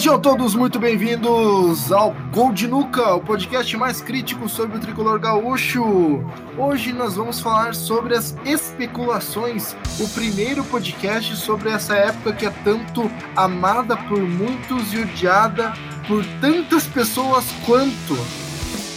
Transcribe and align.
Sejam 0.00 0.18
todos 0.18 0.54
muito 0.54 0.78
bem-vindos 0.78 1.92
ao 1.92 2.16
Gol 2.32 2.54
de 2.54 2.66
Nuca, 2.66 3.16
o 3.16 3.20
podcast 3.20 3.76
mais 3.76 4.00
crítico 4.00 4.48
sobre 4.48 4.78
o 4.78 4.80
tricolor 4.80 5.20
gaúcho. 5.20 6.24
Hoje 6.56 6.90
nós 6.94 7.16
vamos 7.16 7.38
falar 7.38 7.74
sobre 7.74 8.16
as 8.16 8.34
especulações, 8.46 9.76
o 9.98 10.08
primeiro 10.08 10.64
podcast 10.64 11.36
sobre 11.36 11.68
essa 11.68 11.94
época 11.94 12.32
que 12.32 12.46
é 12.46 12.50
tanto 12.64 13.10
amada 13.36 13.94
por 13.94 14.18
muitos 14.22 14.90
e 14.94 15.00
odiada 15.00 15.74
por 16.08 16.24
tantas 16.40 16.84
pessoas 16.84 17.44
quanto. 17.66 18.16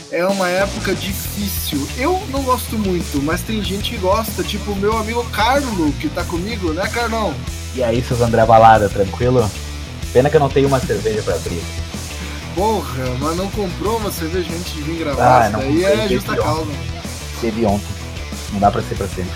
É 0.09 0.25
uma 0.25 0.47
época 0.47 0.95
difícil. 0.95 1.85
Eu 1.97 2.17
não 2.29 2.43
gosto 2.43 2.77
muito, 2.77 3.21
mas 3.21 3.41
tem 3.41 3.61
gente 3.61 3.89
que 3.89 3.97
gosta, 3.97 4.41
tipo 4.41 4.71
o 4.71 4.75
meu 4.77 4.97
amigo 4.97 5.21
Carlo, 5.31 5.91
que 5.99 6.07
tá 6.07 6.23
comigo, 6.23 6.71
né, 6.71 6.87
Carlão? 6.87 7.33
E 7.75 7.83
aí, 7.83 8.01
seus 8.01 8.21
André 8.21 8.45
Balada, 8.45 8.87
tranquilo? 8.87 9.51
Pena 10.13 10.29
que 10.29 10.35
eu 10.35 10.39
não 10.39 10.49
tenho 10.49 10.67
uma 10.67 10.79
cerveja 10.79 11.23
pra 11.23 11.33
abrir. 11.33 11.61
Porra, 12.53 13.03
mas 13.19 13.35
não 13.35 13.49
comprou 13.49 13.97
uma 13.97 14.11
cerveja 14.11 14.47
antes 14.53 14.73
de 14.73 14.81
vir 14.83 14.99
gravar? 14.99 15.45
Ah, 15.45 15.49
não 15.49 15.59
Isso 15.61 15.81
daí 15.81 15.99
é 15.99 16.07
justa 16.07 16.35
causa. 16.35 16.71
Teve 17.41 17.65
ontem. 17.65 17.87
Não 18.51 18.59
dá 18.59 18.69
pra 18.69 18.83
ser 18.83 18.95
pra 18.95 19.07
sempre. 19.07 19.31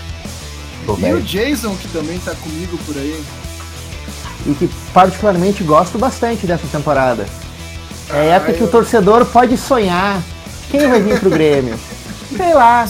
Tô 0.86 0.94
e 0.94 1.00
velho. 1.00 1.16
o 1.16 1.22
Jason, 1.22 1.74
que 1.74 1.88
também 1.88 2.18
tá 2.20 2.32
comigo 2.36 2.78
por 2.86 2.96
aí. 2.96 3.24
E 4.46 4.54
que 4.54 4.70
particularmente 4.94 5.64
gosto 5.64 5.98
bastante 5.98 6.46
dessa 6.46 6.66
temporada. 6.68 7.26
É 8.10 8.20
a 8.20 8.36
época 8.36 8.52
eu... 8.52 8.58
que 8.58 8.64
o 8.64 8.68
torcedor 8.68 9.26
pode 9.26 9.56
sonhar. 9.56 10.22
Quem 10.70 10.88
vai 10.88 11.02
vir 11.02 11.18
pro 11.18 11.28
Grêmio? 11.28 11.76
Sei 12.34 12.54
lá. 12.54 12.88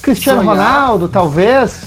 Cristiano 0.00 0.40
sonhar. 0.40 0.56
Ronaldo, 0.56 1.06
talvez. 1.06 1.82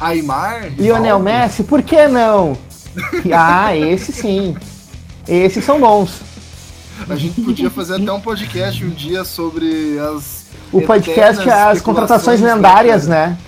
Aymar. 0.00 0.72
Lionel 0.78 1.18
Messi, 1.20 1.62
por 1.62 1.82
que 1.82 2.08
não? 2.08 2.56
Ah, 3.32 3.76
esse 3.76 4.12
sim. 4.12 4.56
Esses 5.26 5.64
são 5.64 5.80
bons. 5.80 6.20
A 7.08 7.16
gente 7.16 7.40
podia 7.40 7.70
fazer 7.70 8.00
até 8.00 8.12
um 8.12 8.20
podcast 8.20 8.84
um 8.84 8.90
dia 8.90 9.24
sobre 9.24 9.98
as. 9.98 10.46
O 10.72 10.82
podcast 10.82 11.48
é 11.48 11.52
as 11.52 11.80
contratações 11.80 12.40
lendárias, 12.40 13.06
né? 13.06 13.38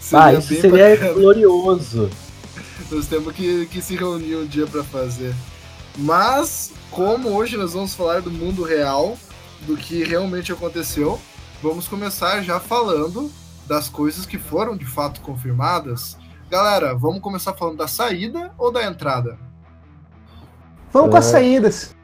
Seria 0.00 0.24
ah, 0.24 0.34
isso 0.34 0.60
seria 0.60 0.90
bacana. 0.90 1.12
glorioso. 1.12 2.10
Nós 2.90 3.06
temos 3.06 3.34
que, 3.34 3.66
que 3.66 3.80
se 3.80 3.96
reunir 3.96 4.36
um 4.36 4.46
dia 4.46 4.66
para 4.66 4.84
fazer. 4.84 5.34
Mas, 5.96 6.72
como 6.90 7.30
hoje 7.30 7.56
nós 7.56 7.72
vamos 7.72 7.94
falar 7.94 8.20
do 8.20 8.30
mundo 8.30 8.62
real, 8.62 9.16
do 9.66 9.76
que 9.76 10.02
realmente 10.04 10.52
aconteceu, 10.52 11.20
vamos 11.62 11.88
começar 11.88 12.42
já 12.42 12.60
falando 12.60 13.30
das 13.66 13.88
coisas 13.88 14.26
que 14.26 14.38
foram 14.38 14.76
de 14.76 14.84
fato 14.84 15.20
confirmadas 15.20 16.16
Galera, 16.50 16.94
vamos 16.94 17.20
começar 17.20 17.52
falando 17.54 17.78
da 17.78 17.88
saída 17.88 18.52
ou 18.58 18.70
da 18.70 18.84
entrada? 18.84 19.38
Vamos 20.92 21.10
com 21.10 21.16
as 21.16 21.26
é. 21.28 21.30
saídas. 21.30 21.94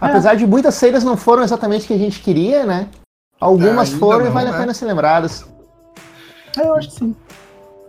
Apesar 0.00 0.32
é. 0.32 0.36
de 0.36 0.46
muitas 0.46 0.74
saídas 0.74 1.04
não 1.04 1.16
foram 1.16 1.42
exatamente 1.42 1.84
o 1.84 1.88
que 1.88 1.94
a 1.94 1.98
gente 1.98 2.20
queria, 2.20 2.64
né? 2.64 2.88
Algumas 3.40 3.92
é, 3.92 3.96
foram 3.96 4.24
não, 4.24 4.26
e 4.26 4.30
vale 4.30 4.48
a 4.48 4.52
né? 4.52 4.58
pena 4.58 4.74
ser 4.74 4.86
lembradas. 4.86 5.46
Eu 6.56 6.74
acho 6.74 6.88
que 6.88 6.94
sim. 6.94 7.16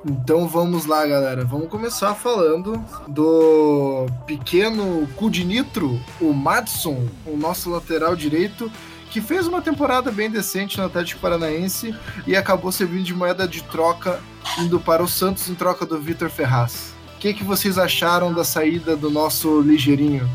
Então 0.06 0.48
vamos 0.48 0.86
lá, 0.86 1.06
galera. 1.06 1.44
Vamos 1.44 1.68
começar 1.68 2.14
falando 2.14 2.84
do 3.08 4.06
pequeno 4.26 5.08
cu 5.16 5.30
de 5.30 5.44
nitro, 5.44 6.00
o 6.22 6.32
Madison, 6.34 7.06
o 7.26 7.36
nosso 7.36 7.70
lateral 7.70 8.16
direito, 8.16 8.72
que 9.10 9.20
fez 9.22 9.48
uma 9.48 9.62
temporada 9.62 10.12
bem 10.12 10.30
decente 10.30 10.78
no 10.78 10.86
Atlético 10.86 11.22
Paranaense 11.22 11.96
e 12.28 12.36
acabou 12.36 12.72
servindo 12.72 13.04
de 13.04 13.14
moeda 13.14 13.48
de 13.48 13.64
troca 13.64 14.20
indo 14.60 14.80
para 14.80 15.04
o 15.04 15.08
Santos 15.08 15.50
em 15.50 15.56
troca 15.56 15.86
do 15.86 16.00
Vitor 16.00 16.30
Ferraz. 16.30 16.94
O 17.16 17.20
que, 17.20 17.34
que 17.34 17.44
vocês 17.44 17.78
acharam 17.78 18.34
da 18.34 18.44
saída 18.44 18.96
do 18.96 19.10
nosso 19.10 19.62
ligeirinho? 19.62 20.30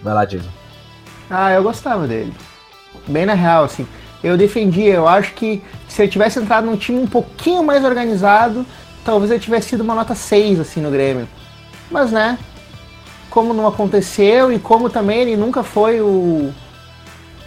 Vai 0.00 0.14
lá, 0.14 0.24
Jason. 0.24 0.48
Ah, 1.30 1.52
eu 1.52 1.62
gostava 1.62 2.06
dele. 2.06 2.32
Bem 3.06 3.26
na 3.26 3.34
real, 3.34 3.64
assim. 3.64 3.86
Eu 4.22 4.36
defendia, 4.36 4.94
eu 4.94 5.06
acho 5.06 5.34
que 5.34 5.62
se 5.88 6.02
ele 6.02 6.10
tivesse 6.10 6.38
entrado 6.38 6.66
num 6.66 6.76
time 6.76 6.98
um 6.98 7.06
pouquinho 7.06 7.62
mais 7.62 7.84
organizado, 7.84 8.66
talvez 9.04 9.30
ele 9.30 9.40
tivesse 9.40 9.68
sido 9.68 9.82
uma 9.82 9.94
nota 9.94 10.14
6, 10.14 10.58
assim, 10.58 10.80
no 10.80 10.90
Grêmio. 10.90 11.28
Mas, 11.90 12.10
né, 12.10 12.36
como 13.30 13.54
não 13.54 13.66
aconteceu 13.66 14.52
e 14.52 14.58
como 14.58 14.90
também 14.90 15.20
ele 15.20 15.36
nunca 15.36 15.62
foi 15.62 16.00
o, 16.00 16.52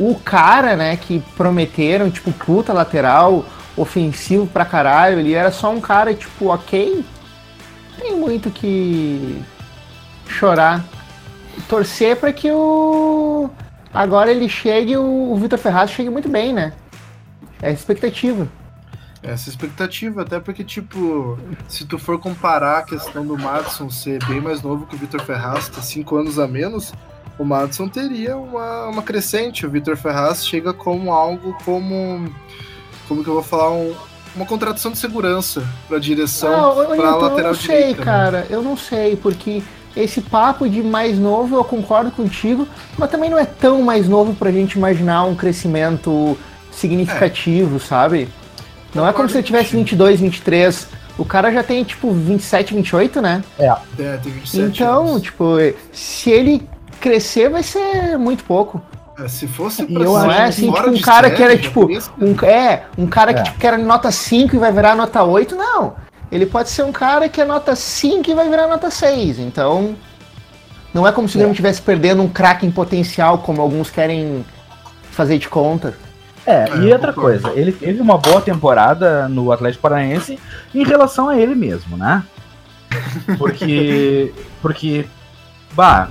o 0.09 0.15
cara, 0.15 0.75
né, 0.75 0.97
que 0.97 1.19
prometeram, 1.37 2.09
tipo, 2.09 2.31
puta 2.31 2.73
lateral, 2.73 3.45
ofensivo 3.77 4.47
pra 4.47 4.65
caralho, 4.65 5.19
ele 5.19 5.33
era 5.33 5.51
só 5.51 5.71
um 5.71 5.79
cara, 5.79 6.13
tipo, 6.13 6.47
ok. 6.47 7.05
Tem 7.99 8.15
muito 8.17 8.49
que 8.49 9.43
chorar. 10.27 10.83
Torcer 11.67 12.15
para 12.15 12.33
que 12.33 12.49
o. 12.51 13.49
Agora 13.93 14.31
ele 14.31 14.49
chegue, 14.49 14.97
o 14.97 15.35
Vitor 15.35 15.59
Ferraz 15.59 15.91
chegue 15.91 16.09
muito 16.09 16.29
bem, 16.29 16.53
né? 16.53 16.73
É 17.61 17.69
a 17.69 17.71
expectativa. 17.71 18.47
Essa 19.21 19.49
expectativa, 19.49 20.23
até 20.23 20.39
porque, 20.39 20.63
tipo, 20.63 21.37
se 21.67 21.85
tu 21.85 21.99
for 21.99 22.17
comparar 22.17 22.79
a 22.79 22.83
questão 22.83 23.23
do 23.23 23.37
Madison 23.37 23.87
ser 23.89 24.23
bem 24.25 24.41
mais 24.41 24.63
novo 24.63 24.87
que 24.87 24.95
o 24.95 24.97
Vitor 24.97 25.21
Ferraz, 25.21 25.69
ter 25.69 25.83
5 25.83 26.15
anos 26.15 26.39
a 26.39 26.47
menos, 26.47 26.91
o 27.37 27.43
Madison 27.43 27.87
teria 27.87 28.37
uma, 28.37 28.87
uma 28.87 29.01
crescente. 29.01 29.65
O 29.65 29.69
Vitor 29.69 29.95
Ferraz 29.97 30.45
chega 30.45 30.73
como 30.73 31.11
algo 31.11 31.55
como. 31.65 32.31
Como 33.07 33.23
que 33.23 33.29
eu 33.29 33.35
vou 33.35 33.43
falar? 33.43 33.71
Um, 33.71 33.93
uma 34.35 34.45
contratação 34.45 34.91
de 34.91 34.97
segurança 34.97 35.63
para 35.87 35.97
a 35.97 35.99
direção, 35.99 36.75
para 36.95 37.09
a 37.09 37.15
lateral 37.15 37.37
Eu 37.37 37.43
não 37.43 37.53
sei, 37.55 37.77
direita, 37.77 37.99
né? 37.99 38.05
cara, 38.05 38.37
né? 38.41 38.45
eu 38.49 38.61
não 38.61 38.77
sei, 38.77 39.15
porque 39.17 39.61
esse 39.95 40.21
papo 40.21 40.69
de 40.69 40.81
mais 40.81 41.19
novo 41.19 41.57
eu 41.57 41.63
concordo 41.63 42.11
contigo, 42.11 42.67
mas 42.97 43.09
também 43.09 43.29
não 43.29 43.37
é 43.37 43.45
tão 43.45 43.81
mais 43.81 44.07
novo 44.07 44.33
para 44.33 44.49
a 44.49 44.51
gente 44.51 44.73
imaginar 44.73 45.25
um 45.25 45.35
crescimento 45.35 46.37
significativo, 46.71 47.75
é. 47.75 47.79
sabe? 47.79 48.29
Não 48.93 49.07
é 49.07 49.13
como 49.13 49.29
se 49.29 49.37
ele 49.37 49.43
tivesse 49.43 49.75
22, 49.75 50.19
23. 50.19 50.87
O 51.17 51.25
cara 51.25 51.51
já 51.51 51.63
tem, 51.63 51.83
tipo, 51.83 52.11
27, 52.11 52.73
28, 52.73 53.21
né? 53.21 53.43
É. 53.59 53.67
É, 53.99 54.17
tem 54.17 54.31
27 54.31 54.81
Então, 54.83 55.07
anos. 55.09 55.21
tipo, 55.21 55.57
se 55.91 56.29
ele 56.29 56.67
crescer 57.01 57.49
vai 57.49 57.63
ser 57.63 58.17
muito 58.17 58.43
pouco. 58.43 58.81
É, 59.19 59.27
se 59.27 59.47
fosse 59.47 59.85
pra 59.85 60.03
eu 60.03 60.13
não 60.13 60.31
é 60.31 60.45
assim, 60.45 60.71
tipo, 60.71 60.89
um 60.89 61.01
cara 61.01 61.27
série, 61.27 61.35
que 61.35 61.43
era 61.43 61.57
tipo. 61.57 61.85
Um, 61.85 62.45
é, 62.45 62.83
um 62.97 63.07
cara 63.07 63.33
que, 63.33 63.39
é. 63.39 63.43
tipo, 63.43 63.59
que 63.59 63.67
era 63.67 63.77
nota 63.77 64.11
5 64.11 64.55
e 64.55 64.59
vai 64.59 64.71
virar 64.71 64.95
nota 64.95 65.23
8, 65.23 65.55
não. 65.55 65.95
Ele 66.31 66.45
pode 66.45 66.69
ser 66.69 66.83
um 66.83 66.91
cara 66.91 67.27
que 67.27 67.41
é 67.41 67.45
nota 67.45 67.75
5 67.75 68.29
e 68.29 68.33
vai 68.33 68.49
virar 68.49 68.67
nota 68.67 68.89
6. 68.89 69.39
Então. 69.39 69.95
Não 70.93 71.07
é 71.07 71.11
como 71.11 71.27
se 71.27 71.35
o 71.35 71.37
Grêmio 71.37 71.53
estivesse 71.53 71.81
perdendo 71.81 72.21
um 72.21 72.27
craque 72.27 72.65
em 72.65 72.71
potencial, 72.71 73.37
como 73.37 73.61
alguns 73.61 73.89
querem 73.89 74.45
fazer 75.09 75.37
de 75.37 75.47
conta. 75.47 75.95
É, 76.45 76.65
é 76.69 76.77
e 76.79 76.91
outra 76.91 77.13
coisa, 77.13 77.51
ele 77.53 77.71
teve 77.71 78.01
uma 78.01 78.17
boa 78.17 78.41
temporada 78.41 79.29
no 79.29 79.51
Atlético 79.51 79.83
Paranaense 79.83 80.37
em 80.73 80.83
relação 80.83 81.29
a 81.29 81.37
ele 81.37 81.55
mesmo, 81.55 81.95
né? 81.95 82.23
Porque. 83.37 84.33
Porque. 84.61 85.05
Bah, 85.73 86.09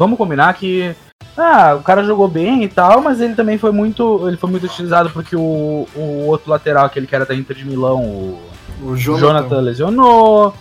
vamos 0.00 0.16
combinar 0.16 0.54
que 0.54 0.96
ah, 1.36 1.74
o 1.78 1.82
cara 1.82 2.02
jogou 2.02 2.26
bem 2.26 2.64
e 2.64 2.68
tal, 2.68 3.02
mas 3.02 3.20
ele 3.20 3.34
também 3.34 3.58
foi 3.58 3.70
muito, 3.70 4.26
ele 4.26 4.38
foi 4.38 4.48
muito 4.48 4.64
utilizado 4.64 5.10
porque 5.10 5.36
o, 5.36 5.86
o 5.94 6.24
outro 6.26 6.50
lateral, 6.50 6.86
aquele 6.86 7.06
que 7.06 7.14
era 7.14 7.26
da 7.26 7.34
Inter 7.34 7.54
de 7.54 7.66
Milão, 7.66 8.02
o, 8.02 8.40
o 8.82 8.96
Jonathan. 8.96 9.26
Jonathan 9.26 9.60
lesionou. 9.60 10.54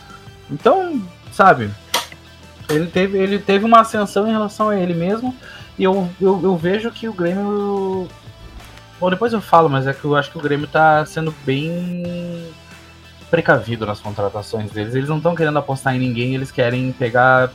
Então, 0.51 1.01
sabe, 1.31 1.69
ele 2.69 2.87
teve, 2.87 3.17
ele 3.17 3.39
teve 3.39 3.63
uma 3.63 3.79
ascensão 3.79 4.27
em 4.27 4.31
relação 4.31 4.67
a 4.67 4.77
ele 4.77 4.93
mesmo. 4.93 5.33
E 5.77 5.85
eu, 5.85 6.09
eu, 6.19 6.41
eu 6.43 6.57
vejo 6.57 6.91
que 6.91 7.07
o 7.07 7.13
Grêmio. 7.13 8.09
Bom, 8.99 9.09
depois 9.09 9.31
eu 9.31 9.39
falo, 9.39 9.69
mas 9.69 9.87
é 9.87 9.93
que 9.93 10.03
eu 10.03 10.17
acho 10.17 10.29
que 10.29 10.37
o 10.37 10.41
Grêmio 10.41 10.67
tá 10.67 11.05
sendo 11.05 11.33
bem 11.45 12.45
precavido 13.31 13.85
nas 13.85 14.01
contratações 14.01 14.69
deles. 14.71 14.95
Eles 14.95 15.07
não 15.07 15.17
estão 15.17 15.33
querendo 15.33 15.57
apostar 15.59 15.95
em 15.95 15.99
ninguém, 15.99 16.35
eles 16.35 16.51
querem 16.51 16.91
pegar 16.91 17.49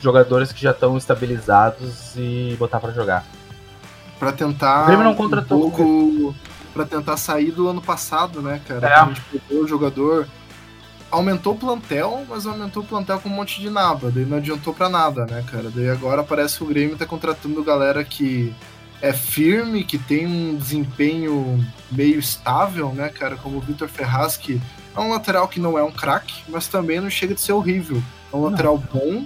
jogadores 0.00 0.52
que 0.52 0.62
já 0.62 0.70
estão 0.70 0.96
estabilizados 0.96 2.14
e 2.16 2.56
botar 2.58 2.80
para 2.80 2.92
jogar. 2.92 3.24
Para 4.18 4.32
tentar. 4.32 4.84
O 4.84 4.86
Grêmio 4.86 5.04
não 5.04 5.14
contratou. 5.14 5.66
Um 5.66 5.70
pouco, 5.70 6.34
para 6.74 6.84
tentar 6.84 7.16
sair 7.16 7.50
do 7.50 7.68
ano 7.68 7.80
passado, 7.80 8.40
né, 8.40 8.60
cara? 8.66 8.86
É. 8.86 8.94
A 8.94 9.04
gente 9.06 9.22
pegou 9.32 9.64
o 9.64 9.68
jogador. 9.68 10.26
Aumentou 11.10 11.54
o 11.54 11.58
plantel, 11.58 12.26
mas 12.28 12.46
aumentou 12.46 12.82
o 12.82 12.86
plantel 12.86 13.18
com 13.18 13.30
um 13.30 13.32
monte 13.32 13.60
de 13.62 13.70
nada. 13.70 14.10
Daí 14.10 14.26
não 14.26 14.36
adiantou 14.36 14.74
para 14.74 14.90
nada, 14.90 15.24
né, 15.24 15.42
cara? 15.50 15.70
Daí 15.74 15.88
agora 15.88 16.22
parece 16.22 16.58
que 16.58 16.64
o 16.64 16.66
Grêmio 16.66 16.98
tá 16.98 17.06
contratando 17.06 17.64
galera 17.64 18.04
que 18.04 18.54
é 19.00 19.12
firme, 19.12 19.84
que 19.84 19.96
tem 19.96 20.26
um 20.26 20.56
desempenho 20.56 21.64
meio 21.90 22.18
estável, 22.18 22.92
né, 22.92 23.08
cara? 23.08 23.36
Como 23.36 23.56
o 23.56 23.60
Vitor 23.60 23.88
Ferraz, 23.88 24.36
que 24.36 24.60
é 24.94 25.00
um 25.00 25.10
lateral 25.10 25.48
que 25.48 25.60
não 25.60 25.78
é 25.78 25.82
um 25.82 25.92
craque, 25.92 26.42
mas 26.48 26.66
também 26.66 27.00
não 27.00 27.08
chega 27.08 27.34
de 27.34 27.40
ser 27.40 27.52
horrível. 27.52 28.02
É 28.32 28.36
um 28.36 28.44
lateral 28.44 28.76
bom, 28.76 29.24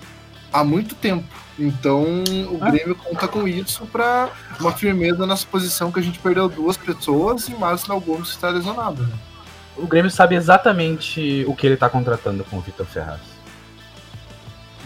há 0.53 0.63
muito 0.63 0.95
tempo. 0.95 1.25
Então 1.59 2.25
o 2.51 2.59
ah. 2.61 2.71
Grêmio 2.71 2.95
conta 2.97 3.29
com 3.29 3.47
isso 3.47 3.87
para 3.87 4.29
uma 4.61 4.73
firmeza 4.73 5.27
nessa 5.27 5.47
posição 5.47 5.93
que 5.93 6.01
a 6.01 6.03
gente 6.03 6.19
perdeu 6.19 6.49
duas 6.49 6.77
pessoas 6.77 7.49
e 7.49 7.55
mais 7.55 7.89
o 7.89 8.01
Gomes 8.01 8.29
está 8.29 8.51
lesionado. 8.51 9.03
Né? 9.03 9.15
O 9.77 9.87
Grêmio 9.87 10.11
sabe 10.11 10.35
exatamente 10.35 11.45
o 11.47 11.55
que 11.55 11.67
ele 11.67 11.75
está 11.75 11.89
contratando 11.89 12.45
com 12.45 12.59
o 12.59 12.61
Vitor 12.61 12.87
Ferraz. 12.87 13.21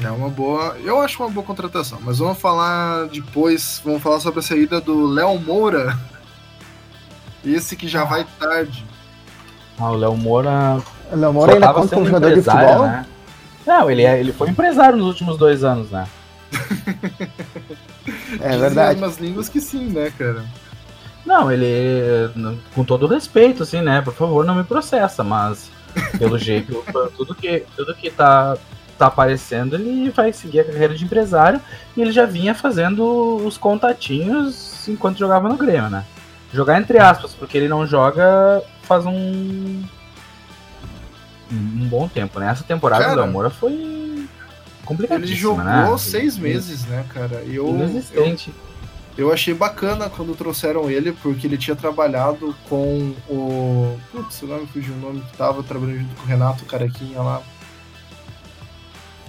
É 0.02 0.10
uma 0.10 0.28
boa. 0.28 0.76
Eu 0.84 1.00
acho 1.00 1.22
uma 1.22 1.30
boa 1.30 1.44
contratação. 1.44 1.98
Mas 2.02 2.18
vamos 2.18 2.38
falar 2.38 3.06
depois. 3.06 3.80
Vamos 3.82 4.02
falar 4.02 4.20
sobre 4.20 4.40
a 4.40 4.42
saída 4.42 4.80
do 4.80 5.06
Léo 5.06 5.38
Moura. 5.38 5.98
Esse 7.44 7.76
que 7.76 7.88
já 7.88 8.04
vai 8.04 8.26
tarde. 8.38 8.84
Ah, 9.78 9.90
o 9.90 9.96
Léo 9.96 10.14
Moura. 10.16 10.82
O 11.10 11.16
Léo 11.16 11.32
Moura 11.32 11.54
ainda 11.54 11.72
conta 11.72 11.94
como 11.94 12.06
jogador 12.06 12.34
de 12.34 12.42
futebol? 12.42 12.82
Né? 12.82 13.06
Não, 13.66 13.90
ele, 13.90 14.02
é, 14.02 14.20
ele 14.20 14.32
foi 14.32 14.48
empresário 14.48 14.96
nos 14.96 15.08
últimos 15.08 15.36
dois 15.36 15.64
anos, 15.64 15.90
né? 15.90 16.06
é 18.40 18.56
verdade. 18.56 18.98
umas 18.98 19.18
línguas 19.18 19.48
que 19.48 19.60
sim, 19.60 19.86
né, 19.86 20.12
cara? 20.16 20.44
Não, 21.24 21.50
ele. 21.50 22.30
Com 22.74 22.84
todo 22.84 23.08
respeito, 23.08 23.64
assim, 23.64 23.82
né? 23.82 24.00
Por 24.00 24.14
favor, 24.14 24.44
não 24.44 24.54
me 24.54 24.62
processa, 24.62 25.24
mas 25.24 25.70
pelo 26.18 26.38
jeito, 26.38 26.84
tudo 27.16 27.34
que, 27.34 27.64
tudo 27.74 27.94
que 27.94 28.10
tá, 28.10 28.56
tá 28.96 29.06
aparecendo, 29.06 29.74
ele 29.74 30.10
vai 30.10 30.32
seguir 30.32 30.60
a 30.60 30.64
carreira 30.64 30.94
de 30.94 31.04
empresário 31.04 31.60
e 31.96 32.00
ele 32.00 32.12
já 32.12 32.26
vinha 32.26 32.54
fazendo 32.54 33.36
os 33.44 33.58
contatinhos 33.58 34.86
enquanto 34.88 35.18
jogava 35.18 35.48
no 35.48 35.56
Grêmio, 35.56 35.90
né? 35.90 36.04
Jogar 36.52 36.80
entre 36.80 36.98
aspas, 36.98 37.34
porque 37.34 37.58
ele 37.58 37.68
não 37.68 37.86
joga 37.86 38.62
faz 38.82 39.04
um. 39.04 39.82
Um 41.50 41.88
bom 41.88 42.08
tempo, 42.08 42.38
né? 42.40 42.50
Essa 42.50 42.64
temporada 42.64 43.04
cara, 43.04 43.16
do 43.16 43.22
Amora 43.22 43.50
foi 43.50 44.28
complicadíssima, 44.84 45.32
Ele 45.32 45.40
jogou 45.40 45.92
né? 45.92 45.98
seis 45.98 46.36
meses, 46.38 46.84
né, 46.86 47.04
cara? 47.12 47.42
E 47.42 47.56
eu, 47.56 47.68
Inexistente. 47.68 48.52
Eu, 49.16 49.26
eu 49.26 49.32
achei 49.32 49.54
bacana 49.54 50.10
quando 50.10 50.36
trouxeram 50.36 50.90
ele, 50.90 51.12
porque 51.12 51.46
ele 51.46 51.56
tinha 51.56 51.76
trabalhado 51.76 52.54
com 52.68 53.14
o. 53.28 53.98
Putz, 54.12 54.42
o 54.42 54.46
nome 54.46 54.66
fugiu 54.66 54.94
o 54.94 54.98
nome 54.98 55.20
que 55.22 55.36
tava 55.36 55.62
trabalhando 55.62 56.00
junto 56.00 56.14
com 56.16 56.22
o 56.22 56.26
Renato 56.26 56.64
Carequinha 56.64 57.22
lá. 57.22 57.42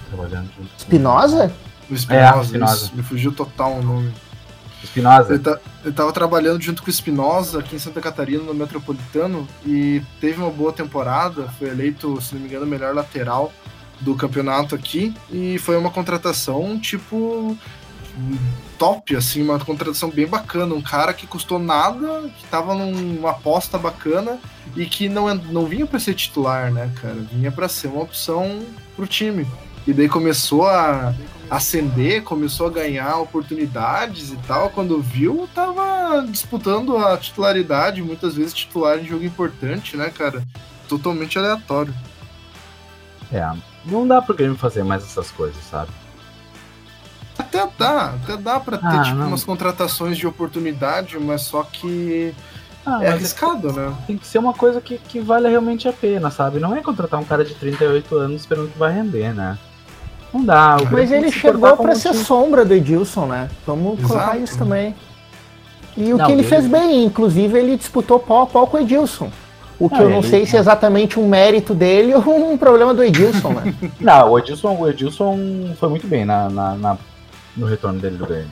Trabalhando 0.10 0.50
junto. 0.58 0.70
Espinosa? 0.78 1.54
O 1.90 1.94
Espinosa, 1.94 2.40
é, 2.40 2.42
Espinosa. 2.42 2.92
me 2.94 3.04
fugiu 3.04 3.32
total 3.32 3.76
o 3.76 3.82
nome. 3.82 4.14
Espinosa. 4.84 5.34
Ele, 5.34 5.44
tá, 5.44 5.60
ele 5.84 5.94
tava 5.94 6.12
trabalhando 6.12 6.62
junto 6.62 6.82
com 6.82 6.88
o 6.88 6.92
Espinosa 6.92 7.60
aqui 7.60 7.76
em 7.76 7.80
Santa 7.80 8.02
Catarina, 8.02 8.44
no 8.44 8.54
Metropolitano, 8.54 9.48
e 9.66 10.02
teve 10.20 10.42
uma 10.42 10.52
boa 10.52 10.72
temporada, 10.72 11.48
foi 11.58 11.70
eleito, 11.70 12.20
se 12.22 12.34
não 12.34 12.42
me 12.42 12.48
engano, 12.48 12.66
o 12.66 12.70
melhor 12.70 12.94
lateral 12.94 13.52
do 14.00 14.16
campeonato 14.16 14.76
aqui, 14.76 15.14
e 15.32 15.58
foi 15.58 15.76
uma 15.76 15.90
contratação, 15.90 16.80
tipo, 16.80 17.58
top, 18.78 19.16
assim, 19.16 19.42
uma 19.42 19.60
contratação 19.60 20.10
bem 20.10 20.28
bacana, 20.28 20.76
um 20.76 20.82
cara 20.82 21.14
que 21.14 21.26
custou 21.26 21.58
nada, 21.58 22.30
que 22.38 22.46
tava 22.46 22.76
numa 22.76 23.32
aposta 23.32 23.78
bacana, 23.78 24.40
e 24.76 24.86
que 24.86 25.10
não, 25.10 25.34
não 25.34 25.66
vinha 25.66 25.88
para 25.88 26.00
ser 26.00 26.14
titular, 26.14 26.72
né, 26.72 26.92
cara, 27.02 27.16
vinha 27.32 27.52
para 27.52 27.68
ser 27.68 27.88
uma 27.88 28.04
opção 28.04 28.60
pro 28.96 29.08
time. 29.08 29.48
E 29.88 29.94
daí 29.94 30.10
começou 30.10 30.68
a 30.68 31.16
ascender, 31.50 32.24
começou 32.24 32.68
a 32.68 32.72
ganhar 32.72 33.18
oportunidades 33.18 34.32
e 34.32 34.38
tal. 34.48 34.70
Quando 34.70 35.02
viu, 35.02 35.48
tava 35.54 36.26
disputando 36.28 36.98
a 36.98 37.18
titularidade, 37.18 38.02
muitas 38.02 38.36
vezes 38.36 38.54
titular 38.54 39.00
em 39.00 39.06
jogo 39.06 39.24
importante, 39.24 39.96
né, 39.96 40.10
cara? 40.10 40.44
Totalmente 40.88 41.38
aleatório. 41.38 41.94
É, 43.32 43.50
não 43.86 44.08
dá 44.08 44.22
pro 44.22 44.36
Grêmio 44.36 44.58
fazer 44.58 44.84
mais 44.84 45.04
essas 45.04 45.32
coisas, 45.32 45.62
sabe? 45.64 45.92
Até 47.38 47.68
dá, 47.78 48.16
até 48.24 48.38
dá 48.38 48.60
pra 48.60 48.78
ter 48.78 48.86
ah, 48.88 49.02
tipo, 49.04 49.18
umas 49.18 49.44
contratações 49.44 50.18
de 50.18 50.26
oportunidade, 50.26 51.20
mas 51.20 51.42
só 51.42 51.64
que 51.64 52.34
ah, 52.86 53.04
é 53.04 53.10
arriscado, 53.10 53.72
né? 53.72 53.94
Tem 54.08 54.18
que 54.18 54.26
ser 54.26 54.40
uma 54.40 54.54
coisa 54.54 54.82
que, 54.82 54.98
que 54.98 55.20
vale 55.20 55.48
realmente 55.48 55.88
a 55.88 55.94
pena, 55.94 56.32
sabe? 56.32 56.60
Não 56.60 56.76
é 56.76 56.82
contratar 56.82 57.20
um 57.20 57.26
cara 57.26 57.46
de 57.46 57.54
38 57.54 58.16
anos 58.16 58.42
esperando 58.42 58.72
que 58.72 58.80
vai 58.80 58.92
render, 58.92 59.34
né? 59.34 59.58
Não 60.38 60.46
dá. 60.46 60.78
Mas 60.92 61.12
ele 61.12 61.32
chegou 61.32 61.76
para 61.76 61.96
ser 61.96 62.12
time. 62.12 62.24
sombra 62.24 62.64
do 62.64 62.74
Edilson, 62.74 63.26
né? 63.26 63.50
Vamos 63.66 64.00
Exato. 64.00 64.14
colocar 64.14 64.38
isso 64.38 64.58
também. 64.58 64.96
E 65.96 66.14
o 66.14 66.18
não, 66.18 66.26
que 66.26 66.32
ele, 66.32 66.42
ele 66.42 66.48
fez 66.48 66.68
bem, 66.68 67.06
inclusive 67.06 67.58
ele 67.58 67.76
disputou 67.76 68.20
pau 68.20 68.44
a 68.44 68.46
pau 68.46 68.68
com 68.68 68.78
o 68.78 68.80
Edilson. 68.80 69.32
O 69.80 69.90
que 69.90 69.96
não, 69.96 70.04
eu 70.04 70.10
não 70.10 70.20
ele... 70.20 70.30
sei 70.30 70.46
se 70.46 70.56
é 70.56 70.60
exatamente 70.60 71.20
um 71.20 71.28
mérito 71.28 71.74
dele 71.74 72.14
ou 72.14 72.52
um 72.52 72.58
problema 72.58 72.94
do 72.94 73.04
Edilson, 73.04 73.50
né? 73.50 73.74
não, 74.00 74.32
o 74.32 74.40
Edilson, 74.40 74.78
o 74.78 74.88
Edilson 74.88 75.76
foi 75.80 75.90
muito 75.90 76.08
bem 76.08 76.24
na, 76.24 76.50
na, 76.50 76.76
na 76.76 76.98
no 77.56 77.66
retorno 77.66 78.00
dele 78.00 78.18
do 78.18 78.26
Grêmio. 78.26 78.50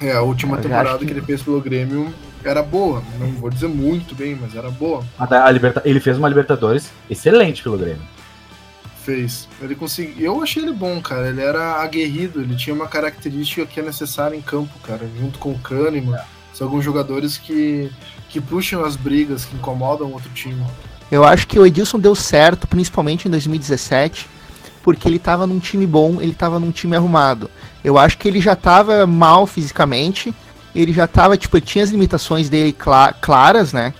É, 0.00 0.12
a 0.12 0.20
última 0.20 0.58
temporada 0.58 0.98
que... 0.98 1.06
que... 1.06 1.12
ele 1.12 1.22
fez 1.22 1.42
pelo 1.42 1.60
Grêmio 1.60 2.12
era 2.44 2.62
boa. 2.62 3.02
Não 3.18 3.28
vou 3.32 3.48
dizer 3.48 3.68
muito 3.68 4.14
bem, 4.14 4.36
mas 4.38 4.54
era 4.54 4.70
boa. 4.70 5.02
A 5.18 5.50
Liberta... 5.50 5.80
Ele 5.84 6.00
fez 6.00 6.18
uma 6.18 6.28
Libertadores 6.28 6.90
excelente 7.08 7.62
pelo 7.62 7.78
Grêmio. 7.78 8.02
Fez. 9.04 9.46
Ele 9.60 9.74
conseguiu. 9.74 10.24
Eu 10.24 10.42
achei 10.42 10.62
ele 10.62 10.72
bom, 10.72 10.98
cara. 11.00 11.28
Ele 11.28 11.42
era 11.42 11.82
aguerrido, 11.82 12.40
ele 12.40 12.56
tinha 12.56 12.74
uma 12.74 12.88
característica 12.88 13.66
que 13.66 13.78
é 13.78 13.82
necessária 13.82 14.34
em 14.34 14.40
campo, 14.40 14.72
cara. 14.82 15.06
Junto 15.18 15.38
com 15.38 15.52
o 15.52 15.58
Kahneman. 15.58 16.18
São 16.54 16.68
alguns 16.68 16.84
jogadores 16.84 17.36
que, 17.36 17.90
que 18.30 18.40
puxam 18.40 18.84
as 18.84 18.96
brigas, 18.96 19.44
que 19.44 19.56
incomodam 19.56 20.12
outro 20.12 20.30
time. 20.30 20.64
Eu 21.10 21.22
acho 21.24 21.46
que 21.46 21.58
o 21.58 21.66
Edilson 21.66 21.98
deu 21.98 22.14
certo, 22.14 22.66
principalmente 22.66 23.28
em 23.28 23.30
2017, 23.30 24.26
porque 24.82 25.06
ele 25.06 25.18
tava 25.18 25.46
num 25.46 25.58
time 25.58 25.86
bom, 25.86 26.20
ele 26.20 26.32
tava 26.32 26.58
num 26.58 26.70
time 26.70 26.96
arrumado. 26.96 27.50
Eu 27.82 27.98
acho 27.98 28.16
que 28.16 28.26
ele 28.26 28.40
já 28.40 28.56
tava 28.56 29.06
mal 29.06 29.46
fisicamente, 29.46 30.34
ele 30.74 30.92
já 30.92 31.06
tava, 31.06 31.36
tipo, 31.36 31.56
ele 31.56 31.66
tinha 31.66 31.84
as 31.84 31.90
limitações 31.90 32.48
dele 32.48 32.74
claras, 33.20 33.72
né? 33.72 33.92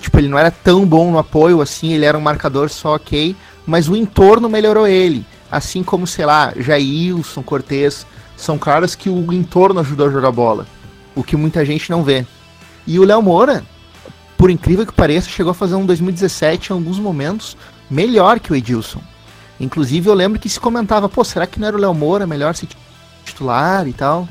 Tipo, 0.00 0.18
ele 0.18 0.28
não 0.28 0.38
era 0.38 0.50
tão 0.50 0.84
bom 0.86 1.10
no 1.10 1.18
apoio 1.18 1.60
assim, 1.60 1.92
ele 1.92 2.04
era 2.04 2.16
um 2.16 2.20
marcador 2.20 2.70
só 2.70 2.94
ok, 2.94 3.36
mas 3.68 3.86
o 3.86 3.94
entorno 3.94 4.48
melhorou 4.48 4.88
ele. 4.88 5.26
Assim 5.52 5.82
como, 5.82 6.06
sei 6.06 6.24
lá, 6.24 6.54
Jailson, 6.56 7.42
Cortez, 7.42 8.06
são 8.34 8.58
caras 8.58 8.94
que 8.94 9.10
o 9.10 9.30
entorno 9.30 9.80
ajudou 9.80 10.08
a 10.08 10.10
jogar 10.10 10.32
bola. 10.32 10.66
O 11.14 11.22
que 11.22 11.36
muita 11.36 11.64
gente 11.66 11.90
não 11.90 12.02
vê. 12.02 12.26
E 12.86 12.98
o 12.98 13.04
Léo 13.04 13.20
Moura, 13.20 13.62
por 14.38 14.50
incrível 14.50 14.86
que 14.86 14.92
pareça, 14.92 15.28
chegou 15.28 15.50
a 15.50 15.54
fazer 15.54 15.74
um 15.74 15.84
2017 15.84 16.70
em 16.70 16.72
alguns 16.72 16.98
momentos 16.98 17.58
melhor 17.90 18.40
que 18.40 18.50
o 18.50 18.56
Edilson. 18.56 19.02
Inclusive 19.60 20.08
eu 20.08 20.14
lembro 20.14 20.40
que 20.40 20.48
se 20.48 20.58
comentava, 20.58 21.06
pô, 21.06 21.22
será 21.22 21.46
que 21.46 21.60
não 21.60 21.68
era 21.68 21.76
o 21.76 21.80
Léo 21.80 21.92
Moura 21.92 22.26
melhor 22.26 22.54
se 22.54 22.66
titular 23.22 23.86
e 23.86 23.92
tal? 23.92 24.26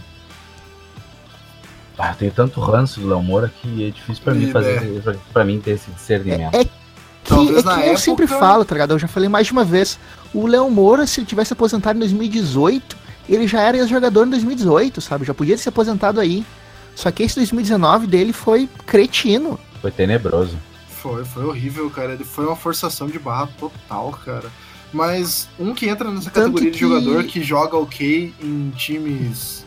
Ah, 1.95 2.15
tem 2.15 2.31
tanto 2.31 2.59
ranço 2.59 2.99
do 2.99 3.07
Léo 3.07 3.21
Moura 3.21 3.51
que 3.61 3.85
é 3.85 3.91
difícil 3.91 4.23
para 4.23 4.33
mim 4.33 4.51
fazer, 4.51 5.01
é. 5.05 5.15
para 5.31 5.45
mim 5.45 5.59
ter 5.59 5.71
esse 5.71 5.91
discernimento. 5.91 6.55
É, 6.55 6.61
é 6.61 6.69
que, 7.27 7.33
Talvez 7.35 7.57
é 7.57 7.61
que 7.61 7.67
eu 7.67 7.79
época... 7.79 7.97
sempre 7.97 8.27
falo, 8.27 8.63
tá 8.63 8.75
ligado? 8.75 8.91
Eu 8.91 8.99
já 8.99 9.07
falei 9.07 9.27
mais 9.27 9.47
de 9.47 9.53
uma 9.53 9.63
vez. 9.63 9.99
O 10.33 10.47
Léo 10.47 10.69
Moura, 10.69 11.05
se 11.05 11.19
ele 11.19 11.27
tivesse 11.27 11.53
aposentado 11.53 11.97
em 11.97 11.99
2018, 11.99 12.95
ele 13.27 13.47
já 13.47 13.61
era 13.61 13.85
jogador 13.85 14.25
em 14.25 14.29
2018, 14.29 15.01
sabe? 15.01 15.25
Já 15.25 15.33
podia 15.33 15.55
ter 15.55 15.63
se 15.63 15.69
aposentado 15.69 16.19
aí. 16.19 16.45
Só 16.95 17.11
que 17.11 17.23
esse 17.23 17.35
2019 17.35 18.07
dele 18.07 18.33
foi 18.33 18.69
cretino. 18.85 19.59
Foi 19.81 19.91
tenebroso. 19.91 20.57
Foi, 20.89 21.23
foi 21.25 21.45
horrível, 21.45 21.89
cara. 21.89 22.13
Ele 22.13 22.23
foi 22.23 22.45
uma 22.45 22.55
forçação 22.55 23.07
de 23.07 23.19
barra 23.19 23.47
total, 23.59 24.11
cara. 24.25 24.49
Mas 24.91 25.47
um 25.59 25.73
que 25.73 25.87
entra 25.87 26.09
nessa 26.09 26.31
categoria 26.31 26.71
que... 26.71 26.73
de 26.73 26.79
jogador 26.79 27.23
que 27.25 27.43
joga 27.43 27.77
ok 27.77 28.33
em 28.41 28.71
times 28.71 29.65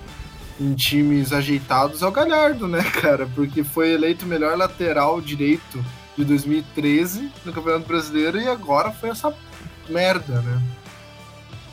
em 0.59 0.75
times 0.75 1.33
ajeitados 1.33 2.03
é 2.03 2.07
o 2.07 2.11
Galhardo, 2.11 2.69
né, 2.69 2.83
cara? 3.01 3.27
Porque 3.35 3.65
foi 3.65 3.93
eleito 3.93 4.27
melhor 4.27 4.59
lateral 4.59 5.19
direito 5.21 5.83
de 6.21 6.27
2013 6.27 7.31
no 7.45 7.53
Campeonato 7.53 7.87
Brasileiro 7.87 8.41
e 8.41 8.49
agora 8.49 8.91
foi 8.91 9.11
essa 9.11 9.35
merda, 9.89 10.41
né? 10.41 10.63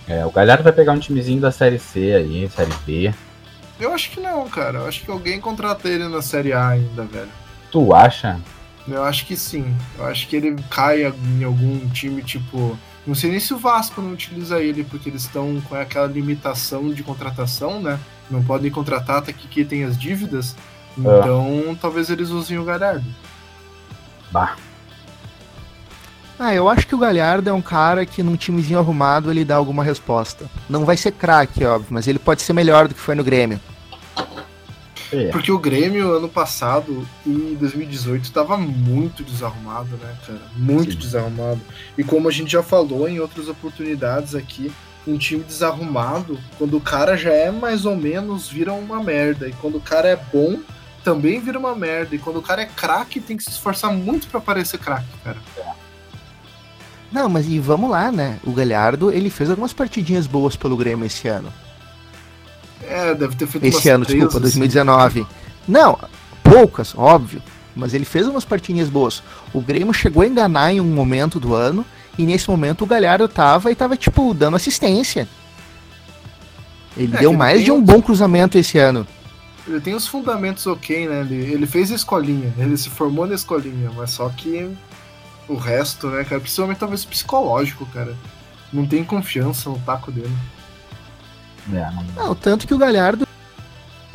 É, 0.08 0.25
o 0.25 0.32
Galhardo 0.32 0.63
vai 0.63 0.74
pegar 0.74 0.94
um 0.94 1.00
timezinho 1.00 1.42
da 1.42 1.51
Série 1.51 1.80
C 1.80 2.13
aí, 2.13 2.50
Série 2.50 2.74
B. 2.86 3.13
Eu 3.80 3.94
acho 3.94 4.10
que 4.12 4.20
não, 4.20 4.48
cara. 4.50 4.80
Eu 4.80 4.88
acho 4.88 5.04
que 5.04 5.12
alguém 5.12 5.39
contrata 5.39 5.88
ele 5.88 6.08
na 6.08 6.22
Série 6.22 6.54
A 6.54 6.70
ainda, 6.70 7.04
velho. 7.04 7.30
Tu 7.72 7.94
acha? 7.94 8.39
Eu 8.88 9.04
acho 9.04 9.25
que 9.25 9.36
sim. 9.36 9.75
Eu 9.98 10.06
acho 10.06 10.27
que 10.27 10.36
ele 10.36 10.56
cai 10.70 11.04
em 11.06 11.44
algum 11.44 11.88
time 11.89 12.22
tipo. 12.22 12.77
Não 13.06 13.16
sei 13.16 13.32
nem 13.32 13.39
se 13.39 13.54
o 13.54 13.58
Vasco 13.58 14.01
não 14.01 14.13
utiliza 14.13 14.62
ele, 14.62 14.84
porque 14.84 15.10
eles 15.10 15.24
estão 15.24 15.62
com 15.62 15.75
aquela 15.75 16.08
limitação 16.08 16.89
de 16.94 17.04
contratação, 17.04 17.82
né? 17.82 18.00
Não 18.30 18.44
podem 18.44 18.72
contratar 18.72 19.18
até 19.18 19.32
que 19.32 19.48
quitem 19.48 19.84
as 19.84 19.98
dívidas. 19.98 20.56
É. 20.98 21.00
Então, 21.00 21.72
é. 21.72 21.75
talvez 21.80 22.10
eles 22.10 22.30
usem 22.30 22.58
o 22.58 22.66
Galhardo. 22.66 23.06
Bah. 24.32 24.56
Ah, 26.40 26.54
eu 26.54 26.70
acho 26.70 26.86
que 26.86 26.94
o 26.94 27.00
Galhardo 27.00 27.50
é 27.50 27.54
um 27.54 27.62
cara 27.62 28.06
que 28.06 28.22
num 28.22 28.36
timezinho 28.36 28.78
arrumado 28.78 29.32
ele 29.32 29.44
dá 29.44 29.56
alguma 29.56 29.84
resposta. 29.84 30.50
Não 30.70 30.86
vai 30.86 30.96
ser 30.96 31.12
craque, 31.12 31.66
óbvio, 31.66 31.90
mas 31.92 32.08
ele 32.08 32.20
pode 32.20 32.44
ser 32.44 32.54
melhor 32.54 32.88
do 32.88 32.94
que 32.94 33.02
foi 33.02 33.16
no 33.16 33.24
Grêmio. 33.24 33.60
É. 35.12 35.30
Porque 35.30 35.52
o 35.52 35.58
Grêmio, 35.58 36.12
ano 36.12 36.28
passado, 36.28 37.08
em 37.26 37.56
2018, 37.56 38.26
estava 38.26 38.58
muito 38.58 39.24
desarrumado, 39.24 39.96
né, 39.98 40.16
cara? 40.26 40.42
Muito 40.56 40.92
Sim. 40.92 40.98
desarrumado. 40.98 41.62
E 41.98 42.04
como 42.04 42.28
a 42.28 42.32
gente 42.32 42.52
já 42.52 42.62
falou 42.62 43.08
em 43.08 43.20
outras 43.20 43.48
oportunidades 43.48 44.36
aqui, 44.36 44.72
um 45.08 45.18
time 45.18 45.44
desarrumado, 45.44 46.38
quando 46.58 46.76
o 46.76 46.82
cara 46.82 47.16
já 47.16 47.32
é 47.32 47.50
mais 47.50 47.86
ou 47.86 47.96
menos, 47.96 48.50
vira 48.50 48.74
uma 48.74 49.02
merda. 49.02 49.48
E 49.48 49.54
quando 49.54 49.78
o 49.78 49.82
cara 49.82 50.10
é 50.10 50.16
bom, 50.16 50.60
também 51.08 51.40
vira 51.40 51.58
uma 51.58 51.74
merda. 51.74 52.14
E 52.16 52.20
quando 52.20 52.36
o 52.36 52.42
cara 52.42 52.64
é 52.64 52.66
craque, 52.66 53.22
tem 53.22 53.38
que 53.38 53.44
se 53.44 53.52
esforçar 53.52 53.94
muito 53.94 54.28
para 54.28 54.42
parecer 54.42 54.78
craque, 54.78 55.08
cara. 55.24 55.38
Não, 57.10 57.30
mas 57.30 57.48
e 57.48 57.58
vamos 57.60 57.90
lá, 57.90 58.12
né? 58.12 58.38
O 58.44 58.52
Galhardo, 58.52 59.10
ele 59.10 59.30
fez 59.30 59.50
algumas 59.50 59.72
partidinhas 59.72 60.28
boas 60.28 60.58
pelo 60.58 60.76
Grêmio 60.76 61.06
esse 61.06 61.30
ano. 61.30 61.48
É, 62.86 63.16
deve 63.16 63.38
ter 63.38 63.48
feito 63.48 63.66
Esse 63.66 63.88
ano, 63.88 64.06
três, 64.06 64.20
desculpa, 64.20 64.42
2019. 64.42 65.22
Assim. 65.22 65.30
Não, 65.66 65.98
poucas, 66.44 66.94
óbvio. 66.94 67.42
Mas 67.74 67.94
ele 67.94 68.04
fez 68.04 68.28
umas 68.28 68.44
partidinhas 68.44 68.90
boas. 68.90 69.24
O 69.54 69.62
Grêmio 69.62 69.94
chegou 69.94 70.24
a 70.24 70.28
enganar 70.28 70.74
em 70.74 70.82
um 70.82 70.94
momento 70.94 71.40
do 71.40 71.56
ano. 71.56 71.86
E 72.18 72.26
nesse 72.26 72.50
momento 72.50 72.84
o 72.84 72.88
Galhardo 72.88 73.30
tava 73.30 73.72
e 73.72 73.76
tava, 73.76 73.96
tipo, 73.96 74.34
dando 74.34 74.58
assistência. 74.58 75.26
Ele 76.98 77.16
é, 77.16 77.20
deu 77.20 77.32
mais 77.32 77.64
de 77.64 77.72
um 77.72 77.82
bom 77.82 78.02
cruzamento 78.02 78.58
esse 78.58 78.78
ano. 78.78 79.08
Ele 79.68 79.82
tem 79.82 79.94
os 79.94 80.08
fundamentos 80.08 80.66
ok, 80.66 81.08
né? 81.08 81.22
Ele, 81.22 81.52
ele 81.52 81.68
fez 81.68 81.92
a 81.92 81.96
escolinha, 81.96 82.54
ele 82.58 82.78
se 82.78 82.90
formou 82.90 83.28
na 83.28 83.36
escolinha, 83.36 83.92
mas 83.96 84.12
só 84.12 84.30
que 84.30 84.70
o 85.48 85.56
resto, 85.56 86.08
né, 86.08 86.24
cara, 86.24 86.40
principalmente 86.42 86.78
talvez 86.78 87.04
psicológico, 87.06 87.86
cara. 87.88 88.16
Não 88.72 88.86
tem 88.86 89.04
confiança 89.04 89.70
no 89.70 89.80
taco 89.80 90.12
dele. 90.12 90.36
É, 91.74 91.90
não... 91.92 92.26
não, 92.28 92.36
tanto 92.36 92.68
que 92.68 92.74
o 92.74 92.78
Galhardo 92.78 93.28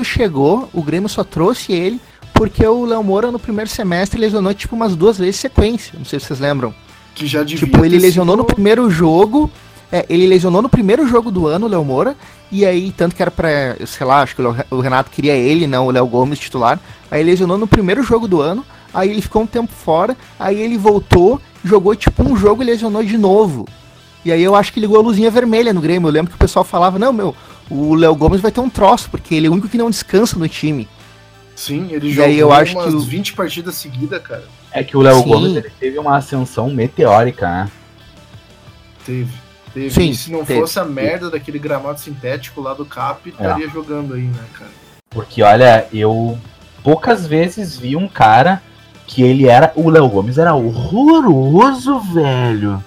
chegou, 0.03 0.69
o 0.73 0.81
Grêmio 0.81 1.07
só 1.07 1.23
trouxe 1.23 1.71
ele 1.71 1.99
porque 2.33 2.65
o 2.65 2.85
Léo 2.85 3.03
Moura 3.03 3.31
no 3.31 3.39
primeiro 3.39 3.69
semestre 3.69 4.19
lesionou 4.19 4.53
tipo 4.53 4.75
umas 4.75 4.95
duas 4.95 5.17
vezes 5.17 5.37
sequência. 5.37 5.93
Não 5.97 6.05
sei 6.05 6.19
se 6.19 6.25
vocês 6.25 6.39
lembram. 6.39 6.73
Que 7.15 7.27
já 7.27 7.43
devia 7.43 7.65
Tipo, 7.65 7.85
ele 7.85 7.99
lesionou 7.99 8.35
sido... 8.35 8.41
no 8.41 8.45
primeiro 8.45 8.89
jogo. 8.89 9.51
É, 9.93 10.07
ele 10.09 10.25
lesionou 10.25 10.59
no 10.59 10.67
primeiro 10.67 11.07
jogo 11.07 11.29
do 11.29 11.45
ano, 11.45 11.67
o 11.67 11.69
Léo 11.69 11.85
Moura, 11.85 12.15
e 12.51 12.65
aí, 12.65 12.91
tanto 12.91 13.15
que 13.15 13.21
era 13.21 13.29
pra, 13.29 13.77
sei 13.85 14.07
lá, 14.07 14.23
acho 14.23 14.35
que 14.35 14.41
o 14.41 14.79
Renato 14.79 15.11
queria 15.11 15.35
ele, 15.35 15.67
não 15.67 15.85
o 15.85 15.91
Léo 15.91 16.07
Gomes 16.07 16.39
titular. 16.39 16.79
Aí 17.11 17.21
ele 17.21 17.29
lesionou 17.29 17.59
no 17.59 17.67
primeiro 17.67 18.01
jogo 18.01 18.27
do 18.27 18.41
ano, 18.41 18.65
aí 18.91 19.11
ele 19.11 19.21
ficou 19.21 19.43
um 19.43 19.45
tempo 19.45 19.71
fora, 19.71 20.17
aí 20.39 20.59
ele 20.59 20.79
voltou, 20.79 21.39
jogou 21.63 21.95
tipo 21.95 22.23
um 22.23 22.35
jogo 22.35 22.63
e 22.63 22.65
lesionou 22.65 23.03
de 23.03 23.19
novo. 23.19 23.67
E 24.25 24.31
aí 24.31 24.41
eu 24.41 24.55
acho 24.55 24.73
que 24.73 24.79
ligou 24.79 24.97
a 24.97 25.03
luzinha 25.03 25.29
vermelha 25.29 25.71
no 25.71 25.79
Grêmio. 25.79 26.07
Eu 26.07 26.13
lembro 26.13 26.31
que 26.31 26.37
o 26.37 26.39
pessoal 26.39 26.65
falava, 26.65 26.97
não, 26.97 27.13
meu, 27.13 27.35
o 27.69 27.93
Léo 27.93 28.15
Gomes 28.15 28.41
vai 28.41 28.51
ter 28.51 28.61
um 28.61 28.71
troço, 28.71 29.11
porque 29.11 29.35
ele 29.35 29.45
é 29.45 29.49
o 29.51 29.53
único 29.53 29.69
que 29.69 29.77
não 29.77 29.91
descansa 29.91 30.39
no 30.39 30.49
time. 30.49 30.87
Sim, 31.55 31.89
ele 31.91 32.07
e 32.07 32.13
jogou 32.13 32.31
aí 32.31 32.39
eu 32.39 32.51
acho 32.51 32.79
umas 32.79 32.95
que 32.95 33.09
20 33.11 33.33
partidas 33.33 33.75
seguidas, 33.75 34.19
cara. 34.23 34.45
É 34.71 34.83
que 34.83 34.97
o 34.97 35.01
Léo 35.01 35.21
Gomes 35.21 35.55
ele 35.55 35.69
teve 35.79 35.99
uma 35.99 36.17
ascensão 36.17 36.71
meteórica, 36.71 37.47
né? 37.47 37.71
Teve. 39.05 39.42
Teve. 39.73 39.89
Sim, 39.89 40.13
se 40.13 40.31
não 40.31 40.45
teve. 40.45 40.59
fosse 40.59 40.79
a 40.79 40.85
merda 40.85 41.29
daquele 41.29 41.57
gramado 41.57 41.99
sintético 41.99 42.61
lá 42.61 42.73
do 42.73 42.85
Cap, 42.85 43.27
estaria 43.27 43.65
é. 43.65 43.69
jogando 43.69 44.13
aí, 44.13 44.23
né, 44.23 44.43
cara? 44.53 44.71
Porque, 45.09 45.41
olha, 45.41 45.87
eu 45.91 46.37
poucas 46.83 47.25
vezes 47.25 47.77
vi 47.77 47.95
um 47.95 48.07
cara 48.07 48.61
que 49.07 49.23
ele 49.23 49.47
era. 49.47 49.71
O 49.75 49.89
Léo 49.89 50.07
Gomes 50.09 50.37
era 50.37 50.53
horroroso, 50.53 51.99
velho. 51.99 52.83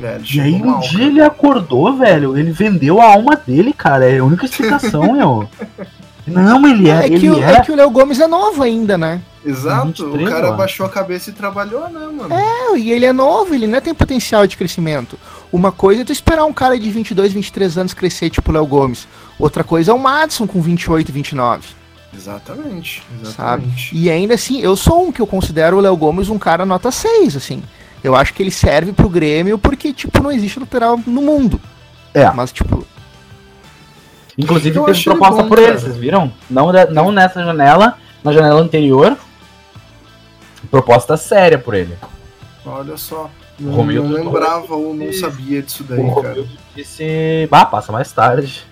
É, 0.00 0.20
e 0.32 0.40
aí 0.40 0.54
um 0.54 0.80
dia 0.80 1.06
ele 1.06 1.20
acordou, 1.20 1.96
velho. 1.96 2.36
Ele 2.36 2.50
vendeu 2.50 3.00
a 3.00 3.12
alma 3.12 3.36
dele, 3.36 3.72
cara. 3.72 4.04
É 4.04 4.18
a 4.18 4.24
única 4.24 4.44
explicação, 4.44 5.12
meu. 5.12 5.48
Não, 6.26 6.66
ele 6.66 6.88
é. 6.88 7.02
é 7.02 7.06
ele 7.06 7.20
que 7.20 7.30
o, 7.30 7.42
era... 7.42 7.58
é 7.58 7.60
que 7.60 7.70
o 7.70 7.76
Léo 7.76 7.90
Gomes 7.90 8.18
é 8.18 8.26
novo 8.26 8.62
ainda, 8.62 8.96
né? 8.96 9.20
Exato, 9.44 10.06
23, 10.06 10.22
o 10.22 10.30
cara 10.30 10.46
mano. 10.46 10.56
baixou 10.56 10.86
a 10.86 10.88
cabeça 10.88 11.28
e 11.28 11.34
trabalhou, 11.34 11.86
né, 11.90 12.00
mano? 12.06 12.34
É, 12.34 12.78
e 12.78 12.90
ele 12.90 13.04
é 13.04 13.12
novo, 13.12 13.54
ele 13.54 13.66
não 13.66 13.78
tem 13.78 13.94
potencial 13.94 14.46
de 14.46 14.56
crescimento. 14.56 15.18
Uma 15.54 15.70
coisa 15.70 16.02
é 16.02 16.04
tu 16.04 16.10
esperar 16.10 16.44
um 16.46 16.52
cara 16.52 16.76
de 16.76 16.90
22, 16.90 17.32
23 17.32 17.78
anos 17.78 17.94
crescer, 17.94 18.28
tipo 18.28 18.50
o 18.50 18.54
Léo 18.54 18.66
Gomes. 18.66 19.06
Outra 19.38 19.62
coisa 19.62 19.92
é 19.92 19.94
o 19.94 19.98
Madison 20.00 20.48
com 20.48 20.60
28, 20.60 21.12
29. 21.12 21.68
Exatamente, 22.12 23.04
exatamente. 23.22 23.90
Sabe? 23.90 23.90
E 23.92 24.10
ainda 24.10 24.34
assim, 24.34 24.60
eu 24.60 24.74
sou 24.74 25.06
um 25.06 25.12
que 25.12 25.22
eu 25.22 25.28
considero 25.28 25.76
o 25.76 25.80
Léo 25.80 25.96
Gomes 25.96 26.28
um 26.28 26.40
cara 26.40 26.66
nota 26.66 26.90
6, 26.90 27.36
assim. 27.36 27.62
Eu 28.02 28.16
acho 28.16 28.34
que 28.34 28.42
ele 28.42 28.50
serve 28.50 28.92
pro 28.92 29.08
Grêmio 29.08 29.56
porque, 29.56 29.92
tipo, 29.92 30.20
não 30.20 30.32
existe 30.32 30.58
lateral 30.58 30.98
no 31.06 31.22
mundo. 31.22 31.60
É. 32.12 32.28
Mas, 32.32 32.50
tipo. 32.50 32.84
Inclusive, 34.36 34.80
teve 34.86 35.04
proposta 35.04 35.40
bom, 35.44 35.48
por 35.48 35.60
ele, 35.60 35.78
vocês 35.78 35.96
viram? 35.96 36.32
Não, 36.50 36.72
não 36.90 37.12
nessa 37.12 37.44
janela, 37.44 37.96
na 38.24 38.32
janela 38.32 38.60
anterior. 38.60 39.16
Proposta 40.68 41.16
séria 41.16 41.60
por 41.60 41.74
ele. 41.74 41.96
Olha 42.66 42.96
só. 42.96 43.30
Não, 43.58 43.72
Romildo 43.72 44.08
não 44.08 44.24
lembrava 44.24 44.74
ou 44.74 44.94
não 44.94 45.12
sabia 45.12 45.62
disso 45.62 45.84
daí, 45.84 46.00
o 46.00 46.22
cara. 46.22 46.44
disse. 46.74 47.46
Bah, 47.50 47.66
passa 47.66 47.92
mais 47.92 48.10
tarde. 48.10 48.66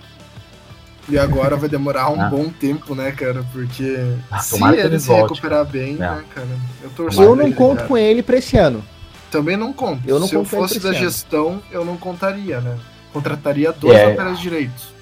E 1.08 1.18
agora 1.18 1.56
vai 1.56 1.68
demorar 1.68 2.10
um 2.10 2.20
ah. 2.20 2.28
bom 2.28 2.48
tempo, 2.48 2.94
né, 2.94 3.10
cara? 3.12 3.44
Porque 3.52 4.16
ah, 4.30 4.38
se 4.38 4.62
ele 4.62 4.98
se 4.98 5.12
recuperar 5.12 5.64
bem, 5.64 5.94
é. 5.94 5.98
né, 5.98 6.24
cara? 6.34 6.46
Eu, 6.82 6.90
torço 6.90 7.22
eu 7.22 7.34
não 7.34 7.46
ele, 7.46 7.54
conto 7.54 7.76
cara. 7.76 7.88
com 7.88 7.98
ele 7.98 8.22
pra 8.22 8.36
esse 8.36 8.56
ano. 8.56 8.84
Também 9.30 9.56
não 9.56 9.72
conto. 9.72 10.02
Eu 10.06 10.20
não 10.20 10.28
Se 10.28 10.34
eu 10.34 10.44
fosse 10.44 10.78
da 10.78 10.92
gestão, 10.92 11.62
eu 11.70 11.84
não 11.84 11.96
contaria, 11.96 12.60
né? 12.60 12.78
Contrataria 13.12 13.72
dois 13.72 13.98
é. 13.98 14.06
laterais 14.06 14.38
direitos. 14.38 14.92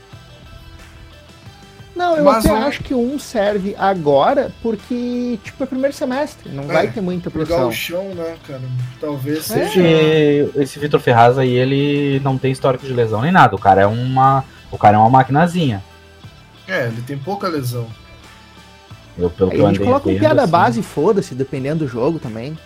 Não, 2.01 2.17
eu 2.17 2.25
Mas 2.25 2.47
até 2.47 2.55
um... 2.55 2.63
acho 2.67 2.83
que 2.83 2.95
um 2.95 3.19
serve 3.19 3.77
agora 3.79 4.51
porque, 4.63 5.39
tipo, 5.45 5.63
é 5.63 5.67
primeiro 5.67 5.95
semestre, 5.95 6.49
não 6.49 6.65
é, 6.65 6.67
vai 6.67 6.91
ter 6.91 7.03
muita 7.03 7.31
pressão. 7.31 7.69
o 7.69 7.73
chão, 7.73 8.15
né, 8.15 8.37
cara? 8.49 8.63
Talvez 8.99 9.51
é. 9.51 9.69
seja... 9.69 9.83
Esse 10.57 10.79
Vitor 10.79 10.99
Ferraz 10.99 11.37
aí, 11.37 11.51
ele 11.51 12.19
não 12.25 12.39
tem 12.39 12.53
histórico 12.53 12.87
de 12.87 12.93
lesão 12.95 13.21
nem 13.21 13.31
nada, 13.31 13.55
o 13.55 13.59
cara 13.59 13.83
é 13.83 13.87
uma... 13.87 14.43
O 14.71 14.79
cara 14.79 14.97
é 14.97 14.99
uma 14.99 15.11
maquinazinha. 15.11 15.85
É, 16.67 16.87
ele 16.87 17.03
tem 17.03 17.19
pouca 17.19 17.49
lesão. 17.49 17.87
Eu, 19.19 19.29
pelo 19.29 19.51
aí 19.51 19.57
que 19.57 19.63
eu 19.63 19.67
a 19.67 19.73
gente 19.73 19.85
coloca 19.85 20.09
um 20.09 20.19
piada 20.19 20.43
assim... 20.43 20.51
base, 20.51 20.83
foda-se, 20.83 21.35
dependendo 21.35 21.85
do 21.85 21.89
jogo 21.89 22.19
também. 22.19 22.57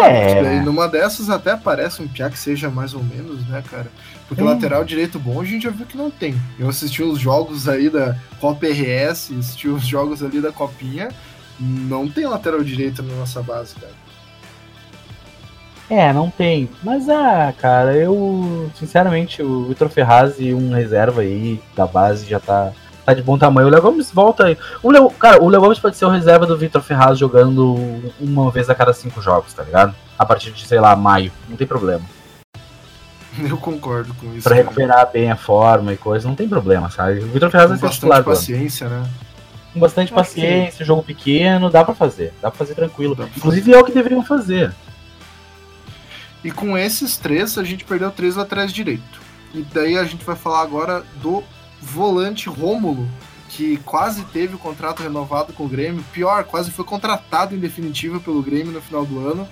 É, 0.00 0.56
é. 0.56 0.60
numa 0.62 0.88
dessas 0.88 1.28
até 1.28 1.56
parece 1.56 2.00
um 2.00 2.08
piá 2.08 2.30
que 2.30 2.38
seja 2.38 2.70
mais 2.70 2.94
ou 2.94 3.02
menos, 3.02 3.46
né, 3.48 3.62
cara? 3.70 3.88
Porque 4.28 4.42
hum. 4.42 4.46
lateral 4.46 4.84
direito 4.84 5.18
bom 5.18 5.40
a 5.40 5.44
gente 5.44 5.62
já 5.62 5.70
viu 5.70 5.86
que 5.86 5.96
não 5.96 6.10
tem. 6.10 6.34
Eu 6.58 6.68
assisti 6.68 7.02
os 7.02 7.18
jogos 7.18 7.68
aí 7.68 7.88
da 7.88 8.14
Copa 8.40 8.66
RS, 8.66 9.32
assisti 9.38 9.68
os 9.68 9.86
jogos 9.86 10.22
ali 10.22 10.40
da 10.40 10.52
Copinha, 10.52 11.08
não 11.58 12.08
tem 12.08 12.26
lateral 12.26 12.62
direito 12.62 13.02
na 13.02 13.14
nossa 13.14 13.42
base, 13.42 13.74
cara. 13.74 14.08
É, 15.90 16.12
não 16.12 16.30
tem. 16.30 16.68
Mas, 16.82 17.08
ah, 17.08 17.52
cara, 17.56 17.96
eu, 17.96 18.70
sinceramente, 18.74 19.42
o 19.42 19.64
Vitor 19.64 19.88
Ferraz 19.88 20.34
e 20.38 20.52
um 20.52 20.70
reserva 20.74 21.22
aí 21.22 21.58
da 21.74 21.86
base 21.86 22.28
já 22.28 22.38
tá 22.38 22.72
tá 23.08 23.14
de 23.14 23.22
bom 23.22 23.38
tamanho. 23.38 23.68
O 23.68 23.70
Léo 23.70 23.80
Gomes 23.80 24.10
volta 24.12 24.44
aí. 24.44 24.58
O 24.82 24.90
Leo, 24.90 25.08
cara, 25.10 25.42
o 25.42 25.48
Léo 25.48 25.62
Gomes 25.62 25.78
pode 25.78 25.96
ser 25.96 26.04
o 26.04 26.10
reserva 26.10 26.44
do 26.44 26.58
Vitor 26.58 26.82
Ferraz 26.82 27.18
jogando 27.18 27.74
uma 28.20 28.50
vez 28.50 28.68
a 28.68 28.74
cada 28.74 28.92
cinco 28.92 29.22
jogos, 29.22 29.54
tá 29.54 29.62
ligado? 29.62 29.94
A 30.18 30.26
partir 30.26 30.50
de, 30.50 30.66
sei 30.66 30.78
lá, 30.78 30.94
maio. 30.94 31.32
Não 31.48 31.56
tem 31.56 31.66
problema. 31.66 32.02
Eu 33.48 33.56
concordo 33.56 34.12
com 34.14 34.32
isso. 34.34 34.42
Pra 34.42 34.56
cara. 34.56 34.62
recuperar 34.64 35.10
bem 35.12 35.30
a 35.30 35.36
forma 35.36 35.92
e 35.92 35.96
coisa, 35.96 36.26
não 36.26 36.34
tem 36.34 36.48
problema, 36.48 36.90
sabe? 36.90 37.20
O 37.20 37.28
Vitor 37.28 37.50
Ferraz 37.50 37.70
vai 37.70 37.78
ser 37.78 37.90
titular. 37.90 38.22
Com 38.22 38.30
paciência, 38.30 38.88
né? 38.88 39.08
Com 39.72 39.80
bastante 39.80 40.12
paciência, 40.12 40.84
jogo 40.84 41.02
pequeno, 41.02 41.70
dá 41.70 41.84
pra 41.84 41.94
fazer. 41.94 42.32
Dá 42.40 42.50
pra 42.50 42.58
fazer 42.58 42.74
tranquilo. 42.74 43.14
Pra 43.14 43.26
Inclusive 43.36 43.66
fazer. 43.66 43.76
é 43.76 43.80
o 43.80 43.84
que 43.84 43.92
deveriam 43.92 44.24
fazer. 44.24 44.74
E 46.42 46.50
com 46.50 46.76
esses 46.78 47.16
três, 47.16 47.58
a 47.58 47.64
gente 47.64 47.84
perdeu 47.84 48.10
três 48.10 48.36
laterais 48.36 48.72
direito. 48.72 49.20
E 49.52 49.62
daí 49.62 49.96
a 49.98 50.04
gente 50.04 50.24
vai 50.24 50.36
falar 50.36 50.62
agora 50.62 51.04
do 51.20 51.42
volante 51.80 52.48
Rômulo, 52.48 53.08
que 53.48 53.76
quase 53.78 54.24
teve 54.26 54.54
o 54.54 54.58
contrato 54.58 55.02
renovado 55.02 55.52
com 55.52 55.64
o 55.64 55.68
Grêmio, 55.68 56.04
pior, 56.12 56.44
quase 56.44 56.70
foi 56.70 56.84
contratado 56.84 57.54
em 57.54 57.58
definitiva 57.58 58.20
pelo 58.20 58.42
Grêmio 58.42 58.72
no 58.72 58.80
final 58.80 59.04
do 59.04 59.26
ano, 59.26 59.48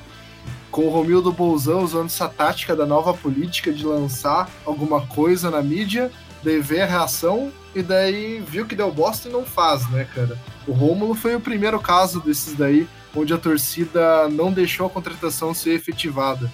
com 0.70 0.86
o 0.86 0.90
Romildo 0.90 1.32
Bolzão 1.32 1.82
usando 1.82 2.06
essa 2.06 2.28
tática 2.28 2.76
da 2.76 2.84
nova 2.84 3.14
política 3.14 3.72
de 3.72 3.84
lançar 3.84 4.50
alguma 4.64 5.06
coisa 5.06 5.50
na 5.50 5.62
mídia, 5.62 6.10
daí 6.42 6.60
ver 6.60 6.82
a 6.82 6.86
reação 6.86 7.52
e 7.74 7.82
daí 7.82 8.40
viu 8.40 8.66
que 8.66 8.74
deu 8.74 8.92
bosta 8.92 9.28
e 9.28 9.32
não 9.32 9.44
faz, 9.44 9.88
né, 9.90 10.06
cara? 10.14 10.38
O 10.66 10.72
Rômulo 10.72 11.14
foi 11.14 11.34
o 11.36 11.40
primeiro 11.40 11.78
caso 11.78 12.20
desses 12.20 12.54
daí, 12.54 12.88
onde 13.14 13.32
a 13.32 13.38
torcida 13.38 14.28
não 14.28 14.52
deixou 14.52 14.86
a 14.86 14.90
contratação 14.90 15.54
ser 15.54 15.72
efetivada. 15.72 16.50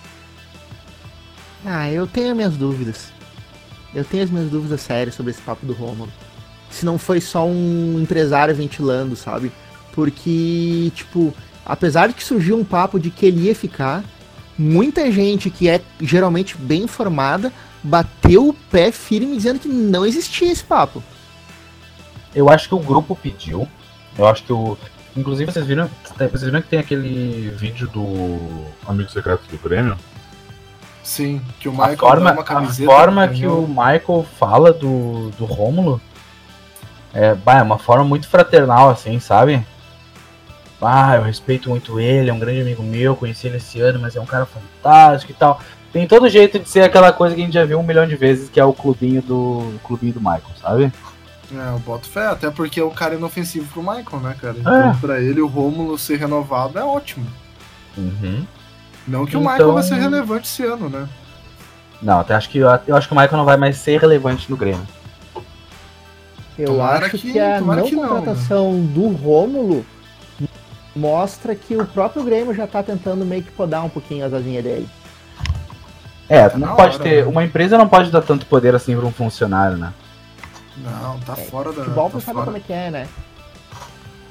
Ah, 1.64 1.90
eu 1.90 2.06
tenho 2.06 2.34
minhas 2.34 2.56
dúvidas. 2.56 3.12
Eu 3.94 4.04
tenho 4.04 4.24
as 4.24 4.30
minhas 4.30 4.50
dúvidas 4.50 4.80
sérias 4.80 5.14
sobre 5.14 5.32
esse 5.32 5.42
papo 5.42 5.66
do 5.66 5.72
Romulo. 5.72 6.12
Se 6.70 6.84
não 6.84 6.98
foi 6.98 7.20
só 7.20 7.46
um 7.46 8.00
empresário 8.00 8.54
ventilando, 8.54 9.14
sabe? 9.14 9.52
Porque, 9.92 10.90
tipo, 10.94 11.34
apesar 11.64 12.08
de 12.08 12.14
que 12.14 12.24
surgiu 12.24 12.58
um 12.58 12.64
papo 12.64 12.98
de 12.98 13.10
que 13.10 13.26
ele 13.26 13.46
ia 13.46 13.54
ficar, 13.54 14.04
muita 14.58 15.10
gente 15.10 15.50
que 15.50 15.68
é 15.68 15.80
geralmente 16.00 16.56
bem 16.56 16.82
informada 16.82 17.52
bateu 17.82 18.48
o 18.48 18.54
pé 18.54 18.92
firme 18.92 19.36
dizendo 19.36 19.58
que 19.58 19.68
não 19.68 20.06
existia 20.06 20.52
esse 20.52 20.62
papo. 20.62 21.02
Eu 22.34 22.48
acho 22.48 22.68
que 22.68 22.74
o 22.74 22.78
grupo 22.78 23.16
pediu. 23.16 23.68
Eu 24.16 24.26
acho 24.26 24.44
que 24.44 24.52
o. 24.52 24.76
Inclusive, 25.16 25.52
vocês 25.52 25.66
viram, 25.66 25.90
vocês 26.16 26.42
viram 26.42 26.62
que 26.62 26.68
tem 26.68 26.78
aquele 26.78 27.50
vídeo 27.50 27.86
do 27.88 28.64
Amigo 28.86 29.10
Secreto 29.10 29.42
do 29.50 29.58
Grêmio? 29.58 29.96
Sim, 31.02 31.42
que 31.58 31.68
o 31.68 31.72
Michael 31.72 31.94
a 31.94 31.96
forma, 31.98 32.32
uma 32.32 32.44
camiseta. 32.44 32.90
A 32.90 32.94
forma 32.94 33.28
que 33.28 33.46
o 33.46 33.66
Michael 33.66 34.26
fala 34.38 34.72
do, 34.72 35.30
do 35.30 35.44
Rômulo 35.44 36.00
é, 37.12 37.34
bah, 37.34 37.58
é 37.58 37.62
uma 37.62 37.78
forma 37.78 38.04
muito 38.04 38.28
fraternal, 38.28 38.88
assim, 38.88 39.18
sabe? 39.20 39.66
Ah, 40.86 41.16
eu 41.16 41.22
respeito 41.22 41.68
muito 41.68 41.98
ele, 42.00 42.30
é 42.30 42.32
um 42.32 42.38
grande 42.38 42.60
amigo 42.60 42.82
meu, 42.82 43.16
conheci 43.16 43.46
ele 43.46 43.56
esse 43.56 43.80
ano, 43.80 43.98
mas 44.00 44.16
é 44.16 44.20
um 44.20 44.26
cara 44.26 44.46
fantástico 44.46 45.32
e 45.32 45.34
tal. 45.34 45.60
Tem 45.92 46.06
todo 46.06 46.28
jeito 46.28 46.58
de 46.58 46.68
ser 46.68 46.80
aquela 46.82 47.12
coisa 47.12 47.34
que 47.34 47.40
a 47.42 47.44
gente 47.44 47.54
já 47.54 47.64
viu 47.64 47.78
um 47.78 47.82
milhão 47.82 48.06
de 48.06 48.16
vezes, 48.16 48.48
que 48.48 48.58
é 48.58 48.64
o 48.64 48.72
clubinho 48.72 49.20
do 49.20 49.74
clubinho 49.84 50.14
do 50.14 50.20
Michael, 50.20 50.42
sabe? 50.60 50.92
É, 51.54 51.68
eu 51.74 51.78
boto 51.80 52.08
fé, 52.08 52.28
até 52.28 52.50
porque 52.50 52.80
é 52.80 52.82
o 52.82 52.90
cara 52.90 53.14
inofensivo 53.14 53.66
pro 53.72 53.82
Michael, 53.82 54.22
né, 54.22 54.36
cara? 54.40 54.56
Então, 54.58 54.90
é. 54.90 54.96
pra 55.00 55.20
ele, 55.20 55.40
o 55.42 55.46
Rômulo 55.46 55.98
ser 55.98 56.16
renovado 56.16 56.78
é 56.78 56.84
ótimo. 56.84 57.26
Uhum. 57.96 58.46
Não 59.06 59.26
que 59.26 59.36
então... 59.36 59.42
o 59.42 59.50
Michael 59.50 59.72
vai 59.74 59.82
ser 59.82 59.96
relevante 59.96 60.48
esse 60.48 60.64
ano, 60.64 60.88
né? 60.88 61.06
Não, 62.00 62.20
até 62.20 62.34
acho 62.34 62.48
que, 62.48 62.58
eu 62.58 62.70
acho 62.70 63.06
que 63.06 63.14
o 63.14 63.16
Michael 63.16 63.36
não 63.36 63.44
vai 63.44 63.56
mais 63.56 63.76
ser 63.76 64.00
relevante 64.00 64.50
no 64.50 64.56
Grêmio. 64.56 64.86
Eu 66.58 66.66
tomara 66.66 67.06
acho 67.06 67.18
que, 67.18 67.32
que 67.32 67.38
a 67.38 67.60
não 67.60 67.84
que 67.84 67.94
contratação 67.94 68.72
não, 68.72 68.80
né? 68.80 68.92
do 68.94 69.08
Rômulo 69.08 69.86
mostra 70.94 71.54
que 71.54 71.76
o 71.76 71.86
próprio 71.86 72.22
Grêmio 72.22 72.54
já 72.54 72.66
tá 72.66 72.82
tentando 72.82 73.24
meio 73.24 73.42
que 73.42 73.50
podar 73.50 73.84
um 73.84 73.88
pouquinho 73.88 74.24
as 74.24 74.32
asinhas 74.32 74.62
dele. 74.62 74.88
É, 76.28 76.56
não 76.56 76.74
pode 76.76 76.96
hora, 76.96 77.04
ter. 77.04 77.24
Né? 77.24 77.30
Uma 77.30 77.44
empresa 77.44 77.76
não 77.76 77.88
pode 77.88 78.10
dar 78.10 78.22
tanto 78.22 78.46
poder 78.46 78.74
assim 78.74 78.96
para 78.96 79.04
um 79.04 79.12
funcionário, 79.12 79.76
né? 79.76 79.92
Não, 80.78 81.18
tá 81.20 81.34
é, 81.36 81.44
fora 81.44 81.72
da. 81.72 81.84
Futebol 81.84 82.10
tá 82.10 82.20
sabe 82.20 82.42
como 82.42 82.56
é 82.56 82.60
que 82.60 82.72
é, 82.72 82.90
né? 82.90 83.08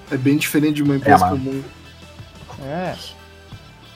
É 0.09 0.17
bem 0.17 0.37
diferente 0.37 0.75
de 0.75 0.83
uma 0.83 0.95
empresa 0.95 1.25
é, 1.25 1.29
comum. 1.29 1.63
É. 2.63 2.95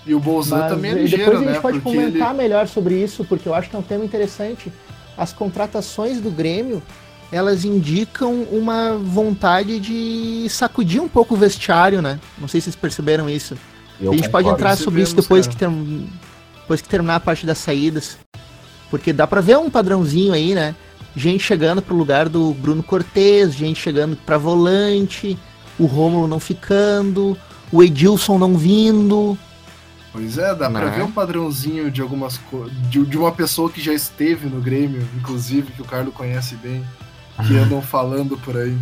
E 0.05 0.13
o 0.13 0.19
Bolzan 0.19 0.67
também 0.67 0.91
é 0.91 0.93
ligeiro, 0.93 1.25
depois 1.25 1.41
a 1.41 1.43
gente 1.45 1.53
né? 1.55 1.59
pode 1.59 1.79
porque 1.79 1.97
comentar 1.97 2.29
ele... 2.29 2.37
melhor 2.37 2.67
sobre 2.67 2.95
isso, 2.95 3.25
porque 3.25 3.49
eu 3.49 3.55
acho 3.55 3.69
que 3.69 3.75
é 3.75 3.79
um 3.79 3.83
tema 3.83 4.05
interessante. 4.05 4.71
As 5.17 5.33
contratações 5.33 6.21
do 6.21 6.29
Grêmio, 6.29 6.83
elas 7.31 7.65
indicam 7.65 8.43
uma 8.51 8.97
vontade 8.97 9.79
de 9.79 10.47
sacudir 10.49 11.01
um 11.01 11.07
pouco 11.07 11.33
o 11.33 11.37
vestiário, 11.37 12.01
né? 12.01 12.19
Não 12.37 12.47
sei 12.47 12.61
se 12.61 12.65
vocês 12.65 12.75
perceberam 12.75 13.29
isso. 13.29 13.57
Eu 13.99 14.11
a 14.11 14.15
gente 14.15 14.29
pode 14.29 14.47
entrar 14.47 14.75
sobre 14.75 15.01
isso 15.01 15.15
depois 15.15 15.47
que, 15.47 15.55
ter... 15.55 15.69
depois 16.61 16.81
que 16.81 16.89
terminar 16.89 17.15
a 17.15 17.19
parte 17.19 17.45
das 17.45 17.57
saídas. 17.57 18.17
Porque 18.89 19.11
dá 19.11 19.25
pra 19.25 19.41
ver 19.41 19.57
um 19.57 19.69
padrãozinho 19.69 20.33
aí, 20.33 20.53
né? 20.53 20.75
Gente 21.15 21.43
chegando 21.43 21.81
pro 21.81 21.95
lugar 21.95 22.27
do 22.27 22.53
Bruno 22.53 22.83
Cortez, 22.83 23.53
gente 23.53 23.79
chegando 23.79 24.17
pra 24.17 24.37
volante, 24.37 25.37
o 25.79 25.85
Rômulo 25.85 26.27
não 26.27 26.39
ficando, 26.39 27.37
o 27.71 27.81
Edilson 27.81 28.37
não 28.37 28.57
vindo. 28.57 29.37
Pois 30.11 30.37
é, 30.37 30.53
dá 30.55 30.69
né? 30.69 30.79
pra 30.79 30.89
ver 30.89 31.03
um 31.03 31.11
padrãozinho 31.11 31.89
de 31.89 32.01
algumas 32.01 32.39
de, 32.89 33.05
de 33.05 33.17
uma 33.17 33.31
pessoa 33.31 33.69
que 33.69 33.81
já 33.81 33.93
esteve 33.93 34.47
no 34.47 34.61
Grêmio, 34.61 35.07
inclusive, 35.17 35.73
que 35.73 35.81
o 35.81 35.85
Carlos 35.85 36.13
conhece 36.13 36.55
bem, 36.55 36.85
que 37.43 37.57
andam 37.57 37.81
falando 37.81 38.37
por 38.37 38.57
aí. 38.57 38.77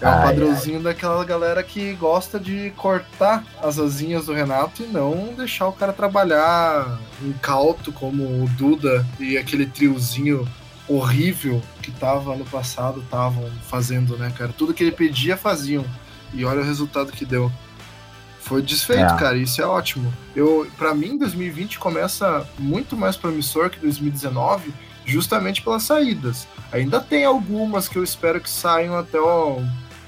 É 0.00 0.08
um 0.08 0.22
padrãozinho 0.22 0.76
ai. 0.78 0.82
daquela 0.82 1.24
galera 1.24 1.62
que 1.62 1.94
gosta 1.94 2.38
de 2.38 2.70
cortar 2.76 3.42
as 3.62 3.78
asinhas 3.78 4.26
do 4.26 4.34
Renato 4.34 4.82
e 4.82 4.86
não 4.86 5.32
deixar 5.34 5.68
o 5.68 5.72
cara 5.72 5.92
trabalhar 5.92 6.98
incauto 7.22 7.90
como 7.92 8.22
o 8.22 8.48
Duda 8.50 9.06
e 9.18 9.38
aquele 9.38 9.64
triozinho 9.64 10.46
horrível 10.86 11.62
que 11.82 11.90
tava 11.90 12.34
ano 12.34 12.44
passado 12.44 13.00
estavam 13.00 13.50
fazendo, 13.62 14.16
né, 14.18 14.32
cara? 14.36 14.52
Tudo 14.52 14.74
que 14.74 14.84
ele 14.84 14.92
pedia 14.92 15.36
faziam. 15.36 15.84
E 16.32 16.44
olha 16.44 16.60
o 16.60 16.64
resultado 16.64 17.10
que 17.10 17.24
deu. 17.24 17.50
Foi 18.40 18.62
desfeito, 18.62 19.14
é. 19.14 19.16
cara, 19.16 19.36
isso 19.36 19.60
é 19.60 19.66
ótimo. 19.66 20.12
Eu, 20.34 20.70
para 20.76 20.94
mim, 20.94 21.18
2020 21.18 21.78
começa 21.80 22.46
muito 22.58 22.96
mais 22.96 23.16
promissor 23.16 23.70
que 23.70 23.80
2019, 23.80 24.72
justamente 25.06 25.62
pelas 25.62 25.84
saídas. 25.84 26.46
Ainda 26.72 27.00
tem 27.00 27.24
algumas 27.24 27.88
que 27.88 27.96
eu 27.96 28.04
espero 28.04 28.40
que 28.40 28.50
saiam 28.50 28.96
até 28.96 29.18
o 29.18 29.62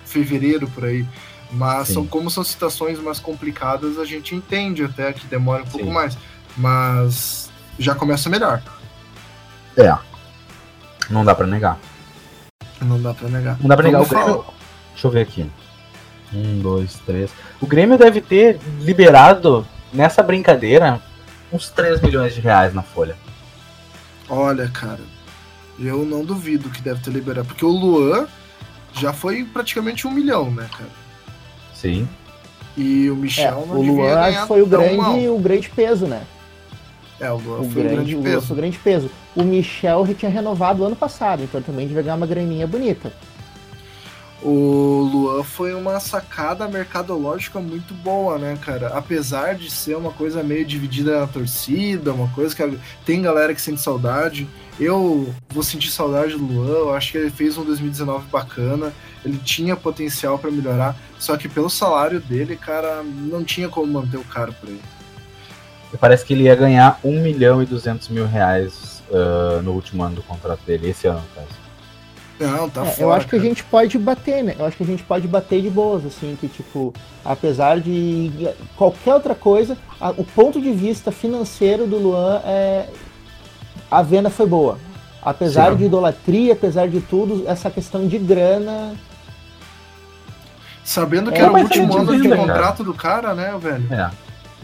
fevereiro 0.05 0.69
por 0.69 0.85
aí, 0.85 1.07
mas 1.51 1.89
são 1.89 2.07
como 2.07 2.31
são 2.31 2.43
situações 2.45 2.99
mais 2.99 3.19
complicadas, 3.19 3.99
a 3.99 4.05
gente 4.05 4.35
entende 4.35 4.83
até 4.85 5.13
que 5.13 5.27
demora 5.27 5.63
um 5.63 5.67
Sim. 5.67 5.73
pouco 5.73 5.91
mais, 5.91 6.19
mas 6.57 7.51
já 7.79 7.95
começa 7.95 8.29
melhor. 8.29 8.63
É. 9.77 9.97
Não 11.09 11.25
dá 11.25 11.35
para 11.35 11.47
negar. 11.47 11.79
Não 12.81 13.01
dá 13.01 13.15
para 13.15 13.29
negar. 13.29 13.57
Não 13.61 13.69
dá 13.69 13.77
para 13.77 13.87
negar 13.87 14.03
o 14.03 14.07
Grêmio. 14.07 14.45
Deixa 14.93 15.07
eu 15.07 15.11
ver 15.11 15.21
aqui. 15.23 15.51
Um, 16.33 16.61
dois, 16.61 16.95
três. 17.07 17.31
O 17.61 17.67
Grêmio 17.67 17.97
deve 17.97 18.21
ter 18.21 18.61
liberado 18.81 19.67
nessa 19.93 20.23
brincadeira 20.23 21.01
uns 21.53 21.71
3 21.71 22.01
milhões 22.03 22.35
de 22.35 22.41
reais 22.41 22.75
na 22.75 22.83
folha. 22.83 23.17
Olha, 24.29 24.69
cara, 24.69 25.01
eu 25.79 26.05
não 26.05 26.25
duvido 26.25 26.69
que 26.71 26.83
deve 26.83 27.01
ter 27.01 27.11
liberado. 27.11 27.47
Porque 27.47 27.65
o 27.65 27.71
Luan 27.71 28.27
já 28.93 29.13
foi 29.13 29.45
praticamente 29.45 30.07
um 30.07 30.11
milhão, 30.11 30.51
né, 30.51 30.69
cara? 30.71 30.91
Sim. 31.75 32.09
E 32.77 33.11
o 33.11 33.17
Michel 33.17 33.63
é, 33.65 33.67
não 33.67 33.77
O 33.77 33.83
Luan 33.83 34.47
foi 34.47 34.63
o 34.63 34.67
grande, 34.67 35.29
o 35.29 35.39
grande 35.39 35.69
peso, 35.69 36.07
né? 36.07 36.23
É, 37.21 37.31
o 37.31 37.37
Luan 37.37 37.61
o 37.61 37.71
foi 37.71 37.83
grande, 37.83 38.15
o 38.15 38.21
grande 38.21 38.37
peso. 38.37 38.53
O 38.53 38.57
grande 38.57 38.79
peso. 38.79 39.11
O 39.35 39.43
Michel 39.43 40.07
já 40.07 40.15
tinha 40.15 40.31
renovado 40.31 40.85
ano 40.85 40.95
passado, 40.95 41.43
então 41.43 41.61
também 41.61 41.87
devia 41.87 42.03
ganhar 42.03 42.15
uma 42.15 42.27
graninha 42.27 42.67
bonita. 42.67 43.13
O 44.41 45.11
Luan 45.13 45.43
foi 45.43 45.75
uma 45.75 45.99
sacada 45.99 46.69
mercadológica 46.69 47.59
muito 47.59 47.93
boa, 47.93 48.39
né, 48.39 48.57
cara? 48.63 48.89
Apesar 48.89 49.57
de 49.57 49.69
ser 49.69 49.97
uma 49.97 50.13
coisa 50.13 50.45
meio 50.45 50.65
dividida 50.65 51.21
na 51.21 51.27
torcida, 51.27 52.13
uma 52.13 52.29
coisa 52.29 52.55
que 52.55 52.79
tem 53.05 53.21
galera 53.21 53.53
que 53.53 53.61
sente 53.61 53.81
saudade. 53.81 54.47
Eu 54.79 55.35
vou 55.49 55.65
sentir 55.65 55.91
saudade 55.91 56.37
do 56.37 56.45
Luan, 56.45 56.69
eu 56.69 56.95
acho 56.95 57.11
que 57.11 57.19
ele 57.19 57.31
fez 57.31 57.59
um 57.59 57.65
2019 57.65 58.29
bacana, 58.31 58.93
ele 59.25 59.39
tinha 59.39 59.75
potencial 59.75 60.39
para 60.39 60.53
melhorar, 60.53 60.97
só 61.19 61.37
que 61.37 61.49
pelo 61.49 61.69
salário 61.69 62.21
dele, 62.21 62.55
cara, 62.55 63.03
não 63.03 63.43
tinha 63.43 63.69
como 63.69 63.93
manter 63.93 64.19
o 64.19 64.25
cara 64.25 64.53
por 64.53 64.69
aí. 64.69 64.81
Parece 65.99 66.25
que 66.25 66.33
ele 66.33 66.45
ia 66.45 66.55
ganhar 66.55 67.01
1 67.03 67.23
milhão 67.23 67.61
e 67.61 67.67
200 67.67 68.09
mil 68.11 68.27
reais 68.27 69.03
uh, 69.11 69.61
no 69.63 69.73
último 69.73 70.05
ano 70.05 70.17
do 70.17 70.23
contrato 70.23 70.61
dele, 70.65 70.91
esse 70.91 71.09
ano, 71.09 71.21
no 71.21 71.35
caso. 71.35 71.68
Não, 72.41 72.71
tá 72.71 72.83
é, 72.83 72.85
fora, 72.87 73.01
Eu 73.01 73.13
acho 73.13 73.27
cara. 73.27 73.29
que 73.29 73.47
a 73.47 73.49
gente 73.49 73.65
pode 73.65 73.99
bater, 73.99 74.45
né? 74.45 74.55
Eu 74.59 74.65
acho 74.65 74.77
que 74.77 74.83
a 74.83 74.87
gente 74.87 75.03
pode 75.03 75.27
bater 75.27 75.61
de 75.61 75.69
boas, 75.69 76.07
assim, 76.07 76.37
que 76.41 76.47
tipo, 76.49 76.95
apesar 77.25 77.81
de 77.81 78.49
qualquer 78.77 79.15
outra 79.15 79.35
coisa, 79.35 79.77
a, 80.01 80.11
o 80.11 80.25
ponto 80.25 80.61
de 80.61 80.71
vista 80.73 81.11
financeiro 81.11 81.87
do 81.87 81.99
Luan 81.99 82.41
é. 82.45 82.87
A 83.91 84.03
venda 84.03 84.29
foi 84.29 84.47
boa. 84.47 84.79
Apesar 85.23 85.73
Sim. 85.73 85.79
de 85.79 85.85
idolatria, 85.85 86.53
apesar 86.53 86.89
de 86.89 87.01
tudo, 87.01 87.45
essa 87.47 87.71
questão 87.71 88.07
de 88.07 88.19
grana. 88.19 88.95
Sabendo 90.85 91.33
que 91.33 91.39
é, 91.39 91.43
era 91.43 91.53
o 91.53 91.59
último 91.59 91.97
ano 91.97 92.21
de 92.21 92.29
contrato 92.29 92.85
do 92.85 92.95
cara, 92.95 93.35
né, 93.35 93.55
velho? 93.61 93.93
É. 93.93 94.11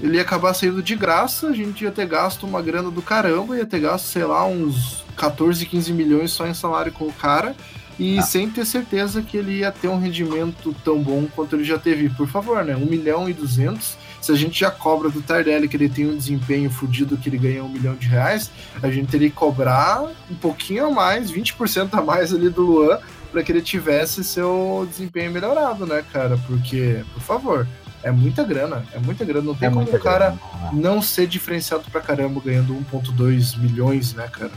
Ele 0.00 0.16
ia 0.16 0.22
acabar 0.22 0.54
saindo 0.54 0.82
de 0.82 0.96
graça, 0.96 1.48
a 1.48 1.52
gente 1.52 1.84
ia 1.84 1.90
ter 1.90 2.06
gasto 2.06 2.46
uma 2.46 2.60
grana 2.60 2.90
do 2.90 3.00
caramba, 3.00 3.56
ia 3.56 3.66
ter 3.66 3.80
gasto, 3.80 4.06
sei 4.06 4.24
lá, 4.24 4.44
uns 4.46 5.04
14, 5.16 5.64
15 5.64 5.92
milhões 5.92 6.32
só 6.32 6.46
em 6.46 6.54
salário 6.54 6.92
com 6.92 7.04
o 7.04 7.12
cara 7.12 7.54
e 7.98 8.18
ah. 8.18 8.22
sem 8.22 8.50
ter 8.50 8.64
certeza 8.64 9.22
que 9.22 9.36
ele 9.36 9.58
ia 9.58 9.70
ter 9.70 9.88
um 9.88 9.98
rendimento 9.98 10.74
tão 10.84 11.00
bom 11.00 11.26
quanto 11.34 11.56
ele 11.56 11.64
já 11.64 11.78
teve. 11.78 12.08
Por 12.10 12.26
favor, 12.26 12.64
né? 12.64 12.74
1 12.74 12.86
milhão 12.86 13.28
e 13.28 13.32
200. 13.32 13.96
Se 14.20 14.32
a 14.32 14.34
gente 14.34 14.58
já 14.58 14.70
cobra 14.70 15.10
do 15.10 15.20
Tardelli 15.20 15.68
que 15.68 15.76
ele 15.76 15.88
tem 15.88 16.06
um 16.06 16.16
desempenho 16.16 16.70
fodido 16.70 17.16
que 17.16 17.28
ele 17.28 17.38
ganha 17.38 17.62
um 17.62 17.68
milhão 17.68 17.94
de 17.94 18.08
reais, 18.08 18.50
a 18.82 18.90
gente 18.90 19.08
teria 19.08 19.28
que 19.28 19.36
cobrar 19.36 20.02
um 20.30 20.34
pouquinho 20.34 20.86
a 20.86 20.90
mais, 20.90 21.30
20% 21.30 21.90
a 21.92 22.02
mais 22.02 22.32
ali 22.32 22.48
do 22.48 22.62
Luan, 22.62 22.98
para 23.30 23.42
que 23.42 23.52
ele 23.52 23.60
tivesse 23.60 24.24
seu 24.24 24.86
desempenho 24.88 25.30
melhorado, 25.30 25.84
né, 25.84 26.02
cara? 26.10 26.38
Porque, 26.46 27.04
por 27.12 27.22
favor, 27.22 27.68
é 28.04 28.10
muita 28.10 28.44
grana, 28.44 28.84
é 28.92 28.98
muita 28.98 29.24
grana. 29.24 29.46
Não 29.46 29.54
tem 29.54 29.68
é 29.68 29.72
como 29.72 29.84
o 29.84 29.98
cara 29.98 30.36
grana. 30.60 30.70
não 30.72 31.02
ser 31.02 31.26
diferenciado 31.26 31.84
pra 31.90 32.00
caramba 32.00 32.40
ganhando 32.44 32.74
1,2 32.92 33.58
milhões, 33.58 34.14
né, 34.14 34.28
cara? 34.30 34.52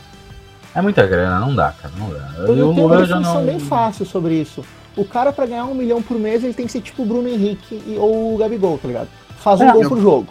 É 0.75 0.81
muita 0.81 1.07
grana, 1.07 1.39
não 1.39 1.55
dá, 1.55 1.71
cara, 1.71 1.93
não 1.97 2.09
dá. 2.09 2.33
Eu, 2.37 2.55
eu 2.55 2.73
tenho 2.73 2.85
uma 2.85 2.97
definição 2.97 3.35
não... 3.35 3.45
bem 3.45 3.59
fácil 3.59 4.05
sobre 4.05 4.35
isso. 4.35 4.63
O 4.95 5.05
cara, 5.05 5.31
para 5.31 5.45
ganhar 5.45 5.65
um 5.65 5.73
milhão 5.73 6.01
por 6.01 6.19
mês, 6.19 6.43
ele 6.43 6.53
tem 6.53 6.65
que 6.65 6.71
ser 6.71 6.81
tipo 6.81 7.03
o 7.03 7.05
Bruno 7.05 7.27
Henrique 7.27 7.81
ou 7.97 8.35
o 8.35 8.37
Gabigol, 8.37 8.77
tá 8.77 8.87
ligado? 8.87 9.07
Faz 9.39 9.61
um 9.61 9.69
é, 9.69 9.71
gol 9.71 9.83
eu... 9.83 9.89
por 9.89 10.01
jogo. 10.01 10.27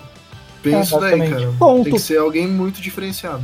Penso 0.62 0.96
é, 0.96 1.16
daí, 1.16 1.30
cara. 1.30 1.52
Ponto. 1.58 1.84
Tem 1.84 1.92
que 1.94 1.98
ser 1.98 2.18
alguém 2.18 2.46
muito 2.46 2.80
diferenciado. 2.80 3.42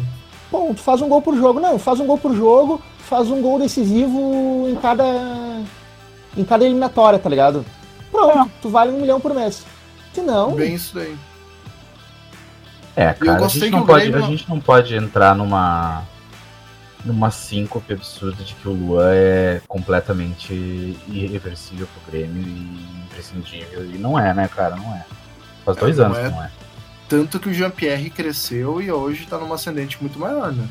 Ponto. 0.50 0.80
Faz 0.80 1.00
um 1.00 1.08
gol 1.08 1.22
por 1.22 1.36
jogo. 1.36 1.60
Não, 1.60 1.78
faz 1.78 1.98
um 1.98 2.06
gol 2.06 2.18
por 2.18 2.34
jogo, 2.34 2.80
faz 2.98 3.30
um 3.30 3.40
gol 3.40 3.58
decisivo 3.58 4.66
em 4.68 4.74
cada. 4.76 5.04
em 6.36 6.44
cada 6.44 6.64
eliminatória, 6.64 7.18
tá 7.18 7.28
ligado? 7.28 7.64
Pronto, 8.12 8.38
é. 8.38 8.50
tu 8.60 8.68
vale 8.68 8.92
um 8.92 9.00
milhão 9.00 9.18
por 9.18 9.34
mês. 9.34 9.64
Se 10.12 10.20
não. 10.20 10.54
Bem 10.54 10.74
isso 10.74 10.94
daí. 10.94 11.16
É, 12.94 13.12
cara, 13.14 13.46
a 13.46 13.48
gente, 13.48 13.70
não 13.70 13.86
pode, 13.86 14.10
Grêmio... 14.10 14.24
a 14.24 14.28
gente 14.28 14.48
não 14.48 14.60
pode 14.60 14.94
entrar 14.94 15.34
numa 15.34 16.04
numa 17.04 17.30
síncope 17.30 17.92
absurda 17.92 18.44
de 18.44 18.54
que 18.54 18.68
o 18.68 18.72
Luan 18.72 19.12
é 19.12 19.60
completamente 19.66 20.52
irreversível 21.08 21.88
pro 21.88 22.12
Grêmio 22.12 22.40
e 22.42 23.04
imprescindível. 23.06 23.84
E 23.84 23.98
não 23.98 24.16
é, 24.16 24.32
né, 24.32 24.48
cara? 24.48 24.76
Não 24.76 24.94
é. 24.94 25.04
Faz 25.64 25.76
dois 25.78 25.98
é, 25.98 26.04
anos 26.04 26.18
é. 26.18 26.22
que 26.22 26.30
não 26.30 26.42
é. 26.44 26.50
Tanto 27.08 27.40
que 27.40 27.48
o 27.48 27.54
Jean-Pierre 27.54 28.08
cresceu 28.08 28.80
e 28.80 28.90
hoje 28.90 29.26
tá 29.26 29.36
numa 29.38 29.56
ascendente 29.56 29.98
muito 30.00 30.18
maior, 30.18 30.52
né? 30.52 30.66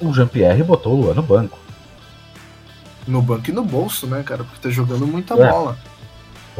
O 0.00 0.12
Jean-Pierre 0.12 0.62
botou 0.62 0.94
o 0.94 1.00
Luan 1.02 1.14
no 1.14 1.22
banco. 1.22 1.58
No 3.06 3.20
banco 3.20 3.50
e 3.50 3.52
no 3.52 3.64
bolso, 3.64 4.06
né, 4.06 4.22
cara? 4.22 4.44
Porque 4.44 4.60
tá 4.60 4.70
jogando 4.70 5.06
muita 5.06 5.34
é. 5.34 5.50
bola. 5.50 5.76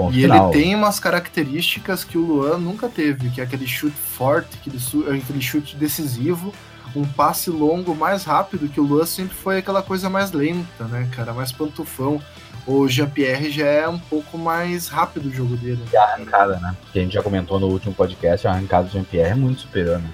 Ponto 0.01 0.17
e 0.17 0.23
final. 0.23 0.51
ele 0.51 0.63
tem 0.63 0.75
umas 0.75 0.99
características 0.99 2.05
que 2.05 2.17
o 2.17 2.23
Luan 2.23 2.57
nunca 2.57 2.89
teve, 2.89 3.29
que 3.29 3.41
é 3.41 3.45
aquele 3.45 3.67
chute 3.67 3.95
forte, 3.97 4.57
aquele, 4.59 4.79
aquele 5.19 5.43
chute 5.43 5.77
decisivo, 5.77 6.55
um 6.97 7.05
passe 7.05 7.51
longo 7.51 7.95
mais 7.95 8.25
rápido, 8.25 8.67
que 8.67 8.81
o 8.81 8.83
Luan 8.83 9.05
sempre 9.05 9.37
foi 9.37 9.59
aquela 9.59 9.83
coisa 9.83 10.09
mais 10.09 10.33
lenta, 10.33 10.85
né, 10.85 11.07
cara? 11.15 11.35
Mais 11.35 11.53
pantufão. 11.53 12.21
O 12.67 12.89
Jean-Pierre 12.89 13.51
já 13.51 13.67
é 13.67 13.89
um 13.89 13.99
pouco 13.99 14.39
mais 14.39 14.89
rápido 14.89 15.27
o 15.27 15.33
jogo 15.33 15.57
dele. 15.57 15.83
E 15.93 15.97
a 15.97 16.03
arrancada, 16.03 16.59
né? 16.59 16.75
Que 16.93 16.99
a 16.99 17.03
gente 17.03 17.13
já 17.13 17.23
comentou 17.23 17.61
no 17.61 17.67
último 17.67 17.95
podcast, 17.95 18.47
a 18.47 18.53
arrancada 18.53 18.85
do 18.85 18.93
Jean-Pierre 18.93 19.33
é 19.33 19.35
muito 19.35 19.63
superior, 19.63 19.99
né? 19.99 20.11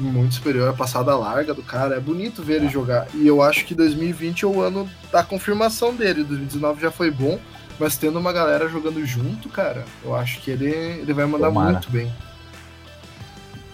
Muito 0.00 0.34
superior, 0.34 0.68
a 0.68 0.72
passada 0.72 1.14
larga 1.16 1.54
do 1.54 1.62
cara. 1.62 1.94
É 1.94 2.00
bonito 2.00 2.42
ver 2.42 2.54
é. 2.54 2.56
ele 2.56 2.68
jogar. 2.68 3.06
E 3.14 3.26
eu 3.26 3.40
acho 3.40 3.64
que 3.64 3.74
2020 3.74 4.44
é 4.44 4.48
o 4.48 4.60
ano 4.60 4.88
da 5.12 5.22
confirmação 5.22 5.94
dele. 5.94 6.24
2019 6.24 6.80
já 6.80 6.90
foi 6.90 7.10
bom, 7.10 7.38
mas 7.82 7.96
tendo 7.96 8.16
uma 8.16 8.32
galera 8.32 8.68
jogando 8.68 9.04
junto, 9.04 9.48
cara, 9.48 9.84
eu 10.04 10.14
acho 10.14 10.40
que 10.40 10.52
ele, 10.52 10.70
ele 10.70 11.12
vai 11.12 11.26
mandar 11.26 11.48
Tomara. 11.48 11.72
muito 11.72 11.90
bem. 11.90 12.12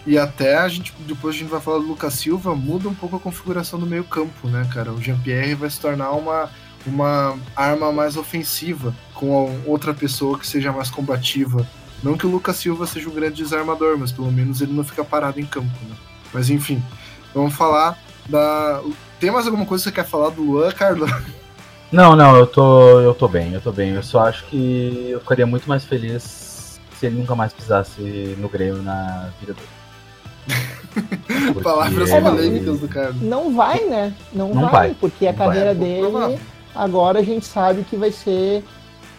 E 0.03 0.17
até 0.17 0.57
a 0.57 0.67
gente, 0.67 0.91
depois 1.01 1.35
a 1.35 1.37
gente 1.37 1.49
vai 1.49 1.61
falar 1.61 1.77
do 1.77 1.85
Lucas 1.85 2.15
Silva, 2.15 2.55
muda 2.55 2.89
um 2.89 2.95
pouco 2.95 3.17
a 3.17 3.19
configuração 3.19 3.79
do 3.79 3.85
meio 3.85 4.03
campo, 4.03 4.47
né, 4.47 4.67
cara? 4.73 4.91
O 4.91 4.99
Jean-Pierre 4.99 5.53
vai 5.53 5.69
se 5.69 5.79
tornar 5.79 6.09
uma, 6.13 6.49
uma 6.87 7.37
arma 7.55 7.91
mais 7.91 8.17
ofensiva 8.17 8.95
com 9.13 9.61
outra 9.67 9.93
pessoa 9.93 10.39
que 10.39 10.47
seja 10.47 10.71
mais 10.71 10.89
combativa. 10.89 11.67
Não 12.01 12.17
que 12.17 12.25
o 12.25 12.31
Lucas 12.31 12.55
Silva 12.55 12.87
seja 12.87 13.07
um 13.07 13.13
grande 13.13 13.43
desarmador, 13.43 13.95
mas 13.95 14.11
pelo 14.11 14.31
menos 14.31 14.59
ele 14.59 14.73
não 14.73 14.83
fica 14.83 15.05
parado 15.05 15.39
em 15.39 15.45
campo, 15.45 15.77
né? 15.87 15.95
Mas 16.33 16.49
enfim, 16.49 16.83
vamos 17.31 17.53
falar 17.53 17.95
da. 18.27 18.81
Tem 19.19 19.29
mais 19.29 19.45
alguma 19.45 19.67
coisa 19.67 19.83
que 19.83 19.89
você 19.91 19.95
quer 19.95 20.09
falar 20.09 20.29
do 20.31 20.41
Luan, 20.41 20.71
Carlos? 20.71 21.11
Não, 21.91 22.15
não, 22.15 22.37
eu 22.37 22.45
tô, 22.45 22.99
eu 22.99 23.13
tô 23.13 23.27
bem, 23.27 23.53
eu 23.53 23.61
tô 23.61 23.71
bem. 23.71 23.91
Eu 23.91 24.03
só 24.03 24.21
acho 24.21 24.45
que 24.45 25.09
eu 25.09 25.19
ficaria 25.19 25.45
muito 25.45 25.67
mais 25.67 25.83
feliz 25.83 26.79
se 26.99 27.05
ele 27.05 27.17
nunca 27.17 27.35
mais 27.35 27.51
pisasse 27.51 28.35
no 28.37 28.47
Grêmio 28.49 28.81
na 28.83 29.29
vida 29.39 29.53
dele. 29.53 29.79
Palavras 31.63 32.09
polêmicas 32.11 32.79
do 32.79 32.87
Carlos. 32.87 33.21
Não 33.21 33.55
vai, 33.55 33.85
né? 33.85 34.13
Não, 34.33 34.49
não 34.49 34.63
vai, 34.63 34.71
vai, 34.71 34.95
porque 34.99 35.27
a 35.27 35.33
carreira 35.33 35.73
vai. 35.73 35.75
dele 35.75 36.39
agora 36.75 37.19
a 37.19 37.23
gente 37.23 37.45
sabe 37.45 37.83
que 37.83 37.95
vai 37.95 38.11
ser. 38.11 38.63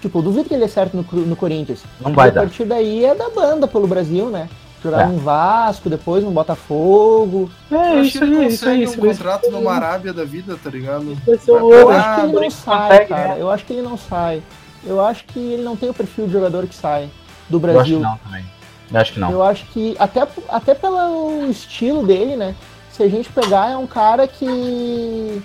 Tipo, 0.01 0.23
duvido 0.23 0.49
que 0.49 0.55
ele 0.55 0.65
é 0.65 0.69
certo 0.69 0.97
no, 0.97 1.21
no 1.27 1.37
Corinthians. 1.37 1.83
Não 2.01 2.13
vai 2.13 2.31
dar. 2.31 2.41
A 2.41 2.45
partir 2.45 2.65
daí 2.65 3.05
é 3.05 3.15
da 3.15 3.29
banda 3.29 3.69
pelo 3.69 3.87
Brasil, 3.87 4.31
né? 4.31 4.49
Jogar 4.83 5.03
é. 5.03 5.07
no 5.07 5.19
Vasco, 5.19 5.91
depois 5.91 6.25
no 6.25 6.31
Botafogo. 6.31 7.51
É, 7.71 8.01
isso 8.01 8.25
aí, 8.25 8.47
isso 8.47 8.69
aí. 8.69 8.87
um 8.87 8.97
contrato 8.97 9.51
numa 9.51 9.73
Arábia 9.73 10.13
da 10.13 10.25
vida, 10.25 10.59
tá 10.63 10.71
ligado? 10.71 11.17
Eu 11.47 11.91
acho 11.91 12.15
que 12.15 12.27
ele 12.27 12.33
não 12.33 12.51
sai, 12.51 13.07
cara. 13.07 13.39
Eu 13.39 13.51
acho 13.51 13.65
que 13.65 13.73
ele 13.73 13.83
não 13.83 13.99
sai. 13.99 14.43
Eu 14.85 15.05
acho 15.05 15.25
que 15.25 15.39
ele 15.39 15.63
não 15.63 15.77
tem 15.77 15.91
o 15.91 15.95
perfil 15.95 16.27
de 16.27 16.33
jogador 16.33 16.67
que 16.67 16.75
sai 16.75 17.11
do 17.49 17.61
Brasil. 17.61 18.01
Eu 18.01 18.07
acho 18.07 18.19
que 18.19 18.25
não 18.25 18.31
também. 18.31 18.45
Eu 18.91 19.01
acho 19.01 19.13
que 19.13 19.21
não. 19.21 19.31
Eu 19.31 19.43
acho 19.43 19.67
que, 19.67 19.97
até, 19.99 20.27
até 20.49 20.75
pelo 20.75 21.47
estilo 21.51 22.07
dele, 22.07 22.37
né? 22.37 22.55
Se 22.91 23.03
a 23.03 23.09
gente 23.09 23.31
pegar, 23.31 23.71
é 23.71 23.77
um 23.77 23.87
cara 23.87 24.27
que 24.27 25.43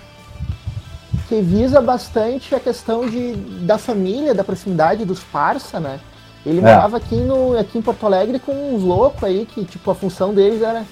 que 1.28 1.40
visa 1.40 1.80
bastante 1.80 2.54
a 2.54 2.60
questão 2.60 3.08
de, 3.08 3.32
da 3.34 3.78
família, 3.78 4.32
da 4.32 4.44
proximidade 4.44 5.04
dos 5.04 5.20
parça, 5.20 5.80
né? 5.80 5.98
Ele 6.46 6.60
é. 6.60 6.62
morava 6.62 6.96
aqui, 6.96 7.16
no, 7.16 7.58
aqui 7.58 7.76
em 7.76 7.82
Porto 7.82 8.06
Alegre 8.06 8.38
com 8.38 8.52
uns 8.52 8.82
loucos 8.82 9.24
aí, 9.24 9.44
que, 9.44 9.64
tipo, 9.64 9.90
a 9.90 9.94
função 9.96 10.32
deles 10.32 10.62
era. 10.62 10.84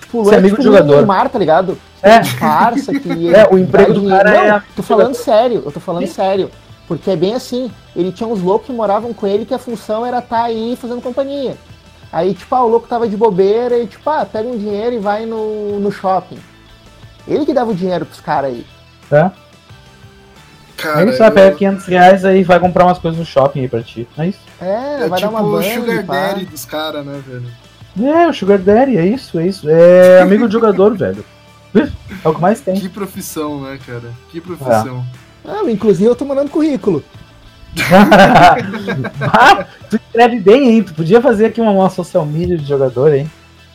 Tipo, 0.00 0.24
Ser 0.26 0.36
amigo 0.36 0.50
tipo, 0.50 0.62
de 0.62 0.68
jogador. 0.68 1.04
mar, 1.04 1.28
tá 1.28 1.38
ligado? 1.40 1.76
É. 2.00 2.22
Farsa, 2.22 2.92
que 2.92 3.10
é, 3.34 3.48
o 3.50 3.58
emprego 3.58 3.94
do 3.94 4.08
cara 4.08 4.30
Não, 4.30 4.56
é. 4.56 4.62
Tô 4.76 4.82
falando 4.84 5.14
sério, 5.14 5.62
eu 5.66 5.72
tô 5.72 5.80
falando 5.80 6.06
sério. 6.06 6.48
Porque 6.86 7.10
é 7.10 7.16
bem 7.16 7.34
assim, 7.34 7.68
ele 7.96 8.12
tinha 8.12 8.28
uns 8.28 8.40
loucos 8.40 8.68
que 8.68 8.72
moravam 8.72 9.12
com 9.12 9.26
ele 9.26 9.44
que 9.44 9.52
a 9.52 9.58
função 9.58 10.06
era 10.06 10.18
estar 10.18 10.36
tá 10.36 10.44
aí 10.44 10.78
fazendo 10.80 11.02
companhia. 11.02 11.56
Aí, 12.12 12.32
tipo, 12.32 12.54
ah, 12.54 12.62
o 12.62 12.68
louco 12.68 12.86
tava 12.86 13.08
de 13.08 13.16
bobeira 13.16 13.76
e, 13.76 13.88
tipo, 13.88 14.08
ah, 14.08 14.24
pega 14.24 14.48
um 14.48 14.56
dinheiro 14.56 14.94
e 14.94 14.98
vai 15.00 15.26
no, 15.26 15.80
no 15.80 15.90
shopping. 15.90 16.38
Ele 17.26 17.44
que 17.44 17.52
dava 17.52 17.72
o 17.72 17.74
dinheiro 17.74 18.06
pros 18.06 18.20
caras 18.20 18.52
aí. 18.52 18.64
É. 19.10 19.30
Cara, 20.76 21.02
é 21.02 21.10
isso, 21.10 21.22
eu... 21.22 21.32
pega 21.32 21.56
500 21.56 21.86
reais 21.86 22.24
aí 22.24 22.42
vai 22.42 22.60
comprar 22.60 22.84
umas 22.84 22.98
coisas 22.98 23.18
no 23.18 23.24
shopping 23.24 23.60
aí 23.60 23.68
pra 23.68 23.82
ti. 23.82 24.06
É 24.18 24.28
isso. 24.28 24.40
É, 24.60 25.04
é 25.04 25.08
vai 25.08 25.20
tipo 25.20 25.32
dar 25.32 25.40
uma 25.42 25.62
tipo 25.62 25.78
o 25.78 25.80
Sugar 25.80 26.02
Daddy 26.04 26.44
dos 26.44 26.64
caras, 26.64 27.06
né, 27.06 27.22
velho? 27.26 27.46
É, 28.14 28.28
o 28.28 28.32
Sugar 28.32 28.58
Daddy, 28.58 28.96
é 28.98 29.06
isso, 29.06 29.38
é 29.38 29.46
isso. 29.46 29.68
É 29.68 30.20
amigo 30.20 30.46
de 30.46 30.52
jogador, 30.52 30.94
velho. 30.96 31.24
É 32.24 32.28
o 32.28 32.34
que 32.34 32.40
mais 32.40 32.60
tem. 32.60 32.74
Que 32.74 32.88
profissão, 32.88 33.62
né, 33.62 33.78
cara? 33.86 34.12
Que 34.30 34.40
profissão. 34.40 35.04
É. 35.44 35.50
Ah, 35.50 35.70
inclusive 35.70 36.08
eu 36.08 36.16
tô 36.16 36.24
mandando 36.24 36.50
currículo. 36.50 37.02
ah, 39.20 39.66
tu 39.88 39.96
escreve 39.96 40.40
bem, 40.40 40.70
hein? 40.70 40.82
Tu 40.82 40.94
podia 40.94 41.20
fazer 41.20 41.46
aqui 41.46 41.60
uma, 41.60 41.70
uma 41.70 41.90
social 41.90 42.24
media 42.24 42.56
de 42.56 42.66
jogador, 42.66 43.12
hein? 43.14 43.30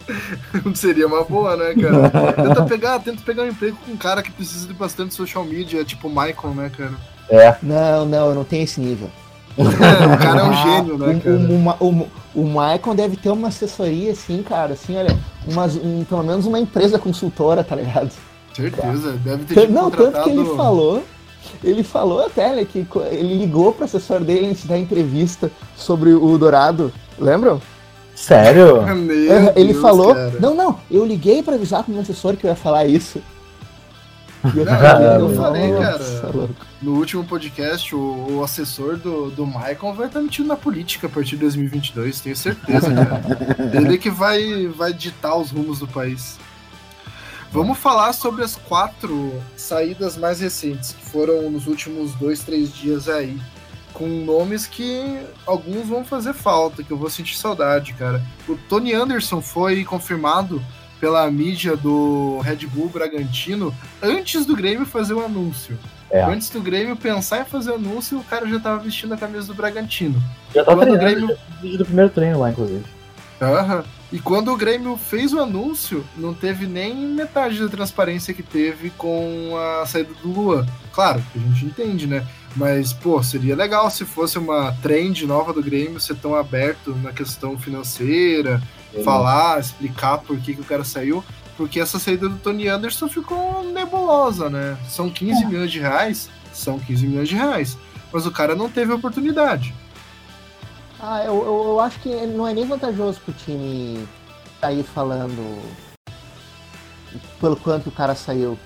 Seria 0.75 1.07
uma 1.07 1.23
boa, 1.23 1.55
né, 1.55 1.73
cara? 1.75 2.33
Tenta 2.33 2.65
pegar, 2.65 2.99
tenta 2.99 3.21
pegar 3.23 3.43
um 3.43 3.47
emprego 3.47 3.77
com 3.85 3.91
um 3.91 3.97
cara 3.97 4.21
que 4.21 4.31
precisa 4.31 4.67
de 4.67 4.73
bastante 4.73 5.13
social 5.13 5.43
media, 5.43 5.83
tipo 5.83 6.07
o 6.07 6.09
Michael, 6.09 6.55
né, 6.55 6.71
cara? 6.75 6.93
É. 7.29 7.55
Não, 7.61 8.05
não, 8.05 8.29
eu 8.29 8.35
não 8.35 8.43
tenho 8.43 8.63
esse 8.63 8.79
nível. 8.79 9.09
É, 9.57 9.63
o 10.13 10.17
cara 10.17 10.41
é 10.41 10.43
um 10.43 10.53
gênio, 10.53 10.97
né, 10.97 11.19
cara? 11.23 11.37
O, 11.37 11.85
o, 11.85 12.01
o, 12.01 12.41
o 12.41 12.45
Michael 12.45 12.95
deve 12.95 13.17
ter 13.17 13.29
uma 13.29 13.49
assessoria, 13.49 14.11
assim, 14.11 14.43
cara, 14.43 14.73
assim, 14.73 14.95
olha, 14.97 15.17
umas, 15.47 15.75
um, 15.75 16.03
pelo 16.03 16.23
menos 16.23 16.45
uma 16.45 16.59
empresa 16.59 16.97
consultora, 16.97 17.63
tá 17.63 17.75
ligado? 17.75 18.11
Certeza, 18.53 19.13
deve 19.23 19.45
ter 19.45 19.61
tipo, 19.61 19.73
Não, 19.73 19.89
contratado... 19.89 20.11
tanto 20.11 20.23
que 20.23 20.29
ele 20.29 20.55
falou, 20.55 21.03
ele 21.63 21.83
falou 21.83 22.25
até, 22.25 22.55
né, 22.55 22.65
que 22.65 22.85
ele 23.11 23.37
ligou 23.37 23.71
pro 23.71 23.85
assessor 23.85 24.21
dele 24.21 24.47
antes 24.47 24.65
da 24.65 24.77
entrevista 24.77 25.51
sobre 25.75 26.13
o 26.13 26.37
Dourado, 26.37 26.91
lembram? 27.17 27.61
Sério? 28.21 28.83
Meu 28.95 29.51
ele 29.55 29.73
Deus, 29.73 29.81
falou. 29.81 30.13
Cara. 30.13 30.37
Não, 30.39 30.53
não, 30.53 30.79
eu 30.91 31.03
liguei 31.03 31.41
para 31.41 31.55
avisar 31.55 31.83
pro 31.83 31.91
meu 31.91 32.03
assessor 32.03 32.37
que 32.37 32.45
eu 32.45 32.49
ia 32.49 32.55
falar 32.55 32.85
isso. 32.85 33.21
Eu, 34.55 34.65
não, 34.65 35.29
eu 35.29 35.35
falei, 35.35 35.71
cara. 35.71 36.03
No 36.81 36.95
último 36.95 37.23
podcast, 37.23 37.93
o, 37.93 37.99
o, 38.39 38.43
assessor 38.43 38.97
do, 38.97 39.29
do 39.29 39.45
Michael 39.45 39.93
vai 39.93 40.07
estar 40.07 40.19
metido 40.19 40.47
na 40.47 40.55
política 40.55 41.05
a 41.05 41.09
partir 41.11 41.35
de 41.35 41.41
2022, 41.41 42.21
tenho 42.21 42.35
certeza, 42.35 42.89
cara. 42.91 43.21
Ele 43.71 43.99
que 43.99 44.09
vai, 44.09 44.65
vai 44.65 44.91
ditar 44.93 45.37
os 45.37 45.51
rumos 45.51 45.77
do 45.77 45.87
país. 45.87 46.39
Vamos 47.51 47.77
falar 47.77 48.13
sobre 48.13 48.43
as 48.43 48.55
quatro 48.55 49.31
saídas 49.55 50.17
mais 50.17 50.39
recentes, 50.39 50.93
que 50.93 51.05
foram 51.05 51.51
nos 51.51 51.67
últimos 51.67 52.15
dois, 52.15 52.39
três 52.39 52.73
dias 52.73 53.07
aí 53.07 53.39
com 53.93 54.07
nomes 54.07 54.65
que 54.65 55.19
alguns 55.45 55.87
vão 55.87 56.03
fazer 56.03 56.33
falta, 56.33 56.83
que 56.83 56.91
eu 56.91 56.97
vou 56.97 57.09
sentir 57.09 57.37
saudade, 57.37 57.93
cara. 57.93 58.21
O 58.47 58.55
Tony 58.55 58.93
Anderson 58.93 59.41
foi 59.41 59.83
confirmado 59.83 60.61
pela 60.99 61.29
mídia 61.31 61.75
do 61.75 62.39
Red 62.39 62.67
Bull 62.67 62.89
Bragantino 62.89 63.73
antes 64.01 64.45
do 64.45 64.55
Grêmio 64.55 64.85
fazer 64.85 65.13
o 65.13 65.25
anúncio. 65.25 65.77
É. 66.11 66.21
Antes 66.23 66.49
do 66.49 66.61
Grêmio 66.61 66.95
pensar 66.95 67.41
em 67.41 67.45
fazer 67.45 67.71
o 67.71 67.75
anúncio, 67.75 68.19
o 68.19 68.23
cara 68.23 68.45
já 68.47 68.59
tava 68.59 68.79
vestindo 68.83 69.13
a 69.13 69.17
camisa 69.17 69.47
do 69.47 69.53
Bragantino. 69.53 70.21
Já 70.53 70.63
tava 70.63 70.81
treinando, 70.81 71.05
Grêmio... 71.05 71.37
vídeo 71.61 71.77
do 71.77 71.85
primeiro 71.85 72.11
treino 72.11 72.39
lá, 72.39 72.51
inclusive. 72.51 72.83
Aham. 73.41 73.83
E 74.11 74.19
quando 74.19 74.51
o 74.51 74.57
Grêmio 74.57 74.97
fez 74.97 75.33
o 75.33 75.39
anúncio, 75.39 76.05
não 76.17 76.33
teve 76.33 76.67
nem 76.67 76.93
metade 76.93 77.59
da 77.59 77.69
transparência 77.69 78.33
que 78.33 78.43
teve 78.43 78.89
com 78.91 79.55
a 79.57 79.85
saída 79.85 80.13
do 80.21 80.29
Luan. 80.29 80.65
Claro, 80.91 81.23
a 81.33 81.39
gente 81.39 81.65
entende, 81.65 82.05
né? 82.05 82.27
Mas, 82.55 82.91
pô, 82.91 83.21
seria 83.23 83.55
legal 83.55 83.89
se 83.89 84.03
fosse 84.03 84.37
uma 84.37 84.73
trend 84.81 85.25
nova 85.25 85.53
do 85.53 85.63
Grêmio 85.63 85.99
ser 85.99 86.15
tão 86.15 86.35
aberto 86.35 86.93
na 86.95 87.13
questão 87.13 87.57
financeira, 87.57 88.61
é. 88.93 89.03
falar, 89.03 89.59
explicar 89.59 90.17
por 90.17 90.37
que, 90.39 90.55
que 90.55 90.61
o 90.61 90.65
cara 90.65 90.83
saiu. 90.83 91.23
Porque 91.55 91.79
essa 91.79 91.99
saída 91.99 92.27
do 92.27 92.37
Tony 92.37 92.67
Anderson 92.67 93.07
ficou 93.07 93.63
nebulosa, 93.63 94.49
né? 94.49 94.77
São 94.89 95.09
15 95.09 95.43
é. 95.43 95.45
milhões 95.45 95.71
de 95.71 95.79
reais, 95.79 96.29
são 96.51 96.79
15 96.79 97.07
milhões 97.07 97.29
de 97.29 97.35
reais. 97.35 97.77
Mas 98.11 98.25
o 98.25 98.31
cara 98.31 98.55
não 98.55 98.69
teve 98.69 98.91
oportunidade. 98.91 99.73
Ah, 100.99 101.23
eu, 101.23 101.33
eu, 101.33 101.63
eu 101.69 101.79
acho 101.79 101.99
que 101.99 102.09
não 102.27 102.47
é 102.47 102.53
nem 102.53 102.65
vantajoso 102.65 103.19
pro 103.21 103.33
time 103.33 104.07
sair 104.59 104.83
falando 104.83 105.59
pelo 107.39 107.55
quanto 107.55 107.89
o 107.89 107.91
cara 107.91 108.13
saiu. 108.15 108.57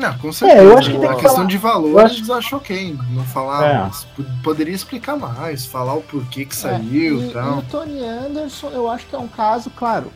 Não, 0.00 0.16
com 0.16 0.32
certeza. 0.32 0.60
É, 0.60 0.64
eu 0.64 0.78
acho 0.78 0.90
que 0.90 0.98
tem 0.98 1.08
a 1.08 1.14
que 1.14 1.20
questão 1.20 1.36
falar. 1.36 1.48
de 1.48 1.58
valores 1.58 2.22
acho... 2.22 2.32
achou 2.32 2.60
quem 2.60 2.98
não 3.10 3.24
falar, 3.24 3.90
é. 4.18 4.22
poderia 4.42 4.74
explicar 4.74 5.16
mais, 5.16 5.66
falar 5.66 5.94
o 5.94 6.02
porquê 6.02 6.46
que 6.46 6.54
é, 6.54 6.58
saiu 6.58 7.20
é, 7.20 7.26
e, 7.26 7.30
tal. 7.30 7.56
E 7.56 7.58
o 7.58 7.62
Tony 7.62 8.02
Anderson, 8.02 8.70
eu 8.70 8.90
acho 8.90 9.06
que 9.06 9.14
é 9.14 9.18
um 9.18 9.28
caso, 9.28 9.68
claro, 9.70 10.10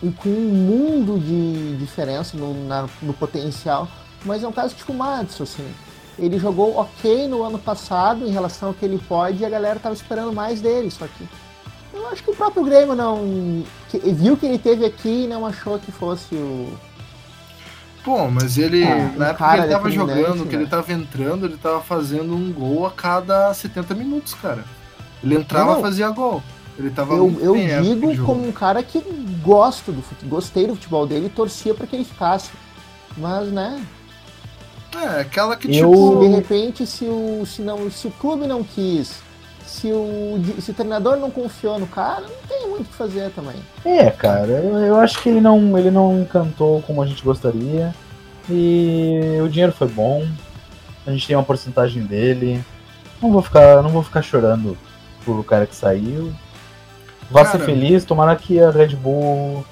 e 0.00 0.08
com 0.10 0.28
um 0.28 0.32
mundo 0.32 1.18
de 1.18 1.76
diferença 1.78 2.36
no, 2.36 2.66
na, 2.66 2.86
no 3.02 3.12
potencial, 3.12 3.88
mas 4.24 4.44
é 4.44 4.48
um 4.48 4.52
caso 4.52 4.74
tipo 4.74 4.92
o 4.92 4.96
Madison, 4.96 5.42
assim. 5.42 5.66
Ele 6.18 6.38
jogou 6.38 6.76
ok 6.76 7.26
no 7.26 7.42
ano 7.42 7.58
passado 7.58 8.24
em 8.24 8.30
relação 8.30 8.68
ao 8.68 8.74
que 8.74 8.84
ele 8.84 8.98
pode 9.08 9.42
e 9.42 9.44
a 9.44 9.48
galera 9.48 9.80
tava 9.80 9.94
esperando 9.94 10.32
mais 10.32 10.60
dele, 10.60 10.90
só 10.90 11.06
que 11.06 11.26
eu 11.92 12.06
acho 12.08 12.22
que 12.22 12.30
o 12.30 12.36
próprio 12.36 12.62
Grêmio 12.64 12.94
não 12.94 13.64
que, 13.88 13.98
viu 13.98 14.36
que 14.36 14.46
ele 14.46 14.58
teve 14.58 14.84
aqui 14.84 15.24
e 15.24 15.26
não 15.26 15.44
achou 15.44 15.78
que 15.78 15.90
fosse 15.90 16.34
o 16.34 16.72
Pô, 18.04 18.28
mas 18.28 18.58
ele, 18.58 18.84
ah, 18.84 19.12
na 19.16 19.28
época 19.28 19.48
que 19.48 19.60
ele 19.60 19.68
tava 19.68 19.90
jogando, 19.90 20.44
né? 20.44 20.50
que 20.50 20.56
ele 20.56 20.66
tava 20.66 20.92
entrando, 20.92 21.46
ele 21.46 21.56
tava 21.56 21.80
fazendo 21.80 22.34
um 22.34 22.52
gol 22.52 22.84
a 22.86 22.90
cada 22.90 23.54
70 23.54 23.94
minutos, 23.94 24.34
cara. 24.34 24.64
Ele 25.22 25.36
entrava 25.36 25.78
e 25.78 25.82
fazia 25.82 26.10
gol. 26.10 26.42
Ele 26.76 26.90
tava 26.90 27.14
eu 27.14 27.38
eu 27.40 27.54
digo 27.82 28.24
como 28.24 28.48
um 28.48 28.50
cara 28.50 28.82
que 28.82 28.98
gosto 29.42 29.92
do 29.92 30.02
futebol, 30.02 30.40
gostei 30.40 30.66
do 30.66 30.74
futebol 30.74 31.06
dele 31.06 31.26
e 31.26 31.30
torcia 31.30 31.74
para 31.74 31.86
que 31.86 31.94
ele 31.94 32.04
ficasse. 32.04 32.50
Mas, 33.16 33.48
né? 33.52 33.84
É, 34.96 35.20
aquela 35.20 35.56
que 35.56 35.68
eu... 35.68 35.90
tipo. 35.90 36.20
De 36.20 36.26
repente, 36.28 36.86
se 36.86 37.04
o, 37.04 37.44
se, 37.46 37.62
não, 37.62 37.90
se 37.90 38.06
o 38.06 38.10
clube 38.10 38.46
não 38.46 38.64
quis, 38.64 39.22
se 39.66 39.90
o, 39.92 40.40
se 40.60 40.70
o 40.70 40.74
treinador 40.74 41.16
não 41.16 41.30
confiou 41.30 41.78
no 41.78 41.86
cara, 41.86 42.22
não 42.22 42.48
tem 42.48 42.68
muito 42.68 42.82
o 42.82 42.90
que 42.90 42.94
fazer 42.94 43.30
também. 43.30 43.56
É, 43.84 44.10
cara, 44.10 44.48
eu, 44.48 44.78
eu 44.78 44.96
acho 44.96 45.20
que 45.22 45.28
ele 45.28 45.40
não, 45.40 45.78
ele 45.78 45.90
não 45.90 46.20
encantou 46.20 46.82
como 46.82 47.02
a 47.02 47.06
gente 47.06 47.22
gostaria. 47.22 47.94
E 48.50 49.38
o 49.42 49.48
dinheiro 49.48 49.72
foi 49.72 49.88
bom. 49.88 50.26
A 51.06 51.10
gente 51.10 51.26
tem 51.26 51.36
uma 51.36 51.44
porcentagem 51.44 52.02
dele. 52.02 52.62
Não 53.20 53.30
vou 53.30 53.42
ficar, 53.42 53.82
não 53.82 53.90
vou 53.90 54.02
ficar 54.02 54.22
chorando 54.22 54.76
por 55.24 55.44
cara 55.44 55.66
que 55.66 55.74
saiu. 55.74 56.32
Vá 57.30 57.44
ser 57.44 57.60
feliz, 57.60 58.04
tomara 58.04 58.36
que 58.36 58.60
a 58.60 58.70
Red 58.70 58.94
Bull 58.96 59.64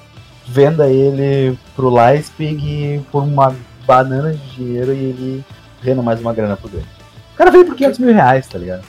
venda 0.47 0.89
ele 0.89 1.59
pro 1.77 1.93
Leipzig 1.93 3.05
por 3.13 3.23
uma 3.23 3.55
banana 3.87 4.33
de 4.33 4.51
dinheiro 4.55 4.95
e 4.95 4.97
ele 4.97 5.45
renda 5.83 6.01
mais 6.01 6.21
uma 6.21 6.33
grana 6.33 6.57
pro 6.57 6.69
dele. 6.69 6.87
O 7.35 7.37
cara 7.37 7.51
veio 7.51 7.67
por 7.67 7.75
500 7.75 7.99
mil 7.99 8.15
reais, 8.15 8.47
tá 8.47 8.59
ligado? 8.59 8.85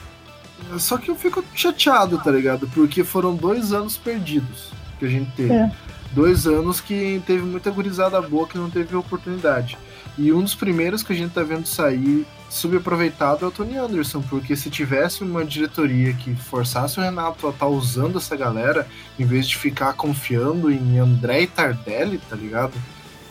Só 0.80 0.98
que 0.98 1.10
eu 1.10 1.16
fico 1.16 1.44
chateado, 1.54 2.18
tá 2.18 2.32
ligado? 2.32 2.68
Porque 2.70 3.04
foram 3.04 3.36
dois 3.36 3.74
anos 3.74 3.98
perdidos 3.98 4.72
que 5.00 5.06
a 5.06 5.10
gente 5.10 5.32
teve. 5.32 5.54
É. 5.54 5.72
Dois 6.12 6.46
anos 6.46 6.82
que 6.82 7.22
teve 7.26 7.44
muita 7.44 7.72
gurizada 7.72 8.22
boa 8.22 8.48
que 8.48 8.58
não 8.58 8.70
teve 8.70 8.96
oportunidade. 8.96 9.78
E 10.18 10.32
um 10.34 10.42
dos 10.42 10.54
primeiros 10.54 11.04
que 11.04 11.14
a 11.14 11.16
gente 11.16 11.32
tá 11.32 11.42
vendo 11.42 11.66
sair 11.66 12.28
subaproveitado 12.50 13.46
é 13.46 13.48
o 13.48 13.52
Tony 13.52 13.78
Anderson, 13.78 14.22
porque 14.22 14.58
se 14.58 14.70
tivesse 14.70 15.24
uma 15.24 15.46
diretoria 15.46 16.14
que 16.14 16.36
forçasse 16.36 17.00
o 17.00 17.02
Renato 17.02 17.48
a 17.48 17.52
estar 17.52 17.66
tá 17.66 17.72
usando 17.72 18.18
essa 18.18 18.36
galera, 18.36 18.86
em 19.18 19.26
vez 19.26 19.48
de 19.48 19.58
ficar 19.58 19.94
confiando 19.94 20.70
em 20.70 21.00
André 21.00 21.44
e 21.44 21.48
Tardelli, 21.48 22.18
tá 22.18 22.36
ligado? 22.36 22.74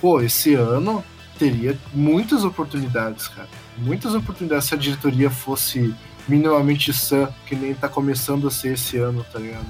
Pô, 0.00 0.22
esse 0.22 0.55
ano 0.55 1.05
teria 1.38 1.79
muitas 1.92 2.44
oportunidades, 2.44 3.29
cara. 3.29 3.48
Muitas 3.76 4.14
oportunidades 4.14 4.64
se 4.66 4.74
a 4.74 4.79
diretoria 4.79 5.31
fosse 5.31 5.94
minimamente 6.30 6.92
sã, 6.92 7.28
que 7.44 7.56
nem 7.56 7.74
tá 7.74 7.88
começando 7.88 8.46
a 8.46 8.50
ser 8.50 8.74
esse 8.74 8.96
ano, 8.96 9.24
tá 9.32 9.38
ligado? 9.38 9.66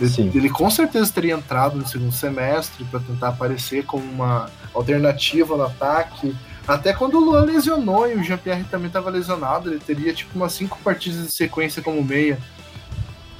Ele, 0.00 0.30
ele 0.34 0.50
com 0.50 0.70
certeza 0.70 1.12
teria 1.12 1.34
entrado 1.34 1.76
no 1.76 1.86
segundo 1.86 2.12
semestre 2.12 2.84
para 2.84 3.00
tentar 3.00 3.28
aparecer 3.28 3.84
como 3.84 4.04
uma 4.04 4.48
alternativa 4.72 5.56
no 5.56 5.64
ataque. 5.64 6.34
Até 6.66 6.92
quando 6.92 7.16
o 7.16 7.20
Luan 7.20 7.44
lesionou 7.44 8.08
e 8.08 8.14
o 8.14 8.22
Jean-Pierre 8.22 8.64
também 8.64 8.86
estava 8.86 9.10
lesionado, 9.10 9.70
ele 9.70 9.80
teria 9.80 10.12
tipo 10.12 10.36
umas 10.36 10.52
cinco 10.52 10.78
partidas 10.82 11.26
de 11.26 11.32
sequência 11.32 11.82
como 11.82 12.02
meia. 12.02 12.38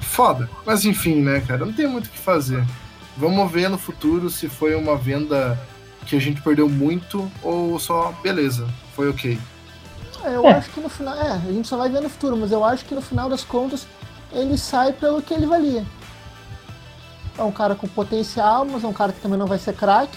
Foda. 0.00 0.48
Mas 0.66 0.84
enfim, 0.84 1.22
né, 1.22 1.40
cara? 1.46 1.64
Não 1.64 1.72
tem 1.72 1.86
muito 1.86 2.06
o 2.06 2.10
que 2.10 2.18
fazer. 2.18 2.64
Vamos 3.16 3.50
ver 3.50 3.68
no 3.68 3.78
futuro 3.78 4.28
se 4.30 4.48
foi 4.48 4.74
uma 4.74 4.96
venda 4.96 5.58
que 6.06 6.16
a 6.16 6.20
gente 6.20 6.40
perdeu 6.40 6.68
muito 6.68 7.30
ou 7.42 7.78
só, 7.78 8.12
beleza, 8.22 8.66
foi 8.94 9.10
ok. 9.10 9.38
É, 10.24 10.34
eu 10.34 10.46
é. 10.46 10.52
acho 10.52 10.70
que 10.70 10.80
no 10.80 10.88
final. 10.88 11.14
É, 11.14 11.32
a 11.32 11.52
gente 11.52 11.68
só 11.68 11.76
vai 11.76 11.88
ver 11.88 12.00
no 12.00 12.08
futuro, 12.08 12.36
mas 12.36 12.52
eu 12.52 12.64
acho 12.64 12.84
que 12.84 12.94
no 12.94 13.02
final 13.02 13.28
das 13.28 13.44
contas 13.44 13.86
ele 14.32 14.58
sai 14.58 14.92
pelo 14.92 15.22
que 15.22 15.32
ele 15.32 15.46
valia. 15.46 15.84
É 17.36 17.42
um 17.42 17.52
cara 17.52 17.74
com 17.74 17.86
potencial, 17.86 18.64
mas 18.64 18.82
é 18.82 18.86
um 18.86 18.92
cara 18.92 19.12
que 19.12 19.20
também 19.20 19.38
não 19.38 19.46
vai 19.46 19.58
ser 19.58 19.74
craque. 19.74 20.16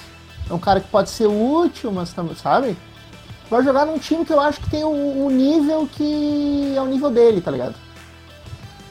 É 0.50 0.54
um 0.54 0.60
cara 0.60 0.80
que 0.80 0.88
pode 0.88 1.10
ser 1.10 1.28
útil, 1.28 1.92
mas 1.92 2.12
também, 2.14 2.36
sabe? 2.36 2.76
Vai 3.50 3.64
jogar 3.64 3.86
num 3.86 4.00
time 4.00 4.26
que 4.26 4.34
eu 4.34 4.40
acho 4.40 4.60
que 4.60 4.70
tem 4.70 4.84
o, 4.84 5.26
o 5.26 5.30
nível 5.30 5.88
que 5.92 6.74
é 6.76 6.82
o 6.82 6.88
nível 6.88 7.12
dele, 7.12 7.42
tá 7.42 7.52
ligado? 7.52 7.76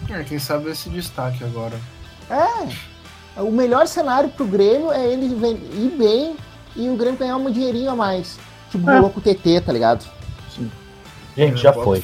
É, 0.08 0.22
quem 0.22 0.38
sabe 0.38 0.70
esse 0.70 0.88
destaque 0.88 1.42
agora. 1.44 1.78
É. 2.28 3.40
O 3.40 3.50
melhor 3.50 3.86
cenário 3.86 4.28
pro 4.30 4.46
Grêmio 4.46 4.92
é 4.92 5.06
ele 5.06 5.26
ir 5.26 5.96
bem 5.96 6.36
e 6.76 6.88
o 6.88 6.96
Grêmio 6.96 7.18
ganhar 7.18 7.36
um 7.36 7.50
dinheirinho 7.50 7.90
a 7.90 7.96
mais. 7.96 8.38
Tipo, 8.70 8.90
é. 8.90 9.00
o 9.00 9.10
TT, 9.10 9.60
tá 9.60 9.72
ligado? 9.72 10.04
Gente, 11.36 11.60
já 11.60 11.72
foi. 11.72 12.02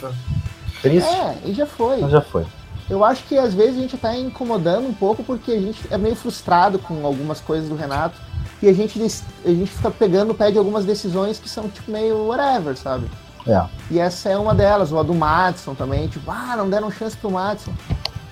Triste. 0.82 1.08
É, 1.08 1.36
e 1.44 1.52
já 1.52 1.66
foi. 1.66 2.00
Mas 2.00 2.10
já 2.10 2.20
foi. 2.20 2.46
Eu 2.88 3.04
acho 3.04 3.24
que 3.24 3.36
às 3.36 3.52
vezes 3.52 3.78
a 3.78 3.80
gente 3.80 3.96
tá 3.96 4.16
incomodando 4.16 4.86
um 4.86 4.92
pouco 4.92 5.24
porque 5.24 5.50
a 5.50 5.60
gente 5.60 5.82
é 5.90 5.98
meio 5.98 6.14
frustrado 6.14 6.78
com 6.78 7.04
algumas 7.04 7.40
coisas 7.40 7.68
do 7.68 7.74
Renato 7.74 8.20
e 8.62 8.68
a 8.68 8.72
gente, 8.72 9.00
a 9.44 9.48
gente 9.48 9.70
fica 9.70 9.90
pegando 9.90 10.30
o 10.30 10.34
pé 10.34 10.50
de 10.50 10.58
algumas 10.58 10.84
decisões 10.84 11.38
que 11.38 11.48
são 11.48 11.68
tipo 11.68 11.90
meio 11.90 12.26
whatever, 12.28 12.76
sabe? 12.76 13.06
É. 13.46 13.64
E 13.90 13.98
essa 13.98 14.28
é 14.28 14.36
uma 14.36 14.54
delas, 14.54 14.92
ou 14.92 14.98
a 14.98 15.02
do 15.02 15.14
Madison 15.14 15.74
também, 15.74 16.08
tipo, 16.08 16.30
ah, 16.30 16.54
não 16.56 16.68
deram 16.68 16.90
chance 16.90 17.16
pro 17.16 17.30
Madison. 17.30 17.72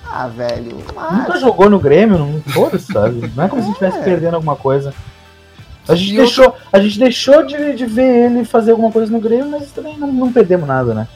Ah, 0.04 0.28
velho, 0.28 0.76
Madison. 0.94 1.16
Nunca 1.16 1.38
jogou 1.38 1.70
no 1.70 1.78
Grêmio, 1.78 2.18
não 2.18 2.40
foda 2.42 2.78
sabe? 2.78 3.32
Não 3.34 3.44
é 3.44 3.48
como 3.48 3.60
é. 3.60 3.64
se 3.64 3.70
estivesse 3.70 3.98
perdendo 4.02 4.34
alguma 4.34 4.56
coisa. 4.56 4.94
A 5.86 5.94
gente, 5.94 6.16
deixou, 6.16 6.56
a 6.72 6.78
gente 6.80 6.98
deixou 6.98 7.44
de, 7.44 7.74
de 7.74 7.84
ver 7.84 8.30
ele 8.30 8.44
fazer 8.44 8.70
alguma 8.70 8.90
coisa 8.90 9.12
no 9.12 9.20
Grêmio, 9.20 9.50
mas 9.50 9.70
também 9.70 9.98
não, 9.98 10.10
não 10.10 10.32
perdemos 10.32 10.66
nada, 10.66 10.94
né? 10.94 11.08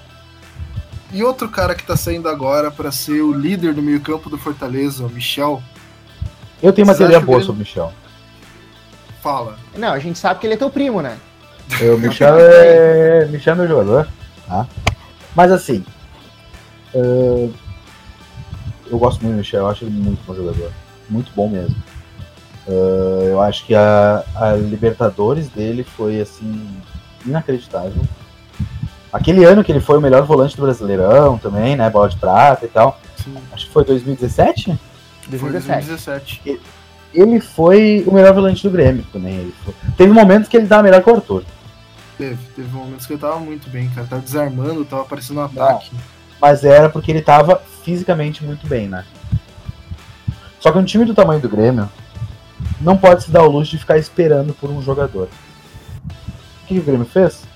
E 1.10 1.24
outro 1.24 1.48
cara 1.48 1.74
que 1.74 1.86
tá 1.86 1.96
saindo 1.96 2.28
agora 2.28 2.70
para 2.70 2.92
ser 2.92 3.22
o 3.22 3.32
líder 3.32 3.72
do 3.72 3.80
meio-campo 3.80 4.28
do 4.28 4.36
Fortaleza, 4.36 5.06
o 5.06 5.08
Michel. 5.08 5.62
Eu 6.62 6.72
tenho 6.72 6.86
uma 6.86 6.94
teoria 6.94 7.18
boa 7.18 7.40
sobre 7.40 7.56
o 7.56 7.58
Michel. 7.60 7.92
Fala. 9.22 9.58
Não, 9.76 9.92
a 9.92 9.98
gente 9.98 10.18
sabe 10.18 10.38
que 10.38 10.46
ele 10.46 10.54
é 10.54 10.58
teu 10.58 10.68
primo, 10.68 11.00
né? 11.00 11.16
O 11.80 11.96
Michel 11.96 12.36
é. 12.38 13.24
Michel 13.26 13.54
é 13.54 13.56
meu 13.56 13.68
jogador. 13.68 14.08
Tá? 14.46 14.66
Mas 15.34 15.50
assim. 15.50 15.84
Uh... 16.94 17.52
Eu 18.90 18.98
gosto 18.98 19.20
muito 19.20 19.34
do 19.34 19.38
Michel, 19.38 19.60
eu 19.60 19.68
acho 19.68 19.84
ele 19.84 19.92
muito 19.92 20.20
bom 20.26 20.34
jogador. 20.34 20.72
Muito 21.08 21.30
bom 21.34 21.48
mesmo. 21.48 21.76
Uh, 22.68 23.24
eu 23.30 23.40
acho 23.40 23.64
que 23.64 23.74
a, 23.74 24.22
a 24.36 24.52
Libertadores 24.52 25.48
dele 25.48 25.82
foi 25.82 26.20
assim 26.20 26.68
inacreditável. 27.24 28.02
Aquele 29.10 29.42
ano 29.44 29.64
que 29.64 29.72
ele 29.72 29.80
foi 29.80 29.96
o 29.96 30.02
melhor 30.02 30.22
volante 30.24 30.54
do 30.54 30.62
Brasileirão 30.62 31.38
também, 31.38 31.76
né? 31.76 31.88
Bola 31.88 32.10
de 32.10 32.18
prata 32.18 32.66
e 32.66 32.68
tal. 32.68 33.00
Sim. 33.16 33.34
Acho 33.52 33.66
que 33.66 33.72
foi 33.72 33.84
2017? 33.86 34.78
2017. 35.28 36.60
Ele 37.14 37.40
foi 37.40 38.04
o 38.06 38.12
melhor 38.12 38.34
volante 38.34 38.62
do 38.62 38.70
Grêmio 38.70 39.04
também. 39.10 39.50
Teve 39.96 40.12
momentos 40.12 40.46
que 40.46 40.56
ele 40.58 40.66
tava 40.66 40.82
melhor 40.82 41.02
que 41.02 41.08
o 41.08 41.14
Arthur. 41.14 41.44
Teve, 42.18 42.38
teve 42.54 42.68
momentos 42.68 43.06
que 43.06 43.14
ele 43.14 43.20
tava 43.20 43.38
muito 43.38 43.70
bem, 43.70 43.88
cara. 43.88 44.06
Tava 44.06 44.20
desarmando, 44.20 44.84
tava 44.84 45.02
aparecendo 45.02 45.38
um 45.38 45.44
ataque. 45.44 45.88
Não, 45.90 46.00
mas 46.38 46.64
era 46.64 46.90
porque 46.90 47.10
ele 47.10 47.22
tava 47.22 47.62
fisicamente 47.82 48.44
muito 48.44 48.66
bem, 48.66 48.88
né? 48.88 49.06
Só 50.60 50.70
que 50.70 50.78
um 50.78 50.84
time 50.84 51.06
do 51.06 51.14
tamanho 51.14 51.40
do 51.40 51.48
Grêmio 51.48 51.88
não 52.80 52.96
pode 52.96 53.24
se 53.24 53.30
dar 53.30 53.42
o 53.42 53.50
luxo 53.50 53.72
de 53.72 53.78
ficar 53.78 53.98
esperando 53.98 54.52
por 54.54 54.70
um 54.70 54.82
jogador. 54.82 55.28
O 56.62 56.66
que 56.66 56.78
o 56.78 56.82
Grêmio 56.82 57.06
fez? 57.06 57.48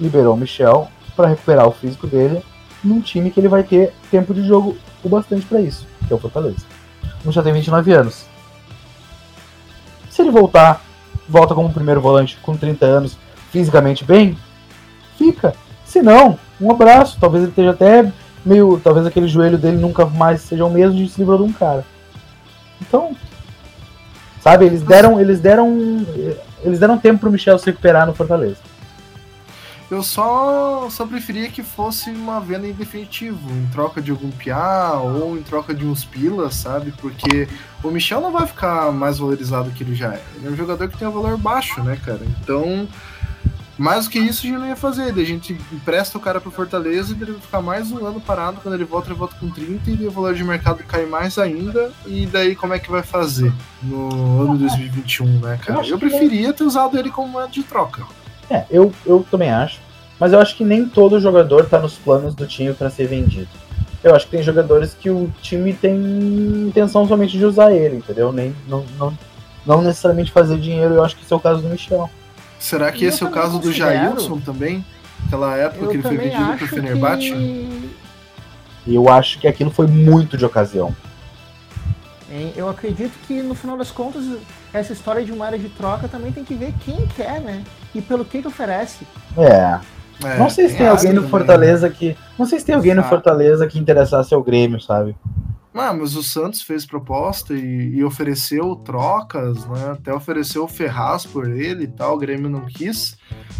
liberou 0.00 0.34
o 0.34 0.36
Michel 0.36 0.88
para 1.16 1.28
recuperar 1.28 1.66
o 1.66 1.72
físico 1.72 2.06
dele 2.06 2.42
num 2.82 3.00
time 3.00 3.30
que 3.30 3.38
ele 3.38 3.48
vai 3.48 3.62
ter 3.62 3.94
tempo 4.10 4.34
de 4.34 4.44
jogo 4.44 4.76
o 5.04 5.08
bastante 5.08 5.46
para 5.46 5.60
isso, 5.60 5.86
que 6.06 6.12
é 6.12 6.16
o 6.16 6.18
Fortaleza. 6.18 6.64
O 7.24 7.28
Michel 7.28 7.42
tem 7.42 7.52
29 7.52 7.92
anos. 7.92 8.26
Se 10.10 10.22
ele 10.22 10.30
voltar, 10.30 10.82
volta 11.28 11.54
como 11.54 11.72
primeiro 11.72 12.00
volante 12.00 12.36
com 12.42 12.56
30 12.56 12.84
anos, 12.84 13.18
fisicamente 13.50 14.04
bem, 14.04 14.36
fica. 15.16 15.54
Se 15.84 16.02
não, 16.02 16.38
um 16.60 16.70
abraço. 16.70 17.18
Talvez 17.20 17.44
ele 17.44 17.52
esteja 17.52 17.70
até 17.70 18.12
meio. 18.44 18.80
Talvez 18.82 19.06
aquele 19.06 19.28
joelho 19.28 19.58
dele 19.58 19.76
nunca 19.76 20.04
mais 20.06 20.40
seja 20.42 20.64
o 20.64 20.70
mesmo 20.70 20.96
de 20.96 21.08
se 21.08 21.18
livrou 21.20 21.38
de 21.38 21.44
um 21.44 21.52
cara. 21.52 21.84
Então, 22.80 23.16
sabe, 24.42 24.66
eles 24.66 24.82
deram, 24.82 25.20
eles 25.20 25.40
deram, 25.40 26.04
eles 26.62 26.80
deram 26.80 26.98
tempo 26.98 27.20
pro 27.20 27.30
Michel 27.30 27.58
se 27.58 27.66
recuperar 27.66 28.06
no 28.06 28.14
Fortaleza. 28.14 28.58
Eu 29.92 30.02
só, 30.02 30.88
só 30.88 31.04
preferia 31.04 31.50
que 31.50 31.62
fosse 31.62 32.08
uma 32.08 32.40
venda 32.40 32.66
em 32.66 32.72
definitivo, 32.72 33.50
em 33.50 33.66
troca 33.70 34.00
de 34.00 34.10
algum 34.10 34.30
piá 34.30 34.94
ou 34.94 35.36
em 35.36 35.42
troca 35.42 35.74
de 35.74 35.84
uns 35.84 36.02
pilas, 36.02 36.54
sabe? 36.54 36.92
Porque 36.92 37.46
o 37.84 37.90
Michel 37.90 38.22
não 38.22 38.32
vai 38.32 38.46
ficar 38.46 38.90
mais 38.90 39.18
valorizado 39.18 39.70
que 39.70 39.84
ele 39.84 39.94
já 39.94 40.14
é. 40.14 40.22
Ele 40.36 40.46
é 40.46 40.50
um 40.50 40.56
jogador 40.56 40.88
que 40.88 40.96
tem 40.96 41.06
um 41.06 41.12
valor 41.12 41.36
baixo, 41.36 41.82
né, 41.82 41.98
cara? 42.02 42.22
Então, 42.40 42.88
mais 43.82 44.04
do 44.04 44.10
que 44.10 44.18
isso 44.20 44.46
a 44.46 44.48
gente 44.48 44.58
não 44.58 44.68
ia 44.68 44.76
fazer. 44.76 45.12
A 45.12 45.24
gente 45.24 45.58
empresta 45.72 46.16
o 46.16 46.20
cara 46.20 46.40
pro 46.40 46.52
Fortaleza 46.52 47.12
e 47.12 47.20
ele 47.20 47.32
vai 47.32 47.40
ficar 47.40 47.60
mais 47.60 47.90
um 47.90 48.06
ano 48.06 48.20
parado. 48.20 48.60
Quando 48.62 48.74
ele 48.76 48.84
volta, 48.84 49.08
ele 49.08 49.18
volta 49.18 49.34
com 49.34 49.50
30 49.50 49.90
e 49.90 50.06
o 50.06 50.10
valor 50.10 50.34
de 50.34 50.44
mercado 50.44 50.84
cai 50.84 51.04
mais 51.04 51.36
ainda. 51.36 51.90
E 52.06 52.24
daí 52.26 52.54
como 52.54 52.74
é 52.74 52.78
que 52.78 52.90
vai 52.90 53.02
fazer 53.02 53.52
no 53.82 54.42
ano 54.42 54.56
2021, 54.56 55.26
né, 55.40 55.58
cara? 55.60 55.84
Eu 55.84 55.98
preferia 55.98 56.52
ter 56.52 56.62
usado 56.62 56.96
ele 56.96 57.10
como 57.10 57.26
moeda 57.26 57.50
de 57.50 57.64
troca. 57.64 58.04
É, 58.48 58.64
eu, 58.70 58.92
eu 59.04 59.26
também 59.28 59.50
acho. 59.50 59.80
Mas 60.20 60.32
eu 60.32 60.38
acho 60.38 60.56
que 60.56 60.64
nem 60.64 60.88
todo 60.88 61.18
jogador 61.18 61.66
tá 61.66 61.80
nos 61.80 61.94
planos 61.94 62.36
do 62.36 62.46
time 62.46 62.72
para 62.72 62.88
ser 62.88 63.08
vendido. 63.08 63.48
Eu 64.04 64.14
acho 64.14 64.26
que 64.26 64.32
tem 64.32 64.42
jogadores 64.44 64.94
que 64.94 65.10
o 65.10 65.28
time 65.42 65.72
tem 65.72 65.96
intenção 66.68 67.06
somente 67.08 67.36
de 67.36 67.44
usar 67.44 67.72
ele, 67.72 67.96
entendeu? 67.96 68.32
Nem, 68.32 68.54
não, 68.68 68.84
não, 68.96 69.18
não 69.66 69.82
necessariamente 69.82 70.30
fazer 70.30 70.58
dinheiro, 70.58 70.94
eu 70.94 71.04
acho 71.04 71.16
que 71.16 71.24
esse 71.24 71.32
é 71.32 71.36
o 71.36 71.40
caso 71.40 71.62
do 71.62 71.68
Michel. 71.68 72.08
Será 72.62 72.92
que 72.92 73.04
esse 73.04 73.24
é 73.24 73.26
o 73.26 73.30
caso 73.30 73.58
do 73.58 73.72
Jailson 73.72 74.38
também? 74.38 74.84
Aquela 75.26 75.56
época 75.56 75.88
que 75.88 75.94
ele 75.94 76.02
foi 76.02 76.16
vendido 76.16 76.56
pro 76.56 76.68
Fenerbahçe? 76.68 77.32
Que... 77.32 77.90
Eu 78.86 79.08
acho 79.08 79.40
que 79.40 79.48
aquilo 79.48 79.70
foi 79.70 79.88
muito 79.88 80.36
de 80.36 80.44
ocasião. 80.44 80.94
Eu 82.56 82.68
acredito 82.68 83.12
que 83.26 83.42
no 83.42 83.54
final 83.54 83.76
das 83.76 83.90
contas 83.90 84.24
essa 84.72 84.92
história 84.92 85.24
de 85.24 85.32
uma 85.32 85.44
área 85.44 85.58
de 85.58 85.68
troca 85.70 86.06
também 86.06 86.30
tem 86.30 86.44
que 86.44 86.54
ver 86.54 86.72
quem 86.84 87.04
quer, 87.08 87.40
né? 87.40 87.64
E 87.92 88.00
pelo 88.00 88.24
que 88.24 88.40
que 88.40 88.48
oferece. 88.48 89.06
É. 89.36 89.80
é 90.24 90.38
não 90.38 90.48
sei 90.48 90.68
se 90.68 90.76
tem 90.76 90.86
alguém 90.86 91.12
no 91.12 91.28
Fortaleza 91.28 91.90
que. 91.90 92.16
Não 92.38 92.46
sei 92.46 92.60
se 92.60 92.64
tem 92.64 92.76
alguém 92.76 92.94
no 92.94 93.02
Fortaleza 93.02 93.66
que 93.66 93.78
interessasse 93.78 94.32
ao 94.32 94.42
Grêmio, 94.42 94.80
sabe? 94.80 95.16
Ah, 95.74 95.92
mas 95.92 96.14
o 96.16 96.22
Santos 96.22 96.62
fez 96.62 96.84
proposta 96.84 97.54
e, 97.54 97.96
e, 97.96 98.04
ofereceu 98.04 98.76
trocas, 98.76 99.64
né? 99.66 99.92
Até 99.92 100.12
ofereceu 100.12 100.64
o 100.64 100.68
Ferraz 100.68 101.24
por 101.24 101.48
ele 101.48 101.84
e 101.84 101.88
tal. 101.88 102.16
O 102.16 102.18
Grêmio 102.18 102.50
não 102.50 102.66
quis. 102.66 103.16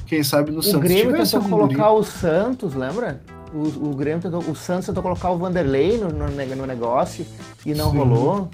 Quem 0.07 0.23
sabe 0.23 0.51
no 0.51 0.59
o 0.59 0.63
Santos. 0.63 0.79
O 0.79 0.81
Grêmio 0.81 1.17
tentou 1.17 1.43
colocar 1.43 1.91
o 1.93 2.05
Santos, 2.05 2.75
lembra? 2.75 3.23
O, 3.55 3.91
o 3.91 3.95
Grêmio 3.95 4.21
tentou, 4.21 4.41
o 4.41 4.55
Santos 4.55 4.87
tentou 4.87 5.03
colocar 5.03 5.31
o 5.31 5.39
Vanderlei 5.39 5.97
no, 5.97 6.09
no, 6.09 6.27
no 6.29 6.67
negócio 6.67 7.25
e 7.65 7.73
não 7.73 7.91
Sim, 7.91 7.97
rolou. 7.97 8.51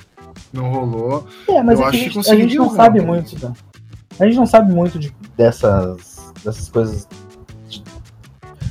Não 0.53 0.71
rolou. 0.71 1.27
É, 1.49 1.62
mas 1.62 1.81
é 1.81 1.85
a, 1.85 1.90
gente, 1.90 2.18
a 2.31 2.35
gente 2.37 2.57
não 2.57 2.71
sabe 2.71 3.01
muito. 3.01 3.38
Tá? 3.40 3.53
A 4.21 4.25
gente 4.25 4.37
não 4.37 4.47
sabe 4.47 4.73
muito 4.73 4.99
de, 4.99 5.14
dessas, 5.37 6.33
dessas 6.44 6.68
coisas 6.68 7.09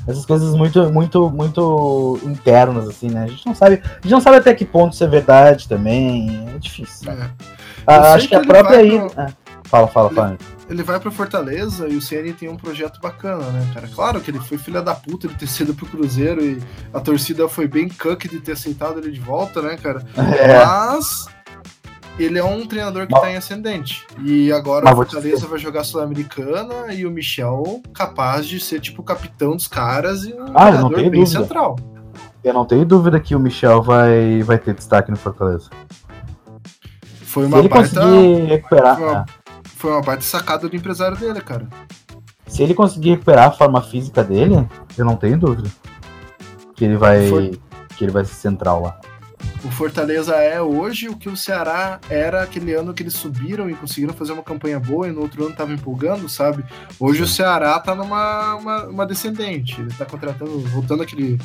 essas 0.08 0.26
coisas 0.26 0.56
muito, 0.56 0.90
muito, 0.92 1.30
muito 1.30 2.20
internas, 2.24 2.88
assim, 2.88 3.10
né? 3.10 3.26
A 3.26 3.28
gente 3.28 3.46
não 3.46 3.54
sabe, 3.54 3.82
a 3.84 4.02
gente 4.02 4.12
não 4.12 4.22
sabe 4.22 4.38
até 4.38 4.54
que 4.54 4.66
ponto 4.66 4.94
isso 4.94 5.04
é 5.04 5.08
verdade 5.08 5.68
também. 5.68 6.48
É 6.56 6.58
difícil. 6.58 7.12
Né? 7.14 7.30
Ah, 7.86 8.14
acho 8.14 8.28
que, 8.28 8.30
que 8.30 8.36
a 8.36 8.42
própria 8.42 8.80
aí. 8.80 9.00
Pro... 9.00 9.12
Ah, 9.18 9.30
fala, 9.66 9.88
fala, 9.88 10.08
ele, 10.08 10.16
fala. 10.16 10.38
Ele 10.70 10.84
vai 10.84 11.00
pra 11.00 11.12
Fortaleza 11.12 11.88
e 11.90 11.98
o 11.98 12.02
CN 12.02 12.32
tem 12.34 12.48
um 12.48 12.56
projeto 12.56 13.02
bacana, 13.02 13.44
né, 13.52 13.70
cara? 13.74 13.88
Claro 13.88 14.22
que 14.22 14.32
ele 14.32 14.40
foi 14.40 14.58
filha 14.58 14.82
da 14.82 14.96
puta 14.96 15.28
de 15.28 15.36
ter 15.36 15.48
sido 15.48 15.74
pro 15.74 15.86
Cruzeiro 15.86 16.44
e 16.44 16.62
a 16.94 17.00
torcida 17.00 17.48
foi 17.50 17.68
bem 17.68 17.90
cuck 17.90 18.28
de 18.30 18.40
ter 18.40 18.54
aceitado 18.54 19.00
ele 19.00 19.12
de 19.12 19.20
volta, 19.20 19.62
né, 19.62 19.76
cara? 19.76 20.04
É. 20.38 20.64
Mas 20.64 21.28
ele 22.20 22.40
é 22.40 22.44
um 22.44 22.66
treinador 22.66 23.06
que 23.08 23.14
está 23.14 23.32
em 23.32 23.38
ascendente. 23.38 24.06
E 24.24 24.52
agora 24.52 24.92
o 24.92 24.96
Fortaleza 24.96 25.48
vai 25.48 25.60
jogar 25.60 25.84
Sul-Americana 25.84 26.94
e 26.94 27.06
o 27.06 27.12
Michel 27.12 27.82
capaz 27.94 28.48
de 28.48 28.60
ser 28.60 28.80
tipo 28.80 29.02
o 29.02 29.06
capitão 29.06 29.56
dos 29.56 29.68
caras 29.68 30.24
e 30.24 30.34
um 30.34 30.46
ah, 30.56 30.68
treinador 30.68 30.96
bem 30.96 31.12
dúvida. 31.12 31.26
central. 31.26 31.76
Eu 32.44 32.54
não 32.54 32.66
tenho 32.66 32.86
dúvida 32.86 33.20
que 33.20 33.36
o 33.36 33.40
Michel 33.40 33.82
vai, 33.82 34.42
vai 34.44 34.58
ter 34.58 34.74
destaque 34.74 35.12
no 35.12 35.18
Fortaleza. 35.18 35.70
Foi 37.22 37.46
uma 37.46 37.58
Se 37.58 37.62
ele 37.62 37.70
baita, 37.70 38.00
conseguir 38.00 38.46
recuperar. 38.46 38.96
Foi 38.96 39.08
uma, 39.08 39.26
foi 39.64 39.92
uma 39.92 40.02
baita 40.02 40.24
sacada 40.24 40.68
do 40.68 40.76
empresário 40.76 41.18
dele, 41.18 41.42
cara. 41.42 41.68
Se 42.48 42.64
ele 42.64 42.74
conseguir 42.74 43.12
recuperar 43.12 43.48
a 43.50 43.52
forma 43.52 43.82
física 43.82 44.24
dele, 44.24 44.68
eu 44.98 45.06
não 45.06 45.16
tenho 45.16 45.38
dúvida. 45.38 45.70
Que 46.74 46.86
ele 46.86 46.98
vai. 46.98 47.28
For... 47.28 47.52
Que 47.96 48.06
ele 48.06 48.12
vai 48.12 48.24
ser 48.26 48.36
central 48.36 48.82
lá. 48.82 49.00
O 49.64 49.72
Fortaleza 49.72 50.36
é 50.36 50.62
hoje 50.62 51.10
o 51.10 51.18
que 51.18 51.28
o 51.28 51.36
Ceará 51.36 52.00
era 52.10 52.44
aquele 52.44 52.74
ano 52.74 52.94
que 52.94 53.04
eles 53.04 53.14
subiram 53.14 53.70
e 53.70 53.76
conseguiram 53.76 54.14
fazer 54.14 54.32
uma 54.32 54.44
campanha 54.44 54.80
boa 54.80 55.08
e 55.08 55.12
no 55.12 55.22
outro 55.22 55.46
ano 55.46 55.56
tava 55.56 55.74
empolgando, 55.74 56.30
sabe? 56.30 56.64
Hoje 57.00 57.24
o 57.24 57.28
Ceará 57.28 57.80
tá 57.80 57.96
numa 57.96 58.56
uma, 58.56 58.84
uma 58.86 59.06
descendente. 59.06 59.82
Ele 59.82 59.94
tá 59.94 60.06
contratando, 60.06 60.60
voltando 60.60 61.04
aquele. 61.04 61.40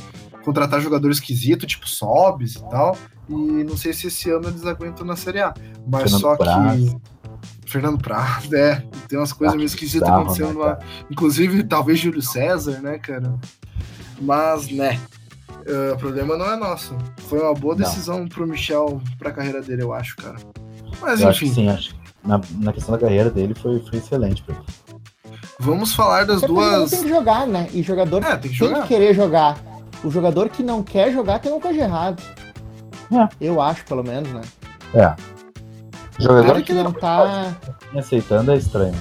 contratar 0.45 0.81
jogador 0.81 1.11
esquisito, 1.11 1.67
tipo 1.67 1.89
Sobs 1.89 2.57
e 2.57 2.71
tal. 2.71 2.97
E 3.29 3.35
não 3.35 3.77
sei 3.77 3.93
se 3.93 4.09
esse 4.09 4.31
ano 4.31 4.49
eles 4.49 4.65
aguentam 4.67 5.07
na 5.07 5.17
Série 5.17 5.41
A. 5.41 5.55
Mas 5.87 6.03
Fernando 6.03 6.21
só 6.21 6.37
Praz. 6.37 6.81
que. 6.81 6.97
Fernando 7.71 7.99
Praz, 7.99 8.53
é. 8.53 8.85
Tem 9.09 9.19
umas 9.19 9.33
coisas 9.33 9.55
ah, 9.55 9.57
meio 9.57 9.67
esquisitas 9.67 10.09
acontecendo 10.09 10.59
né, 10.59 10.65
lá. 10.65 10.79
Inclusive, 11.11 11.63
talvez 11.65 11.99
Júlio 11.99 12.23
César, 12.23 12.81
né, 12.81 12.99
cara? 12.99 13.35
Mas, 14.21 14.69
né, 14.71 15.01
Uh, 15.67 15.95
o 15.95 15.99
problema 15.99 16.37
não 16.37 16.51
é 16.51 16.57
nosso. 16.57 16.97
Foi 17.29 17.41
uma 17.41 17.55
boa 17.55 17.75
decisão 17.75 18.21
não. 18.21 18.29
pro 18.29 18.47
Michel 18.47 19.01
pra 19.19 19.33
carreira 19.33 19.63
dele, 19.63 19.83
eu 19.83 19.93
acho, 19.93 20.17
cara. 20.17 20.37
Mas 21.01 21.21
eu 21.21 21.31
enfim. 21.31 21.47
Acho 21.47 21.55
sim, 21.55 21.69
acho. 21.69 21.95
Na, 22.25 22.41
na 22.59 22.73
questão 22.73 22.95
da 22.95 23.01
carreira 23.01 23.31
dele 23.31 23.55
foi, 23.55 23.81
foi 23.81 23.99
excelente 23.99 24.43
pra 24.43 24.55
ele. 24.55 24.65
Vamos 25.59 25.95
falar 25.95 26.25
das 26.25 26.41
duas. 26.43 26.91
Tem 26.91 27.03
que 27.03 27.09
jogar, 27.09 27.47
né? 27.47 27.69
E 27.73 27.83
jogador 27.83 28.23
é, 28.25 28.37
tem, 28.37 28.51
que, 28.51 28.59
tem 28.59 28.75
que, 28.75 28.89
querer 28.89 29.15
jogar. 29.15 29.57
O 30.03 30.11
jogador 30.11 30.49
que 30.49 30.63
não 30.63 30.83
quer 30.83 31.13
jogar 31.13 31.39
tem 31.39 31.53
uma 31.53 31.61
coisa 31.61 31.81
errada. 31.81 32.23
É. 33.13 33.29
Eu 33.41 33.61
acho, 33.61 33.85
pelo 33.85 34.03
menos, 34.03 34.33
né? 34.33 34.41
É. 34.95 35.15
O 36.19 36.23
jogador 36.23 36.57
que, 36.57 36.63
que 36.65 36.73
não 36.73 36.93
tá. 36.93 37.55
Aceitando 37.97 38.51
é 38.51 38.57
estranho. 38.57 38.95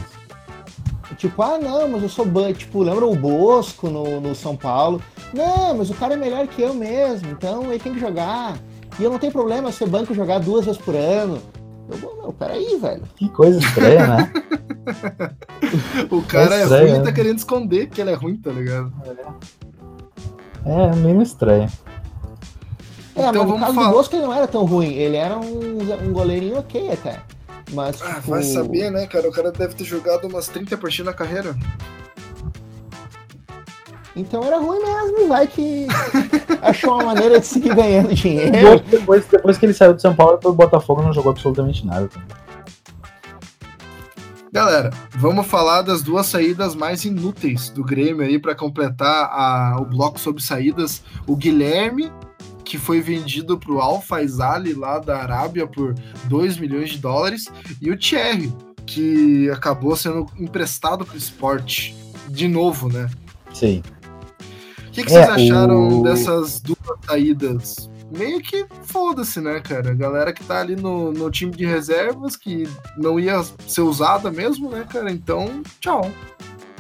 Tipo, 1.18 1.42
ah, 1.42 1.58
não, 1.58 1.88
mas 1.90 2.04
eu 2.04 2.10
sou 2.10 2.26
ban. 2.26 2.54
Tipo, 2.54 2.84
lembra 2.84 3.06
o 3.06 3.16
Bosco 3.16 3.90
no, 3.90 4.22
no 4.22 4.34
São 4.34 4.56
Paulo? 4.56 5.02
Não, 5.34 5.76
mas 5.76 5.90
o 5.90 5.94
cara 5.94 6.14
é 6.14 6.18
melhor 6.18 6.48
que 6.48 6.62
eu 6.62 6.74
mesmo, 6.74 7.30
então 7.32 7.64
ele 7.66 7.80
tem 7.80 7.94
que 7.94 8.00
jogar. 8.00 8.58
E 9.00 9.04
eu 9.04 9.10
não 9.10 9.20
tenho 9.20 9.32
problema 9.32 9.72
ser 9.72 9.88
banco 9.88 10.14
jogar 10.14 10.40
duas 10.40 10.66
vezes 10.66 10.82
por 10.82 10.96
ano. 10.96 11.42
Eu, 11.90 11.98
meu, 11.98 12.34
peraí, 12.34 12.78
velho. 12.78 13.04
Que 13.16 13.30
coisa 13.30 13.60
estranha, 13.60 14.08
né? 14.08 14.32
o 16.10 16.22
cara 16.22 16.56
é, 16.56 16.64
estranho, 16.64 16.88
é 16.88 16.92
ruim 16.92 17.02
e 17.02 17.04
tá 17.04 17.12
querendo 17.12 17.38
esconder 17.38 17.88
que 17.88 18.02
ele 18.02 18.12
é 18.12 18.16
ruim, 18.16 18.38
tá 18.38 18.52
ligado? 18.52 18.94
É, 20.66 20.84
é 20.84 20.96
meio 20.96 21.22
estranho. 21.22 21.70
É, 23.16 23.28
então, 23.28 23.46
mas 23.46 23.54
no 23.54 23.60
caso 23.60 23.74
falar... 23.74 23.88
do 23.88 23.94
Bosco 23.94 24.16
ele 24.16 24.24
não 24.24 24.34
era 24.34 24.48
tão 24.48 24.66
ruim. 24.66 24.94
Ele 24.94 25.18
era 25.18 25.38
um, 25.38 26.08
um 26.08 26.14
goleirinho 26.14 26.60
ok 26.60 26.92
até. 26.92 27.20
Mas, 27.72 28.02
ah, 28.02 28.16
tipo... 28.16 28.32
vai 28.32 28.44
saber, 28.44 28.92
né, 28.92 29.08
cara? 29.08 29.30
O 29.30 29.32
cara 29.32 29.52
deve 29.52 29.76
ter 29.76 29.84
jogado 29.84 30.28
umas 30.28 30.48
30 30.48 30.78
partidas 30.78 31.06
na 31.06 31.14
carreira. 31.14 31.56
Então 34.16 34.44
era 34.44 34.58
ruim 34.58 34.80
mesmo, 34.80 35.28
vai 35.28 35.48
que 35.48 35.88
achou 36.62 36.96
uma 36.96 37.06
maneira 37.06 37.40
de 37.40 37.46
seguir 37.46 37.74
ganhando 37.74 38.14
dinheiro. 38.14 38.80
Depois, 38.90 39.26
depois 39.26 39.58
que 39.58 39.66
ele 39.66 39.74
saiu 39.74 39.94
de 39.94 40.02
São 40.02 40.14
Paulo, 40.14 40.38
o 40.44 40.54
Botafogo 40.54 41.02
não 41.02 41.14
jogou 41.14 41.32
absolutamente 41.32 41.86
nada. 41.86 42.10
Galera, 44.54 44.90
vamos 45.12 45.48
falar 45.48 45.82
das 45.82 46.02
duas 46.02 46.26
saídas 46.26 46.76
mais 46.76 47.06
inúteis 47.06 47.70
do 47.70 47.86
Grêmio 47.86 48.26
aí 48.26 48.38
para 48.38 48.54
completar 48.54 49.30
a, 49.32 49.78
o 49.80 49.86
bloco 49.86 50.20
sobre 50.20 50.44
saídas. 50.44 51.02
O 51.26 51.38
Guilherme, 51.38 52.12
que 52.72 52.78
foi 52.78 53.02
vendido 53.02 53.58
para 53.58 53.74
o 53.74 53.82
Al 53.82 54.02
Faisali 54.02 54.74
lá 54.74 54.98
da 54.98 55.22
Arábia 55.22 55.68
por 55.68 55.94
2 56.30 56.58
milhões 56.58 56.92
de 56.92 57.00
dólares, 57.00 57.48
e 57.82 57.92
o 57.92 57.98
Thierry, 57.98 58.50
que 58.86 59.50
acabou 59.50 59.94
sendo 59.94 60.26
emprestado 60.40 61.06
para 61.06 61.16
o 61.16 61.18
esporte 61.18 61.94
de 62.30 62.48
novo, 62.48 62.88
né? 62.88 63.10
Sim. 63.54 63.84
O 64.88 64.92
que, 64.92 65.04
que 65.04 65.14
é, 65.14 65.26
vocês 65.26 65.52
acharam 65.52 66.00
o... 66.00 66.04
dessas 66.04 66.62
duas 66.62 66.98
saídas? 67.06 67.90
Meio 68.10 68.40
que 68.40 68.66
foda-se, 68.84 69.42
né, 69.42 69.60
cara? 69.60 69.92
A 69.92 69.94
galera 69.94 70.32
que 70.32 70.42
tá 70.42 70.62
ali 70.62 70.78
no, 70.78 71.12
no 71.12 71.30
time 71.30 71.52
de 71.52 71.66
reservas, 71.66 72.38
que 72.38 72.64
não 72.98 73.20
ia 73.20 73.44
ser 73.68 73.82
usada 73.82 74.32
mesmo, 74.32 74.70
né, 74.70 74.88
cara? 74.90 75.12
Então, 75.12 75.62
tchau. 75.82 76.10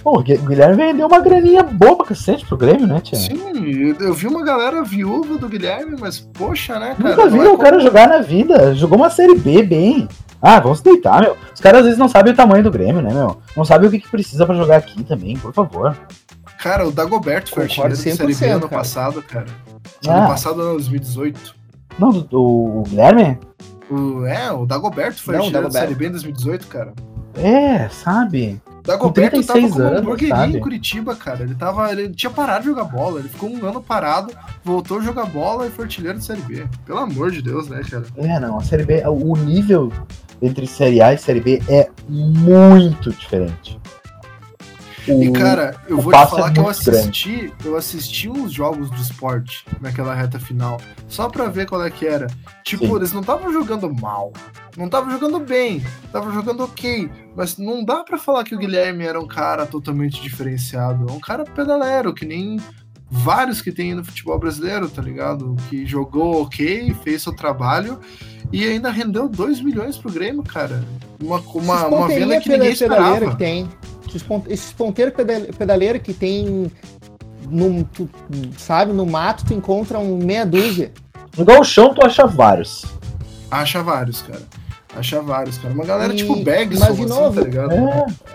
Pô, 0.03 0.17
o 0.17 0.23
Guilherme 0.23 0.75
vendeu 0.75 1.07
uma 1.07 1.19
graninha 1.19 1.61
boa 1.61 1.97
pra 1.97 2.07
cacete 2.07 2.45
pro 2.45 2.57
Grêmio, 2.57 2.87
né, 2.87 2.99
Tia? 3.01 3.19
Sim, 3.19 3.95
eu 3.99 4.13
vi 4.13 4.27
uma 4.27 4.43
galera 4.43 4.83
viúva 4.83 5.37
do 5.37 5.47
Guilherme, 5.47 5.95
mas 5.99 6.19
poxa, 6.19 6.79
né, 6.79 6.95
cara? 6.95 7.09
Nunca 7.09 7.29
vi 7.29 7.39
é 7.39 7.49
o 7.49 7.57
cara 7.57 7.79
jogar 7.79 8.09
na 8.09 8.19
vida. 8.19 8.73
Jogou 8.73 8.97
uma 8.97 9.11
Série 9.11 9.37
B 9.37 9.61
bem. 9.61 10.07
Ah, 10.41 10.59
vamos 10.59 10.81
deitar, 10.81 11.21
meu. 11.21 11.37
Os 11.53 11.61
caras 11.61 11.81
às 11.81 11.85
vezes 11.85 11.99
não 11.99 12.07
sabem 12.07 12.33
o 12.33 12.35
tamanho 12.35 12.63
do 12.63 12.71
Grêmio, 12.71 13.01
né, 13.01 13.13
meu? 13.13 13.39
Não 13.55 13.63
sabem 13.63 13.87
o 13.87 13.91
que, 13.91 13.99
que 13.99 14.09
precisa 14.09 14.43
para 14.43 14.55
jogar 14.55 14.77
aqui 14.77 15.03
também, 15.03 15.37
por 15.37 15.53
favor. 15.53 15.95
Cara, 16.57 16.87
o 16.87 16.91
Dagoberto 16.91 17.51
foi 17.51 17.63
artilheiro 17.63 17.95
da 17.95 18.01
Série 18.01 18.35
B 18.35 18.45
ano 18.47 18.61
cara. 18.61 18.81
passado, 18.81 19.21
cara. 19.21 19.45
Ah. 20.07 20.17
Ano 20.17 20.27
passado, 20.29 20.57
não, 20.57 20.73
2018. 20.73 21.55
Não, 21.99 22.09
do, 22.09 22.41
o 22.41 22.83
Guilherme? 22.87 23.37
O, 23.87 24.25
é, 24.25 24.51
o 24.51 24.65
Dagoberto 24.65 25.21
foi 25.21 25.35
não, 25.35 25.41
artilheiro 25.41 25.69
da 25.69 25.79
Série 25.79 25.93
B 25.93 26.07
em 26.07 26.11
2018, 26.11 26.67
cara. 26.67 26.93
É, 27.35 27.87
sabe? 27.89 28.59
Dagoberto 28.83 29.43
tava 29.43 29.69
como 29.69 29.97
um 29.97 30.01
burguerinho 30.01 30.57
em 30.57 30.59
Curitiba, 30.59 31.15
cara. 31.15 31.43
Ele, 31.43 31.55
tava, 31.55 31.91
ele 31.91 32.09
tinha 32.09 32.29
parado 32.29 32.61
de 32.61 32.69
jogar 32.69 32.85
bola. 32.85 33.19
Ele 33.19 33.29
ficou 33.29 33.49
um 33.49 33.65
ano 33.65 33.81
parado, 33.81 34.33
voltou 34.63 34.99
a 34.99 35.01
jogar 35.01 35.25
bola 35.25 35.67
e 35.67 35.69
foi 35.69 35.85
artilheiro 35.85 36.17
da 36.17 36.23
Série 36.23 36.41
B. 36.41 36.65
Pelo 36.85 36.99
amor 36.99 37.31
de 37.31 37.41
Deus, 37.41 37.67
né, 37.67 37.81
cara? 37.89 38.05
É, 38.17 38.39
não, 38.39 38.57
a 38.57 38.63
Série 38.63 38.83
B, 38.83 39.03
o 39.07 39.35
nível 39.35 39.91
entre 40.41 40.65
Série 40.65 41.01
A 41.01 41.13
e 41.13 41.17
Série 41.17 41.39
B 41.39 41.61
é 41.69 41.89
muito 42.09 43.11
diferente. 43.11 43.79
E 45.07 45.31
cara, 45.31 45.75
eu 45.87 45.99
vou 45.99 46.13
te 46.13 46.19
é 46.19 46.27
falar 46.27 46.49
é 46.49 46.53
que 46.53 46.59
eu 46.59 46.69
assisti, 46.69 47.37
grande. 47.37 47.53
eu 47.65 47.75
assisti 47.75 48.29
uns 48.29 48.53
jogos 48.53 48.89
do 48.89 49.01
esporte 49.01 49.65
naquela 49.79 50.13
reta 50.13 50.39
final, 50.39 50.79
só 51.07 51.27
pra 51.27 51.47
ver 51.47 51.67
qual 51.67 51.83
é 51.83 51.89
que 51.89 52.05
era. 52.05 52.27
Tipo, 52.63 52.85
Sim. 52.85 52.95
eles 52.97 53.11
não 53.11 53.21
estavam 53.21 53.51
jogando 53.51 53.91
mal, 53.91 54.31
não 54.77 54.85
estavam 54.85 55.11
jogando 55.11 55.39
bem, 55.39 55.83
estavam 56.05 56.31
jogando 56.31 56.63
ok, 56.63 57.09
mas 57.35 57.57
não 57.57 57.83
dá 57.83 58.03
para 58.03 58.17
falar 58.17 58.43
que 58.43 58.53
o 58.53 58.59
Guilherme 58.59 59.05
era 59.05 59.19
um 59.19 59.27
cara 59.27 59.65
totalmente 59.65 60.21
diferenciado. 60.21 61.09
É 61.09 61.11
um 61.11 61.19
cara 61.19 61.43
pedalero, 61.45 62.13
que 62.13 62.25
nem 62.25 62.59
vários 63.09 63.61
que 63.61 63.71
tem 63.71 63.93
no 63.93 64.05
futebol 64.05 64.39
brasileiro, 64.39 64.87
tá 64.87 65.01
ligado? 65.01 65.55
Que 65.69 65.85
jogou 65.85 66.43
ok, 66.43 66.95
fez 67.03 67.23
seu 67.23 67.35
trabalho 67.35 67.99
e 68.53 68.65
ainda 68.65 68.89
rendeu 68.89 69.27
2 69.27 69.61
milhões 69.61 69.97
pro 69.97 70.11
Grêmio, 70.11 70.43
cara. 70.43 70.83
Uma, 71.21 71.39
uma, 71.39 71.87
uma 71.87 72.07
venda 72.07 72.39
que 72.39 72.49
ninguém 72.49 72.71
esperava. 72.71 73.31
Que 73.31 73.37
tem. 73.37 73.69
Esses 74.47 74.71
ponteiros 74.73 75.13
pedaleiros 75.57 76.01
que 76.01 76.13
tem 76.13 76.71
no, 77.49 77.83
tu, 77.85 78.09
sabe, 78.57 78.93
no 78.93 79.05
mato 79.05 79.45
tu 79.45 79.53
encontra 79.53 79.99
um 79.99 80.17
meia 80.17 80.45
dúzia. 80.45 80.91
No 81.37 81.45
galchão 81.45 81.93
tu 81.93 82.05
acha 82.05 82.25
vários. 82.25 82.85
Acha 83.49 83.83
vários, 83.83 84.21
cara. 84.21 84.41
Acha 84.95 85.21
vários, 85.21 85.57
cara. 85.57 85.73
Uma 85.73 85.85
galera 85.85 86.13
e, 86.13 86.17
tipo 86.17 86.35
Bags, 86.43 86.79
mas 86.79 86.95
de 86.95 87.05
novo, 87.05 87.27
assim, 87.27 87.35
tá 87.39 87.43
ligado? 87.43 87.73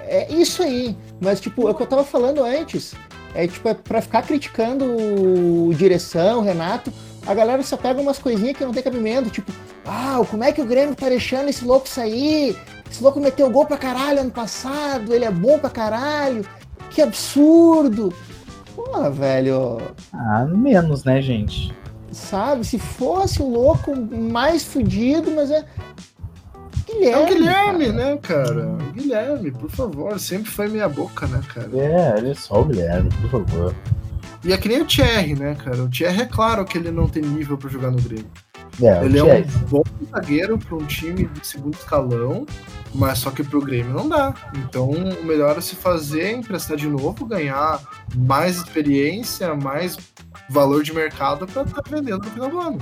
É, 0.07 0.33
é, 0.33 0.33
isso 0.33 0.63
aí. 0.63 0.97
Mas, 1.21 1.41
tipo, 1.41 1.69
é 1.69 1.71
o 1.71 1.75
que 1.75 1.83
eu 1.83 1.87
tava 1.87 2.05
falando 2.05 2.43
antes. 2.43 2.95
É, 3.35 3.47
tipo, 3.47 3.69
é 3.69 3.75
pra 3.75 4.01
ficar 4.01 4.23
criticando 4.23 4.85
o 4.85 5.75
direção, 5.75 6.39
o 6.39 6.43
Renato, 6.43 6.91
a 7.27 7.35
galera 7.35 7.63
só 7.63 7.77
pega 7.77 8.01
umas 8.01 8.19
coisinhas 8.19 8.57
que 8.57 8.65
não 8.65 8.73
tem 8.73 8.83
cabimento. 8.83 9.29
Tipo, 9.29 9.53
ah, 9.85 10.23
como 10.31 10.45
é 10.45 10.53
que 10.53 10.63
o 10.63 10.67
Grêmio 10.67 10.95
tá 10.95 11.09
deixando 11.09 11.49
esse 11.49 11.65
louco 11.65 11.89
sair? 11.89 12.57
Esse 12.91 13.03
louco 13.03 13.21
meteu 13.21 13.51
gol 13.51 13.67
pra 13.67 13.77
caralho 13.77 14.21
ano 14.21 14.31
passado, 14.31 15.13
ele 15.15 15.25
é 15.25 15.31
bom 15.31 15.59
pra 15.59 15.71
caralho. 15.71 16.45
Que 16.91 17.03
absurdo. 17.03 18.13
Porra, 18.75 19.11
velho. 19.11 19.81
Ah, 20.13 20.45
menos, 20.47 21.05
né, 21.05 21.21
gente? 21.21 21.75
Sabe? 22.13 22.65
Se 22.65 22.79
fosse 22.79 23.43
o 23.43 23.49
louco 23.49 23.95
mais 23.97 24.65
fudido, 24.65 25.31
mas 25.31 25.51
é. 25.51 25.65
Guilherme. 26.87 27.11
É 27.11 27.19
o 27.19 27.27
Guilherme, 27.27 27.87
cara. 27.87 27.93
né, 27.93 28.17
cara? 28.23 28.77
Guilherme, 28.93 29.51
por 29.51 29.71
favor, 29.71 30.21
sempre 30.21 30.51
foi 30.51 30.69
minha 30.69 30.89
boca, 30.89 31.27
né, 31.27 31.41
cara? 31.53 31.69
É, 31.75 32.19
ele 32.19 32.31
é 32.31 32.35
só 32.35 32.61
o 32.61 32.65
Guilherme, 32.65 33.11
por 33.23 33.31
favor. 33.31 33.75
E 34.45 34.53
é 34.53 34.57
que 34.57 34.69
nem 34.69 34.81
o 34.81 34.87
Thierry, 34.87 35.35
né, 35.35 35.57
cara? 35.57 35.83
O 35.83 35.89
Thierry 35.91 36.23
é 36.23 36.27
claro 36.27 36.65
que 36.65 36.79
ele 36.79 36.93
não 36.93 37.09
tem 37.09 37.23
nível 37.23 37.59
para 37.59 37.69
jogar 37.69 37.91
no 37.91 38.01
Grêmio. 38.01 38.31
É, 38.83 39.05
ele 39.05 39.19
é 39.19 39.25
um 39.25 39.43
bom 39.69 39.83
zagueiro 40.11 40.59
para 40.59 40.77
um 40.77 40.85
time 40.85 41.25
de 41.25 41.47
segundo 41.47 41.75
escalão, 41.75 42.45
mas 42.95 43.19
só 43.19 43.31
que 43.31 43.43
pro 43.43 43.61
Grêmio 43.61 43.93
não 43.93 44.09
dá. 44.09 44.35
Então, 44.55 44.91
o 44.91 45.25
melhor 45.25 45.57
é 45.57 45.61
se 45.61 45.75
fazer, 45.75 46.33
emprestar 46.33 46.77
de 46.77 46.87
novo, 46.87 47.25
ganhar 47.25 47.81
mais 48.15 48.57
experiência, 48.57 49.55
mais 49.55 49.97
valor 50.51 50.83
de 50.83 50.93
mercado 50.93 51.47
para 51.47 51.63
estar 51.63 51.83
tá 51.83 51.91
vendendo 51.91 52.25
no 52.25 52.31
final 52.31 52.51
do 52.51 52.61
ano. 52.61 52.79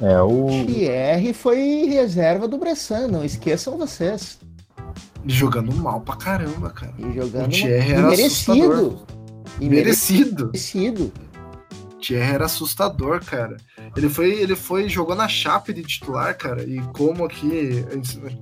É, 0.00 0.20
o 0.20 0.46
Thierry 0.66 1.32
foi 1.32 1.86
reserva 1.88 2.46
do 2.46 2.58
Bressan, 2.58 3.08
não 3.08 3.24
esqueçam 3.24 3.78
vocês. 3.78 4.38
Jogando 5.24 5.74
mal 5.74 6.00
pra 6.02 6.16
caramba, 6.16 6.70
cara. 6.70 6.92
E 6.98 7.14
jogando 7.14 7.46
o 7.46 7.48
Thierry 7.48 7.92
era 7.92 8.08
merecido. 8.08 8.72
Assustador. 8.72 9.06
E 9.58 9.68
merecido. 9.68 10.46
Merecido. 10.46 11.12
Thierry 12.00 12.34
era 12.34 12.44
assustador, 12.44 13.24
cara. 13.24 13.56
Ele 13.94 14.08
foi, 14.08 14.32
ele 14.32 14.56
foi, 14.56 14.88
jogou 14.88 15.14
na 15.14 15.28
Chape 15.28 15.72
de 15.72 15.82
titular, 15.82 16.36
cara. 16.36 16.62
E 16.62 16.80
como 16.92 17.24
aqui, 17.24 17.84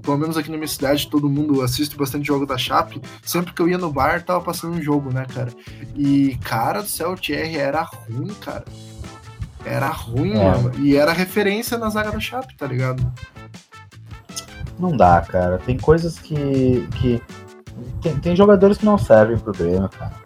pelo 0.02 0.18
menos 0.18 0.36
aqui 0.36 0.50
na 0.50 0.56
minha 0.56 0.68
cidade, 0.68 1.08
todo 1.08 1.28
mundo 1.28 1.62
assiste 1.62 1.96
bastante 1.96 2.26
jogo 2.26 2.46
da 2.46 2.56
Chape. 2.56 3.00
Sempre 3.22 3.52
que 3.52 3.60
eu 3.60 3.68
ia 3.68 3.78
no 3.78 3.92
bar, 3.92 4.24
tava 4.24 4.40
passando 4.40 4.76
um 4.76 4.82
jogo, 4.82 5.12
né, 5.12 5.26
cara? 5.32 5.50
E, 5.94 6.38
cara 6.42 6.82
do 6.82 6.88
céu, 6.88 7.12
o 7.12 7.16
Thierry 7.16 7.56
era 7.56 7.82
ruim, 7.82 8.32
cara. 8.40 8.64
Era 9.64 9.88
ruim, 9.88 10.34
é. 10.34 10.44
mano. 10.44 10.72
E 10.78 10.96
era 10.96 11.12
referência 11.12 11.78
na 11.78 11.88
zaga 11.88 12.12
da 12.12 12.20
Chape, 12.20 12.56
tá 12.56 12.66
ligado? 12.66 13.12
Não 14.78 14.96
dá, 14.96 15.20
cara. 15.20 15.58
Tem 15.58 15.78
coisas 15.78 16.18
que. 16.18 16.86
que... 17.00 17.22
Tem, 18.02 18.16
tem 18.20 18.36
jogadores 18.36 18.78
que 18.78 18.84
não 18.84 18.98
servem 18.98 19.38
pro 19.38 19.52
Grêmio, 19.52 19.88
cara. 19.88 20.23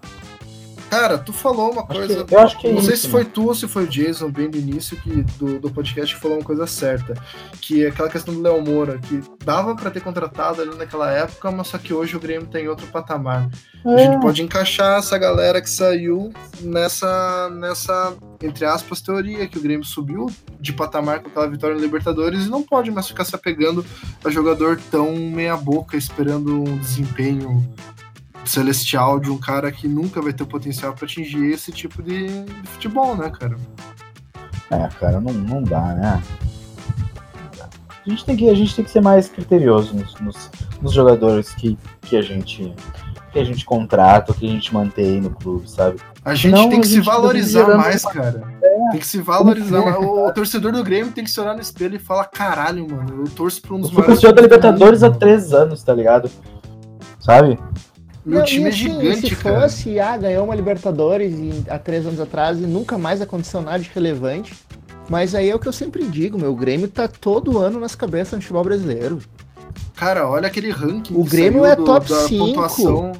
Cara, 0.90 1.18
tu 1.18 1.32
falou 1.32 1.70
uma 1.70 1.86
coisa. 1.86 2.24
Que, 2.24 2.34
eu 2.34 2.38
acho 2.38 2.58
que 2.58 2.66
é 2.66 2.72
Não 2.72 2.82
sei 2.82 2.96
se 2.96 3.08
foi 3.08 3.24
tu 3.24 3.46
ou 3.46 3.54
se 3.54 3.68
foi 3.68 3.84
o 3.84 3.86
Jason, 3.86 4.30
bem 4.30 4.48
no 4.48 4.56
início 4.56 4.96
que, 4.96 5.22
do, 5.38 5.58
do 5.58 5.70
podcast, 5.70 6.14
que 6.14 6.20
falou 6.20 6.38
uma 6.38 6.44
coisa 6.44 6.66
certa. 6.66 7.14
Que 7.60 7.84
é 7.84 7.88
aquela 7.88 8.08
questão 8.08 8.34
do 8.34 8.40
Léo 8.40 8.62
Moura, 8.62 8.98
que 8.98 9.20
dava 9.44 9.74
para 9.76 9.90
ter 9.90 10.00
contratado 10.00 10.62
ali 10.62 10.74
naquela 10.76 11.10
época, 11.10 11.50
mas 11.50 11.68
só 11.68 11.78
que 11.78 11.92
hoje 11.92 12.16
o 12.16 12.20
Grêmio 12.20 12.46
tem 12.46 12.68
outro 12.68 12.86
patamar. 12.86 13.48
É. 13.84 13.94
A 13.94 13.98
gente 13.98 14.20
pode 14.20 14.42
encaixar 14.42 14.98
essa 14.98 15.18
galera 15.18 15.60
que 15.60 15.70
saiu 15.70 16.32
nessa, 16.60 17.50
nessa, 17.50 18.16
entre 18.42 18.64
aspas, 18.64 19.00
teoria, 19.00 19.46
que 19.46 19.58
o 19.58 19.62
Grêmio 19.62 19.84
subiu 19.84 20.30
de 20.58 20.72
patamar 20.72 21.20
com 21.20 21.28
aquela 21.28 21.48
vitória 21.48 21.76
no 21.76 21.82
Libertadores 21.82 22.46
e 22.46 22.50
não 22.50 22.62
pode 22.62 22.90
mais 22.90 23.06
ficar 23.06 23.24
se 23.24 23.34
apegando 23.34 23.84
a 24.24 24.30
jogador 24.30 24.80
tão 24.90 25.14
meia-boca, 25.14 25.96
esperando 25.96 26.62
um 26.62 26.78
desempenho 26.78 27.62
celestial 28.44 29.20
de 29.20 29.30
um 29.30 29.38
cara 29.38 29.70
que 29.70 29.86
nunca 29.86 30.20
vai 30.20 30.32
ter 30.32 30.44
potencial 30.44 30.92
para 30.94 31.04
atingir 31.04 31.52
esse 31.52 31.70
tipo 31.72 32.02
de, 32.02 32.26
de, 32.44 32.68
futebol, 32.68 33.16
né, 33.16 33.30
cara? 33.30 33.56
É, 34.70 34.88
cara, 34.98 35.20
não, 35.20 35.32
não 35.32 35.62
dá, 35.62 35.94
né? 35.94 36.22
A 38.06 38.10
gente 38.10 38.24
tem 38.24 38.36
que, 38.36 38.48
a 38.48 38.54
gente 38.54 38.74
tem 38.74 38.84
que 38.84 38.90
ser 38.90 39.02
mais 39.02 39.28
criterioso 39.28 39.94
nos, 39.94 40.14
nos, 40.20 40.50
nos 40.80 40.92
jogadores 40.92 41.54
que, 41.54 41.78
que 42.02 42.16
a 42.16 42.22
gente 42.22 42.74
que 43.30 43.38
a 43.38 43.44
gente 43.44 43.64
contrata, 43.64 44.32
que 44.32 44.46
a 44.46 44.50
gente 44.50 44.72
mantém 44.72 45.20
no 45.20 45.30
clube, 45.30 45.70
sabe? 45.70 46.00
A 46.24 46.34
gente 46.34 46.52
Não, 46.52 46.68
tem 46.68 46.80
que 46.80 46.86
se 46.86 47.00
valorizar 47.00 47.76
mais, 47.76 48.02
cara. 48.02 48.42
É. 48.62 48.90
Tem 48.90 49.00
que 49.00 49.06
se 49.06 49.20
valorizar. 49.20 49.98
O, 50.00 50.28
o, 50.28 50.32
torcedor 50.32 50.72
do 50.72 50.82
Grêmio 50.82 51.12
tem 51.12 51.24
que 51.24 51.30
se 51.30 51.40
olhar 51.40 51.54
no 51.54 51.60
espelho 51.60 51.96
e 51.96 51.98
falar: 51.98 52.24
caralho, 52.24 52.88
mano, 52.88 53.24
eu 53.24 53.30
torço 53.30 53.60
pra 53.60 53.74
um 53.74 53.80
dos 53.80 53.90
eu 53.90 53.98
maiores. 53.98 54.22
Eu 54.22 54.32
da 54.32 54.42
Libertadores 54.42 55.02
há 55.02 55.10
três 55.10 55.52
anos, 55.52 55.82
tá 55.82 55.94
ligado? 55.94 56.30
Sabe? 57.20 57.58
Meu 58.28 58.40
não, 58.40 58.44
time 58.44 58.66
é 58.66 58.68
assim, 58.68 58.78
gigante, 58.78 59.28
se 59.28 59.36
cara. 59.36 59.62
fosse, 59.62 59.98
ah, 59.98 60.14
ganhou 60.18 60.44
uma 60.44 60.54
Libertadores 60.54 61.34
há 61.66 61.78
três 61.78 62.06
anos 62.06 62.20
atrás 62.20 62.58
e 62.58 62.66
nunca 62.66 62.98
mais 62.98 63.22
aconteceu 63.22 63.62
nada 63.62 63.78
de 63.78 63.90
relevante. 63.94 64.52
Mas 65.08 65.34
aí 65.34 65.48
é 65.48 65.54
o 65.54 65.58
que 65.58 65.66
eu 65.66 65.72
sempre 65.72 66.04
digo, 66.04 66.38
meu 66.38 66.54
Grêmio 66.54 66.88
tá 66.88 67.08
todo 67.08 67.56
ano 67.58 67.80
nas 67.80 67.94
cabeças 67.94 68.38
do 68.38 68.42
futebol 68.42 68.64
brasileiro. 68.64 69.18
Cara, 69.96 70.28
olha 70.28 70.46
aquele 70.46 70.70
ranking. 70.70 71.14
O 71.14 71.24
Grêmio 71.24 71.64
é 71.64 71.74
do, 71.74 71.84
top 71.84 72.06
5. 72.06 73.12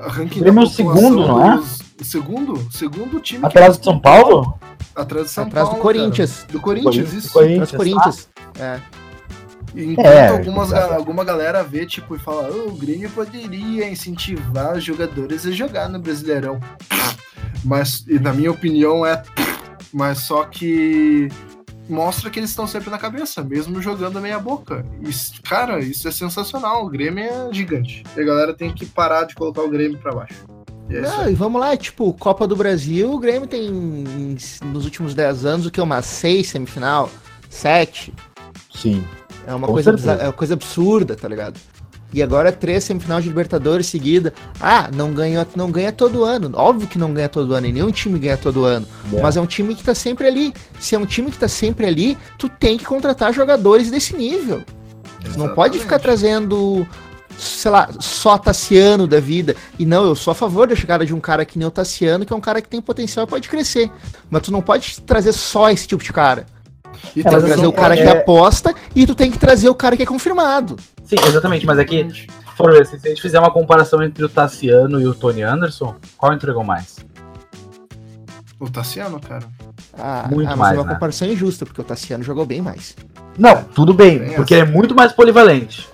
Ranking 0.00 0.38
o 0.38 0.42
Grêmio 0.42 0.62
é 0.62 0.64
o 0.64 0.66
segundo, 0.66 1.28
não 1.28 1.52
é? 1.52 1.56
O 2.00 2.04
segundo? 2.04 2.72
Segundo 2.72 3.20
time. 3.20 3.44
Atrás 3.44 3.76
do 3.76 3.84
São 3.84 4.00
Paulo? 4.00 4.58
Atrás 4.96 5.26
do 5.26 5.30
São 5.30 5.44
Atrás 5.44 5.68
Paulo. 5.68 5.78
do 5.78 5.82
Corinthians. 5.82 6.38
Cara. 6.40 6.52
Do 6.52 6.60
Corinthians, 6.60 7.12
isso. 7.12 7.32
Corinthians. 7.34 7.68
Atrás 7.68 7.70
do 7.70 7.76
Corinthians. 7.76 8.28
Ah. 8.58 8.64
É. 8.64 9.01
Enquanto 9.74 10.06
é, 10.06 10.28
algumas, 10.28 10.72
alguma 10.72 11.24
galera 11.24 11.62
vê, 11.62 11.86
tipo, 11.86 12.14
e 12.14 12.18
fala, 12.18 12.50
oh, 12.50 12.68
o 12.68 12.76
Grêmio 12.76 13.08
poderia 13.10 13.88
incentivar 13.88 14.76
os 14.76 14.84
jogadores 14.84 15.46
a 15.46 15.50
jogar 15.50 15.88
no 15.88 15.98
Brasileirão. 15.98 16.60
Mas, 17.64 18.04
e 18.06 18.18
na 18.18 18.32
minha 18.32 18.50
opinião, 18.50 19.06
é. 19.06 19.22
Mas 19.92 20.20
só 20.20 20.44
que 20.44 21.28
mostra 21.88 22.30
que 22.30 22.38
eles 22.38 22.50
estão 22.50 22.66
sempre 22.66 22.90
na 22.90 22.98
cabeça, 22.98 23.42
mesmo 23.42 23.82
jogando 23.82 24.20
meia 24.20 24.38
boca. 24.38 24.84
Isso, 25.02 25.34
cara, 25.42 25.78
isso 25.80 26.08
é 26.08 26.10
sensacional. 26.10 26.86
O 26.86 26.88
Grêmio 26.88 27.24
é 27.24 27.52
gigante. 27.52 28.02
E 28.16 28.20
a 28.20 28.24
galera 28.24 28.54
tem 28.54 28.72
que 28.72 28.86
parar 28.86 29.24
de 29.24 29.34
colocar 29.34 29.62
o 29.62 29.68
Grêmio 29.68 29.98
para 29.98 30.14
baixo. 30.14 30.44
E, 30.88 30.96
é 30.96 31.00
Não, 31.00 31.30
e 31.30 31.34
vamos 31.34 31.60
lá, 31.60 31.76
tipo, 31.76 32.12
Copa 32.14 32.46
do 32.46 32.56
Brasil, 32.56 33.12
o 33.12 33.18
Grêmio 33.18 33.46
tem 33.46 33.70
nos 33.70 34.84
últimos 34.84 35.14
10 35.14 35.44
anos 35.44 35.66
o 35.66 35.70
que? 35.70 35.80
Umas 35.80 36.06
6 36.06 36.48
semifinal? 36.48 37.10
7? 37.50 38.12
Sim. 38.74 39.04
É 39.46 39.54
uma 39.54 39.66
coisa, 39.66 39.90
é 39.90 40.24
uma 40.24 40.32
coisa 40.32 40.54
absurda, 40.54 41.16
tá 41.16 41.28
ligado? 41.28 41.58
E 42.12 42.22
agora 42.22 42.50
é 42.50 42.52
três 42.52 42.84
semifinais 42.84 43.24
de 43.24 43.30
Libertadores 43.30 43.86
seguida. 43.86 44.34
Ah, 44.60 44.90
não 44.94 45.12
ganha, 45.12 45.46
não 45.56 45.70
ganha 45.70 45.90
todo 45.90 46.24
ano. 46.24 46.50
Óbvio 46.54 46.86
que 46.86 46.98
não 46.98 47.12
ganha 47.14 47.28
todo 47.28 47.54
ano, 47.54 47.66
e 47.66 47.72
nenhum 47.72 47.90
time 47.90 48.18
ganha 48.18 48.36
todo 48.36 48.64
ano. 48.64 48.86
É. 49.12 49.22
Mas 49.22 49.36
é 49.36 49.40
um 49.40 49.46
time 49.46 49.74
que 49.74 49.82
tá 49.82 49.94
sempre 49.94 50.26
ali. 50.26 50.52
Se 50.78 50.94
é 50.94 50.98
um 50.98 51.06
time 51.06 51.30
que 51.30 51.38
tá 51.38 51.48
sempre 51.48 51.86
ali, 51.86 52.18
tu 52.38 52.48
tem 52.48 52.76
que 52.76 52.84
contratar 52.84 53.32
jogadores 53.32 53.90
desse 53.90 54.14
nível. 54.14 54.62
Exatamente. 55.20 55.38
Não 55.38 55.54
pode 55.54 55.78
ficar 55.78 55.98
trazendo, 55.98 56.86
sei 57.38 57.70
lá, 57.70 57.88
só 57.98 58.36
Tassiano 58.36 59.06
da 59.06 59.18
vida. 59.18 59.56
E 59.78 59.86
não, 59.86 60.04
eu 60.04 60.14
sou 60.14 60.32
a 60.32 60.34
favor 60.34 60.66
da 60.66 60.76
chegada 60.76 61.06
de 61.06 61.14
um 61.14 61.20
cara 61.20 61.46
que 61.46 61.58
nem 61.58 61.66
o 61.66 61.70
Tassiano, 61.70 62.26
que 62.26 62.32
é 62.32 62.36
um 62.36 62.40
cara 62.40 62.60
que 62.60 62.68
tem 62.68 62.82
potencial 62.82 63.24
e 63.24 63.28
pode 63.28 63.48
crescer. 63.48 63.90
Mas 64.28 64.42
tu 64.42 64.52
não 64.52 64.60
pode 64.60 65.00
trazer 65.00 65.32
só 65.32 65.70
esse 65.70 65.86
tipo 65.86 66.04
de 66.04 66.12
cara. 66.12 66.44
E 67.16 67.20
é, 67.20 67.22
tem 67.22 67.40
que 67.40 67.46
trazer 67.46 67.66
o 67.66 67.72
cara 67.72 67.94
é... 67.94 68.02
que 68.02 68.08
aposta 68.08 68.74
e 68.94 69.06
tu 69.06 69.14
tem 69.14 69.30
que 69.30 69.38
trazer 69.38 69.68
o 69.68 69.74
cara 69.74 69.96
que 69.96 70.02
é 70.02 70.06
confirmado. 70.06 70.76
Sim, 71.04 71.16
exatamente, 71.26 71.66
mas 71.66 71.78
aqui, 71.78 72.00
é 72.00 72.84
se 72.84 72.94
a 72.94 73.08
gente 73.08 73.22
fizer 73.22 73.38
uma 73.38 73.50
comparação 73.50 74.02
entre 74.02 74.24
o 74.24 74.28
Tassiano 74.28 75.00
e 75.00 75.06
o 75.06 75.14
Tony 75.14 75.42
Anderson, 75.42 75.96
qual 76.16 76.32
entregou 76.32 76.62
mais? 76.62 76.98
O 78.60 78.70
Tassiano, 78.70 79.20
cara. 79.20 79.44
Ah, 79.98 80.26
muito 80.30 80.48
ah, 80.48 80.50
mas 80.50 80.58
mais, 80.58 80.76
é 80.76 80.80
uma 80.80 80.86
né? 80.86 80.94
comparação 80.94 81.28
injusta, 81.28 81.66
porque 81.66 81.80
o 81.80 81.84
Tassiano 81.84 82.22
jogou 82.22 82.46
bem 82.46 82.62
mais. 82.62 82.94
Não, 83.38 83.64
tudo 83.64 83.92
bem, 83.92 84.18
bem 84.18 84.34
porque 84.34 84.54
assim. 84.54 84.62
ele 84.62 84.70
é 84.70 84.72
muito 84.72 84.94
mais 84.94 85.12
polivalente. 85.12 85.88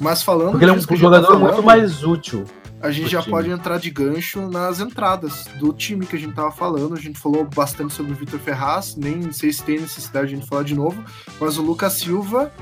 Mas 0.00 0.22
falando. 0.22 0.52
Porque 0.52 0.64
ele 0.64 0.72
é 0.72 0.74
um 0.74 0.96
jogador 0.96 1.26
tá 1.26 1.32
falando, 1.32 1.42
muito 1.42 1.62
mais 1.62 2.02
útil 2.02 2.44
a 2.86 2.90
gente 2.92 3.10
já 3.10 3.20
time. 3.20 3.32
pode 3.32 3.50
entrar 3.50 3.78
de 3.78 3.90
gancho 3.90 4.48
nas 4.48 4.78
entradas 4.80 5.46
do 5.58 5.72
time 5.72 6.06
que 6.06 6.14
a 6.14 6.18
gente 6.18 6.34
tava 6.34 6.52
falando. 6.52 6.94
A 6.94 7.00
gente 7.00 7.18
falou 7.18 7.44
bastante 7.44 7.92
sobre 7.92 8.12
o 8.12 8.14
Vitor 8.14 8.38
Ferraz, 8.38 8.94
nem 8.96 9.32
sei 9.32 9.52
se 9.52 9.62
tem 9.62 9.80
necessidade 9.80 10.28
de 10.28 10.34
a 10.34 10.38
gente 10.38 10.48
falar 10.48 10.62
de 10.62 10.74
novo, 10.74 11.02
mas 11.40 11.58
o 11.58 11.62
Lucas 11.62 11.94
Silva 11.94 12.52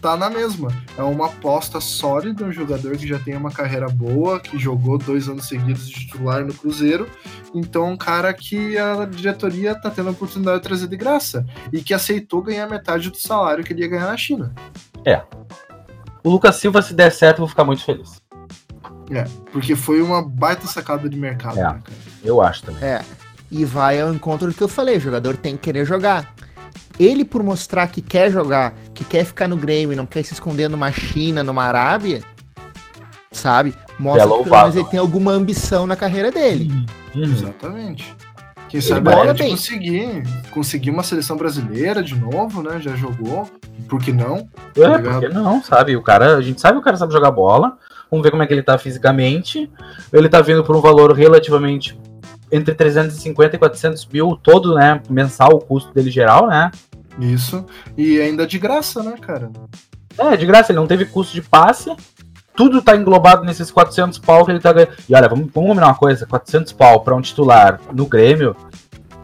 tá 0.00 0.16
na 0.16 0.30
mesma. 0.30 0.68
É 0.96 1.02
uma 1.02 1.26
aposta 1.26 1.80
sólida, 1.80 2.44
um 2.44 2.52
jogador 2.52 2.96
que 2.96 3.06
já 3.06 3.18
tem 3.18 3.36
uma 3.36 3.50
carreira 3.50 3.86
boa, 3.88 4.40
que 4.40 4.58
jogou 4.58 4.96
dois 4.96 5.28
anos 5.28 5.48
seguidos 5.48 5.86
de 5.86 5.94
titular 5.94 6.44
no 6.44 6.54
Cruzeiro. 6.54 7.06
Então, 7.54 7.92
um 7.92 7.96
cara 7.96 8.32
que 8.32 8.78
a 8.78 9.04
diretoria 9.04 9.74
tá 9.74 9.90
tendo 9.90 10.08
a 10.08 10.12
oportunidade 10.12 10.58
de 10.58 10.64
trazer 10.64 10.88
de 10.88 10.96
graça 10.96 11.46
e 11.72 11.82
que 11.82 11.92
aceitou 11.92 12.42
ganhar 12.42 12.68
metade 12.68 13.10
do 13.10 13.18
salário 13.18 13.62
que 13.62 13.72
ele 13.72 13.82
ia 13.82 13.88
ganhar 13.88 14.06
na 14.06 14.16
China. 14.16 14.54
É. 15.04 15.22
O 16.22 16.30
Lucas 16.30 16.56
Silva, 16.56 16.80
se 16.80 16.94
der 16.94 17.12
certo, 17.12 17.36
eu 17.36 17.40
vou 17.40 17.48
ficar 17.48 17.64
muito 17.64 17.84
feliz. 17.84 18.23
É, 19.10 19.24
porque 19.52 19.76
foi 19.76 20.00
uma 20.00 20.22
baita 20.22 20.66
sacada 20.66 21.08
de 21.08 21.16
mercado, 21.16 21.58
é, 21.58 21.62
né, 21.62 21.82
Eu 22.24 22.40
acho 22.40 22.62
também. 22.62 22.82
É. 22.82 23.02
E 23.50 23.64
vai 23.64 24.00
ao 24.00 24.12
encontro 24.12 24.48
do 24.48 24.54
que 24.54 24.62
eu 24.62 24.68
falei, 24.68 24.96
o 24.96 25.00
jogador 25.00 25.36
tem 25.36 25.56
que 25.56 25.62
querer 25.62 25.84
jogar. 25.84 26.34
Ele, 26.98 27.24
por 27.24 27.42
mostrar 27.42 27.88
que 27.88 28.00
quer 28.00 28.30
jogar, 28.30 28.72
que 28.94 29.04
quer 29.04 29.24
ficar 29.24 29.48
no 29.48 29.56
Grêmio, 29.56 29.96
não 29.96 30.06
quer 30.06 30.22
se 30.24 30.32
esconder 30.32 30.68
numa 30.68 30.92
China, 30.92 31.42
numa 31.42 31.64
Arábia, 31.64 32.22
sabe? 33.32 33.74
Mostra 33.98 34.28
que 34.28 34.44
pelo 34.44 34.56
menos 34.56 34.76
ele 34.76 34.84
tem 34.86 35.00
alguma 35.00 35.32
ambição 35.32 35.86
na 35.86 35.96
carreira 35.96 36.30
dele. 36.30 36.70
Uhum. 37.14 37.22
Exatamente. 37.22 38.14
Quem 38.68 38.80
sabe 38.80 39.08
ele 39.08 39.34
bem. 39.34 39.50
conseguir, 39.50 40.22
conseguir 40.50 40.90
uma 40.90 41.04
seleção 41.04 41.36
brasileira 41.36 42.02
de 42.02 42.16
novo, 42.16 42.60
né? 42.62 42.80
Já 42.80 42.96
jogou. 42.96 43.48
Por 43.88 44.00
que 44.00 44.12
não? 44.12 44.48
É, 44.76 44.80
tá 44.80 44.98
por 44.98 45.20
que 45.20 45.28
não, 45.28 45.62
sabe? 45.62 45.96
O 45.96 46.02
cara, 46.02 46.36
a 46.36 46.42
gente 46.42 46.60
sabe 46.60 46.74
que 46.74 46.80
o 46.80 46.84
cara 46.84 46.96
sabe 46.96 47.12
jogar 47.12 47.30
bola. 47.30 47.76
Vamos 48.14 48.22
ver 48.22 48.30
como 48.30 48.44
é 48.44 48.46
que 48.46 48.54
ele 48.54 48.62
tá 48.62 48.78
fisicamente. 48.78 49.68
Ele 50.12 50.28
tá 50.28 50.40
vindo 50.40 50.62
por 50.62 50.76
um 50.76 50.80
valor 50.80 51.12
relativamente 51.12 51.98
entre 52.52 52.72
350 52.72 53.56
e 53.56 53.58
400 53.58 54.06
mil 54.06 54.38
todo, 54.40 54.76
né? 54.76 55.02
Mensal 55.10 55.50
o 55.54 55.58
custo 55.58 55.92
dele 55.92 56.12
geral, 56.12 56.46
né? 56.46 56.70
Isso. 57.18 57.66
E 57.98 58.20
ainda 58.20 58.46
de 58.46 58.56
graça, 58.56 59.02
né, 59.02 59.16
cara? 59.20 59.50
É, 60.16 60.36
de 60.36 60.46
graça. 60.46 60.70
Ele 60.70 60.78
não 60.78 60.86
teve 60.86 61.06
custo 61.06 61.34
de 61.34 61.42
passe. 61.42 61.90
Tudo 62.54 62.80
tá 62.80 62.96
englobado 62.96 63.44
nesses 63.44 63.72
400 63.72 64.20
pau 64.20 64.44
que 64.44 64.52
ele 64.52 64.60
tá 64.60 64.72
ganhando. 64.72 64.92
E 65.08 65.14
olha, 65.16 65.28
vamos, 65.28 65.50
vamos 65.52 65.70
combinar 65.70 65.88
uma 65.88 65.96
coisa: 65.96 66.24
400 66.24 66.72
pau 66.72 67.00
para 67.00 67.16
um 67.16 67.20
titular 67.20 67.80
no 67.92 68.06
Grêmio 68.06 68.54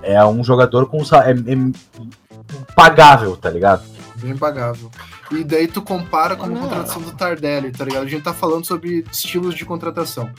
é 0.03 0.25
um 0.25 0.43
jogador 0.43 0.87
com. 0.87 0.99
É, 0.99 1.31
é 1.31 2.75
pagável, 2.75 3.37
tá 3.37 3.51
ligado? 3.51 3.85
Bem 4.17 4.37
pagável. 4.37 4.91
E 5.31 5.45
daí 5.45 5.69
tu 5.69 5.81
compara 5.81 6.35
com 6.35 6.45
a 6.45 6.49
contratação 6.49 7.01
do 7.01 7.13
Tardelli, 7.13 7.71
tá 7.71 7.85
ligado? 7.85 8.05
A 8.05 8.09
gente 8.09 8.23
tá 8.23 8.35
falando 8.35 8.67
sobre 8.67 9.05
estilos 9.11 9.55
de 9.55 9.65
contratação. 9.65 10.31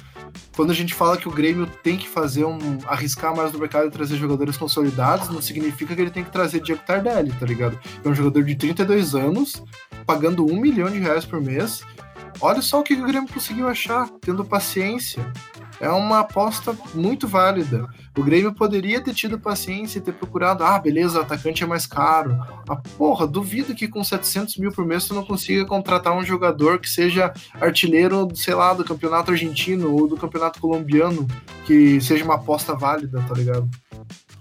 Quando 0.56 0.72
a 0.72 0.74
gente 0.74 0.94
fala 0.94 1.18
que 1.18 1.28
o 1.28 1.32
Grêmio 1.32 1.66
tem 1.66 1.98
que 1.98 2.08
fazer 2.08 2.44
um. 2.44 2.60
arriscar 2.86 3.36
mais 3.36 3.54
no 3.54 3.60
mercado 3.60 3.88
e 3.88 3.92
trazer 3.92 4.18
jogadores 4.18 4.58
consolidados, 4.58 5.30
não 5.30 5.42
significa 5.42 5.96
que 5.96 6.02
ele 6.02 6.12
tem 6.12 6.24
que 6.24 6.32
trazer 6.32 6.60
Diego 6.60 6.82
Tardelli, 6.86 7.32
tá 7.32 7.46
ligado? 7.46 7.80
É 8.04 8.08
um 8.08 8.14
jogador 8.14 8.44
de 8.44 8.56
32 8.56 9.16
anos, 9.16 9.64
pagando 10.06 10.46
um 10.46 10.60
milhão 10.60 10.90
de 10.90 11.00
reais 11.00 11.26
por 11.26 11.42
mês. 11.42 11.84
Olha 12.40 12.62
só 12.62 12.80
o 12.80 12.84
que 12.84 12.94
o 12.94 13.06
Grêmio 13.06 13.32
conseguiu 13.32 13.68
achar, 13.68 14.10
tendo 14.22 14.44
paciência 14.44 15.26
é 15.82 15.90
uma 15.90 16.20
aposta 16.20 16.78
muito 16.94 17.28
válida. 17.28 17.88
O 18.16 18.24
Grêmio 18.24 18.54
poderia 18.54 19.02
ter 19.02 19.16
tido 19.16 19.40
paciência 19.40 19.98
e 19.98 20.02
ter 20.02 20.14
procurado, 20.14 20.64
ah, 20.64 20.78
beleza, 20.78 21.18
o 21.18 21.22
atacante 21.22 21.64
é 21.64 21.68
mais 21.68 21.88
caro. 21.88 22.38
Ah, 22.70 22.76
porra, 22.98 23.26
duvido 23.26 23.74
que 23.74 23.88
com 23.88 24.04
700 24.04 24.58
mil 24.58 24.72
por 24.72 24.86
mês 24.86 25.08
tu 25.08 25.16
não 25.16 25.26
consiga 25.26 25.66
contratar 25.66 26.16
um 26.16 26.24
jogador 26.24 26.78
que 26.78 26.88
seja 26.88 27.34
artilheiro, 27.60 28.28
sei 28.36 28.54
lá, 28.54 28.76
do 28.76 28.86
campeonato 28.86 29.32
argentino 29.32 29.92
ou 29.92 30.08
do 30.08 30.16
campeonato 30.16 30.60
colombiano, 30.60 31.28
que 31.66 32.00
seja 32.00 32.24
uma 32.24 32.36
aposta 32.36 32.76
válida, 32.76 33.20
tá 33.28 33.34
ligado? 33.34 33.68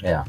É. 0.02 0.22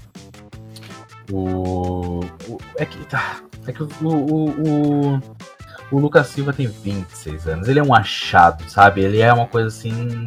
O. 1.30 2.22
o 2.48 2.58
é 2.78 2.86
que. 2.86 2.98
Tá. 3.06 3.42
É 3.68 3.72
que 3.74 3.84
o, 3.84 3.90
o, 4.02 4.50
o, 4.50 5.22
o 5.92 6.00
Lucas 6.00 6.28
Silva 6.28 6.54
tem 6.54 6.68
26 6.68 7.48
anos. 7.48 7.68
Ele 7.68 7.80
é 7.80 7.84
um 7.84 7.94
achado, 7.94 8.68
sabe? 8.70 9.02
Ele 9.02 9.20
é 9.20 9.32
uma 9.32 9.46
coisa 9.46 9.68
assim 9.68 10.26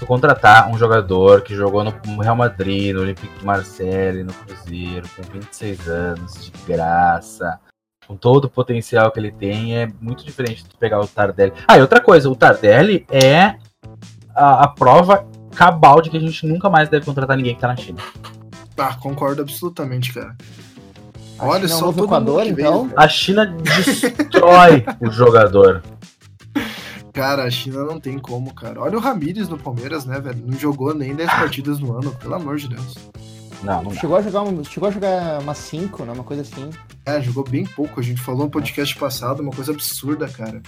tu 0.00 0.06
contratar 0.06 0.70
um 0.70 0.78
jogador 0.78 1.42
que 1.42 1.54
jogou 1.54 1.84
no 1.84 1.92
Real 2.20 2.34
Madrid, 2.34 2.94
no 2.94 3.02
Olympique 3.02 3.38
de 3.38 3.44
Marseille, 3.44 4.24
no 4.24 4.32
Cruzeiro, 4.32 5.06
com 5.14 5.22
26 5.22 5.88
anos, 5.88 6.44
de 6.46 6.52
graça, 6.66 7.60
com 8.06 8.16
todo 8.16 8.46
o 8.46 8.50
potencial 8.50 9.12
que 9.12 9.20
ele 9.20 9.30
tem, 9.30 9.76
é 9.76 9.92
muito 10.00 10.24
diferente 10.24 10.64
de 10.64 10.74
pegar 10.76 11.00
o 11.00 11.06
Tardelli. 11.06 11.52
Ah, 11.68 11.76
e 11.76 11.82
outra 11.82 12.00
coisa, 12.00 12.30
o 12.30 12.34
Tardelli 12.34 13.06
é 13.10 13.56
a, 14.34 14.64
a 14.64 14.68
prova 14.68 15.26
cabal 15.54 16.00
de 16.00 16.08
que 16.08 16.16
a 16.16 16.20
gente 16.20 16.46
nunca 16.46 16.70
mais 16.70 16.88
deve 16.88 17.04
contratar 17.04 17.36
ninguém 17.36 17.54
que 17.54 17.60
tá 17.60 17.68
na 17.68 17.76
China. 17.76 18.00
Ah, 18.78 18.94
concordo 18.94 19.42
absolutamente, 19.42 20.14
cara. 20.14 20.34
Olha 21.38 21.68
só, 21.68 21.92
todo 21.92 22.04
Equador, 22.04 22.46
então. 22.46 22.90
A 22.96 23.06
China 23.06 23.46
destrói 23.46 24.84
o 25.00 25.10
jogador. 25.10 25.82
Cara, 27.20 27.44
a 27.44 27.50
China 27.50 27.84
não 27.84 28.00
tem 28.00 28.18
como, 28.18 28.54
cara. 28.54 28.80
Olha 28.80 28.96
o 28.96 28.98
Ramires 28.98 29.46
no 29.46 29.58
Palmeiras, 29.58 30.06
né, 30.06 30.18
velho? 30.18 30.42
Não 30.42 30.58
jogou 30.58 30.94
nem 30.94 31.14
10 31.14 31.28
partidas 31.28 31.78
no 31.78 31.94
ano, 31.94 32.12
pelo 32.12 32.34
amor 32.34 32.56
de 32.56 32.66
Deus. 32.66 32.94
Não, 33.62 33.82
não 33.82 33.92
chegou, 33.92 34.16
a 34.16 34.22
jogar, 34.22 34.42
chegou 34.64 34.88
a 34.88 34.90
jogar 34.90 35.38
umas 35.42 35.58
5, 35.58 36.02
né? 36.06 36.12
Uma 36.14 36.24
coisa 36.24 36.40
assim. 36.40 36.70
É, 37.04 37.20
jogou 37.20 37.44
bem 37.44 37.64
pouco. 37.64 37.98
A 37.98 38.02
gente 38.02 38.20
falou 38.20 38.44
no 38.44 38.50
podcast 38.50 38.94
passado, 38.96 39.40
uma 39.40 39.52
coisa 39.52 39.72
absurda, 39.72 40.28
cara. 40.28 40.60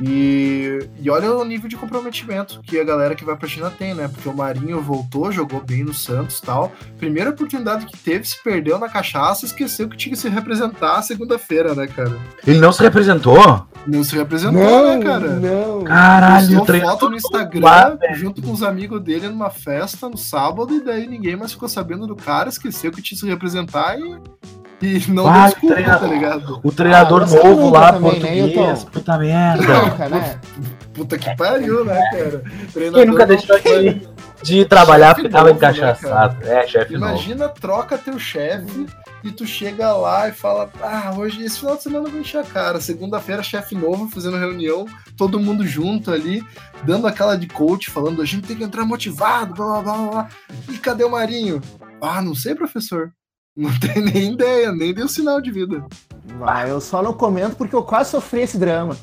E, 0.00 0.78
e 1.00 1.10
olha 1.10 1.32
o 1.32 1.44
nível 1.44 1.68
de 1.68 1.76
comprometimento 1.76 2.60
que 2.62 2.78
a 2.78 2.84
galera 2.84 3.14
que 3.14 3.24
vai 3.24 3.36
pra 3.36 3.48
China 3.48 3.70
tem, 3.70 3.94
né? 3.94 4.08
Porque 4.08 4.28
o 4.28 4.34
Marinho 4.34 4.80
voltou, 4.80 5.32
jogou 5.32 5.60
bem 5.60 5.84
no 5.84 5.92
Santos 5.92 6.40
tal. 6.40 6.72
Primeira 6.98 7.30
oportunidade 7.30 7.86
que 7.86 7.96
teve, 7.96 8.26
se 8.26 8.42
perdeu 8.42 8.78
na 8.78 8.88
cachaça, 8.88 9.44
esqueceu 9.44 9.88
que 9.88 9.96
tinha 9.96 10.14
que 10.14 10.20
se 10.20 10.28
representar 10.28 11.02
segunda-feira, 11.02 11.74
né, 11.74 11.86
cara? 11.86 12.16
Ele 12.46 12.60
não 12.60 12.72
se 12.72 12.82
representou? 12.82 13.66
Não 13.86 14.02
se 14.02 14.16
representou, 14.16 14.60
não, 14.60 14.98
né, 14.98 15.04
cara? 15.04 15.28
Não. 15.34 15.84
Caralho, 15.84 16.58
Postou 16.58 16.80
foto 16.80 17.10
no 17.10 17.16
Instagram 17.16 17.98
junto 18.14 18.42
com 18.42 18.52
os 18.52 18.62
amigos 18.62 19.00
dele 19.00 19.28
numa 19.28 19.50
festa 19.50 20.08
no 20.08 20.16
sábado, 20.16 20.74
e 20.74 20.80
daí 20.80 21.06
ninguém 21.06 21.36
mais 21.36 21.52
ficou 21.52 21.68
sabendo 21.68 22.06
do 22.06 22.16
cara, 22.16 22.48
esqueceu 22.48 22.90
que 22.90 23.02
tinha 23.02 23.16
que 23.16 23.24
se 23.24 23.30
representar 23.30 23.98
e 23.98 24.18
e 24.80 25.10
não 25.10 25.24
Vai, 25.24 25.50
desculpa, 25.50 25.74
treina... 25.74 25.98
tá 25.98 26.06
ligado? 26.06 26.60
O 26.62 26.70
treinador 26.70 27.22
ah, 27.22 27.26
novo 27.26 27.70
lá, 27.70 27.92
também, 27.92 28.12
né, 28.12 28.20
português, 28.20 28.84
né, 28.84 28.90
puta 28.92 29.18
merda. 29.18 30.08
né? 30.08 30.40
Puta 30.92 31.18
que 31.18 31.36
pariu, 31.36 31.84
né, 31.84 32.00
cara? 32.10 32.42
Treinador 32.72 33.00
Quem 33.00 33.06
nunca 33.06 33.26
deixou 33.26 33.58
de, 33.58 34.08
de 34.42 34.64
trabalhar 34.66 35.14
porque 35.14 35.30
tava 35.30 35.48
né, 35.48 35.54
encaixaçado. 35.54 36.44
Né, 36.44 36.62
é, 36.62 36.66
chefe 36.66 36.94
Imagina, 36.94 37.48
novo. 37.48 37.60
troca 37.60 37.96
teu 37.96 38.18
chefe 38.18 38.86
e 39.24 39.32
tu 39.32 39.46
chega 39.46 39.92
lá 39.94 40.28
e 40.28 40.32
fala, 40.32 40.70
ah, 40.82 41.14
hoje, 41.16 41.42
esse 41.42 41.58
final 41.58 41.76
de 41.76 41.82
semana 41.82 42.06
eu 42.06 42.10
vou 42.10 42.20
encher 42.20 42.40
a 42.40 42.44
cara. 42.44 42.78
Segunda-feira, 42.78 43.42
chefe 43.42 43.74
novo, 43.74 44.08
fazendo 44.10 44.36
reunião, 44.36 44.86
todo 45.16 45.40
mundo 45.40 45.66
junto 45.66 46.10
ali, 46.10 46.44
dando 46.84 47.06
aquela 47.06 47.36
de 47.36 47.46
coach, 47.46 47.90
falando, 47.90 48.20
a 48.20 48.26
gente 48.26 48.46
tem 48.46 48.56
que 48.56 48.64
entrar 48.64 48.84
motivado, 48.84 49.54
blá, 49.54 49.80
blá, 49.80 49.82
blá, 49.82 50.10
blá. 50.10 50.28
E 50.70 50.78
cadê 50.78 51.02
o 51.02 51.10
Marinho? 51.10 51.62
Ah, 52.00 52.20
não 52.20 52.34
sei, 52.34 52.54
professor. 52.54 53.12
Não 53.56 53.70
tem 53.80 54.02
nem 54.02 54.32
ideia, 54.32 54.70
nem 54.70 54.92
deu 54.92 55.08
sinal 55.08 55.40
de 55.40 55.50
vida. 55.50 55.84
Ah, 56.42 56.68
eu 56.68 56.80
só 56.80 57.02
não 57.02 57.14
comento 57.14 57.56
porque 57.56 57.74
eu 57.74 57.82
quase 57.82 58.10
sofri 58.10 58.42
esse 58.42 58.58
drama. 58.58 58.96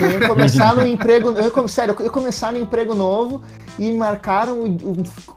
Eu 0.00 0.10
ia 0.20 0.28
começar 0.28 0.74
no 0.76 0.86
emprego. 0.86 1.30
Eu 1.30 1.44
ia, 1.44 1.68
sério, 1.68 1.94
eu 1.98 2.04
ia 2.04 2.10
começar 2.10 2.52
no 2.52 2.60
emprego 2.60 2.94
novo 2.94 3.42
e 3.78 3.92
marcaram. 3.92 4.76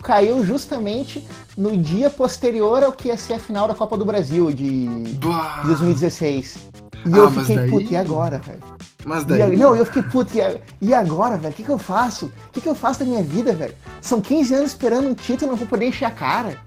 Caiu 0.03 0.45
justamente 0.45 1.25
no 1.57 1.75
dia 1.75 2.09
posterior 2.09 2.83
ao 2.83 2.91
que 2.91 3.07
ia 3.07 3.17
ser 3.17 3.33
a 3.33 3.39
final 3.39 3.67
da 3.67 3.73
Copa 3.73 3.97
do 3.97 4.05
Brasil 4.05 4.51
de, 4.51 4.87
de 4.87 5.19
2016. 5.63 6.57
E 7.05 7.13
ah, 7.13 7.17
eu 7.17 7.31
fiquei, 7.31 7.55
daí... 7.55 7.69
puta, 7.69 7.93
e 7.93 7.95
agora, 7.95 8.37
velho? 8.39 8.63
Mas 9.05 9.23
daí. 9.23 9.53
E, 9.53 9.57
não, 9.57 9.75
eu 9.75 9.85
fiquei, 9.85 10.03
puta, 10.03 10.61
e 10.81 10.93
agora, 10.93 11.37
velho? 11.37 11.53
O 11.53 11.55
que, 11.55 11.63
que 11.63 11.69
eu 11.69 11.77
faço? 11.77 12.27
O 12.27 12.51
que, 12.51 12.61
que 12.61 12.69
eu 12.69 12.75
faço 12.75 12.99
da 12.99 13.05
minha 13.05 13.23
vida, 13.23 13.53
velho? 13.53 13.73
São 14.01 14.21
15 14.21 14.53
anos 14.53 14.71
esperando 14.71 15.07
um 15.07 15.13
título 15.13 15.49
e 15.49 15.51
não 15.51 15.57
vou 15.57 15.67
poder 15.67 15.87
encher 15.87 16.05
a 16.05 16.11
cara. 16.11 16.57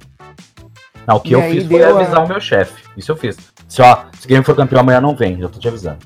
Não, 1.08 1.16
o 1.16 1.20
que 1.20 1.30
e 1.30 1.32
eu 1.32 1.40
fiz 1.40 1.66
foi 1.66 1.82
avisar 1.82 2.18
a... 2.18 2.24
o 2.24 2.28
meu 2.28 2.38
chefe. 2.38 2.84
Isso 2.94 3.10
eu 3.10 3.16
fiz. 3.16 3.38
Se, 3.66 3.80
ó, 3.80 4.04
se 4.20 4.26
o 4.26 4.28
game 4.28 4.44
for 4.44 4.54
campeão 4.54 4.80
amanhã 4.80 5.00
não 5.00 5.16
vem, 5.16 5.40
já 5.40 5.48
tô 5.48 5.58
te 5.58 5.66
avisando. 5.66 5.96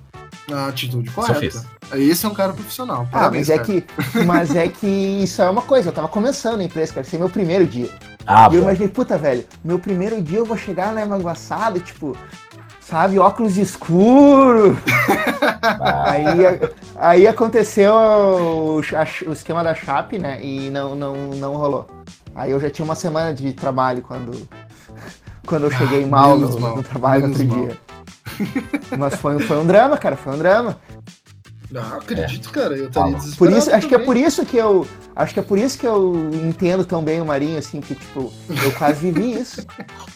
A 0.53 0.69
atitude 0.69 1.11
correta. 1.11 1.45
Isso 1.45 1.59
eu 1.59 1.99
fiz. 1.99 2.11
Esse 2.11 2.25
é 2.25 2.29
um 2.29 2.35
cara 2.35 2.53
profissional. 2.53 3.09
Ah, 3.09 3.19
Parabéns, 3.19 3.51
ah, 3.51 3.57
mas 3.57 3.61
é, 3.61 3.65
que, 3.65 3.85
mas 4.25 4.57
é 4.57 4.69
que 4.69 4.87
isso 4.87 5.43
é 5.43 5.51
uma 5.51 5.63
coisa. 5.63 5.89
Eu 5.89 5.93
tava 5.93 6.07
começando 6.07 6.61
a 6.61 6.65
empresa, 6.65 6.95
cara. 6.95 7.05
Esse 7.05 7.17
é 7.17 7.19
meu 7.19 7.29
primeiro 7.29 7.67
dia. 7.67 7.91
Ah, 8.25 8.49
e 8.53 8.55
eu 8.55 8.63
imaginei, 8.63 8.89
puta, 8.89 9.19
velho, 9.19 9.45
meu 9.65 9.77
primeiro 9.77 10.23
dia 10.23 10.39
eu 10.39 10.45
vou 10.45 10.57
chegar 10.57 10.93
na 10.95 11.05
Maguaçada, 11.05 11.81
tipo, 11.81 12.17
sabe, 12.81 13.19
óculos 13.19 13.57
escuro. 13.57 14.79
aí, 16.07 16.71
aí 16.95 17.27
aconteceu 17.27 17.93
o, 17.93 18.77
o, 18.77 19.33
esquema 19.33 19.65
da 19.65 19.75
Chape, 19.75 20.17
né? 20.17 20.39
E 20.41 20.71
não, 20.71 20.95
não, 20.95 21.17
não 21.31 21.57
rolou. 21.57 21.89
Aí 22.37 22.53
eu 22.53 22.61
já 22.61 22.71
tinha 22.71 22.85
uma 22.85 22.95
semana 22.95 23.35
de 23.35 23.53
trabalho 23.53 24.01
quando 24.01 24.49
quando 25.47 25.65
eu 25.65 25.71
cheguei 25.71 26.05
ah, 26.05 26.07
mal, 26.07 26.39
no, 26.39 26.61
mal 26.61 26.77
no, 26.77 26.83
trabalho 26.83 27.29
no 27.29 27.29
outro 27.29 27.47
mal. 27.47 27.67
dia. 27.67 27.79
Mas 28.99 29.15
foi, 29.17 29.39
foi 29.41 29.59
um 29.59 29.67
drama, 29.67 29.97
cara, 29.97 30.17
foi 30.17 30.35
um 30.35 30.39
drama. 30.39 30.79
Não, 31.71 31.97
acredito, 31.97 32.51
é. 32.51 32.53
cara, 32.53 32.77
eu 32.77 32.89
estaria 32.89 33.15
desesperado. 33.15 33.37
Por 33.39 33.51
isso, 33.51 33.75
acho 33.75 33.89
que 33.89 33.95
é 33.95 33.99
por 33.99 34.17
isso 34.17 34.45
que 34.45 34.57
eu. 34.59 34.87
Acho 35.17 35.35
que 35.35 35.41
é 35.41 35.43
por 35.43 35.59
isso 35.59 35.79
que 35.79 35.87
eu 35.87 36.31
entendo 36.47 36.85
tão 36.85 37.03
bem 37.03 37.21
o 37.21 37.25
Marinho, 37.25 37.59
assim, 37.59 37.81
que, 37.81 37.95
tipo, 37.95 38.33
eu 38.49 38.73
quase 38.73 39.11
vivi 39.11 39.41
isso. 39.41 39.67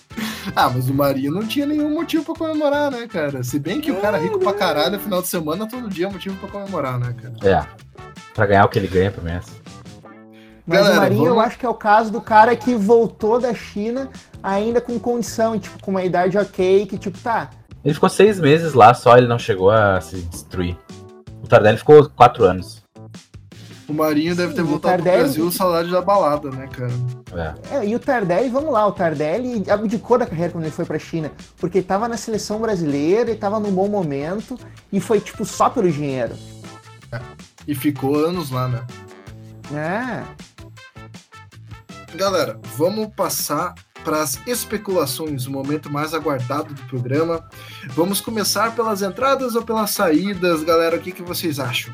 ah, 0.54 0.68
mas 0.68 0.88
o 0.90 0.94
Marinho 0.94 1.32
não 1.32 1.46
tinha 1.46 1.64
nenhum 1.64 1.94
motivo 1.94 2.24
pra 2.24 2.34
comemorar, 2.34 2.90
né, 2.90 3.06
cara? 3.06 3.42
Se 3.42 3.58
bem 3.58 3.80
que 3.80 3.90
o 3.90 3.96
cara 4.00 4.18
é 4.18 4.22
rico 4.22 4.38
pra 4.38 4.52
caralho, 4.52 4.98
final 4.98 5.22
de 5.22 5.28
semana, 5.28 5.66
todo 5.66 5.88
dia 5.88 6.06
é 6.06 6.10
motivo 6.10 6.36
pra 6.36 6.48
comemorar, 6.48 6.98
né, 6.98 7.14
cara? 7.20 7.34
É. 7.42 7.66
Pra 8.34 8.46
ganhar 8.46 8.64
o 8.66 8.68
que 8.68 8.78
ele 8.78 8.88
ganha 8.88 9.12
mês. 9.22 9.46
Mas 10.66 10.78
Galera, 10.80 10.94
o 10.94 11.00
Marinho 11.00 11.20
vamos... 11.20 11.36
eu 11.36 11.40
acho 11.40 11.58
que 11.58 11.64
é 11.64 11.68
o 11.68 11.74
caso 11.74 12.10
do 12.10 12.20
cara 12.20 12.54
que 12.56 12.74
voltou 12.74 13.40
da 13.40 13.54
China 13.54 14.10
ainda 14.46 14.80
com 14.80 14.96
condição, 14.98 15.58
tipo, 15.58 15.82
com 15.82 15.90
uma 15.90 16.04
idade 16.04 16.38
ok, 16.38 16.86
que 16.86 16.96
tipo, 16.96 17.18
tá. 17.18 17.50
Ele 17.84 17.92
ficou 17.92 18.08
seis 18.08 18.38
meses 18.38 18.74
lá 18.74 18.94
só, 18.94 19.18
ele 19.18 19.26
não 19.26 19.38
chegou 19.38 19.70
a 19.70 20.00
se 20.00 20.22
destruir. 20.22 20.78
O 21.42 21.48
Tardelli 21.48 21.78
ficou 21.78 22.08
quatro 22.10 22.44
anos. 22.44 22.82
O 23.88 23.92
Marinho 23.92 24.32
Sim, 24.32 24.38
deve 24.38 24.54
ter 24.54 24.62
voltado 24.62 24.96
Tardelli... 24.96 25.16
pro 25.16 25.24
Brasil 25.24 25.50
saudade 25.52 25.90
da 25.90 26.00
balada, 26.00 26.50
né, 26.50 26.68
cara? 26.68 26.92
É. 27.70 27.76
é. 27.76 27.88
e 27.88 27.94
o 27.94 27.98
Tardelli, 28.00 28.48
vamos 28.48 28.72
lá, 28.72 28.86
o 28.86 28.92
Tardelli 28.92 29.68
abdicou 29.68 30.18
da 30.18 30.26
carreira 30.26 30.52
quando 30.52 30.64
ele 30.64 30.72
foi 30.72 30.84
pra 30.84 30.98
China, 30.98 31.30
porque 31.56 31.78
ele 31.78 31.86
tava 31.86 32.08
na 32.08 32.16
seleção 32.16 32.60
brasileira, 32.60 33.30
ele 33.30 33.38
tava 33.38 33.60
num 33.60 33.72
bom 33.72 33.88
momento, 33.88 34.58
e 34.92 35.00
foi, 35.00 35.20
tipo, 35.20 35.44
só 35.44 35.68
pelo 35.68 35.90
dinheiro. 35.90 36.34
É. 37.12 37.20
E 37.66 37.74
ficou 37.74 38.16
anos 38.16 38.50
lá, 38.50 38.68
né? 38.68 38.84
É. 39.72 40.24
Galera, 42.16 42.58
vamos 42.76 43.08
passar 43.14 43.74
para 44.06 44.22
as 44.22 44.40
especulações, 44.46 45.48
o 45.48 45.50
momento 45.50 45.90
mais 45.92 46.14
aguardado 46.14 46.72
do 46.72 46.82
programa. 46.82 47.44
Vamos 47.88 48.20
começar 48.20 48.72
pelas 48.72 49.02
entradas 49.02 49.56
ou 49.56 49.62
pelas 49.62 49.90
saídas, 49.90 50.62
galera? 50.62 50.96
O 50.96 51.00
que, 51.00 51.10
que 51.10 51.22
vocês 51.22 51.58
acham? 51.58 51.92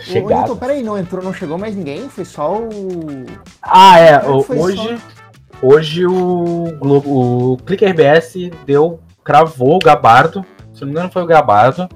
Chegado. 0.00 0.56
peraí, 0.56 0.82
não 0.82 0.98
entrou, 0.98 1.22
não 1.22 1.32
chegou 1.32 1.56
mais 1.56 1.76
ninguém? 1.76 2.08
Foi 2.08 2.24
só 2.24 2.58
o. 2.58 3.24
Ah, 3.62 4.00
é. 4.00 4.18
O, 4.28 4.44
hoje, 4.48 4.76
só... 4.76 4.98
hoje 5.62 6.06
o 6.06 6.76
Globo, 6.76 7.08
o 7.08 7.56
RBS 7.56 8.34
deu, 8.66 8.98
cravou 9.22 9.76
o 9.76 9.78
Gabardo. 9.78 10.44
Se 10.74 10.80
não 10.80 10.88
me 10.88 10.92
engano, 10.92 11.12
foi 11.12 11.22
o 11.22 11.26
Gabardo 11.26 11.88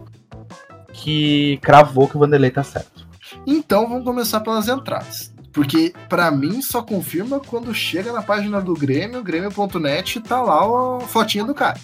que 0.92 1.58
cravou 1.62 2.06
que 2.06 2.16
o 2.16 2.20
Vanderlei 2.20 2.52
tá 2.52 2.62
certo. 2.62 3.08
Então 3.44 3.88
vamos 3.88 4.04
começar 4.04 4.38
pelas 4.38 4.68
entradas. 4.68 5.31
Porque, 5.52 5.92
para 6.08 6.30
mim, 6.30 6.62
só 6.62 6.82
confirma 6.82 7.38
quando 7.38 7.74
chega 7.74 8.12
na 8.12 8.22
página 8.22 8.60
do 8.60 8.74
Grêmio, 8.74 9.22
grêmio.net, 9.22 10.20
tá 10.20 10.40
lá 10.40 10.62
a 10.64 11.00
fotinha 11.00 11.44
do 11.44 11.54
cara. 11.54 11.78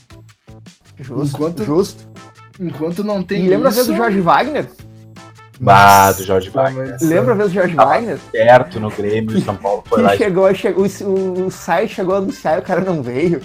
Justo, 0.98 1.36
enquanto, 1.36 1.64
justo. 1.64 2.08
Enquanto 2.58 3.04
não 3.04 3.22
tem 3.22 3.44
e 3.44 3.48
lembra 3.48 3.68
isso... 3.68 3.80
a 3.80 3.82
vez 3.82 3.86
do 3.86 3.96
Jorge 3.96 4.20
Wagner? 4.20 4.68
Bah, 5.60 6.12
do 6.12 6.24
Jorge 6.24 6.50
Wagner. 6.50 6.96
Lembra 7.00 7.32
a 7.32 7.36
vez 7.36 7.50
do 7.50 7.54
Jorge 7.54 7.74
Wagner? 7.74 8.18
Certo, 8.30 8.80
no 8.80 8.90
Grêmio, 8.90 9.40
São 9.40 9.56
Paulo 9.56 9.84
foi 9.86 10.02
lá. 10.02 10.16
Chegou, 10.16 10.54
chegou, 10.54 10.86
o, 10.86 11.46
o 11.46 11.50
site 11.50 11.94
chegou 11.94 12.14
a 12.14 12.18
anunciar 12.18 12.56
e 12.56 12.60
o 12.60 12.64
cara 12.64 12.80
não 12.80 13.02
veio. 13.02 13.40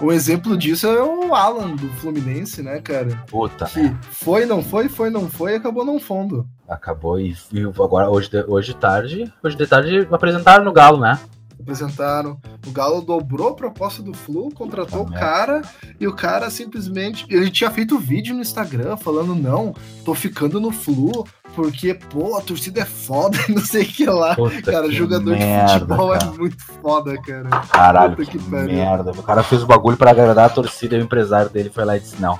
Um 0.00 0.12
exemplo 0.12 0.56
disso 0.56 0.86
é 0.86 1.02
o 1.02 1.34
Alan 1.34 1.74
do 1.74 1.88
Fluminense, 1.94 2.62
né, 2.62 2.80
cara? 2.80 3.24
Puta. 3.28 3.66
Que 3.66 3.82
né? 3.82 3.98
foi, 4.10 4.46
não 4.46 4.62
foi, 4.62 4.88
foi, 4.88 5.10
não 5.10 5.28
foi 5.28 5.52
e 5.52 5.56
acabou 5.56 5.84
não 5.84 5.98
fundo. 5.98 6.46
Acabou 6.72 7.20
e, 7.20 7.36
e 7.52 7.62
agora 7.62 8.10
hoje 8.10 8.30
de, 8.30 8.44
hoje 8.48 8.74
tarde, 8.74 9.32
hoje 9.42 9.56
de 9.56 9.66
tarde 9.66 10.08
apresentaram 10.10 10.64
no 10.64 10.72
Galo, 10.72 10.98
né? 10.98 11.18
apresentaram. 11.62 12.38
O 12.66 12.70
Galo 12.70 13.00
dobrou 13.00 13.50
a 13.50 13.54
proposta 13.54 14.02
do 14.02 14.12
Flu, 14.12 14.50
contratou 14.52 15.02
o 15.02 15.10
cara 15.10 15.62
e 15.98 16.06
o 16.06 16.12
cara 16.12 16.50
simplesmente. 16.50 17.24
Ele 17.30 17.50
tinha 17.50 17.70
feito 17.70 17.98
vídeo 17.98 18.34
no 18.34 18.42
Instagram 18.42 18.96
falando: 18.96 19.34
não, 19.34 19.74
tô 20.04 20.14
ficando 20.14 20.60
no 20.60 20.70
Flu. 20.70 21.26
Porque, 21.54 21.92
pô, 21.92 22.38
a 22.38 22.40
torcida 22.40 22.80
é 22.80 22.84
foda 22.86 23.36
e 23.46 23.52
não 23.52 23.60
sei 23.60 23.82
o 23.82 23.86
que 23.86 24.06
lá. 24.06 24.34
Puta 24.34 24.72
cara, 24.72 24.88
que 24.88 24.94
jogador 24.94 25.36
merda, 25.36 25.66
de 25.66 25.72
futebol 25.80 26.14
é 26.14 26.18
cara. 26.18 26.32
é 26.32 26.38
muito 26.38 26.62
foda, 26.62 27.20
cara. 27.20 27.50
Caralho, 27.50 28.16
Puta 28.16 28.30
que, 28.30 28.38
que 28.38 28.50
merda. 28.50 29.10
O 29.10 29.22
cara 29.22 29.42
fez 29.42 29.62
o 29.62 29.66
bagulho 29.66 29.98
para 29.98 30.12
agradar 30.12 30.46
a 30.46 30.48
torcida 30.48 30.96
e 30.96 31.00
o 31.00 31.02
empresário 31.02 31.50
dele 31.50 31.68
foi 31.68 31.84
lá 31.84 31.94
e 31.98 32.00
disse: 32.00 32.20
não, 32.22 32.38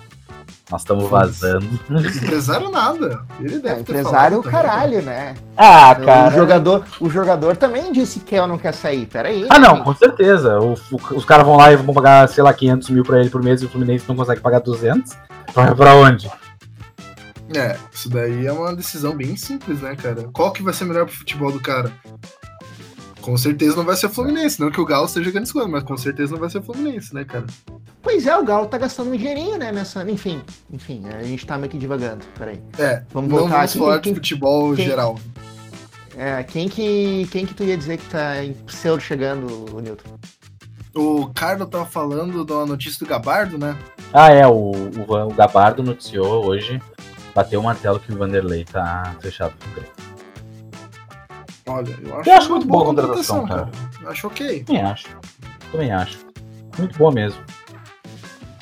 nós 0.73 0.81
estamos 0.81 1.09
vazando. 1.09 1.67
Empresário 1.91 2.71
nada. 2.71 3.21
Ele 3.39 3.59
deve 3.59 3.77
é, 3.77 3.81
empresário 3.81 4.39
o 4.39 4.43
caralho, 4.43 5.03
né? 5.03 5.35
Ah, 5.55 5.95
cara. 5.95 6.29
O 6.29 6.39
jogador, 6.39 6.85
o 6.99 7.11
jogador 7.11 7.57
também 7.59 7.93
disse 7.93 8.21
que 8.21 8.35
eu 8.35 8.47
não 8.47 8.57
quer 8.57 8.73
sair. 8.73 9.05
Pera 9.05 9.29
aí. 9.29 9.47
Ah, 9.51 9.59
não, 9.59 9.83
com 9.83 9.95
certeza. 9.95 10.59
O, 10.59 10.73
o, 10.73 11.17
os 11.17 11.27
caras 11.27 11.45
vão 11.45 11.57
lá 11.57 11.71
e 11.71 11.77
vão 11.77 11.95
pagar, 11.95 12.27
sei 12.29 12.43
lá, 12.43 12.55
500 12.55 12.89
mil 12.89 13.05
pra 13.05 13.21
ele 13.21 13.29
por 13.29 13.43
mês 13.43 13.61
e 13.61 13.67
o 13.67 13.69
Fluminense 13.69 14.09
não 14.09 14.17
consegue 14.17 14.41
pagar 14.41 14.61
200. 14.61 15.13
Vai 15.55 15.75
pra 15.75 15.95
onde? 15.95 16.31
É, 17.55 17.77
isso 17.93 18.09
daí 18.09 18.47
é 18.47 18.53
uma 18.53 18.75
decisão 18.75 19.15
bem 19.15 19.37
simples, 19.37 19.83
né, 19.83 19.95
cara? 19.95 20.31
Qual 20.33 20.53
que 20.53 20.63
vai 20.63 20.73
ser 20.73 20.87
melhor 20.87 21.05
pro 21.05 21.15
futebol 21.15 21.53
do 21.53 21.61
cara? 21.61 21.93
Com 23.23 23.37
certeza 23.37 23.77
não 23.77 23.85
vai 23.85 23.97
ser 23.97 24.09
Fluminense, 24.09 24.61
não 24.61 24.71
que 24.71 24.81
o 24.81 24.85
Galo 24.85 25.07
esteja 25.07 25.31
ganhando 25.31 25.53
coisas, 25.53 25.71
mas 25.71 25.85
com 25.85 25.97
certeza 25.97 26.33
não 26.33 26.41
vai 26.41 26.51
ser 26.51 26.61
Fluminense, 26.61 27.15
né, 27.15 27.25
cara? 27.25 27.47
Pois 28.03 28.27
é, 28.27 28.37
o 28.37 28.45
Galo 28.45 28.67
tá 28.67 28.77
gastando 28.77 29.11
um 29.11 29.17
dinheirinho, 29.17 29.57
né, 29.57 29.71
nessa... 29.71 30.03
Enfim, 30.11 30.43
enfim, 30.71 31.05
a 31.09 31.23
gente 31.23 31.47
tá 31.47 31.57
meio 31.57 31.71
que 31.71 31.79
divagando, 31.79 32.25
peraí. 32.37 32.61
É, 32.77 33.03
vamos 33.13 33.31
voltar 33.31 33.49
não 33.49 33.57
vamos 33.57 33.73
falar 33.73 33.99
de 33.99 34.15
futebol 34.15 34.75
quem, 34.75 34.85
geral. 34.85 35.19
É, 36.17 36.43
quem 36.43 36.69
que, 36.69 37.29
quem 37.31 37.47
que 37.47 37.55
tu 37.55 37.63
ia 37.63 37.77
dizer 37.77 37.99
que 37.99 38.09
tá 38.11 38.45
em 38.45 38.53
pseudo 38.67 39.01
chegando, 39.01 39.81
Nilton? 39.81 40.19
O 40.95 41.29
Carlos 41.33 41.69
tava 41.69 41.87
falando 41.87 42.45
da 42.45 42.67
notícia 42.67 42.99
do 42.99 43.09
Gabardo, 43.09 43.57
né? 43.57 43.79
Ah, 44.13 44.31
é, 44.31 44.47
o, 44.47 44.73
o, 44.73 45.29
o 45.29 45.33
Gabardo 45.33 45.83
noticiou 45.83 46.45
hoje, 46.45 46.83
bateu 47.35 47.61
o 47.61 47.63
martelo 47.63 47.99
que 47.99 48.13
o 48.13 48.19
Vanderlei 48.19 48.65
tá 48.65 49.15
fechado 49.21 49.55
com 49.59 49.71
o 49.71 49.75
Grêmio. 49.75 50.12
Olha, 51.67 51.97
eu 52.03 52.19
acho, 52.19 52.31
eu 52.31 52.35
acho 52.35 52.51
muito 52.51 52.67
boa 52.67 52.83
a 52.83 52.87
contratação, 52.87 53.47
cara. 53.47 53.71
cara. 53.71 54.11
Acho 54.11 54.27
ok. 54.27 54.65
Também 54.65 54.83
acho. 54.83 55.07
Também 55.71 55.93
acho. 55.93 56.19
Muito 56.79 56.99
boa 56.99 57.13
mesmo. 57.13 57.41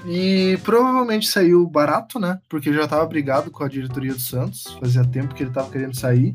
E 0.06 0.58
provavelmente 0.64 1.28
saiu 1.28 1.66
barato, 1.66 2.18
né? 2.18 2.38
Porque 2.48 2.72
já 2.72 2.84
estava 2.84 3.04
brigado 3.06 3.50
com 3.50 3.62
a 3.64 3.68
diretoria 3.68 4.12
do 4.12 4.20
Santos. 4.20 4.64
Fazia 4.80 5.04
tempo 5.04 5.34
que 5.34 5.42
ele 5.42 5.50
estava 5.50 5.70
querendo 5.70 5.98
sair. 5.98 6.32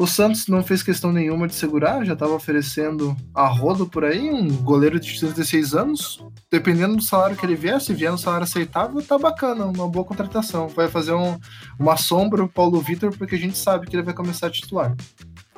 O 0.00 0.06
Santos 0.06 0.46
não 0.48 0.62
fez 0.62 0.82
questão 0.82 1.12
nenhuma 1.12 1.46
de 1.46 1.54
segurar, 1.54 2.06
já 2.06 2.14
estava 2.14 2.32
oferecendo 2.32 3.14
a 3.34 3.46
rodo 3.46 3.86
por 3.86 4.02
aí, 4.02 4.30
um 4.30 4.48
goleiro 4.48 4.98
de 4.98 5.18
36 5.20 5.74
anos. 5.74 6.24
Dependendo 6.50 6.96
do 6.96 7.02
salário 7.02 7.36
que 7.36 7.44
ele 7.44 7.54
vier, 7.54 7.78
se 7.80 7.92
vier 7.92 8.10
no 8.10 8.16
salário 8.16 8.44
aceitável, 8.44 9.02
tá 9.02 9.18
bacana, 9.18 9.66
uma 9.66 9.86
boa 9.86 10.04
contratação. 10.04 10.68
Vai 10.68 10.88
fazer 10.88 11.12
um, 11.12 11.38
uma 11.78 11.98
sombra 11.98 12.42
o 12.42 12.48
Paulo 12.48 12.80
Vitor, 12.80 13.14
porque 13.14 13.34
a 13.34 13.38
gente 13.38 13.58
sabe 13.58 13.86
que 13.86 13.94
ele 13.94 14.02
vai 14.02 14.14
começar 14.14 14.46
a 14.46 14.50
titular. 14.50 14.96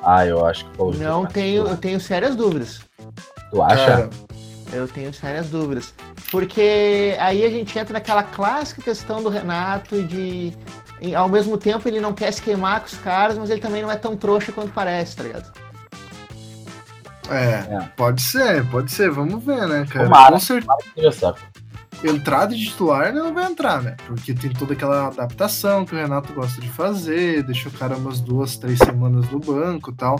Ah, 0.03 0.25
eu 0.25 0.45
acho 0.45 0.65
que 0.65 0.71
o 0.71 0.77
Paulo. 0.77 0.97
Não 0.97 1.25
tenho, 1.25 1.67
eu 1.67 1.77
tenho 1.77 1.99
sérias 1.99 2.35
dúvidas. 2.35 2.81
Tu 3.49 3.61
acha? 3.61 3.85
Cara, 3.85 4.09
eu 4.73 4.87
tenho 4.87 5.13
sérias 5.13 5.49
dúvidas. 5.49 5.93
Porque 6.29 7.15
aí 7.19 7.45
a 7.45 7.49
gente 7.49 7.77
entra 7.77 7.93
naquela 7.93 8.23
clássica 8.23 8.81
questão 8.81 9.23
do 9.23 9.29
Renato 9.29 10.01
de. 10.03 10.53
Ao 11.15 11.27
mesmo 11.27 11.57
tempo 11.57 11.87
ele 11.87 11.99
não 11.99 12.13
quer 12.13 12.31
se 12.31 12.41
queimar 12.41 12.79
com 12.79 12.87
os 12.87 12.97
caras, 12.97 13.37
mas 13.37 13.49
ele 13.49 13.61
também 13.61 13.81
não 13.81 13.91
é 13.91 13.95
tão 13.95 14.15
trouxa 14.15 14.51
quanto 14.51 14.71
parece, 14.71 15.15
tá 15.15 15.23
ligado? 15.23 15.51
É, 17.29 17.75
é. 17.75 17.89
pode 17.95 18.21
ser, 18.21 18.65
pode 18.69 18.91
ser, 18.91 19.09
vamos 19.09 19.43
ver, 19.43 19.67
né, 19.67 19.85
cara? 19.89 20.05
Tomara, 20.05 20.33
com 20.33 20.39
certeza. 20.39 21.35
Entrada 22.03 22.53
de 22.53 22.65
titular 22.65 23.13
não 23.13 23.33
vai 23.33 23.45
entrar, 23.49 23.81
né? 23.81 23.95
Porque 24.05 24.33
tem 24.33 24.51
toda 24.51 24.73
aquela 24.73 25.07
adaptação 25.07 25.85
que 25.85 25.95
o 25.95 25.97
Renato 25.97 26.33
gosta 26.33 26.59
de 26.59 26.67
fazer, 26.69 27.43
deixa 27.43 27.69
o 27.69 27.71
cara 27.71 27.95
umas 27.95 28.19
duas, 28.19 28.57
três 28.57 28.77
semanas 28.79 29.29
no 29.29 29.39
banco 29.39 29.91
e 29.91 29.95
tal. 29.95 30.19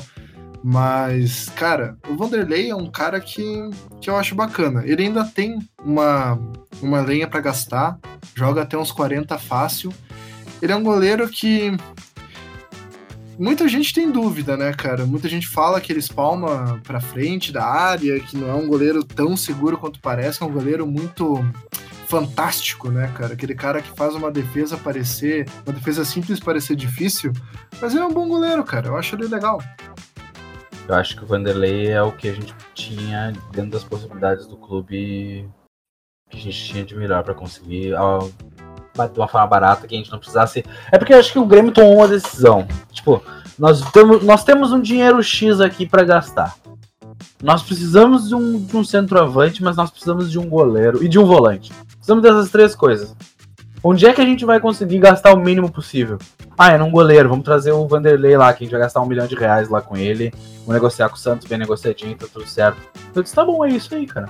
Mas, 0.64 1.50
cara, 1.50 1.98
o 2.08 2.16
Vanderlei 2.16 2.70
é 2.70 2.76
um 2.76 2.90
cara 2.90 3.20
que, 3.20 3.70
que 4.00 4.10
eu 4.10 4.16
acho 4.16 4.34
bacana. 4.34 4.82
Ele 4.86 5.04
ainda 5.04 5.26
tem 5.26 5.60
uma, 5.84 6.40
uma 6.82 7.02
lenha 7.02 7.28
para 7.28 7.42
gastar, 7.42 8.00
joga 8.34 8.62
até 8.62 8.78
uns 8.78 8.90
40 8.90 9.38
fácil. 9.38 9.94
Ele 10.62 10.72
é 10.72 10.76
um 10.76 10.84
goleiro 10.84 11.28
que. 11.28 11.76
Muita 13.38 13.68
gente 13.68 13.94
tem 13.94 14.12
dúvida, 14.12 14.56
né, 14.56 14.74
cara? 14.74 15.06
Muita 15.06 15.28
gente 15.28 15.48
fala 15.48 15.82
que 15.82 15.92
ele 15.92 16.00
espalma 16.00 16.80
pra 16.84 17.02
frente 17.02 17.52
da 17.52 17.66
área, 17.66 18.20
que 18.20 18.38
não 18.38 18.50
é 18.50 18.54
um 18.54 18.68
goleiro 18.68 19.04
tão 19.04 19.36
seguro 19.36 19.78
quanto 19.78 20.00
parece, 20.00 20.44
é 20.44 20.46
um 20.46 20.52
goleiro 20.52 20.86
muito 20.86 21.44
fantástico, 22.08 22.90
né, 22.90 23.12
cara? 23.18 23.34
Aquele 23.34 23.56
cara 23.56 23.82
que 23.82 23.90
faz 23.98 24.14
uma 24.14 24.30
defesa 24.30 24.78
parecer, 24.78 25.48
uma 25.66 25.74
defesa 25.74 26.06
simples 26.06 26.40
parecer 26.40 26.76
difícil, 26.76 27.34
mas 27.82 27.94
ele 27.94 28.04
é 28.04 28.06
um 28.06 28.14
bom 28.14 28.28
goleiro, 28.28 28.64
cara. 28.64 28.90
Eu 28.90 28.98
acho 28.98 29.16
ele 29.16 29.28
legal. 29.28 29.60
Eu 30.88 30.96
acho 30.96 31.16
que 31.16 31.24
o 31.24 31.28
Vanderlei 31.28 31.88
é 31.88 32.04
o 32.04 32.12
que 32.12 32.28
a 32.28 32.34
gente 32.34 32.54
tinha 32.76 33.34
dentro 33.52 33.72
das 33.72 33.84
possibilidades 33.84 34.46
do 34.46 34.58
clube 34.58 35.50
que 36.30 36.38
a 36.38 36.40
gente 36.40 36.66
tinha 36.66 36.86
de 36.86 36.96
melhor 36.96 37.24
para 37.24 37.34
conseguir 37.34 37.96
de 39.12 39.20
uma 39.20 39.28
forma 39.28 39.48
barata 39.48 39.88
que 39.88 39.96
a 39.96 39.98
gente 39.98 40.12
não 40.12 40.20
precisasse. 40.20 40.64
É 40.92 40.98
porque 40.98 41.14
eu 41.14 41.20
acho 41.20 41.32
que 41.32 41.40
o 41.40 41.46
Grêmio 41.46 41.72
tomou 41.72 41.98
uma 41.98 42.08
decisão. 42.08 42.68
Tipo, 42.92 43.24
nós 43.58 43.82
temos, 43.92 44.24
nós 44.24 44.44
temos 44.44 44.72
um 44.72 44.80
dinheiro 44.80 45.22
X 45.22 45.60
aqui 45.60 45.86
para 45.86 46.04
gastar. 46.04 46.56
Nós 47.42 47.62
precisamos 47.62 48.30
de 48.30 48.36
um, 48.36 48.60
de 48.60 48.78
um 48.78 48.84
centroavante, 48.84 49.64
mas 49.64 49.76
nós 49.76 49.90
precisamos 49.90 50.32
de 50.32 50.40
um 50.40 50.48
goleiro 50.48 51.04
e 51.04 51.10
de 51.10 51.20
um 51.20 51.26
volante. 51.26 51.72
Precisamos 51.96 52.24
dessas 52.24 52.50
três 52.50 52.76
coisas. 52.76 53.16
Onde 53.84 54.06
é 54.06 54.14
que 54.14 54.22
a 54.22 54.26
gente 54.26 54.46
vai 54.46 54.62
conseguir 54.62 54.98
gastar 55.00 55.34
o 55.34 55.38
mínimo 55.38 55.70
possível? 55.70 56.18
Ah, 56.58 56.72
é 56.72 56.78
num 56.78 56.90
goleiro. 56.90 57.28
Vamos 57.28 57.44
trazer 57.44 57.74
o 57.74 57.86
Vanderlei 57.86 58.38
lá, 58.38 58.54
que 58.54 58.64
a 58.64 58.66
gente 58.66 58.72
vai 58.72 58.80
gastar 58.80 59.02
um 59.02 59.06
milhão 59.06 59.28
de 59.28 59.36
reais 59.36 59.68
lá 59.68 59.82
com 59.82 59.98
ele. 59.98 60.34
Vamos 60.60 60.74
negociar 60.74 61.10
com 61.10 61.16
o 61.16 61.20
Santos, 61.20 61.48
bem 61.48 61.58
negociadinho, 61.58 62.16
tá 62.16 62.26
tudo 62.32 62.48
certo. 62.48 62.80
Eu 63.14 63.22
disse, 63.22 63.36
tá 63.36 63.44
bom, 63.44 63.66
é 63.66 63.70
isso 63.70 63.94
aí, 63.94 64.08
cara. 64.08 64.30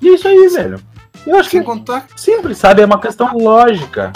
E 0.00 0.08
é 0.08 0.14
isso 0.14 0.28
aí, 0.28 0.48
velho. 0.48 0.80
Eu 1.26 1.36
acho 1.36 1.50
Sem 1.50 1.60
que 1.60 1.66
contar... 1.66 2.06
simples, 2.16 2.58
sabe? 2.58 2.82
É 2.82 2.84
uma 2.84 3.00
questão 3.00 3.36
lógica. 3.36 4.12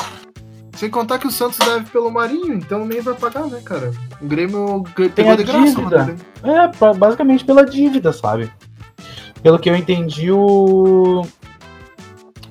Sem 0.76 0.90
contar 0.90 1.18
que 1.18 1.26
o 1.26 1.30
Santos 1.30 1.58
deve 1.58 1.86
pelo 1.90 2.10
Marinho, 2.10 2.54
então 2.54 2.84
nem 2.84 3.00
vai 3.00 3.14
pagar, 3.14 3.46
né, 3.46 3.60
cara? 3.64 3.92
O 4.20 4.26
Grêmio 4.26 4.84
tem 5.14 5.30
a 5.30 5.36
de 5.36 5.44
graça, 5.44 5.74
dívida. 5.74 6.16
É, 6.42 6.94
basicamente 6.94 7.44
pela 7.44 7.64
dívida, 7.64 8.12
sabe? 8.12 8.52
Pelo 9.42 9.58
que 9.58 9.70
eu 9.70 9.76
entendi, 9.76 10.30
o. 10.30 11.22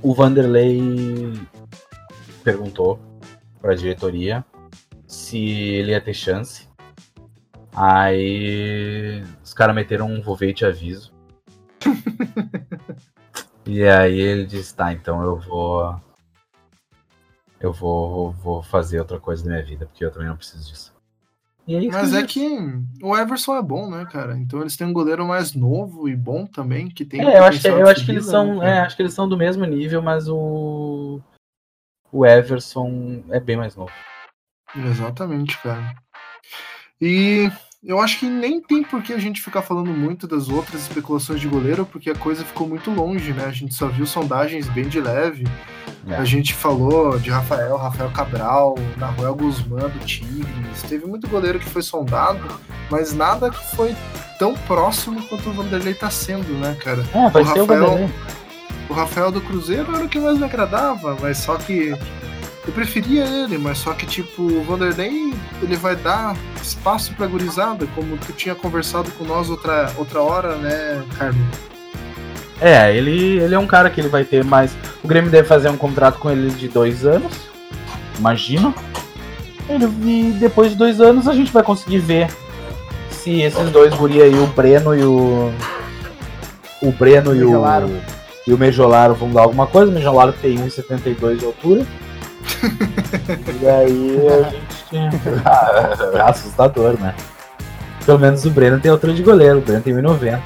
O 0.02 0.14
Vanderlei 0.14 1.34
perguntou 2.44 3.00
para 3.62 3.74
a 3.74 3.76
diretoria 3.76 4.46
se 5.08 5.38
ele 5.38 5.92
ia 5.92 6.02
ter 6.02 6.14
chance 6.14 6.68
Aí 7.76 9.22
os 9.44 9.54
caras 9.54 9.76
meteram 9.76 10.10
um 10.10 10.22
volvete 10.22 10.66
aviso. 10.66 11.14
E 13.66 13.84
aí 13.84 14.20
ele 14.20 14.46
disse, 14.46 14.76
tá, 14.76 14.94
então 14.94 15.24
eu 15.24 15.38
vou. 15.40 16.00
Eu 17.60 17.74
vou, 17.74 18.32
vou 18.32 18.62
fazer 18.62 19.00
outra 19.00 19.20
coisa 19.20 19.44
na 19.44 19.52
minha 19.52 19.66
vida, 19.66 19.86
porque 19.86 20.06
eu 20.06 20.12
também 20.12 20.28
não 20.28 20.38
preciso 20.38 20.70
disso. 20.70 20.96
É 21.68 21.88
Mas 21.88 22.14
é 22.14 22.24
que 22.24 22.46
o 23.02 23.18
Everson 23.18 23.56
é 23.56 23.62
bom, 23.62 23.90
né, 23.90 24.06
cara? 24.06 24.38
Então 24.38 24.62
eles 24.62 24.78
têm 24.78 24.86
um 24.86 24.94
goleiro 24.94 25.26
mais 25.26 25.56
novo 25.56 26.08
e 26.08 26.16
bom 26.16 26.46
também, 26.46 26.88
que 26.88 27.04
tem. 27.04 27.22
É, 27.22 27.40
eu 27.40 27.44
acho, 27.44 27.68
eu 27.68 27.88
acho 27.88 28.06
que 28.06 28.12
eles 28.12 28.26
são. 28.26 28.58
Né, 28.58 28.78
é, 28.78 28.80
acho 28.82 28.96
que 28.96 29.02
eles 29.02 29.14
são 29.14 29.28
do 29.28 29.36
mesmo 29.36 29.66
nível, 29.66 30.02
mas 30.02 30.28
o. 30.30 31.20
O 32.12 32.26
Everson 32.26 33.24
é 33.32 33.40
bem 33.40 33.58
mais 33.58 33.76
novo. 33.76 33.92
Exatamente, 34.76 35.58
cara. 35.62 35.96
E 37.02 37.52
eu 37.86 38.00
acho 38.00 38.20
que 38.20 38.26
nem 38.26 38.60
tem 38.60 38.84
por 38.84 39.04
que 39.04 39.14
a 39.14 39.18
gente 39.20 39.42
ficar 39.42 39.62
falando 39.62 39.92
muito 39.92 40.26
das 40.26 40.50
outras 40.50 40.82
especulações 40.82 41.40
de 41.40 41.48
goleiro, 41.48 41.86
porque 41.86 42.10
a 42.10 42.16
coisa 42.16 42.44
ficou 42.44 42.68
muito 42.68 42.90
longe, 42.90 43.32
né? 43.32 43.46
A 43.46 43.52
gente 43.52 43.76
só 43.76 43.88
viu 43.88 44.08
sondagens 44.08 44.68
bem 44.70 44.88
de 44.88 45.00
leve. 45.00 45.46
É. 46.08 46.16
A 46.16 46.26
gente 46.26 46.54
falou 46.54 47.20
de 47.20 47.30
Rafael, 47.30 47.78
Rafael 47.78 48.10
Cabral, 48.10 48.76
Nahuel 48.98 49.36
Guzmán 49.36 49.90
do 49.90 50.00
Tigres. 50.00 50.82
Teve 50.90 51.06
muito 51.06 51.28
goleiro 51.28 51.60
que 51.60 51.70
foi 51.70 51.84
sondado, 51.84 52.60
mas 52.90 53.14
nada 53.14 53.52
que 53.52 53.76
foi 53.76 53.96
tão 54.40 54.56
próximo 54.56 55.22
quanto 55.28 55.50
o 55.50 55.54
Vanderlei 55.54 55.94
tá 55.94 56.10
sendo, 56.10 56.54
né, 56.54 56.76
cara? 56.84 57.04
É, 57.14 57.30
vai 57.30 57.44
o 57.44 57.46
Rafael, 57.46 58.10
o, 58.90 58.94
o 58.94 58.94
Rafael 58.94 59.32
do 59.32 59.42
Cruzeiro 59.42 59.96
era 59.96 60.06
o 60.06 60.10
que 60.10 60.20
mais 60.20 60.38
me 60.38 60.44
agradava, 60.46 61.16
mas 61.22 61.38
só 61.38 61.56
que 61.56 61.96
eu 62.68 62.74
preferia 62.74 63.24
ele, 63.26 63.58
mas 63.58 63.78
só 63.78 63.94
que, 63.94 64.06
tipo, 64.06 64.42
o 64.42 64.64
Vanderlei, 64.64 65.34
ele 65.62 65.76
vai 65.76 65.96
dar 65.96 66.36
espaço 66.62 67.14
pra 67.14 67.28
gurizada, 67.28 67.88
como 67.94 68.18
tu 68.18 68.34
tinha 68.34 68.56
conversado 68.56 69.12
com 69.12 69.24
nós 69.24 69.50
outra, 69.50 69.92
outra 69.98 70.22
hora, 70.22 70.56
né, 70.56 71.04
Carlos? 71.18 71.42
É, 72.60 72.96
ele, 72.96 73.38
ele 73.38 73.54
é 73.54 73.60
um 73.60 73.68
cara 73.68 73.90
que 73.90 74.00
ele 74.00 74.08
vai 74.08 74.24
ter 74.24 74.44
mais. 74.44 74.76
O 75.04 75.08
Grêmio 75.08 75.30
deve 75.30 75.48
fazer 75.48 75.70
um 75.70 75.78
contrato 75.78 76.20
com 76.20 76.32
ele 76.32 76.50
de 76.52 76.68
dois 76.68 77.06
anos, 77.06 77.34
imagino. 78.18 78.74
E 79.70 80.36
depois 80.40 80.72
de 80.72 80.78
dois 80.78 81.02
anos 81.02 81.28
a 81.28 81.34
gente 81.34 81.52
vai 81.52 81.64
conseguir 81.64 82.00
ver 82.00 82.30
se 83.10 83.42
esses 83.42 83.70
dois 83.72 83.94
guri 83.94 84.22
aí, 84.22 84.36
o 84.36 84.48
Breno 84.48 84.96
e 84.96 85.04
o. 85.04 85.52
O 86.82 86.92
Breno 86.92 87.32
o 87.32 87.36
e 87.36 87.44
o. 87.44 87.64
E 88.48 88.54
o 88.54 88.58
Mejolaro 88.58 89.16
vão 89.16 89.32
dar 89.32 89.42
alguma 89.42 89.66
coisa. 89.66 89.92
O 89.92 89.94
Mejolaro 89.94 90.34
tem 90.34 90.58
1,72 90.58 91.38
de 91.38 91.46
altura. 91.46 91.86
E 93.62 93.68
aí 93.68 94.28
a 94.28 94.50
gente. 94.50 96.16
é 96.16 96.22
assustador, 96.22 97.00
né? 97.00 97.14
Pelo 98.06 98.20
menos 98.20 98.46
o 98.46 98.52
Breno 98.52 98.80
tem 98.80 98.92
altura 98.92 99.14
de 99.14 99.24
goleiro, 99.24 99.58
o 99.58 99.62
Breno 99.62 99.82
tem 99.82 99.94
1,90. 99.94 100.40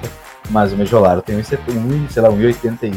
Mas 0.50 0.74
o 0.74 0.78
Mejolaro 0.78 1.22
tem 1.22 1.38
1,71, 1.38 2.10
sei 2.10 2.22
lá, 2.24 2.30
1,81. 2.30 2.96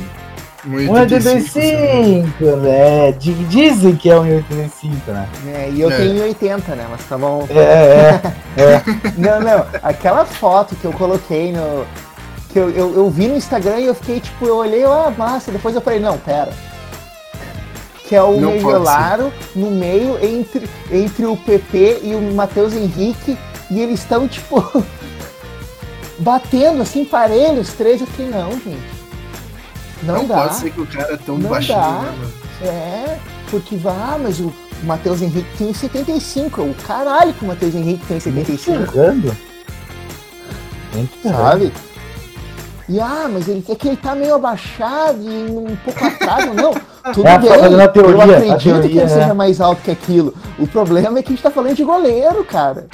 1,85, 0.67 2.57
né? 2.57 3.13
Dizem 3.49 3.97
que 3.97 4.09
é 4.09 4.15
1,85, 4.15 4.93
né? 5.09 5.29
É, 5.49 5.71
e 5.71 5.81
eu 5.81 5.91
é. 5.91 5.97
tenho 5.97 6.25
1,80, 6.25 6.69
né? 6.77 6.87
Mas 6.89 7.05
tá 7.09 7.19
bom. 7.19 7.47
É, 7.51 7.59
é, 7.59 8.21
é. 8.63 8.83
não, 9.19 9.41
não. 9.41 9.67
Aquela 9.83 10.25
foto 10.25 10.77
que 10.77 10.85
eu 10.85 10.93
coloquei 10.93 11.53
no. 11.53 11.85
Que 12.51 12.59
eu, 12.59 12.71
eu, 12.71 12.95
eu 12.95 13.11
vi 13.11 13.27
no 13.27 13.37
Instagram 13.37 13.81
e 13.81 13.87
eu 13.87 13.95
fiquei 13.95 14.21
tipo, 14.21 14.47
eu 14.47 14.57
olhei, 14.57 14.85
oh, 14.85 15.11
massa. 15.11 15.51
Depois 15.51 15.75
eu 15.75 15.81
falei, 15.81 15.99
não, 15.99 16.17
pera 16.19 16.53
que 18.13 18.17
é 18.17 18.23
o 18.23 18.39
Não 18.39 18.59
no 19.57 19.71
meio 19.71 20.23
entre, 20.23 20.69
entre 20.91 21.25
o 21.25 21.35
PP 21.35 22.01
e 22.03 22.15
o 22.15 22.21
Matheus 22.35 22.75
Henrique, 22.75 23.39
e 23.71 23.81
eles 23.81 24.01
estão, 24.01 24.29
tipo, 24.29 24.85
batendo 26.21 26.83
assim, 26.83 27.07
parelhos, 27.07 27.71
os 27.71 27.75
três. 27.75 28.03
Eu 28.03 28.07
fiquei, 28.07 28.29
não, 28.29 28.51
gente. 28.51 28.83
Não, 30.03 30.17
não 30.17 30.27
dá. 30.27 30.43
pode 30.43 30.57
ser 30.57 30.73
que 30.73 30.81
o 30.83 30.87
cara 30.87 31.15
é 31.15 31.17
tão 31.17 31.39
não 31.39 31.49
baixinho, 31.49 31.79
dá. 31.79 32.03
Né, 32.03 32.33
É, 32.65 33.19
porque 33.51 33.77
vá, 33.77 33.93
ah, 33.93 34.19
mas 34.23 34.41
o 34.41 34.53
Matheus 34.83 35.23
Henrique 35.23 35.49
tem 35.57 35.73
75. 35.73 36.61
O 36.61 36.75
caralho 36.87 37.33
que 37.33 37.43
o 37.47 37.49
Matheus 37.49 37.75
Henrique 37.75 38.05
tem 38.05 38.21
75. 38.21 38.93
Ferrando. 38.93 39.35
Sabe? 41.23 41.73
E 42.91 43.01
ah, 43.01 43.27
mas 43.33 43.49
ele 43.49 43.65
é 43.67 43.75
que 43.75 43.89
ele 43.89 43.97
tá 43.97 44.15
meio 44.15 44.35
abaixado 44.35 45.19
e 45.23 45.51
um 45.51 45.75
pouco 45.77 46.05
atrás, 46.05 46.55
não. 46.55 46.75
Tudo 47.13 47.27
é, 47.27 47.39
bem, 47.39 47.71
na 47.71 47.89
teoria, 47.89 48.15
eu 48.15 48.23
acredito 48.23 48.63
teoria, 48.63 48.89
que 48.89 48.99
ele 48.99 49.01
é. 49.01 49.09
seja 49.09 49.35
mais 49.35 49.61
alto 49.61 49.83
que 49.83 49.91
aquilo. 49.91 50.35
O 50.59 50.67
problema 50.67 51.19
é 51.19 51.23
que 51.23 51.29
a 51.29 51.33
gente 51.33 51.43
tá 51.43 51.51
falando 51.51 51.75
de 51.75 51.85
goleiro, 51.85 52.45
cara. 52.45 52.87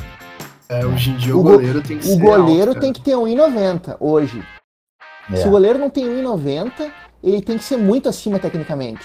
É, 0.69 0.85
hoje 0.85 1.11
em 1.11 1.17
dia 1.17 1.37
o, 1.37 1.41
o 1.41 1.43
goleiro 1.43 1.83
tem 1.83 1.99
que 1.99 2.07
ser. 2.07 2.13
O 2.13 2.19
goleiro 2.19 2.71
alto, 2.71 2.81
tem 2.81 2.93
que 2.93 3.01
ter 3.01 3.13
1,90 3.13 3.97
hoje. 4.01 4.43
É. 5.33 5.37
Se 5.37 5.49
o 5.49 5.51
goleiro 5.51 5.79
não 5.79 5.91
tem 5.91 6.05
1,90, 6.05 6.91
ele 7.23 7.43
tem 7.43 7.59
que 7.59 7.65
ser 7.65 7.77
muito 7.77 8.09
acima 8.09 8.39
tecnicamente. 8.39 9.05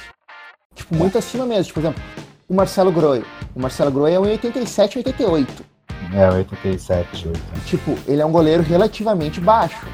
Tipo, 0.74 0.96
muito 0.96 1.18
acima 1.18 1.46
mesmo. 1.46 1.66
Tipo, 1.66 1.82
por 1.82 1.88
exemplo, 1.88 2.04
o 2.48 2.54
Marcelo 2.54 2.92
Groi. 2.92 3.24
O 3.56 3.60
Marcelo 3.60 3.92
Groi 3.92 4.14
é 4.14 4.18
1,87, 4.18 4.98
88. 4.98 5.66
É, 6.14 6.30
87, 6.30 7.28
8. 7.28 7.40
Tipo, 7.66 7.98
ele 8.08 8.22
é 8.22 8.26
um 8.26 8.32
goleiro 8.32 8.64
relativamente 8.64 9.40
baixo. 9.40 9.86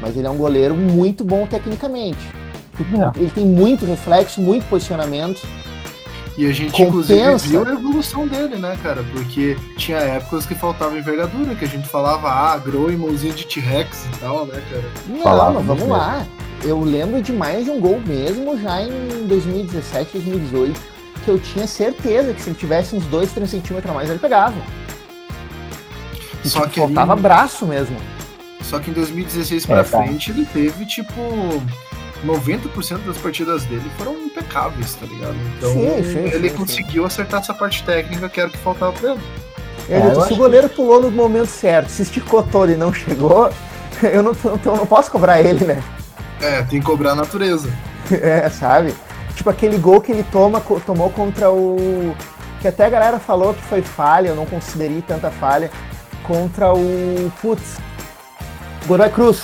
Mas 0.00 0.16
ele 0.16 0.26
é 0.26 0.30
um 0.30 0.36
goleiro 0.36 0.74
muito 0.74 1.24
bom 1.24 1.46
tecnicamente. 1.46 2.43
É. 2.82 3.20
Ele 3.20 3.30
tem 3.30 3.46
muito 3.46 3.84
reflexo, 3.84 4.40
muito 4.40 4.66
posicionamento. 4.66 5.46
E 6.36 6.46
a 6.46 6.52
gente, 6.52 6.72
Compensa. 6.72 7.14
inclusive, 7.14 7.48
viu 7.48 7.64
a 7.64 7.72
evolução 7.72 8.26
dele, 8.26 8.56
né, 8.56 8.76
cara? 8.82 9.04
Porque 9.12 9.56
tinha 9.76 9.98
épocas 9.98 10.44
que 10.44 10.54
faltava 10.54 10.98
envergadura, 10.98 11.54
que 11.54 11.64
a 11.64 11.68
gente 11.68 11.86
falava, 11.86 12.28
ah, 12.28 12.58
grow 12.58 12.90
e 12.90 12.96
mãozinha 12.96 13.32
de 13.32 13.46
T-Rex 13.46 14.06
e 14.06 14.18
tal, 14.18 14.44
né, 14.46 14.60
cara? 14.68 14.84
Não, 15.06 15.22
falava 15.22 15.62
mas 15.62 15.66
vamos 15.66 15.88
lá. 15.88 16.26
Eu 16.64 16.80
lembro 16.80 17.22
de 17.22 17.32
mais 17.32 17.64
de 17.64 17.70
um 17.70 17.78
gol 17.78 18.00
mesmo 18.04 18.58
já 18.60 18.82
em 18.82 19.26
2017, 19.28 20.18
2018, 20.18 20.80
que 21.24 21.30
eu 21.30 21.38
tinha 21.38 21.66
certeza 21.68 22.34
que 22.34 22.42
se 22.42 22.50
ele 22.50 22.58
tivesse 22.58 22.96
uns 22.96 23.04
2, 23.06 23.30
3 23.32 23.50
centímetros 23.50 23.90
a 23.90 23.94
mais, 23.94 24.10
ele 24.10 24.18
pegava. 24.18 24.56
E, 26.44 26.48
Só 26.48 26.60
tipo, 26.62 26.72
que 26.72 26.80
faltava 26.80 27.12
ele... 27.12 27.22
braço 27.22 27.64
mesmo. 27.64 27.96
Só 28.62 28.80
que 28.80 28.90
em 28.90 28.94
2016 28.94 29.66
pra 29.66 29.80
é, 29.80 29.84
tá. 29.84 30.02
frente 30.02 30.30
ele 30.30 30.46
teve, 30.46 30.84
tipo, 30.86 31.12
90% 32.24 32.98
das 33.06 33.18
partidas 33.18 33.64
dele 33.64 33.90
foram 33.96 34.14
impecáveis, 34.14 34.94
tá 34.94 35.06
ligado? 35.06 35.36
Então 35.56 35.72
sim, 35.72 36.02
sim, 36.04 36.18
ele 36.18 36.50
sim, 36.50 36.56
conseguiu 36.56 37.04
acertar 37.04 37.40
essa 37.40 37.54
parte 37.54 37.82
técnica 37.84 38.28
que 38.28 38.40
era 38.40 38.48
o 38.48 38.52
que 38.52 38.58
faltava 38.58 38.92
pra 38.92 39.12
ele. 39.12 39.20
É, 39.88 40.14
se 40.26 40.32
o 40.32 40.36
goleiro 40.36 40.68
que... 40.68 40.76
pulou 40.76 41.02
no 41.02 41.10
momento 41.10 41.48
certo, 41.48 41.88
se 41.88 42.02
esticou 42.02 42.42
todo 42.42 42.72
e 42.72 42.76
não 42.76 42.92
chegou, 42.92 43.50
eu 44.02 44.22
não, 44.22 44.32
eu 44.44 44.76
não 44.76 44.86
posso 44.86 45.10
cobrar 45.10 45.40
ele, 45.40 45.64
né? 45.64 45.82
É, 46.40 46.62
tem 46.62 46.80
que 46.80 46.86
cobrar 46.86 47.12
a 47.12 47.14
natureza. 47.14 47.70
é, 48.10 48.48
sabe? 48.48 48.94
Tipo 49.34 49.50
aquele 49.50 49.78
gol 49.78 50.00
que 50.00 50.12
ele 50.12 50.24
toma, 50.24 50.60
tomou 50.86 51.10
contra 51.10 51.50
o. 51.50 52.14
Que 52.60 52.68
até 52.68 52.86
a 52.86 52.90
galera 52.90 53.18
falou 53.18 53.52
que 53.52 53.62
foi 53.62 53.82
falha, 53.82 54.28
eu 54.28 54.36
não 54.36 54.46
considerei 54.46 55.02
tanta 55.02 55.30
falha. 55.30 55.70
Contra 56.22 56.72
o. 56.72 57.30
Putz. 57.42 57.76
Godoy 58.86 59.10
Cruz. 59.10 59.42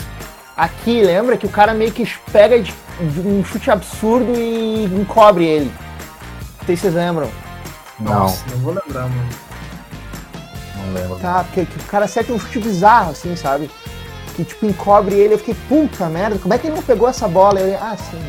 Aqui, 0.60 1.02
lembra 1.02 1.38
que 1.38 1.46
o 1.46 1.48
cara 1.48 1.72
meio 1.72 1.90
que 1.90 2.06
pega 2.30 2.60
de, 2.60 2.70
de 3.00 3.20
um 3.20 3.42
chute 3.42 3.70
absurdo 3.70 4.30
e 4.36 4.84
encobre 4.84 5.46
ele. 5.46 5.72
Não 6.58 6.66
sei 6.66 6.76
se 6.76 6.82
vocês 6.82 6.94
lembram. 6.94 7.30
Não. 7.98 8.12
Nossa, 8.12 8.44
não 8.50 8.58
vou 8.58 8.74
lembrar, 8.74 9.08
mano. 9.08 9.28
Não 10.76 10.92
lembro. 10.92 11.18
Tá, 11.18 11.44
porque 11.44 11.64
que 11.64 11.78
o 11.78 11.84
cara 11.84 12.04
acerta 12.04 12.34
um 12.34 12.38
chute 12.38 12.58
bizarro, 12.58 13.12
assim, 13.12 13.34
sabe? 13.36 13.70
Que 14.36 14.44
tipo 14.44 14.66
encobre 14.66 15.14
ele, 15.14 15.32
eu 15.32 15.38
fiquei, 15.38 15.56
puta 15.66 16.10
merda, 16.10 16.38
como 16.38 16.52
é 16.52 16.58
que 16.58 16.66
ele 16.66 16.76
não 16.76 16.82
pegou 16.82 17.08
essa 17.08 17.26
bola? 17.26 17.58
Eu, 17.58 17.78
ah, 17.80 17.96
sim, 17.96 18.22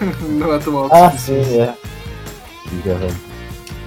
eu... 0.00 0.06
não 0.30 0.52
é 0.52 0.58
tão 0.58 0.76
alto 0.76 0.96
Ah, 0.96 1.12
sim, 1.12 1.60
é. 1.60 1.74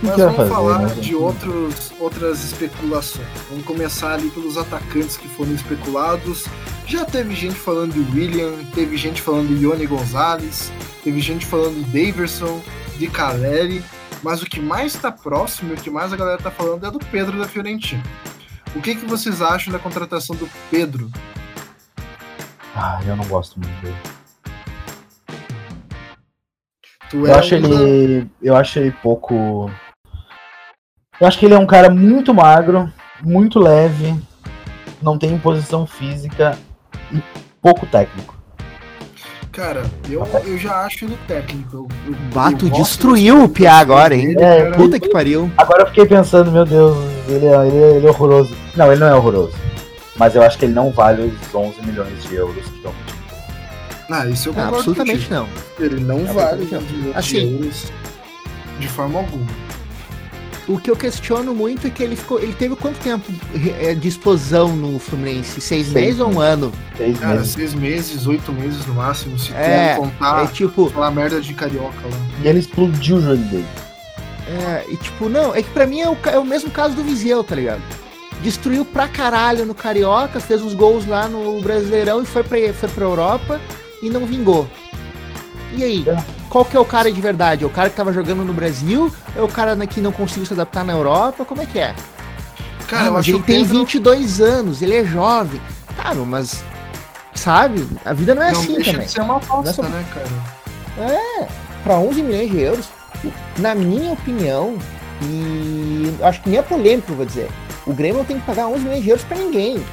Mas 0.01 0.15
vamos 0.15 0.49
falar 0.49 0.79
né? 0.79 0.93
de 0.95 1.15
outros, 1.15 1.91
outras 1.99 2.43
especulações. 2.43 3.27
Vamos 3.49 3.65
começar 3.65 4.13
ali 4.13 4.29
pelos 4.29 4.57
atacantes 4.57 5.17
que 5.17 5.27
foram 5.27 5.53
especulados. 5.53 6.45
Já 6.85 7.03
teve 7.03 7.33
gente 7.33 7.55
falando 7.55 7.93
de 7.93 8.17
William, 8.17 8.53
teve 8.75 8.95
gente 8.95 9.21
falando 9.21 9.47
de 9.47 9.63
Ione 9.63 9.87
Gonzalez, 9.87 10.71
teve 11.03 11.19
gente 11.19 11.45
falando 11.45 11.83
de 11.83 12.05
Daverson, 12.05 12.61
de 12.97 13.07
Caleri, 13.07 13.83
mas 14.21 14.41
o 14.41 14.45
que 14.45 14.59
mais 14.59 14.93
está 14.95 15.11
próximo 15.11 15.71
e 15.71 15.73
o 15.73 15.77
que 15.77 15.89
mais 15.89 16.13
a 16.13 16.15
galera 16.15 16.37
está 16.37 16.51
falando 16.51 16.85
é 16.85 16.91
do 16.91 16.99
Pedro 16.99 17.37
da 17.37 17.47
Fiorentina. 17.47 18.03
O 18.75 18.81
que, 18.81 18.95
que 18.95 19.05
vocês 19.05 19.41
acham 19.41 19.73
da 19.73 19.79
contratação 19.79 20.35
do 20.35 20.47
Pedro? 20.69 21.09
Ah, 22.75 22.99
eu 23.05 23.15
não 23.15 23.25
gosto 23.25 23.59
muito 23.59 23.73
dele. 23.81 23.97
Tu 27.09 27.17
eu, 27.17 27.27
é 27.27 27.33
acho 27.33 27.55
ele, 27.55 28.29
eu 28.41 28.55
acho 28.55 28.79
ele 28.79 28.91
pouco 28.91 29.71
eu 31.19 31.27
acho 31.27 31.37
que 31.39 31.45
ele 31.45 31.53
é 31.53 31.59
um 31.59 31.65
cara 31.65 31.89
muito 31.89 32.33
magro, 32.33 32.91
muito 33.21 33.59
leve, 33.59 34.15
não 35.01 35.17
tem 35.17 35.37
posição 35.37 35.85
física 35.85 36.57
e 37.11 37.21
pouco 37.61 37.85
técnico. 37.85 38.35
Cara, 39.51 39.83
eu, 40.07 40.23
eu 40.45 40.57
já 40.57 40.85
acho 40.85 41.05
ele 41.05 41.17
técnico. 41.27 41.87
Eu, 42.05 42.15
Bato 42.31 42.69
destruiu 42.69 43.43
o 43.43 43.49
Pia 43.49 43.73
agora, 43.73 44.15
hein? 44.15 44.35
É, 44.37 44.69
Puta 44.71 44.99
que 44.99 45.09
pariu. 45.09 45.51
Agora 45.57 45.81
eu 45.81 45.87
fiquei 45.87 46.05
pensando, 46.05 46.51
meu 46.51 46.63
Deus, 46.63 46.95
ele 47.27 47.45
é, 47.47 47.67
ele, 47.67 47.77
é, 47.77 47.95
ele 47.95 48.05
é 48.05 48.09
horroroso. 48.09 48.55
Não, 48.75 48.91
ele 48.91 49.01
não 49.01 49.07
é 49.07 49.15
horroroso. 49.15 49.55
Mas 50.15 50.35
eu 50.35 50.43
acho 50.43 50.59
que 50.59 50.65
ele 50.65 50.73
não 50.73 50.91
vale 50.91 51.23
os 51.23 51.55
11 51.55 51.81
milhões 51.83 52.23
de 52.23 52.35
euros 52.35 52.63
que 52.67 52.75
estão 52.77 52.93
Ah, 54.11 54.27
isso 54.27 54.49
eu 54.49 54.53
concordo 54.53 54.75
Absolutamente 54.77 55.27
contigo. 55.27 55.33
não. 55.79 55.85
Ele 55.85 55.99
não 56.01 56.25
vale 56.25 56.39
Absolutamente 56.61 56.73
não. 56.73 56.79
11 56.81 56.93
milhões 56.93 57.17
Assim. 57.17 57.35
de 57.47 57.53
euros 57.53 57.91
de 58.79 58.87
forma 58.87 59.19
alguma. 59.19 59.45
O 60.67 60.77
que 60.77 60.91
eu 60.91 60.97
questiono 60.97 61.55
muito 61.55 61.87
é 61.87 61.89
que 61.89 62.03
ele 62.03 62.15
ficou. 62.17 62.39
Ele 62.39 62.51
teve 62.53 62.75
quanto 62.75 62.97
tempo 62.99 63.23
eh, 63.79 63.95
de 63.95 64.07
explosão 64.07 64.75
no 64.75 64.99
Fluminense? 64.99 65.61
Seis, 65.61 65.87
meses 65.93 66.19
ou 66.19 66.29
um 66.33 66.41
ano? 66.41 66.73
Seis 66.97 67.17
Cara, 67.19 67.35
meses. 67.37 67.51
seis 67.53 67.73
meses, 67.73 68.27
oito 68.27 68.51
meses 68.51 68.85
no 68.85 68.95
máximo, 68.95 69.39
se 69.39 69.53
É, 69.53 69.93
tu 69.95 70.01
contar 70.01 70.43
é 70.43 70.47
tipo. 70.47 70.87
aquela 70.87 71.09
merda 71.09 71.39
de 71.39 71.53
carioca 71.53 72.01
lá. 72.03 72.17
E 72.43 72.47
ele 72.47 72.59
explodiu 72.59 73.15
o 73.17 73.21
joelho 73.21 73.43
dele. 73.45 73.65
É, 74.49 74.85
e 74.89 74.97
tipo, 74.97 75.29
não, 75.29 75.55
é 75.55 75.61
que 75.61 75.69
pra 75.69 75.87
mim 75.87 76.01
é 76.01 76.09
o, 76.09 76.17
é 76.25 76.37
o 76.37 76.45
mesmo 76.45 76.69
caso 76.69 76.95
do 76.95 77.03
Viseu, 77.03 77.43
tá 77.45 77.55
ligado? 77.55 77.81
Destruiu 78.41 78.83
pra 78.85 79.07
caralho 79.07 79.65
no 79.65 79.73
Carioca, 79.73 80.39
fez 80.39 80.61
uns 80.61 80.73
gols 80.73 81.05
lá 81.07 81.27
no 81.27 81.59
Brasileirão 81.61 82.21
e 82.21 82.25
foi 82.25 82.43
pra, 82.43 82.57
foi 82.73 82.87
pra 82.89 83.03
Europa 83.05 83.59
e 84.03 84.09
não 84.09 84.25
vingou. 84.25 84.67
E 85.75 85.83
aí? 85.83 86.05
É. 86.07 86.36
Qual 86.49 86.63
que 86.65 86.75
é 86.77 86.79
o 86.79 86.85
cara 86.85 87.11
de 87.11 87.19
verdade? 87.19 87.63
É 87.63 87.67
o 87.67 87.69
cara 87.69 87.89
que 87.89 87.95
tava 87.95 88.13
jogando 88.13 88.43
no 88.43 88.53
Brasil? 88.53 89.13
É 89.35 89.41
o 89.41 89.47
cara 89.47 89.75
que 89.85 89.99
não 89.99 90.11
conseguiu 90.11 90.45
se 90.45 90.53
adaptar 90.53 90.83
na 90.83 90.93
Europa? 90.93 91.43
Como 91.45 91.61
é 91.61 91.65
que 91.65 91.79
é? 91.79 91.93
Cara, 92.87 93.03
Ah, 93.03 93.07
eu 93.07 93.17
acho 93.17 93.29
ele 93.29 93.39
tem 93.43 93.63
Pedro 93.65 93.79
22 93.79 94.39
anos, 94.39 94.81
ele 94.81 94.95
é 94.95 95.03
jovem. 95.03 95.61
Cara, 96.01 96.15
mas. 96.19 96.63
Sabe? 97.35 97.85
A 98.05 98.13
vida 98.13 98.33
não 98.33 98.41
é 98.43 98.51
não 98.51 98.61
assim 98.61 98.75
deixa 98.75 98.91
também. 98.91 99.05
de 99.07 99.11
ser 99.11 99.21
uma 99.21 99.37
aposta, 99.37 99.83
né, 99.83 100.05
cara? 100.13 101.49
Para 101.83 101.95
11 101.97 102.23
milhões 102.23 102.49
de 102.49 102.59
euros, 102.59 102.85
na 103.57 103.75
minha 103.75 104.13
opinião, 104.13 104.77
e 105.21 106.13
acho 106.23 106.41
que 106.41 106.49
nem 106.49 106.59
é 106.59 106.61
polêmico, 106.61 107.11
eu 107.11 107.15
vou 107.17 107.25
dizer. 107.25 107.49
O 107.85 107.93
Grêmio 107.93 108.17
não 108.19 108.25
tem 108.25 108.39
que 108.39 108.45
pagar 108.45 108.67
11 108.67 108.79
milhões 108.83 109.03
de 109.03 109.09
euros 109.09 109.23
para 109.25 109.37
ninguém. 109.37 109.83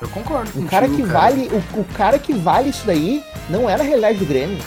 Eu 0.00 0.08
concordo 0.08 0.48
O 0.50 0.52
contigo, 0.54 0.68
cara 0.70 0.88
que 0.88 1.02
vale, 1.02 1.48
o, 1.52 1.80
o 1.80 1.84
cara 1.94 2.18
que 2.18 2.32
vale 2.32 2.70
isso 2.70 2.84
daí 2.84 3.22
não 3.48 3.70
era 3.70 3.82
a 3.82 3.86
realidade 3.86 4.18
do 4.18 4.26
Grêmio. 4.26 4.58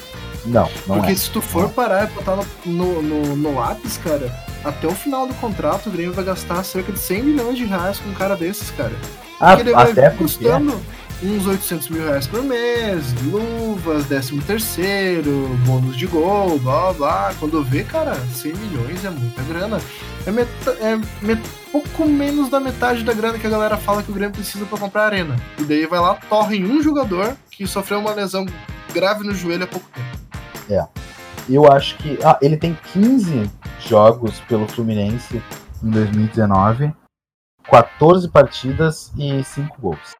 Não, 0.45 0.69
não 0.87 0.97
Porque 0.97 1.11
é. 1.11 1.15
se 1.15 1.29
tu 1.29 1.41
for 1.41 1.69
parar 1.69 2.05
e 2.05 2.07
botar 2.13 2.35
no, 2.35 2.45
no, 2.65 3.01
no, 3.01 3.35
no 3.35 3.55
lápis, 3.55 3.97
cara, 3.97 4.31
até 4.63 4.87
o 4.87 4.91
final 4.91 5.27
do 5.27 5.33
contrato 5.35 5.87
o 5.87 5.91
Grêmio 5.91 6.13
vai 6.13 6.23
gastar 6.25 6.63
cerca 6.63 6.91
de 6.91 6.99
100 6.99 7.23
milhões 7.23 7.57
de 7.57 7.65
reais 7.65 7.99
com 7.99 8.09
um 8.09 8.13
cara 8.13 8.35
desses, 8.35 8.69
cara. 8.71 8.93
Ah, 9.39 9.55
Porque 9.55 9.63
ele 9.69 9.73
vai 9.75 9.91
até 9.91 10.09
porque. 10.09 10.23
custando 10.23 10.79
uns 11.23 11.47
800 11.47 11.89
mil 11.89 12.03
reais 12.03 12.27
por 12.27 12.43
mês, 12.43 13.03
luvas, 13.23 14.05
13 14.05 14.37
terceiro, 14.41 15.47
bônus 15.65 15.95
de 15.97 16.05
gol, 16.05 16.59
blá 16.59 16.81
blá 16.81 16.93
blá. 16.93 17.33
Quando 17.39 17.63
vê, 17.63 17.83
cara, 17.83 18.15
100 18.33 18.53
milhões 18.53 19.03
é 19.05 19.09
muita 19.09 19.41
grana. 19.43 19.79
É, 20.25 20.31
meta- 20.31 20.77
é 20.81 20.99
met- 21.21 21.41
pouco 21.71 22.05
menos 22.07 22.49
da 22.49 22.59
metade 22.59 23.03
da 23.03 23.13
grana 23.13 23.37
que 23.37 23.47
a 23.47 23.49
galera 23.49 23.77
fala 23.77 24.01
que 24.03 24.11
o 24.11 24.13
Grêmio 24.13 24.33
precisa 24.35 24.65
pra 24.65 24.77
comprar 24.77 25.03
a 25.03 25.05
arena. 25.05 25.35
E 25.57 25.63
daí 25.63 25.85
vai 25.85 25.99
lá, 25.99 26.15
torre 26.29 26.57
em 26.57 26.65
um 26.65 26.81
jogador 26.81 27.35
que 27.51 27.65
sofreu 27.67 27.99
uma 27.99 28.13
lesão 28.13 28.45
grave 28.93 29.25
no 29.25 29.33
joelho 29.35 29.63
há 29.63 29.67
pouco 29.67 29.87
tempo. 29.93 30.14
Eu 31.49 31.71
acho 31.71 31.97
que. 31.97 32.17
Ah, 32.23 32.37
ele 32.41 32.57
tem 32.57 32.77
15 32.93 33.49
jogos 33.79 34.39
pelo 34.41 34.67
Fluminense 34.67 35.41
em 35.83 35.89
2019, 35.89 36.93
14 37.63 38.29
partidas 38.29 39.11
e 39.17 39.43
5 39.43 39.79
gols. 39.79 40.15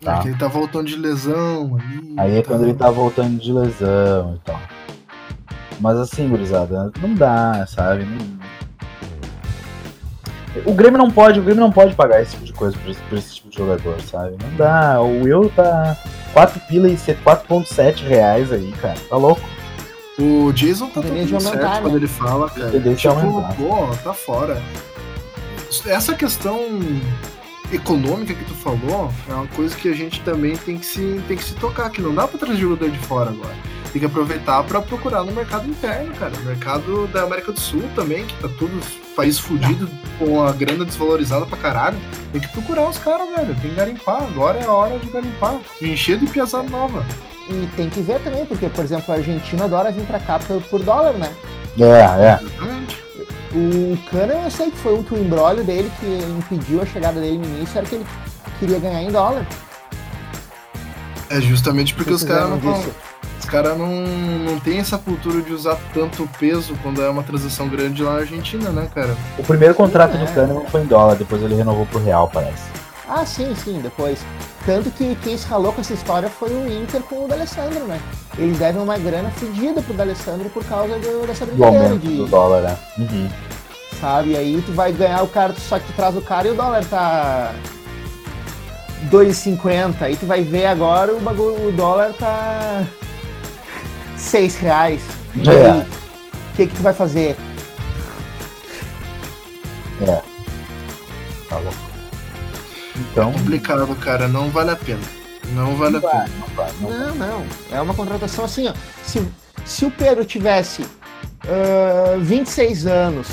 Tá. 0.00 0.16
É 0.16 0.22
que 0.22 0.28
ele 0.28 0.38
tá 0.38 0.48
voltando 0.48 0.86
de 0.86 0.96
lesão 0.96 1.76
ali. 1.76 2.14
Aí 2.16 2.38
é 2.38 2.42
tá. 2.42 2.48
quando 2.48 2.62
ele 2.62 2.74
tá 2.74 2.90
voltando 2.90 3.38
de 3.38 3.52
lesão 3.52 4.34
e 4.34 4.38
tal. 4.38 4.60
Mas 5.78 5.98
assim, 5.98 6.28
gurizada, 6.28 6.90
não 7.00 7.14
dá, 7.14 7.66
sabe? 7.66 8.04
Não- 8.04 8.59
O 10.64 10.74
Grêmio 10.74 10.98
não 10.98 11.10
pode, 11.10 11.38
o 11.38 11.42
Grêmio 11.42 11.62
não 11.62 11.70
pode 11.70 11.94
pagar 11.94 12.20
esse 12.20 12.32
tipo 12.32 12.44
de 12.44 12.52
coisa 12.52 12.76
por 12.76 12.90
esse, 12.90 13.00
por 13.02 13.18
esse 13.18 13.34
tipo 13.36 13.50
de 13.50 13.56
jogador, 13.56 14.00
sabe? 14.02 14.36
Não 14.42 14.56
dá. 14.56 15.00
O 15.00 15.26
euro 15.26 15.50
tá 15.54 15.96
4 16.32 16.60
pila 16.68 16.88
e 16.88 16.96
4.7 16.96 18.06
reais 18.06 18.52
aí, 18.52 18.72
cara. 18.80 18.98
Tá 19.08 19.16
louco? 19.16 19.42
O 20.18 20.52
Jason 20.52 20.86
tá 20.88 21.00
tudo 21.00 21.14
de 21.14 21.28
certo 21.28 21.46
aumentar, 21.46 21.80
quando 21.80 21.92
né? 21.92 21.98
ele 21.98 22.08
fala, 22.08 22.50
cara. 22.50 22.70
Tendência 22.70 23.10
a 23.10 23.14
Tipo, 23.14 23.54
pô, 23.54 23.96
tá 24.02 24.12
fora. 24.12 24.60
Essa 25.86 26.14
questão 26.14 26.58
econômica 27.72 28.34
que 28.34 28.44
tu 28.44 28.54
falou 28.54 29.10
é 29.28 29.32
uma 29.32 29.46
coisa 29.46 29.74
que 29.76 29.88
a 29.88 29.94
gente 29.94 30.20
também 30.22 30.56
tem 30.56 30.78
que 30.78 30.84
se, 30.84 31.22
tem 31.28 31.36
que 31.36 31.44
se 31.44 31.54
tocar, 31.54 31.88
que 31.90 32.02
não 32.02 32.14
dá 32.14 32.26
pra 32.26 32.38
trazer 32.38 32.58
jogador 32.58 32.90
de 32.90 32.98
fora 32.98 33.30
agora. 33.30 33.54
Tem 33.92 34.00
que 34.00 34.06
aproveitar 34.06 34.62
pra 34.64 34.80
procurar 34.80 35.24
no 35.24 35.32
mercado 35.32 35.68
interno, 35.68 36.14
cara. 36.14 36.32
O 36.32 36.44
mercado 36.44 37.06
da 37.08 37.22
América 37.22 37.50
do 37.50 37.58
Sul 37.58 37.82
também, 37.94 38.24
que 38.24 38.34
tá 38.34 38.48
tudo 38.58 38.80
país 39.16 39.38
fudido, 39.38 39.90
com 40.18 40.42
a 40.42 40.52
grana 40.52 40.84
desvalorizada 40.84 41.44
pra 41.44 41.58
caralho. 41.58 41.98
Tem 42.32 42.40
que 42.40 42.48
procurar 42.48 42.88
os 42.88 42.98
caras, 42.98 43.28
velho. 43.34 43.54
Tem 43.60 43.70
que 43.70 43.76
garimpar. 43.76 44.22
Agora 44.22 44.58
é 44.58 44.64
a 44.64 44.72
hora 44.72 44.98
de 44.98 45.10
garimpar. 45.10 45.58
De 45.80 45.90
encher 45.90 46.18
de 46.18 46.26
piazada 46.26 46.68
nova. 46.68 47.04
E 47.48 47.66
tem 47.76 47.90
que 47.90 48.00
ver 48.00 48.20
também, 48.20 48.46
porque, 48.46 48.68
por 48.68 48.84
exemplo, 48.84 49.12
a 49.12 49.16
Argentina 49.16 49.64
adora 49.64 49.90
vir 49.90 50.06
pra 50.06 50.20
cá 50.20 50.38
por, 50.38 50.82
dólar, 50.82 51.14
né? 51.14 51.32
É, 51.78 51.84
é. 51.84 52.38
Exatamente. 52.40 53.10
O 53.52 53.98
Cana, 54.08 54.34
eu 54.44 54.50
sei 54.52 54.70
que 54.70 54.76
foi 54.76 54.94
um 54.94 55.02
que 55.02 55.14
o 55.14 55.18
embrólio 55.18 55.64
dele 55.64 55.90
que 55.98 56.06
impediu 56.06 56.80
a 56.80 56.86
chegada 56.86 57.20
dele 57.20 57.38
no 57.38 57.44
início 57.44 57.76
era 57.76 57.86
que 57.86 57.96
ele 57.96 58.06
queria 58.60 58.78
ganhar 58.78 59.02
em 59.02 59.10
dólar. 59.10 59.44
É 61.28 61.40
justamente 61.40 61.92
porque 61.94 62.12
os 62.12 62.22
caras 62.22 62.48
não 62.48 62.58
vão. 62.58 62.84
Os 63.40 63.46
caras 63.46 63.76
não, 63.76 63.88
não 63.88 64.60
tem 64.60 64.78
essa 64.78 64.96
cultura 64.98 65.40
de 65.42 65.52
usar 65.52 65.76
tanto 65.94 66.28
peso 66.38 66.74
quando 66.82 67.02
é 67.02 67.08
uma 67.08 67.22
transação 67.22 67.68
grande 67.68 68.02
lá 68.02 68.12
na 68.12 68.18
Argentina, 68.20 68.70
né, 68.70 68.86
cara? 68.94 69.16
O 69.38 69.42
primeiro 69.42 69.74
contrato 69.74 70.14
É. 70.16 70.18
do 70.24 70.32
Kahneman 70.32 70.66
foi 70.66 70.82
em 70.82 70.86
dólar, 70.86 71.16
depois 71.16 71.42
ele 71.42 71.54
renovou 71.54 71.86
pro 71.86 72.02
real, 72.02 72.28
parece. 72.32 72.62
Ah, 73.08 73.24
sim, 73.26 73.52
sim, 73.56 73.80
depois. 73.82 74.20
Tanto 74.64 74.90
que 74.90 75.16
quem 75.16 75.36
se 75.36 75.46
ralou 75.48 75.72
com 75.72 75.80
essa 75.80 75.94
história 75.94 76.28
foi 76.28 76.50
o 76.50 76.70
Inter 76.70 77.00
com 77.02 77.24
o 77.24 77.28
D'Alessandro, 77.28 77.80
né? 77.86 77.98
Eles 78.38 78.56
devem 78.58 78.80
uma 78.80 78.96
grana 78.98 79.30
fedida 79.30 79.82
pro 79.82 79.94
D'Alessandro 79.94 80.48
por 80.50 80.62
causa 80.64 80.96
do- 80.98 81.26
dessa 81.26 81.44
Do 81.46 81.52
brincadeira 81.52 81.86
aumento 81.86 82.06
de, 82.06 82.16
do 82.18 82.26
dólar, 82.26 82.60
né? 82.62 82.76
Uhum. 82.98 83.28
sabe? 84.00 84.36
Aí 84.36 84.62
tu 84.64 84.72
vai 84.72 84.92
ganhar 84.92 85.22
o 85.22 85.28
cara, 85.28 85.54
só 85.58 85.78
que 85.78 85.86
tu 85.86 85.92
traz 85.94 86.14
o 86.16 86.20
cara 86.22 86.46
e 86.46 86.50
o 86.52 86.54
dólar 86.54 86.84
tá 86.84 87.52
2,50. 89.10 90.02
Aí 90.02 90.14
tu 90.16 90.26
vai 90.26 90.42
ver 90.42 90.66
agora 90.66 91.12
o 91.14 91.20
bagulho, 91.20 91.68
o 91.68 91.72
dólar 91.72 92.12
tá 92.12 92.84
6 94.20 94.56
reais. 94.58 95.02
E 95.34 95.48
É. 95.48 95.70
aí, 95.70 95.80
o 95.80 96.56
que 96.56 96.66
que 96.66 96.74
tu 96.74 96.82
vai 96.82 96.92
fazer? 96.92 97.36
Tá 101.48 101.58
louco. 101.58 101.78
Então. 102.96 103.32
Complicado, 103.32 103.94
cara. 103.96 104.28
Não 104.28 104.50
vale 104.50 104.70
a 104.70 104.76
pena. 104.76 105.00
Não 105.54 105.74
vale 105.76 105.96
a 105.96 106.00
pena. 106.00 106.28
Não 106.38 106.46
vai, 106.54 106.72
não 106.80 106.88
vai. 106.88 106.98
Não, 106.98 107.14
não. 107.14 107.46
É 107.72 107.80
uma 107.80 107.94
contratação 107.94 108.44
assim, 108.44 108.68
ó. 108.68 108.74
Se, 109.02 109.26
se 109.64 109.84
o 109.84 109.90
Pedro 109.90 110.24
tivesse 110.24 110.84
ah, 111.48 112.16
26 112.20 112.86
anos, 112.86 113.28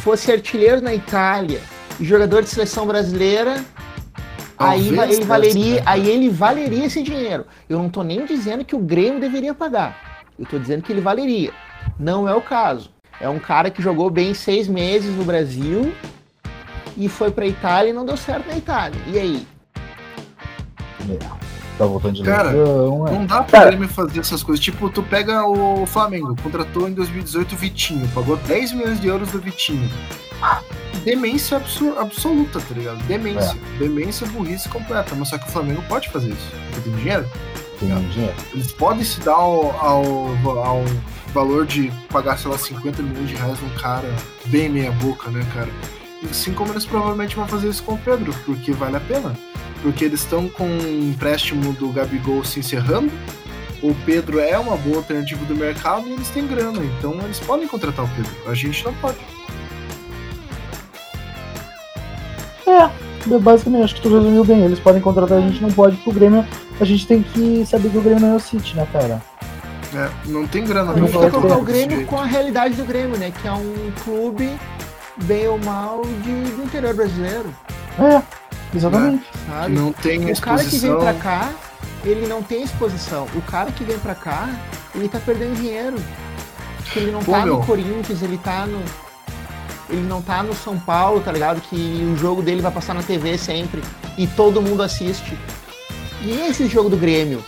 fosse 0.00 0.32
artilheiro 0.32 0.80
na 0.80 0.94
Itália 0.94 1.60
e 2.00 2.04
jogador 2.04 2.42
de 2.42 2.48
seleção 2.48 2.86
brasileira, 2.86 3.64
aí 4.58 4.94
Talvez 4.96 5.16
ele 5.18 5.24
valeria, 5.24 5.82
aí 5.86 6.08
ele 6.08 6.28
valeria 6.28 6.86
esse 6.86 7.02
dinheiro. 7.02 7.46
Eu 7.68 7.78
não 7.78 7.88
tô 7.88 8.02
nem 8.02 8.24
dizendo 8.26 8.64
que 8.64 8.74
o 8.74 8.80
Grêmio 8.80 9.20
deveria 9.20 9.54
pagar. 9.54 10.11
Eu 10.38 10.46
tô 10.46 10.58
dizendo 10.58 10.82
que 10.82 10.92
ele 10.92 11.00
valeria. 11.00 11.52
Não 11.98 12.28
é 12.28 12.34
o 12.34 12.40
caso. 12.40 12.90
É 13.20 13.28
um 13.28 13.38
cara 13.38 13.70
que 13.70 13.82
jogou 13.82 14.10
bem 14.10 14.34
seis 14.34 14.66
meses 14.66 15.14
no 15.14 15.24
Brasil 15.24 15.94
e 16.96 17.08
foi 17.08 17.30
pra 17.30 17.46
Itália 17.46 17.90
e 17.90 17.92
não 17.92 18.04
deu 18.04 18.16
certo 18.16 18.46
na 18.48 18.56
Itália. 18.56 19.00
E 19.06 19.18
aí? 19.18 19.46
Tá 21.78 21.86
voltando 21.86 22.14
de 22.14 22.22
Cara, 22.22 22.50
lesão, 22.50 23.08
é. 23.08 23.10
Não 23.12 23.26
dá 23.26 23.42
pro 23.42 23.52
Cara. 23.52 23.70
Grêmio 23.70 23.88
fazer 23.88 24.20
essas 24.20 24.42
coisas. 24.42 24.64
Tipo, 24.64 24.90
tu 24.90 25.02
pega 25.02 25.46
o 25.46 25.86
Flamengo, 25.86 26.36
contratou 26.42 26.88
em 26.88 26.92
2018 26.92 27.54
o 27.54 27.58
Vitinho, 27.58 28.08
pagou 28.08 28.36
10 28.36 28.72
milhões 28.72 29.00
de 29.00 29.08
euros 29.08 29.30
do 29.30 29.40
Vitinho. 29.40 29.88
Demência 31.04 31.60
absoluta, 31.98 32.60
tá 32.60 32.74
ligado? 32.74 33.02
Demência. 33.04 33.56
Demência, 33.78 34.26
burrice 34.28 34.68
completa. 34.68 35.14
Mas 35.14 35.28
só 35.28 35.38
que 35.38 35.48
o 35.48 35.50
Flamengo 35.50 35.82
pode 35.88 36.08
fazer 36.10 36.30
isso. 36.30 36.50
Porque 36.70 36.90
tem 36.90 36.98
dinheiro. 36.98 37.28
Tem 37.82 37.92
um 37.92 38.08
dinheiro. 38.10 38.34
Eles 38.54 38.70
podem 38.70 39.02
se 39.02 39.20
dar 39.20 39.32
ao, 39.32 39.72
ao, 39.72 40.64
ao 40.64 40.84
valor 41.34 41.66
de 41.66 41.90
pagar, 42.10 42.38
sei 42.38 42.48
lá, 42.48 42.56
50 42.56 43.02
milhões 43.02 43.28
de 43.28 43.34
reais 43.34 43.60
num 43.60 43.70
cara 43.70 44.08
bem 44.46 44.68
meia 44.68 44.92
boca, 44.92 45.28
né, 45.30 45.44
cara? 45.52 45.68
Assim 46.30 46.54
como 46.54 46.72
eles 46.72 46.86
provavelmente 46.86 47.34
vão 47.34 47.48
fazer 47.48 47.68
isso 47.68 47.82
com 47.82 47.94
o 47.94 47.98
Pedro, 47.98 48.32
porque 48.46 48.70
vale 48.70 48.96
a 48.96 49.00
pena. 49.00 49.36
Porque 49.82 50.04
eles 50.04 50.20
estão 50.20 50.48
com 50.48 50.64
o 50.64 51.10
empréstimo 51.10 51.72
do 51.72 51.88
Gabigol 51.88 52.44
se 52.44 52.60
encerrando. 52.60 53.10
O 53.82 53.92
Pedro 54.06 54.38
é 54.38 54.56
uma 54.56 54.76
boa 54.76 54.98
alternativa 54.98 55.44
do 55.44 55.56
mercado 55.56 56.06
e 56.06 56.12
eles 56.12 56.28
têm 56.28 56.46
grana, 56.46 56.78
então 56.84 57.18
eles 57.24 57.40
podem 57.40 57.66
contratar 57.66 58.04
o 58.04 58.08
Pedro. 58.10 58.30
A 58.46 58.54
gente 58.54 58.84
não 58.84 58.94
pode. 58.94 59.18
É, 62.64 63.38
basicamente, 63.40 63.82
acho 63.82 63.94
que 63.96 64.02
tu 64.02 64.08
resumiu 64.08 64.44
bem. 64.44 64.62
Eles 64.62 64.78
podem 64.78 65.02
contratar, 65.02 65.38
a 65.38 65.40
gente 65.40 65.60
não 65.60 65.72
pode, 65.72 65.96
porque 65.96 66.10
o 66.10 66.12
Grêmio 66.12 66.46
a 66.82 66.84
gente 66.84 67.06
tem 67.06 67.22
que 67.22 67.64
saber 67.64 67.90
que 67.90 67.98
o 67.98 68.02
Grêmio 68.02 68.20
não 68.20 68.32
é 68.32 68.36
o 68.36 68.40
City, 68.40 68.76
né, 68.76 68.86
cara? 68.92 69.22
É, 69.94 70.10
não 70.26 70.46
tem 70.46 70.64
grana. 70.64 70.92
A 70.92 70.98
gente 70.98 71.12
tem 71.12 71.20
que 71.20 71.30
colocar 71.30 71.56
o 71.58 71.62
Grêmio 71.62 72.06
com 72.06 72.18
a 72.18 72.24
realidade 72.24 72.74
do 72.74 72.84
Grêmio, 72.84 73.16
né? 73.16 73.30
Que 73.30 73.46
é 73.46 73.52
um 73.52 73.92
clube, 74.02 74.50
bem 75.24 75.46
ou 75.46 75.58
mal, 75.58 76.02
de, 76.02 76.50
do 76.52 76.64
interior 76.64 76.94
brasileiro. 76.94 77.54
É, 77.98 78.22
exatamente. 78.74 79.24
É, 79.48 79.52
sabe? 79.52 79.74
Não 79.74 79.92
tem 79.92 80.24
o 80.24 80.28
exposição. 80.30 80.56
cara 80.56 80.64
que 80.64 80.78
vem 80.78 80.96
pra 80.98 81.14
cá, 81.14 81.52
ele 82.04 82.26
não 82.26 82.42
tem 82.42 82.62
exposição. 82.64 83.28
O 83.34 83.42
cara 83.42 83.70
que 83.70 83.84
vem 83.84 83.98
pra 83.98 84.14
cá, 84.14 84.48
ele 84.94 85.08
tá 85.08 85.20
perdendo 85.20 85.54
dinheiro. 85.54 85.96
Porque 86.78 86.98
ele 86.98 87.12
não 87.12 87.22
Pô, 87.22 87.32
tá 87.32 87.44
meu. 87.44 87.58
no 87.58 87.64
Corinthians, 87.64 88.22
ele 88.22 88.38
tá 88.38 88.66
no. 88.66 88.82
Ele 89.88 90.06
não 90.08 90.22
tá 90.22 90.42
no 90.42 90.54
São 90.54 90.78
Paulo, 90.78 91.20
tá 91.20 91.30
ligado? 91.30 91.60
Que 91.60 92.10
o 92.12 92.16
jogo 92.16 92.42
dele 92.42 92.62
vai 92.62 92.72
passar 92.72 92.94
na 92.94 93.02
TV 93.02 93.36
sempre. 93.36 93.82
E 94.16 94.26
todo 94.26 94.60
mundo 94.60 94.82
assiste. 94.82 95.36
E 96.24 96.30
esse 96.48 96.66
jogo 96.66 96.88
do 96.88 96.96
Grêmio? 96.96 97.44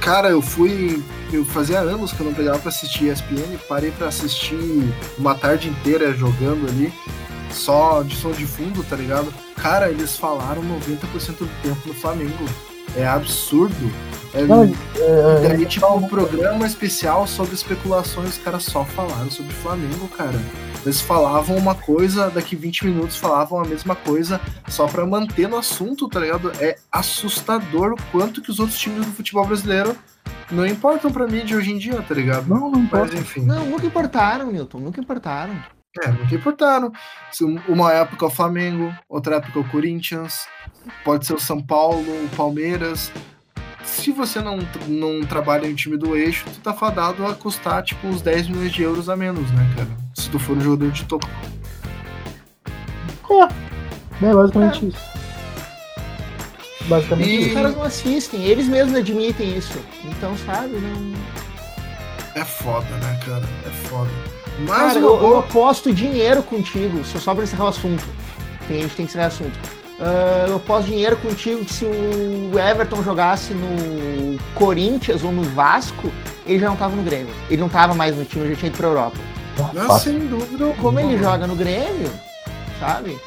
Cara, 0.00 0.28
eu 0.28 0.42
fui. 0.42 1.02
Eu 1.32 1.44
fazia 1.44 1.80
anos 1.80 2.12
que 2.12 2.20
eu 2.20 2.26
não 2.26 2.32
pegava 2.32 2.58
pra 2.58 2.70
assistir 2.70 3.10
ESPN, 3.10 3.58
parei 3.68 3.90
pra 3.90 4.08
assistir 4.08 4.56
uma 5.18 5.34
tarde 5.34 5.68
inteira 5.68 6.14
jogando 6.14 6.66
ali, 6.66 6.90
só 7.50 8.02
de 8.02 8.16
som 8.16 8.30
de 8.30 8.46
fundo, 8.46 8.82
tá 8.82 8.96
ligado? 8.96 9.32
Cara, 9.56 9.90
eles 9.90 10.16
falaram 10.16 10.62
90% 10.62 11.36
do 11.38 11.62
tempo 11.62 11.80
no 11.86 11.92
Flamengo. 11.92 12.48
É 12.98 13.06
absurdo. 13.06 13.92
É, 14.34 14.42
não, 14.42 14.64
é, 14.64 15.46
é, 15.46 15.48
daí, 15.48 15.64
tipo, 15.64 15.86
um 15.86 16.08
programa 16.08 16.66
especial 16.66 17.26
sobre 17.26 17.54
especulações, 17.54 18.30
os 18.30 18.38
caras 18.38 18.64
só 18.64 18.84
falaram 18.84 19.30
sobre 19.30 19.52
Flamengo, 19.54 20.08
cara. 20.08 20.38
Eles 20.84 21.00
falavam 21.00 21.56
uma 21.56 21.74
coisa, 21.74 22.28
daqui 22.28 22.56
20 22.56 22.86
minutos 22.86 23.16
falavam 23.16 23.60
a 23.60 23.64
mesma 23.64 23.94
coisa, 23.94 24.40
só 24.68 24.86
para 24.86 25.06
manter 25.06 25.48
no 25.48 25.56
assunto, 25.56 26.08
tá 26.08 26.20
ligado? 26.20 26.52
É 26.60 26.76
assustador 26.90 27.92
o 27.92 28.02
quanto 28.10 28.42
que 28.42 28.50
os 28.50 28.58
outros 28.58 28.78
times 28.78 29.06
do 29.06 29.12
futebol 29.12 29.46
brasileiro 29.46 29.96
não 30.50 30.66
importam 30.66 31.10
pra 31.10 31.26
mídia 31.26 31.56
hoje 31.56 31.70
em 31.70 31.78
dia, 31.78 32.02
tá 32.02 32.14
ligado? 32.14 32.48
Não, 32.48 32.70
não 32.70 32.80
importa. 32.80 33.12
Mas, 33.12 33.20
enfim. 33.20 33.42
Não, 33.42 33.64
nunca 33.64 33.86
importaram, 33.86 34.46
Milton, 34.48 34.78
nunca 34.80 35.00
importaram. 35.00 35.54
É, 36.02 36.08
nunca 36.08 36.34
importaram. 36.34 36.92
Uma 37.68 37.92
época 37.92 38.26
o 38.26 38.30
Flamengo, 38.30 38.94
outra 39.08 39.36
época 39.36 39.58
o 39.58 39.68
Corinthians, 39.68 40.46
pode 41.04 41.26
ser 41.26 41.34
o 41.34 41.40
São 41.40 41.62
Paulo, 41.62 42.02
o 42.02 42.28
Palmeiras. 42.36 43.10
Se 43.84 44.12
você 44.12 44.40
não, 44.40 44.58
não 44.86 45.20
trabalha 45.22 45.66
em 45.66 45.74
time 45.74 45.96
do 45.96 46.16
eixo, 46.16 46.44
tu 46.52 46.60
tá 46.60 46.74
fadado 46.74 47.26
a 47.26 47.34
custar 47.34 47.82
tipo 47.82 48.06
uns 48.06 48.20
10 48.20 48.48
milhões 48.48 48.72
de 48.72 48.82
euros 48.82 49.08
a 49.08 49.16
menos, 49.16 49.50
né, 49.52 49.68
cara? 49.76 49.88
Se 50.14 50.28
tu 50.30 50.38
for 50.38 50.56
um 50.56 50.60
jogador 50.60 50.90
de 50.90 51.04
topo. 51.04 51.28
É, 53.30 54.26
é 54.26 54.34
basicamente 54.34 54.84
é. 54.84 54.88
isso. 54.88 55.18
Basicamente 56.86 57.28
e... 57.28 57.38
isso. 57.38 57.48
Os 57.48 57.54
caras 57.54 57.76
não 57.76 57.82
assistem, 57.82 58.44
eles 58.44 58.68
mesmos 58.68 58.94
admitem 58.94 59.56
isso. 59.56 59.78
Então, 60.04 60.36
sabe, 60.38 60.74
não. 60.74 61.14
É 62.34 62.44
foda, 62.44 62.86
né, 62.86 63.20
cara? 63.24 63.44
É 63.66 63.70
foda. 63.88 64.10
Mas 64.60 64.94
cara, 64.94 64.98
eu, 64.98 65.22
eu 65.22 65.38
aposto 65.38 65.92
dinheiro 65.92 66.42
contigo, 66.42 67.04
só 67.04 67.34
pra 67.34 67.44
encerrar 67.44 67.64
o 67.64 67.68
assunto. 67.68 68.04
a 68.68 68.72
gente 68.72 68.94
tem 68.94 69.06
que 69.06 69.10
encerrar 69.10 69.24
o 69.24 69.28
assunto. 69.28 69.77
Uh, 69.98 70.48
eu 70.48 70.60
posto 70.60 70.86
dinheiro 70.86 71.16
contigo 71.16 71.64
que 71.64 71.72
se 71.72 71.84
o 71.84 72.56
Everton 72.56 73.02
jogasse 73.02 73.52
no 73.52 74.38
Corinthians 74.54 75.24
ou 75.24 75.32
no 75.32 75.42
Vasco, 75.42 76.12
ele 76.46 76.60
já 76.60 76.68
não 76.68 76.76
tava 76.76 76.94
no 76.94 77.02
Grêmio. 77.02 77.34
Ele 77.50 77.60
não 77.60 77.68
tava 77.68 77.94
mais 77.94 78.16
no 78.16 78.24
time, 78.24 78.44
ele 78.44 78.54
já 78.54 78.60
tinha 78.60 78.68
ido 78.68 78.76
pra 78.76 78.86
Europa. 78.86 79.16
Não, 79.74 79.98
sem 79.98 80.20
dúvida. 80.20 80.72
Como 80.80 81.00
ele 81.00 81.18
joga 81.18 81.48
no 81.48 81.56
Grêmio, 81.56 82.10
sabe? 82.78 83.18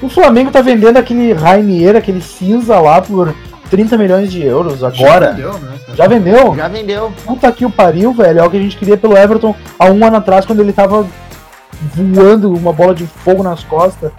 O 0.00 0.08
Flamengo 0.08 0.50
tá 0.50 0.62
vendendo 0.62 0.96
aquele 0.96 1.34
Rainier, 1.34 1.94
aquele 1.94 2.22
cinza 2.22 2.80
lá 2.80 3.02
por 3.02 3.34
30 3.68 3.98
milhões 3.98 4.32
de 4.32 4.42
euros 4.42 4.82
agora. 4.82 5.26
Já 5.26 5.32
vendeu, 5.32 5.58
né? 5.58 5.80
Já 5.94 6.08
vendeu? 6.08 6.56
Já 6.56 6.68
vendeu. 6.68 7.12
Puta 7.26 7.52
que 7.52 7.66
o 7.66 7.70
pariu, 7.70 8.14
velho. 8.14 8.40
É 8.40 8.42
o 8.42 8.50
que 8.50 8.56
a 8.56 8.62
gente 8.62 8.78
queria 8.78 8.96
pelo 8.96 9.18
Everton 9.18 9.54
há 9.78 9.84
um 9.84 10.02
ano 10.02 10.16
atrás, 10.16 10.46
quando 10.46 10.60
ele 10.60 10.72
tava 10.72 11.06
voando 11.94 12.50
uma 12.54 12.72
bola 12.72 12.94
de 12.94 13.06
fogo 13.06 13.42
nas 13.42 13.62
costas 13.62 14.10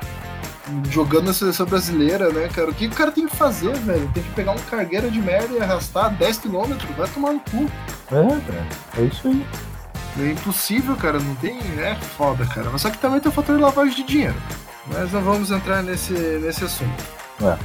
jogando 0.89 1.27
na 1.27 1.33
seleção 1.33 1.65
brasileira, 1.65 2.29
né, 2.31 2.47
cara? 2.47 2.69
O 2.69 2.73
que 2.73 2.87
o 2.87 2.91
cara 2.91 3.11
tem 3.11 3.27
que 3.27 3.35
fazer, 3.35 3.73
velho? 3.73 4.09
Tem 4.13 4.23
que 4.23 4.31
pegar 4.31 4.51
um 4.51 4.59
cargueiro 4.59 5.09
de 5.09 5.21
merda 5.21 5.53
e 5.53 5.61
arrastar 5.61 6.15
10km, 6.17 6.77
vai 6.97 7.07
tomar 7.09 7.33
no 7.33 7.39
cu. 7.39 7.69
É, 8.11 8.23
cara, 8.41 8.67
é 8.97 9.01
isso 9.03 9.27
aí. 9.27 9.45
É 10.19 10.31
impossível, 10.31 10.95
cara, 10.95 11.19
não 11.19 11.35
tem. 11.35 11.57
É 11.79 11.95
foda, 12.17 12.45
cara. 12.45 12.69
Mas 12.71 12.81
só 12.81 12.89
que 12.89 12.97
também 12.97 13.19
tem 13.19 13.31
o 13.31 13.33
fator 13.33 13.55
de 13.55 13.61
lavagem 13.61 13.95
de 13.95 14.03
dinheiro. 14.03 14.35
Mas 14.87 15.11
não 15.11 15.21
vamos 15.21 15.51
entrar 15.51 15.81
nesse, 15.81 16.13
nesse 16.13 16.65
assunto. 16.65 17.03
É. 17.41 17.57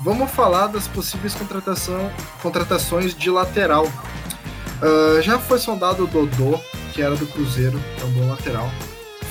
Vamos 0.00 0.30
falar 0.30 0.68
das 0.68 0.88
possíveis 0.88 1.34
contratação, 1.34 2.10
contratações 2.42 3.14
de 3.14 3.30
lateral. 3.30 3.86
Uh, 3.86 5.20
já 5.20 5.38
foi 5.38 5.58
sondado 5.58 6.04
o 6.04 6.06
Dodô, 6.06 6.58
que 6.94 7.02
era 7.02 7.14
do 7.14 7.26
Cruzeiro, 7.26 7.78
é 8.00 8.04
um 8.04 8.10
bom 8.12 8.30
lateral 8.30 8.70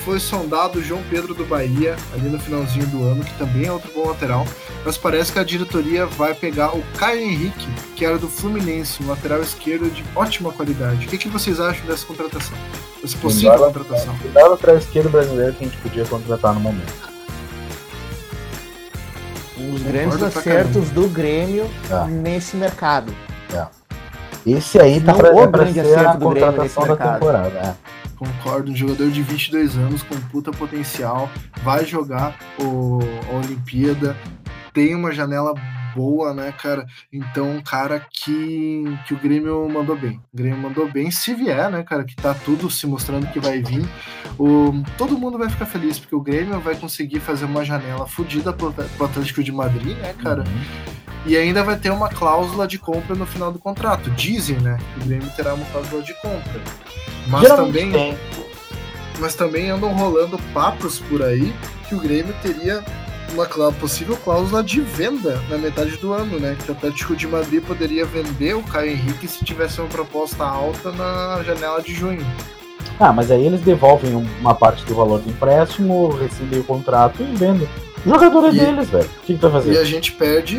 foi 0.09 0.19
sondado 0.19 0.79
o 0.79 0.83
João 0.83 1.03
Pedro 1.07 1.35
do 1.35 1.45
Bahia, 1.45 1.95
ali 2.15 2.29
no 2.29 2.39
finalzinho 2.39 2.87
do 2.87 3.03
ano, 3.03 3.23
que 3.23 3.31
também 3.37 3.67
é 3.67 3.71
outro 3.71 3.91
bom 3.93 4.07
lateral. 4.07 4.43
Mas 4.83 4.97
parece 4.97 5.31
que 5.31 5.37
a 5.37 5.43
diretoria 5.43 6.07
vai 6.07 6.33
pegar 6.33 6.75
o 6.75 6.81
Caio 6.97 7.21
Henrique, 7.21 7.67
que 7.95 8.03
era 8.03 8.17
do 8.17 8.27
Fluminense, 8.27 9.03
um 9.03 9.07
lateral 9.07 9.39
esquerdo 9.39 9.87
de 9.93 10.03
ótima 10.15 10.51
qualidade. 10.51 11.05
O 11.05 11.09
que, 11.09 11.15
que 11.15 11.29
vocês 11.29 11.59
acham 11.59 11.85
dessa 11.85 12.07
contratação? 12.07 12.57
Essa 13.03 13.15
possível 13.19 13.51
melhor, 13.51 13.67
contratação? 13.67 14.15
O 14.15 14.27
melhor 14.29 14.49
lateral 14.49 14.77
esquerdo 14.77 15.11
brasileiro 15.11 15.53
que 15.53 15.63
a 15.63 15.67
gente 15.67 15.77
podia 15.77 16.05
contratar 16.05 16.55
no 16.55 16.59
momento. 16.59 17.09
Um 19.59 19.69
dos 19.69 19.83
grandes 19.83 20.23
acertos 20.23 20.89
do 20.89 21.07
Grêmio 21.07 21.69
é. 21.87 22.07
nesse 22.07 22.57
mercado. 22.57 23.13
É. 23.53 23.67
Esse 24.43 24.79
aí 24.79 24.99
tá 25.01 25.11
Não 25.11 25.19
pra, 25.19 25.35
o 25.35 25.43
é 25.43 25.47
grande 25.47 25.79
acerto 25.79 26.17
do 26.17 26.29
Grêmio 26.29 26.63
nesse 26.63 26.79
mercado. 26.79 26.97
da 26.97 27.13
temporada. 27.13 27.59
É. 27.59 27.98
Concordo, 28.19 28.69
um 28.69 28.75
jogador 28.75 29.09
de 29.09 29.23
22 29.23 29.77
anos 29.77 30.03
com 30.03 30.19
puta 30.27 30.51
potencial, 30.51 31.31
vai 31.63 31.85
jogar 31.85 32.37
o, 32.59 32.99
a 33.31 33.37
Olimpíada, 33.37 34.15
tem 34.73 34.93
uma 34.93 35.13
janela 35.13 35.53
boa, 35.95 36.33
né, 36.33 36.51
cara? 36.51 36.85
Então, 37.11 37.49
um 37.49 37.61
cara 37.61 38.05
que, 38.11 38.83
que 39.07 39.13
o 39.13 39.17
Grêmio 39.17 39.67
mandou 39.69 39.95
bem. 39.95 40.19
O 40.33 40.37
Grêmio 40.37 40.57
mandou 40.57 40.91
bem, 40.91 41.09
se 41.09 41.33
vier, 41.33 41.71
né, 41.71 41.81
cara, 41.81 42.03
que 42.03 42.15
tá 42.15 42.33
tudo 42.33 42.69
se 42.69 42.85
mostrando 42.85 43.31
que 43.31 43.39
vai 43.39 43.61
vir. 43.61 43.87
O, 44.37 44.83
todo 44.97 45.17
mundo 45.17 45.37
vai 45.37 45.49
ficar 45.49 45.65
feliz, 45.65 45.97
porque 45.97 46.15
o 46.15 46.21
Grêmio 46.21 46.59
vai 46.59 46.75
conseguir 46.75 47.21
fazer 47.21 47.45
uma 47.45 47.63
janela 47.63 48.05
fodida 48.05 48.51
pro, 48.51 48.73
pro 48.73 49.05
Atlético 49.05 49.41
de 49.41 49.51
Madrid, 49.51 49.97
né, 49.97 50.13
cara? 50.21 50.43
Uhum. 50.43 51.08
E 51.25 51.35
ainda 51.35 51.63
vai 51.63 51.77
ter 51.77 51.91
uma 51.91 52.09
cláusula 52.09 52.67
de 52.67 52.77
compra 52.77 53.15
no 53.15 53.25
final 53.25 53.51
do 53.51 53.59
contrato. 53.59 54.09
Dizem, 54.11 54.57
né, 54.57 54.77
que 54.93 54.99
o 55.01 55.05
Grêmio 55.05 55.29
terá 55.35 55.53
uma 55.53 55.65
cláusula 55.65 56.01
de 56.01 56.13
compra. 56.21 56.61
Mas 57.27 57.47
também, 57.49 57.91
tem. 57.91 58.17
mas 59.19 59.35
também 59.35 59.69
andam 59.69 59.93
rolando 59.93 60.39
papos 60.53 60.99
por 60.99 61.21
aí 61.21 61.53
que 61.87 61.95
o 61.95 61.99
Grêmio 61.99 62.33
teria 62.41 62.83
uma 63.33 63.71
possível 63.73 64.17
cláusula 64.17 64.63
de 64.63 64.81
venda 64.81 65.39
na 65.49 65.57
metade 65.57 65.97
do 65.97 66.13
ano, 66.13 66.39
né? 66.39 66.57
Que 66.63 66.71
o 66.71 66.73
Atlético 66.73 67.15
de 67.15 67.27
Madrid 67.27 67.63
poderia 67.63 68.05
vender 68.05 68.55
o 68.55 68.63
Caio 68.63 68.91
Henrique 68.91 69.27
se 69.27 69.43
tivesse 69.45 69.79
uma 69.79 69.89
proposta 69.89 70.43
alta 70.43 70.91
na 70.91 71.43
janela 71.43 71.81
de 71.81 71.93
junho. 71.93 72.25
Ah, 72.99 73.13
mas 73.13 73.31
aí 73.31 73.45
eles 73.45 73.61
devolvem 73.61 74.13
uma 74.15 74.53
parte 74.53 74.83
do 74.85 74.95
valor 74.95 75.19
do 75.19 75.29
empréstimo, 75.29 76.09
rescindem 76.09 76.59
o 76.59 76.63
contrato 76.63 77.21
e 77.21 77.35
vendem. 77.35 77.67
O 78.05 78.09
jogador 78.09 78.45
é 78.45 78.49
e, 78.49 78.59
deles, 78.59 78.89
velho. 78.89 79.05
O 79.05 79.25
que, 79.25 79.33
que 79.35 79.39
vai 79.39 79.51
fazer? 79.51 79.73
E 79.73 79.77
a 79.77 79.83
gente 79.83 80.11
perde 80.13 80.57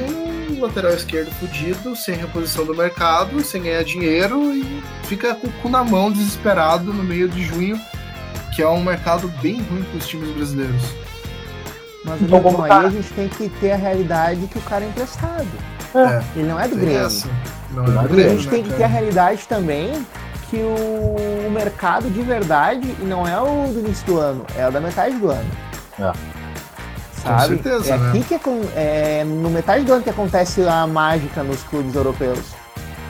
um 0.51 0.61
lateral 0.61 0.92
esquerdo 0.92 1.30
fudido, 1.32 1.94
sem 1.94 2.14
reposição 2.14 2.64
do 2.64 2.74
mercado, 2.74 3.42
sem 3.42 3.62
ganhar 3.62 3.82
dinheiro 3.84 4.55
e 4.55 4.82
fica 5.05 5.34
com 5.34 5.46
o 5.46 5.53
cu 5.62 5.68
na 5.68 5.84
mão, 5.84 6.11
desesperado 6.11 6.92
no 6.92 7.03
meio 7.03 7.28
de 7.28 7.42
junho, 7.42 7.80
que 8.55 8.62
é 8.62 8.68
um 8.68 8.82
mercado 8.82 9.28
bem 9.40 9.62
ruim 9.62 9.82
para 9.82 9.98
os 9.98 10.07
times 10.07 10.30
brasileiros. 10.30 10.82
Mas 12.05 12.22
então, 12.22 12.42
como 12.42 12.62
aí 12.62 12.70
a 12.70 12.88
gente 12.88 13.11
tem 13.12 13.28
que 13.28 13.48
ter 13.61 13.72
a 13.72 13.76
realidade 13.76 14.46
que 14.46 14.59
o 14.59 14.62
cara 14.62 14.84
é 14.84 14.88
emprestado. 14.88 15.48
É. 15.94 16.22
Ele 16.38 16.48
não 16.48 16.59
é 16.59 16.66
do 16.66 16.76
Grêmio. 16.76 17.09
Não 17.72 17.84
é 17.84 18.03
do 18.03 18.09
Grêmio. 18.09 18.32
A 18.32 18.34
gente 18.36 18.46
né, 18.46 18.51
tem 18.51 18.62
que 18.62 18.72
ter 18.72 18.84
a 18.84 18.86
realidade 18.86 19.42
também 19.46 20.07
que 20.48 20.57
o, 20.57 21.46
o 21.46 21.51
mercado 21.51 22.11
de 22.11 22.22
verdade 22.22 22.94
não 23.03 23.26
é 23.26 23.38
o 23.40 23.72
do 23.72 23.80
início 23.80 24.07
do 24.07 24.18
ano, 24.18 24.44
é 24.57 24.66
o 24.66 24.72
da 24.72 24.80
metade 24.80 25.16
do 25.16 25.30
ano. 25.30 25.51
É 25.98 26.39
sabe? 27.22 27.56
Com 27.56 27.62
certeza, 27.62 27.94
é 27.94 27.98
né? 27.98 28.08
aqui 28.08 28.24
que 28.24 28.34
é, 28.34 29.20
é, 29.20 29.24
no 29.24 29.50
metade 29.50 29.84
do 29.84 29.92
ano 29.92 30.02
que 30.02 30.10
acontece 30.10 30.62
a 30.66 30.86
mágica 30.86 31.42
nos 31.42 31.62
clubes 31.62 31.94
europeus. 31.94 32.40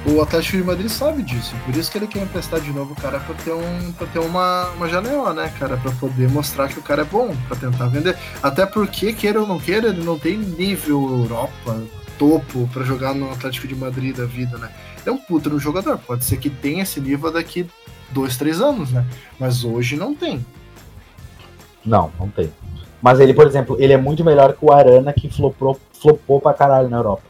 O 0.07 0.23
Atlético 0.23 0.57
de 0.57 0.65
Madrid 0.65 0.89
sabe 0.89 1.23
disso, 1.23 1.55
por 1.67 1.77
isso 1.77 1.91
que 1.91 1.99
ele 1.99 2.07
quer 2.07 2.23
emprestar 2.23 2.59
de 2.59 2.73
novo 2.73 2.95
o 2.95 2.97
cara 2.97 3.21
pra 3.21 3.35
ter, 3.35 3.53
um, 3.53 3.93
pra 3.93 4.07
ter 4.07 4.19
uma, 4.19 4.71
uma 4.71 4.89
janela, 4.89 5.35
né, 5.35 5.53
cara? 5.59 5.77
Pra 5.77 5.93
poder 5.93 6.27
mostrar 6.31 6.69
que 6.69 6.79
o 6.79 6.83
cara 6.83 7.03
é 7.03 7.05
bom, 7.05 7.37
pra 7.47 7.57
tentar 7.57 7.87
vender. 7.89 8.17
Até 8.43 8.65
porque, 8.65 9.13
queira 9.13 9.43
ou 9.43 9.47
não 9.47 9.59
queira, 9.59 9.89
ele 9.89 10.03
não 10.03 10.19
tem 10.19 10.39
nível 10.39 11.07
Europa, 11.07 11.83
topo, 12.19 12.67
para 12.73 12.83
jogar 12.83 13.15
no 13.15 13.31
Atlético 13.31 13.69
de 13.69 13.75
Madrid 13.75 14.17
da 14.17 14.25
vida, 14.25 14.57
né? 14.57 14.71
É 15.05 15.11
um 15.11 15.19
puta 15.19 15.51
no 15.51 15.59
jogador, 15.59 15.99
pode 15.99 16.25
ser 16.25 16.39
que 16.39 16.49
tenha 16.49 16.83
esse 16.83 16.99
nível 16.99 17.31
daqui 17.31 17.69
dois, 18.11 18.39
três 18.39 18.61
anos, 18.61 18.91
né? 18.91 19.05
Mas 19.39 19.65
hoje 19.65 19.97
não 19.97 20.15
tem. 20.15 20.45
Não, 21.85 22.11
não 22.19 22.29
tem. 22.29 22.51
Mas 23.01 23.19
ele, 23.21 23.33
por 23.33 23.47
exemplo, 23.47 23.77
ele 23.79 23.93
é 23.93 23.97
muito 23.97 24.25
melhor 24.25 24.53
que 24.53 24.65
o 24.65 24.73
Arana 24.73 25.13
que 25.13 25.29
flopou, 25.29 25.79
flopou 25.93 26.41
pra 26.41 26.55
caralho 26.55 26.89
na 26.89 26.99
Europa. 26.99 27.23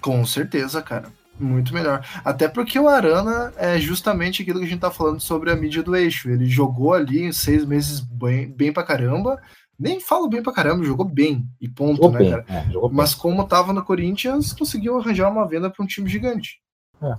Com 0.00 0.24
certeza, 0.24 0.82
cara. 0.82 1.08
Muito 1.38 1.72
melhor. 1.72 2.04
Até 2.22 2.48
porque 2.48 2.78
o 2.78 2.86
Arana 2.86 3.52
é 3.56 3.78
justamente 3.78 4.42
aquilo 4.42 4.58
que 4.58 4.66
a 4.66 4.68
gente 4.68 4.80
tá 4.80 4.90
falando 4.90 5.20
sobre 5.20 5.50
a 5.50 5.56
mídia 5.56 5.82
do 5.82 5.96
eixo. 5.96 6.28
Ele 6.28 6.46
jogou 6.46 6.92
ali 6.92 7.22
em 7.22 7.32
seis 7.32 7.64
meses 7.64 8.00
bem, 8.00 8.50
bem 8.50 8.72
pra 8.72 8.82
caramba. 8.82 9.40
Nem 9.78 9.98
falo 9.98 10.28
bem 10.28 10.42
pra 10.42 10.52
caramba, 10.52 10.84
jogou 10.84 11.06
bem. 11.06 11.46
E 11.58 11.66
ponto, 11.66 11.96
jogou 11.96 12.12
né, 12.12 12.18
bem, 12.18 12.30
cara? 12.30 12.44
É, 12.46 12.66
Mas 12.92 13.14
bem. 13.14 13.22
como 13.22 13.46
tava 13.46 13.72
no 13.72 13.82
Corinthians, 13.82 14.52
conseguiu 14.52 14.98
arranjar 14.98 15.30
uma 15.30 15.48
venda 15.48 15.70
pra 15.70 15.82
um 15.82 15.86
time 15.86 16.06
gigante. 16.10 16.60
É. 17.02 17.16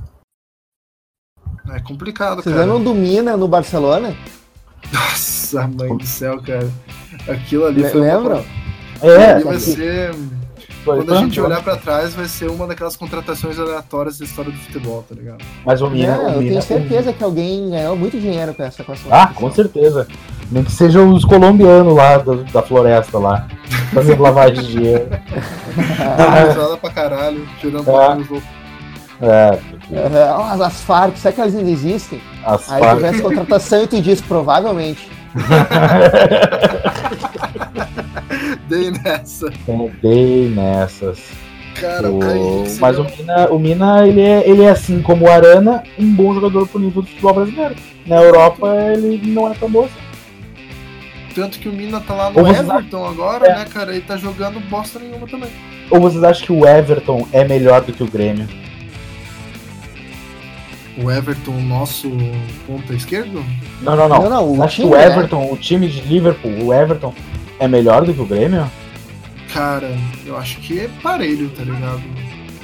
É 1.75 1.79
complicado, 1.79 2.43
Você 2.43 2.51
cara. 2.51 2.61
Você 2.61 2.69
não 2.69 2.83
domina 2.83 3.35
no 3.35 3.47
Barcelona? 3.47 4.15
Nossa, 4.93 5.67
mãe 5.67 5.97
do 5.97 6.05
céu, 6.05 6.39
cara. 6.43 6.71
Aquilo 7.27 7.65
ali 7.65 7.83
foi. 7.89 8.01
Lembra? 8.01 8.43
Uma... 9.01 9.11
É, 9.11 9.39
vai 9.39 9.59
ser 9.59 10.13
quando 10.83 11.13
a 11.13 11.17
gente 11.17 11.39
olhar 11.39 11.61
pra 11.61 11.77
trás, 11.77 12.13
vai 12.15 12.27
ser 12.27 12.49
uma 12.49 12.65
daquelas 12.65 12.95
contratações 12.95 13.59
aleatórias 13.59 14.17
da 14.17 14.25
história 14.25 14.51
do 14.51 14.57
futebol, 14.57 15.05
tá 15.07 15.13
ligado? 15.13 15.43
Mas 15.63 15.81
o 15.81 15.89
Mina. 15.89 16.13
É, 16.13 16.17
o 16.17 16.21
Mina 16.21 16.33
eu 16.33 16.39
tenho 16.39 16.61
certeza 16.61 17.13
que 17.13 17.23
alguém 17.23 17.69
ganhou 17.69 17.95
muito 17.95 18.19
dinheiro 18.19 18.53
com 18.53 18.63
essa 18.63 18.83
contratação. 18.83 19.11
Ah, 19.11 19.31
com 19.33 19.51
certeza. 19.51 20.07
Nem 20.51 20.63
que 20.63 20.71
sejam 20.71 21.13
os 21.13 21.23
colombianos 21.23 21.95
lá 21.95 22.17
da, 22.17 22.33
da 22.51 22.61
floresta 22.61 23.19
lá. 23.19 23.47
Fazendo 23.93 24.21
lavagem 24.21 24.63
de 24.63 24.71
dinheiro. 24.71 25.07
Usada 26.51 26.77
pra 26.77 26.89
caralho, 26.89 27.47
tirando 27.59 27.89
é. 27.89 28.41
É, 29.23 29.51
porque... 29.51 29.93
uhum. 29.93 30.63
As 30.63 30.81
Farc, 30.81 31.15
será 31.15 31.31
que 31.31 31.41
elas 31.41 31.55
ainda 31.55 31.69
existem? 31.69 32.19
As 32.43 32.71
Aí 32.71 32.81
Farc... 32.81 32.95
tivesse 32.95 33.21
contratação 33.21 33.83
e 33.83 33.87
tu 33.87 34.01
disse, 34.01 34.23
provavelmente. 34.23 35.20
Dei 38.67 38.91
nessa. 38.91 39.49
Dei 40.01 40.49
nessas. 40.49 41.31
Cara, 41.79 42.11
o... 42.11 42.65
Mas 42.79 42.99
o 42.99 43.03
Mina, 43.03 43.47
o 43.49 43.59
Mina 43.59 44.07
ele, 44.07 44.21
é, 44.21 44.47
ele 44.47 44.63
é 44.63 44.69
assim 44.69 45.01
como 45.01 45.25
o 45.25 45.31
Arana, 45.31 45.83
um 45.97 46.13
bom 46.13 46.33
jogador 46.33 46.67
pro 46.67 46.79
nível 46.79 47.01
do 47.01 47.07
futebol 47.07 47.33
brasileiro. 47.33 47.75
Na 48.05 48.17
Europa 48.17 48.67
ele 48.93 49.19
não 49.31 49.51
é 49.51 49.55
tão 49.55 49.69
bom 49.69 49.85
assim. 49.85 49.95
Tanto 51.33 51.59
que 51.59 51.69
o 51.69 51.73
Mina 51.73 52.01
tá 52.01 52.13
lá 52.13 52.29
no 52.29 52.47
Everton 52.47 53.05
agora, 53.05 53.47
é. 53.47 53.55
né, 53.55 53.65
cara? 53.65 53.91
Ele 53.91 54.01
tá 54.01 54.17
jogando 54.17 54.59
bosta 54.69 54.99
nenhuma 54.99 55.27
também. 55.27 55.49
Ou 55.89 55.99
vocês 55.99 56.23
acham 56.23 56.45
que 56.45 56.51
o 56.51 56.67
Everton 56.67 57.27
é 57.31 57.45
melhor 57.45 57.81
do 57.81 57.93
que 57.93 58.03
o 58.03 58.07
Grêmio? 58.07 58.47
O 60.97 61.09
Everton, 61.09 61.59
nosso 61.61 62.09
ponta 62.65 62.93
esquerdo? 62.93 63.43
Não, 63.81 63.95
não, 63.95 64.09
não. 64.09 64.29
não, 64.29 64.55
não 64.55 64.65
o, 64.65 64.67
time, 64.67 64.87
o 64.87 64.91
né? 64.91 65.05
Everton, 65.05 65.41
né? 65.41 65.49
o 65.51 65.57
time 65.57 65.87
de 65.87 66.01
Liverpool, 66.01 66.65
o 66.65 66.73
Everton 66.73 67.13
é 67.59 67.67
melhor 67.67 68.05
do 68.05 68.13
que 68.13 68.21
o 68.21 68.25
Grêmio? 68.25 68.69
Cara, 69.53 69.97
eu 70.25 70.37
acho 70.37 70.59
que 70.59 70.79
é 70.79 70.89
parelho, 71.01 71.49
tá 71.49 71.63
ligado? 71.63 72.01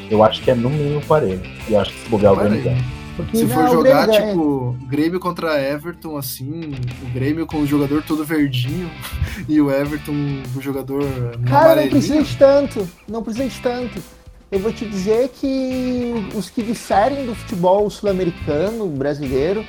Eu 0.09 0.23
acho 0.23 0.41
que 0.41 0.51
é 0.51 0.55
no 0.55 0.69
mínimo 0.69 1.01
parelho. 1.01 1.41
E 1.67 1.73
eu 1.73 1.79
acho 1.79 1.91
que 1.91 1.99
se 1.99 2.09
bobear 2.09 2.33
o 2.33 2.35
Grêmio 2.37 2.63
ganha. 2.63 2.97
Porque 3.15 3.37
se 3.37 3.47
for 3.47 3.67
jogar, 3.67 4.07
Grêmio 4.07 4.29
tipo, 4.29 4.77
Grêmio 4.87 5.19
contra 5.19 5.59
Everton, 5.59 6.17
assim, 6.17 6.71
o 7.01 7.09
Grêmio 7.13 7.47
com 7.47 7.57
o 7.57 7.65
jogador 7.65 8.03
todo 8.03 8.23
verdinho 8.23 8.89
e 9.49 9.59
o 9.59 9.71
Everton 9.71 10.13
com 10.53 10.59
o 10.59 10.61
jogador 10.61 11.03
Cara, 11.47 11.81
não 11.81 11.89
precisa 11.89 12.21
de 12.21 12.37
tanto, 12.37 12.87
não 13.07 13.23
precisa 13.23 13.49
de 13.49 13.59
tanto 13.59 14.16
eu 14.51 14.59
vou 14.59 14.71
te 14.71 14.85
dizer 14.85 15.29
que 15.29 16.29
os 16.35 16.49
que 16.49 16.63
diferem 16.63 17.25
do 17.25 17.35
futebol 17.35 17.89
sul-americano, 17.89 18.87
brasileiro, 18.87 19.65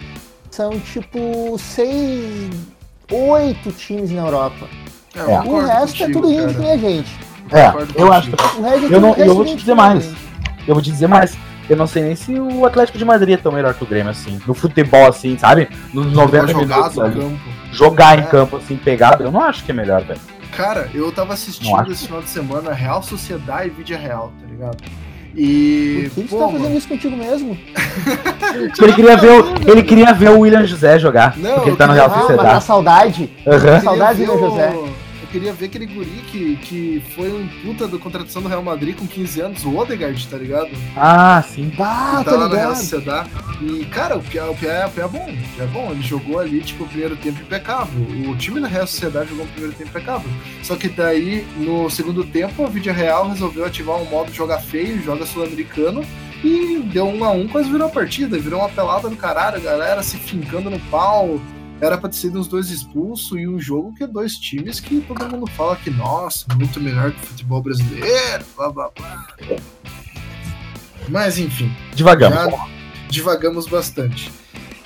são 0.51 0.79
tipo 0.79 1.59
seis, 1.59 2.51
oito 3.11 3.73
times 3.73 4.11
na 4.11 4.23
Europa. 4.23 4.69
É, 5.15 5.23
o 5.23 5.61
resto 5.61 5.99
contigo, 5.99 6.05
é 6.05 6.13
tudo 6.13 6.33
índio, 6.33 6.61
né, 6.61 6.79
gente? 6.79 7.19
É, 7.51 8.01
eu 8.01 8.13
acho. 8.13 8.31
É 8.31 8.95
eu, 8.95 9.01
não, 9.01 9.15
eu 9.15 9.35
vou 9.35 9.45
te 9.45 9.57
dizer 9.57 9.75
mais. 9.75 10.13
Eu 10.67 10.75
vou 10.75 10.83
te 10.83 10.91
dizer 10.91 11.09
mais. 11.09 11.37
Eu 11.69 11.77
não 11.77 11.87
sei 11.87 12.03
nem 12.03 12.17
se 12.17 12.33
o 12.39 12.65
Atlético 12.65 12.97
de 12.97 13.05
Madrid 13.05 13.35
é 13.35 13.37
tão 13.37 13.53
melhor 13.53 13.75
que 13.75 13.85
o 13.85 13.87
Grêmio, 13.87 14.11
assim. 14.11 14.41
No 14.47 14.55
futebol, 14.55 15.07
assim, 15.07 15.37
sabe? 15.37 15.69
Nos 15.93 16.13
90 16.13 16.55
minutos. 16.55 16.97
Jogar 17.73 18.19
em 18.19 18.23
campo, 18.25 18.57
assim, 18.57 18.77
pegado, 18.77 19.25
eu 19.25 19.31
não 19.31 19.43
acho 19.43 19.65
que 19.65 19.71
é 19.71 19.75
melhor, 19.75 20.03
velho. 20.03 20.21
Cara, 20.57 20.91
eu 20.93 21.11
tava 21.13 21.35
assistindo 21.35 21.91
esse 21.91 22.07
final 22.07 22.23
de 22.23 22.29
semana 22.29 22.73
Real 22.73 23.03
Sociedade 23.03 23.69
e 23.69 23.71
Vídeo 23.71 23.99
Real, 23.99 24.33
tá 24.41 24.47
ligado? 24.47 24.77
E. 25.37 26.11
Por 26.15 26.25
que 26.25 26.31
você 26.31 26.39
tá 26.39 26.49
fazendo 26.49 26.79
isso 26.79 26.89
contigo 26.89 27.17
mesmo? 27.17 27.57
ele, 28.81 28.93
queria 28.93 29.17
ver 29.17 29.31
o, 29.31 29.71
ele 29.71 29.83
queria 29.83 30.13
ver 30.13 30.31
o 30.31 30.41
William 30.41 30.67
José 30.67 30.99
jogar. 30.99 31.37
Não, 31.37 31.55
porque 31.55 31.71
ele 31.71 31.77
tá 31.77 31.87
no 31.87 31.93
Real 31.93 32.11
Sociedade. 32.11 32.49
Ah, 32.49 32.61
saudade. 32.61 33.31
Uhum. 33.47 33.81
Saudade 33.81 34.25
do 34.25 34.33
William 34.33 34.51
José 34.51 34.75
queria 35.31 35.53
ver 35.53 35.67
aquele 35.67 35.87
guri 35.87 36.23
que, 36.31 36.57
que 36.57 37.03
foi 37.15 37.33
um 37.33 37.47
puta 37.63 37.87
da 37.87 37.99
contratação 37.99 38.43
do 38.43 38.49
Real 38.49 38.63
Madrid 38.63 38.97
com 38.97 39.07
15 39.07 39.41
anos, 39.41 39.65
o 39.65 39.77
Odegaard, 39.77 40.27
tá 40.29 40.37
ligado? 40.37 40.71
Ah, 40.97 41.43
sim. 41.43 41.73
Ah, 41.79 42.23
tá 42.25 42.33
lá 42.33 42.49
no 42.49 42.55
Real 42.55 42.75
Sociedade. 42.75 43.31
E, 43.61 43.85
cara, 43.87 44.17
o 44.17 44.23
Pia, 44.23 44.51
o 44.51 44.57
Pia, 44.57 44.71
é, 44.71 44.87
o 44.87 44.91
Pia 44.91 45.05
é 45.05 45.09
bom. 45.09 45.29
O 45.59 45.63
é 45.63 45.67
bom. 45.67 45.91
Ele 45.91 46.03
jogou 46.03 46.39
ali, 46.39 46.61
tipo, 46.61 46.85
o 46.85 46.89
primeiro 46.89 47.17
tempo 47.17 47.41
impecável. 47.41 48.01
O 48.31 48.37
time 48.37 48.61
da 48.61 48.69
Real 48.69 48.87
Sociedade 48.87 49.31
jogou 49.31 49.45
o 49.45 49.49
primeiro 49.49 49.77
tempo 49.77 49.91
impecável. 49.91 50.31
Só 50.63 50.77
que 50.77 50.89
daí, 50.89 51.47
no 51.57 51.89
segundo 51.91 52.25
tempo, 52.25 52.65
a 52.65 52.69
Vídeo 52.69 52.93
Real 52.93 53.29
resolveu 53.29 53.65
ativar 53.65 53.97
um 53.97 54.05
modo 54.07 54.33
joga 54.33 54.59
feio, 54.59 55.03
joga 55.03 55.27
sul-americano 55.27 56.05
e 56.43 56.81
deu 56.93 57.07
um 57.07 57.25
a 57.25 57.31
um, 57.31 57.49
quase 57.49 57.71
virou 57.71 57.89
a 57.89 57.91
partida, 57.91 58.39
virou 58.39 58.61
uma 58.61 58.69
pelada 58.69 59.09
do 59.09 59.17
caralho, 59.17 59.57
a 59.57 59.61
galera 59.61 60.03
se 60.03 60.17
fincando 60.17 60.71
no 60.71 60.79
pau, 60.83 61.41
era 61.81 61.97
para 61.97 62.09
ter 62.09 62.17
sido 62.17 62.41
os 62.41 62.49
dois 62.49 62.71
expulsos 62.71 63.39
e 63.39 63.47
um 63.47 63.59
jogo 63.59 63.95
que 63.95 64.05
é 64.05 64.07
dois 64.07 64.37
times 64.37 64.81
que 64.81 65.01
todo 65.01 65.29
mundo 65.29 65.47
fala 65.53 65.77
que, 65.77 65.91
nossa, 65.91 66.45
muito 66.55 66.81
melhor 66.81 67.13
que 67.13 67.23
o 67.23 67.27
futebol 67.27 67.63
brasileiro, 67.63 68.45
blá 68.57 68.71
blá 68.71 68.91
blá. 68.97 69.29
Mas 71.09 71.39
enfim. 71.39 71.73
Devagamos. 71.95 72.61
Divagamos 73.09 73.67
bastante. 73.67 74.31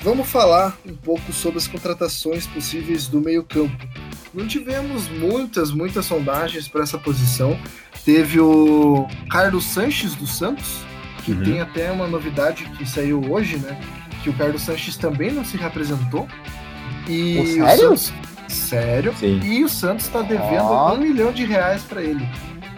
Vamos 0.03 0.28
falar 0.28 0.76
um 0.84 0.95
pouco 0.95 1.32
sobre 1.32 1.59
as 1.59 1.66
contratações 1.66 2.47
possíveis 2.47 3.07
do 3.07 3.20
meio-campo. 3.20 3.86
Não 4.34 4.47
tivemos 4.47 5.09
muitas, 5.09 5.70
muitas 5.70 6.07
sondagens 6.07 6.68
para 6.68 6.82
essa 6.82 6.99
posição. 6.99 7.59
Teve 8.05 8.40
o 8.40 9.07
Carlos 9.30 9.64
Sanches 9.64 10.14
do 10.14 10.26
Santos, 10.26 10.84
que 11.24 11.32
uhum. 11.32 11.43
tem 11.43 11.61
até 11.61 11.90
uma 11.90 12.07
novidade 12.07 12.64
que 12.76 12.84
saiu 12.84 13.20
hoje, 13.30 13.59
né? 13.59 13.80
Que 14.22 14.30
o 14.30 14.32
Carlos 14.32 14.62
Sanches 14.62 14.97
também 14.97 15.30
não 15.30 15.45
se 15.45 15.57
representou 15.57 16.28
e 17.09 17.38
oh, 17.40 17.66
sério? 17.66 17.96
Santos, 17.96 18.12
sério. 18.48 19.14
Sim. 19.18 19.40
E 19.42 19.64
o 19.64 19.68
Santos 19.68 20.07
está 20.07 20.22
devendo 20.22 20.70
oh. 20.70 20.92
um 20.92 20.98
milhão 20.98 21.32
de 21.32 21.44
reais 21.44 21.82
para 21.82 22.03
ele. 22.03 22.26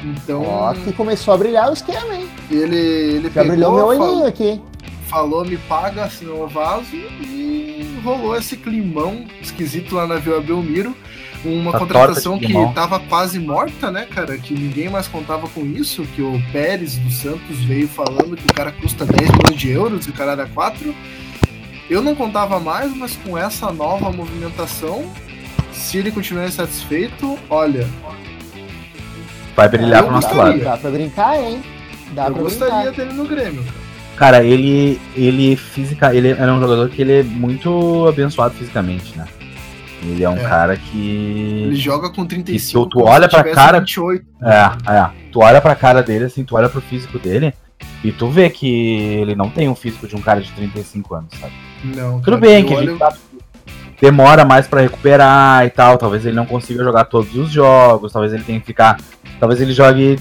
Então. 0.03 0.43
Ó, 0.43 0.71
oh, 0.71 0.75
que 0.75 0.93
começou 0.93 1.35
a 1.35 1.39
brilhar 1.39 1.71
o 1.71 1.73
esquema, 1.73 2.15
hein? 2.15 2.29
Ele, 2.51 2.77
ele 2.77 3.29
Já 3.29 3.43
pegou, 3.43 3.49
brilhou 3.49 3.75
meu 3.75 3.87
olhinho 3.87 4.05
falou, 4.05 4.27
aqui. 4.27 4.61
Falou, 5.07 5.45
me 5.45 5.57
paga, 5.57 6.05
assinou 6.05 6.45
o 6.45 6.49
vaso 6.49 6.95
e 6.95 8.01
rolou 8.05 8.37
esse 8.37 8.57
climão 8.57 9.25
esquisito 9.41 9.95
lá 9.95 10.07
na 10.07 10.17
Vila 10.17 10.41
Belmiro. 10.41 10.95
Uma 11.45 11.79
contratação 11.79 12.39
que 12.39 12.55
tava 12.75 12.99
quase 12.99 13.39
morta, 13.39 13.91
né, 13.91 14.07
cara? 14.07 14.39
Que 14.39 14.55
ninguém 14.55 14.89
mais 14.89 15.07
contava 15.07 15.47
com 15.49 15.61
isso. 15.67 16.03
Que 16.15 16.23
o 16.23 16.41
Pérez 16.51 16.97
do 16.97 17.11
Santos 17.11 17.63
veio 17.65 17.87
falando 17.87 18.35
que 18.35 18.47
o 18.47 18.55
cara 18.55 18.73
custa 18.73 19.05
10 19.05 19.31
milhões 19.31 19.61
de 19.61 19.71
euros 19.71 20.07
e 20.07 20.11
o 20.11 20.13
cara 20.15 20.33
era 20.33 20.47
4. 20.47 20.95
Eu 21.89 22.03
não 22.03 22.15
contava 22.15 22.59
mais, 22.59 22.95
mas 22.97 23.17
com 23.17 23.37
essa 23.37 23.71
nova 23.71 24.11
movimentação, 24.11 25.05
se 25.73 25.99
ele 25.99 26.11
continuar 26.11 26.47
insatisfeito, 26.47 27.39
olha. 27.51 27.87
Vai 29.55 29.69
brilhar 29.69 30.03
pro 30.03 30.13
nosso 30.13 30.35
lado. 30.35 30.59
Dá 30.61 30.77
pra 30.77 30.91
brincar, 30.91 31.41
hein? 31.41 31.63
Dá 32.13 32.29
eu 32.29 32.35
gostaria 32.35 32.91
brincar. 32.91 33.05
dele 33.05 33.13
no 33.13 33.27
Grêmio, 33.27 33.65
cara. 34.17 34.45
ele, 34.45 35.01
ele 35.15 35.57
física, 35.57 36.15
ele 36.15 36.31
era 36.31 36.53
um 36.53 36.61
jogador 36.61 36.89
que 36.89 37.03
ele 37.03 37.21
é 37.21 37.23
muito 37.23 38.07
abençoado 38.09 38.55
fisicamente, 38.55 39.17
né? 39.17 39.27
Ele 40.03 40.23
é 40.23 40.29
um 40.29 40.37
é. 40.37 40.43
cara 40.43 40.77
que. 40.77 41.63
Ele 41.67 41.77
joga 41.77 42.11
com 42.11 42.27
35. 42.27 42.87
tu, 42.87 42.99
tu 42.99 43.05
olha 43.05 43.29
pra 43.29 43.43
cara. 43.45 43.81
28. 43.81 44.25
É, 44.43 44.93
é. 44.93 45.11
Tu 45.33 45.41
olha 45.41 45.61
pra 45.61 45.75
cara 45.75 46.03
dele, 46.03 46.25
assim, 46.25 46.45
tu 46.45 46.57
olha 46.57 46.69
pro 46.69 46.81
físico 46.81 47.19
dele. 47.19 47.55
E 48.05 48.13
tu 48.13 48.29
vê 48.29 48.51
que 48.51 48.69
ele 48.69 49.35
não 49.35 49.49
tem 49.49 49.69
um 49.69 49.75
físico 49.75 50.07
de 50.07 50.15
um 50.15 50.21
cara 50.21 50.43
de 50.43 50.53
35 50.53 51.15
anos, 51.15 51.31
sabe? 51.41 51.55
Não. 51.83 52.21
Tudo 52.21 52.37
bem 52.37 52.65
que 52.65 52.75
ele 52.75 52.99
tá, 52.99 53.15
demora 54.01 54.45
mais 54.45 54.69
para 54.69 54.83
recuperar 54.83 55.65
e 55.65 55.71
tal. 55.71 55.97
Talvez 55.97 56.27
ele 56.27 56.37
não 56.37 56.45
consiga 56.45 56.85
jogar 56.85 57.07
todos 57.07 57.35
os 57.35 57.51
jogos. 57.51 58.13
Talvez 58.13 58.35
ele 58.35 58.45
tenha 58.45 58.61
que 58.61 58.67
ficar. 58.67 59.01
Talvez 59.41 59.59
ele 59.61 59.73
jogue 59.73 60.19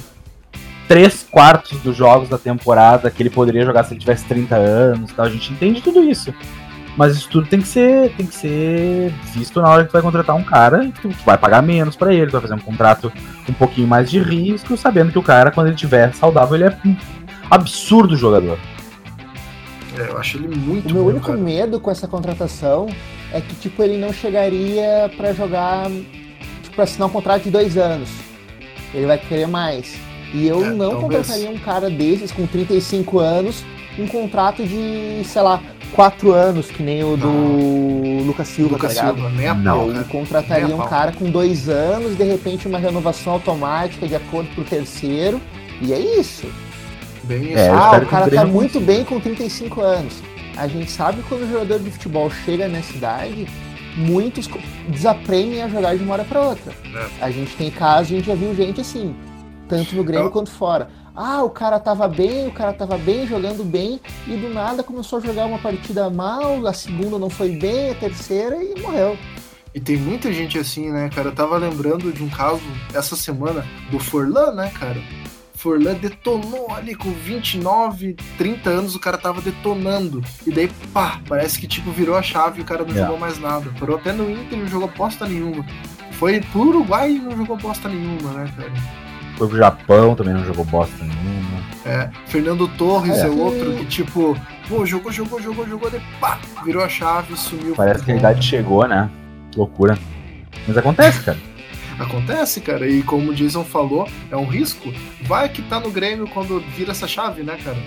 três 0.88 1.28
quartos 1.30 1.78
dos 1.82 1.96
jogos 1.96 2.30
da 2.30 2.38
temporada 2.38 3.12
que 3.12 3.22
ele 3.22 3.30
poderia 3.30 3.66
jogar 3.66 3.84
se 3.84 3.94
ele 3.94 4.00
tivesse 4.00 4.26
30 4.26 4.56
anos 4.56 5.12
tal. 5.12 5.26
A 5.26 5.30
gente 5.30 5.52
entende 5.52 5.82
tudo 5.82 6.02
isso. 6.04 6.34
Mas 6.96 7.18
isso 7.18 7.28
tudo 7.28 7.48
tem 7.48 7.60
que 7.60 7.68
ser, 7.68 8.12
tem 8.16 8.26
que 8.26 8.36
ser 8.36 9.12
visto 9.34 9.60
na 9.60 9.68
hora 9.68 9.84
que 9.84 9.90
tu 9.90 9.94
vai 9.94 10.02
contratar 10.02 10.36
um 10.36 10.44
cara 10.44 10.86
que 10.86 11.02
tu 11.02 11.10
vai 11.26 11.38
pagar 11.38 11.62
menos 11.64 11.96
para 11.96 12.14
ele, 12.14 12.28
tu 12.28 12.34
vai 12.34 12.42
fazer 12.42 12.54
um 12.54 12.60
contrato 12.60 13.12
um 13.50 13.54
pouquinho 13.54 13.88
mais 13.88 14.12
de 14.12 14.20
risco, 14.20 14.78
sabendo 14.78 15.12
que 15.12 15.18
o 15.18 15.24
cara, 15.24 15.50
quando 15.50 15.68
ele 15.68 15.76
tiver 15.76 16.14
saudável, 16.14 16.54
ele 16.54 16.66
é 16.66 16.78
absurdo 17.54 18.16
jogador. 18.16 18.58
É, 19.98 20.10
eu 20.10 20.18
acho 20.18 20.38
ele 20.38 20.56
muito 20.56 20.90
O 20.90 20.94
meu 20.94 21.04
bom, 21.04 21.10
único 21.10 21.28
cara. 21.28 21.38
medo 21.38 21.80
com 21.80 21.92
essa 21.92 22.08
contratação 22.08 22.88
é 23.32 23.42
que, 23.42 23.56
tipo, 23.56 23.82
ele 23.84 23.98
não 23.98 24.12
chegaria 24.12 25.12
para 25.16 25.34
jogar, 25.34 25.90
tipo, 26.62 26.76
pra 26.76 26.84
assinar 26.84 27.08
um 27.08 27.12
contrato 27.12 27.44
de 27.44 27.52
dois 27.52 27.78
anos. 27.78 28.10
Ele 28.94 29.06
vai 29.06 29.18
querer 29.18 29.48
mais. 29.48 29.96
E 30.34 30.48
eu 30.48 30.66
é, 30.66 30.70
não 30.70 30.92
talvez. 31.00 31.28
contrataria 31.28 31.50
um 31.50 31.60
cara 31.60 31.90
desses 31.90 32.32
com 32.32 32.48
35 32.48 33.20
anos, 33.20 33.64
um 34.00 34.08
contrato 34.08 34.64
de, 34.66 35.22
sei 35.26 35.42
lá, 35.42 35.62
4 35.94 36.32
anos, 36.32 36.72
que 36.72 36.82
nem 36.82 37.04
o 37.04 37.16
do 37.16 37.28
não. 37.28 38.24
Lucas 38.26 38.48
Silva, 38.48 38.74
Lucas 38.74 38.96
tá 38.96 39.14
Silva, 39.14 39.30
nem 39.30 39.48
a 39.48 39.54
não. 39.54 39.92
Eu 39.92 40.04
contrataria 40.06 40.76
um 40.76 40.88
cara 40.88 41.12
com 41.12 41.30
2 41.30 41.70
anos, 41.70 42.18
de 42.18 42.24
repente 42.24 42.68
uma 42.68 42.80
renovação 42.80 43.34
automática 43.34 44.08
de 44.08 44.16
acordo 44.16 44.50
pro 44.56 44.64
terceiro, 44.64 45.40
e 45.82 45.94
é 45.94 46.00
isso. 46.00 46.48
Bem 47.24 47.54
é, 47.54 47.70
ah, 47.70 48.02
o 48.04 48.06
cara 48.06 48.30
tá 48.30 48.46
muito 48.46 48.80
bem 48.80 49.04
com 49.04 49.20
35 49.20 49.82
anos. 49.82 50.22
A 50.58 50.68
gente 50.68 50.92
sabe 50.92 51.22
que 51.22 51.30
quando 51.30 51.44
o 51.44 51.48
jogador 51.48 51.80
de 51.80 51.90
futebol 51.90 52.30
chega 52.30 52.68
nessa 52.68 52.96
idade, 52.96 53.48
muitos 53.96 54.48
desaprendem 54.90 55.62
a 55.64 55.70
jogar 55.70 55.96
de 55.96 56.04
uma 56.04 56.14
hora 56.14 56.26
para 56.26 56.42
outra. 56.42 56.74
É. 56.94 57.24
A 57.24 57.32
gente 57.32 57.56
tem 57.56 57.72
casos, 57.72 58.12
a 58.12 58.16
gente 58.16 58.28
já 58.28 58.36
viu 58.36 58.54
gente 58.54 58.82
assim, 58.82 59.16
tanto 59.68 59.96
no 59.96 60.04
Grêmio 60.04 60.28
Eu... 60.28 60.32
quanto 60.32 60.52
fora. 60.52 60.90
Ah, 61.16 61.44
o 61.44 61.50
cara 61.50 61.80
tava 61.80 62.08
bem, 62.08 62.48
o 62.48 62.52
cara 62.52 62.74
tava 62.74 62.98
bem, 62.98 63.28
jogando 63.28 63.64
bem, 63.64 64.02
e 64.28 64.36
do 64.36 64.50
nada 64.50 64.82
começou 64.82 65.20
a 65.20 65.22
jogar 65.22 65.46
uma 65.46 65.60
partida 65.60 66.10
mal, 66.10 66.66
a 66.66 66.74
segunda 66.74 67.20
não 67.20 67.30
foi 67.30 67.56
bem, 67.56 67.92
a 67.92 67.96
terceira 67.96 68.58
e 68.64 68.80
morreu. 68.82 69.16
E 69.76 69.80
tem 69.80 69.96
muita 69.96 70.32
gente 70.34 70.58
assim, 70.58 70.92
né, 70.92 71.10
cara? 71.14 71.30
Eu 71.30 71.36
tava 71.36 71.58
lembrando 71.58 72.12
de 72.12 72.24
um 72.24 72.30
caso 72.30 72.62
essa 72.94 73.16
semana 73.16 73.66
do 73.92 74.00
Forlan, 74.00 74.54
né, 74.54 74.72
cara? 74.72 75.00
Forlan 75.64 75.94
detonou 75.94 76.70
ali 76.76 76.94
com 76.94 77.10
29, 77.10 78.18
30 78.38 78.70
anos, 78.70 78.96
o 78.96 79.00
cara 79.00 79.18
tava 79.18 79.40
detonando. 79.40 80.22
E 80.46 80.52
daí, 80.52 80.70
pá, 80.94 81.22
parece 81.26 81.58
que 81.58 81.66
tipo 81.66 81.90
virou 81.90 82.18
a 82.18 82.22
chave 82.22 82.60
e 82.60 82.62
o 82.62 82.66
cara 82.66 82.84
não 82.84 82.90
yeah. 82.90 83.06
jogou 83.06 83.18
mais 83.18 83.40
nada. 83.40 83.72
Parou 83.80 83.96
até 83.96 84.12
no 84.12 84.30
Inter 84.30 84.60
não 84.60 84.68
jogou 84.68 84.90
bosta 84.90 85.26
nenhuma. 85.26 85.66
Foi 86.12 86.42
pro 86.42 86.68
Uruguai 86.68 87.12
e 87.12 87.20
não 87.20 87.38
jogou 87.38 87.56
bosta 87.56 87.88
nenhuma, 87.88 88.34
né, 88.34 88.54
cara? 88.58 88.72
Foi 89.38 89.48
pro 89.48 89.58
Japão, 89.58 90.16
também 90.16 90.34
não 90.34 90.44
jogou 90.44 90.66
bosta 90.66 90.98
nenhuma. 91.02 91.64
É, 91.86 92.10
Fernando 92.28 92.68
Torres 92.68 93.18
é, 93.20 93.28
é 93.28 93.30
outro 93.30 93.78
que, 93.78 93.86
tipo, 93.86 94.38
pô, 94.68 94.86
jogou, 94.86 95.14
jogou, 95.14 95.42
jogou, 95.42 95.66
jogou, 95.66 95.90
de 95.90 96.02
pá, 96.20 96.40
virou 96.66 96.84
a 96.84 96.90
chave, 96.90 97.38
sumiu. 97.38 97.74
Parece 97.74 98.04
que 98.04 98.12
a 98.12 98.16
idade 98.18 98.46
chegou, 98.46 98.86
né? 98.86 99.10
Loucura. 99.56 99.98
Mas 100.68 100.78
acontece, 100.78 101.24
cara. 101.24 101.53
Acontece, 102.00 102.60
cara, 102.62 102.88
e 102.88 103.04
como 103.04 103.32
o 103.32 103.36
Jason 103.36 103.64
falou, 103.64 104.08
é 104.32 104.38
um 104.38 104.46
risco. 104.46 104.92
Vai 105.22 105.50
que 105.50 105.62
tá 105.62 105.80
no 105.80 105.92
Grêmio 105.92 106.28
quando 106.28 106.60
vira 106.76 106.92
essa 106.92 107.08
chave, 107.08 107.44
né, 107.44 107.58
cara? 107.64 107.78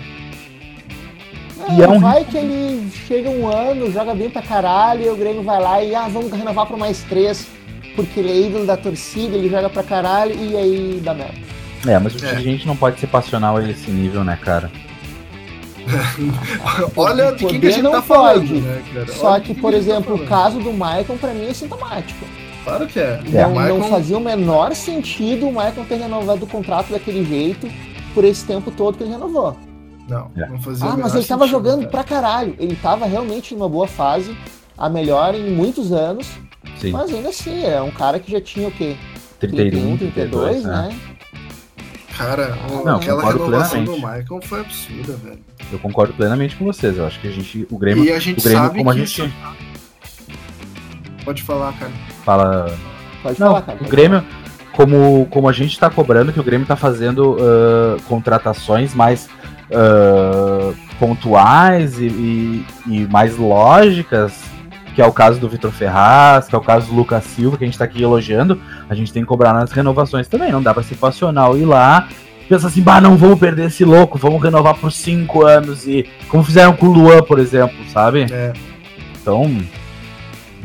É, 1.69 1.73
e 1.73 1.81
é 1.81 1.87
um... 1.87 1.99
Vai 1.99 2.23
que 2.23 2.37
ele 2.37 2.89
chega 3.07 3.29
um 3.29 3.47
ano, 3.47 3.91
joga 3.91 4.13
bem 4.13 4.29
pra 4.29 4.41
caralho, 4.41 5.03
e 5.03 5.09
o 5.09 5.15
Grêmio 5.15 5.43
vai 5.43 5.61
lá 5.61 5.83
e 5.83 5.93
ah, 5.93 6.07
vamos 6.07 6.31
renovar 6.31 6.65
pra 6.65 6.77
mais 6.77 7.03
três, 7.03 7.47
porque 7.95 8.19
ele 8.19 8.31
é 8.31 8.47
ídolo 8.47 8.65
da 8.65 8.77
torcida, 8.77 9.35
ele 9.35 9.49
joga 9.49 9.69
pra 9.69 9.83
caralho, 9.83 10.35
e 10.35 10.55
aí 10.55 11.01
dá 11.03 11.13
merda. 11.13 11.35
É, 11.85 11.99
mas 11.99 12.21
é. 12.23 12.39
gente 12.39 12.65
não 12.65 12.75
pode 12.75 12.99
ser 12.99 13.07
passional 13.07 13.57
a 13.57 13.69
esse 13.69 13.91
nível, 13.91 14.23
né, 14.23 14.37
cara? 14.41 14.71
Olha 16.95 17.31
de 17.31 17.45
quem 17.45 17.59
que 17.59 17.67
a 17.67 17.71
gente 17.71 17.83
tá 17.83 18.01
pode. 18.01 18.07
falando, 18.47 18.61
né, 18.61 18.83
cara? 18.93 19.07
Só 19.07 19.31
Olha 19.31 19.41
que, 19.41 19.53
por 19.53 19.71
que 19.71 19.77
exemplo, 19.77 20.17
tá 20.17 20.23
o 20.23 20.27
caso 20.27 20.59
do 20.59 20.71
Michael, 20.71 21.17
pra 21.19 21.33
mim, 21.33 21.47
é 21.47 21.53
sintomático. 21.53 22.25
Claro 22.67 22.85
que 22.85 22.99
é. 22.99 23.21
Não, 23.29 23.51
Michael... 23.51 23.77
não 23.77 23.89
fazia 23.89 24.17
o 24.17 24.19
menor 24.19 24.75
sentido 24.75 25.47
o 25.47 25.51
Michael 25.51 25.85
ter 25.87 25.95
renovado 25.95 26.43
o 26.43 26.47
contrato 26.47 26.91
daquele 26.91 27.23
jeito 27.23 27.65
por 28.13 28.25
esse 28.25 28.45
tempo 28.45 28.69
todo 28.71 28.97
que 28.97 29.03
ele 29.03 29.11
renovou. 29.11 29.57
Não, 30.09 30.29
é. 30.35 30.49
não 30.49 30.61
fazia 30.61 30.85
Ah, 30.85 30.97
mas 30.97 31.15
ele 31.15 31.23
tava 31.23 31.47
jogando 31.47 31.79
cara. 31.79 31.91
pra 31.91 32.03
caralho. 32.03 32.55
Ele 32.59 32.75
tava 32.75 33.05
realmente 33.05 33.53
numa 33.53 33.69
boa 33.69 33.87
fase, 33.87 34.37
a 34.77 34.89
melhor 34.89 35.33
em 35.33 35.49
muitos 35.49 35.93
anos. 35.93 36.27
Sim. 36.77 36.91
Mas 36.91 37.13
ainda 37.13 37.29
assim, 37.29 37.63
é 37.63 37.81
um 37.81 37.91
cara 37.91 38.19
que 38.19 38.29
já 38.29 38.41
tinha 38.41 38.67
o 38.67 38.71
quê? 38.71 38.97
31, 39.39 39.97
32, 39.97 40.13
32 40.13 40.63
né? 40.65 40.89
né? 40.89 40.99
Cara, 42.17 42.57
não, 42.83 42.97
aquela 42.97 43.31
renovação 43.31 43.85
plenamente. 43.85 43.85
do 43.85 43.95
Michael 43.95 44.41
foi 44.41 44.59
absurda, 44.59 45.13
velho. 45.13 45.39
Eu 45.71 45.79
concordo 45.79 46.13
plenamente 46.13 46.57
com 46.57 46.65
vocês. 46.65 46.97
Eu 46.97 47.07
acho 47.07 47.21
que 47.21 47.29
a 47.29 47.31
gente, 47.31 47.65
o 47.71 47.77
Grêmio, 47.77 48.03
e 48.03 48.11
a 48.11 48.19
gente 48.19 48.39
o 48.39 48.43
Grêmio 48.43 48.63
sabe 48.63 48.77
como 48.77 48.89
a 48.89 48.95
gente 48.95 49.21
isso... 49.21 49.33
Pode 51.23 51.43
falar, 51.43 51.71
cara. 51.77 51.91
Fala. 52.27 52.75
Pode 53.23 53.39
Não, 53.39 53.47
falar, 53.47 53.61
cara. 53.61 53.77
O 53.79 53.87
Grêmio, 53.87 54.21
como, 54.73 55.25
como 55.31 55.47
a 55.47 55.53
gente 55.53 55.71
está 55.71 55.89
cobrando 55.89 56.33
que 56.33 56.39
o 56.41 56.43
Grêmio 56.43 56.65
está 56.65 56.75
fazendo 56.75 57.37
uh, 57.37 58.01
contratações 58.03 58.93
mais 58.93 59.29
uh, 59.71 60.75
pontuais 60.99 61.97
e, 61.99 62.07
e, 62.07 62.65
e, 62.85 63.07
mais 63.09 63.37
lógicas, 63.37 64.43
que 64.93 65.01
é 65.01 65.05
o 65.05 65.13
caso 65.13 65.39
do 65.39 65.47
Vitor 65.47 65.71
Ferraz, 65.71 66.49
que 66.49 66.55
é 66.55 66.57
o 66.57 66.61
caso 66.61 66.87
do 66.87 66.95
Lucas 66.95 67.23
Silva, 67.23 67.55
que 67.55 67.63
a 67.63 67.67
gente 67.67 67.75
está 67.75 67.85
aqui 67.85 68.03
elogiando, 68.03 68.59
a 68.89 68.93
gente 68.93 69.13
tem 69.13 69.23
que 69.23 69.27
cobrar 69.29 69.53
nas 69.53 69.71
renovações 69.71 70.27
também. 70.27 70.51
Não 70.51 70.61
dá 70.61 70.73
para 70.73 70.83
ser 70.83 70.95
passional 70.95 71.57
ir 71.57 71.63
lá 71.63 72.09
pensa 72.49 72.67
assim, 72.67 72.81
bah, 72.81 73.01
não 73.01 73.17
vamos 73.17 73.37
perder 73.37 73.65
esse 73.65 73.83
louco, 73.83 74.17
vamos 74.17 74.41
renovar 74.41 74.73
por 74.75 74.89
cinco 74.89 75.45
anos 75.45 75.85
e 75.85 76.05
como 76.29 76.41
fizeram 76.45 76.73
com 76.77 76.85
o 76.85 76.93
Luan, 76.93 77.21
por 77.21 77.39
exemplo, 77.39 77.75
sabe? 77.91 78.25
É. 78.31 78.53
Então, 79.21 79.51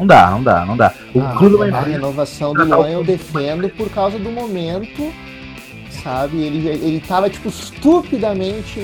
não 0.02 0.06
dá, 0.06 0.30
não 0.30 0.42
dá, 0.42 0.66
não 0.66 0.76
dá. 0.76 0.92
O 1.14 1.20
ah, 1.20 1.34
clube 1.38 1.70
A 1.70 1.80
renovação 1.80 2.52
do 2.52 2.64
Luan 2.64 2.88
eu 2.88 3.04
defendo 3.04 3.68
por 3.70 3.88
causa 3.90 4.18
do 4.18 4.30
momento, 4.30 5.12
sabe? 6.02 6.38
Ele, 6.38 6.68
ele 6.68 7.00
tava, 7.00 7.30
tipo, 7.30 7.48
estupidamente 7.48 8.80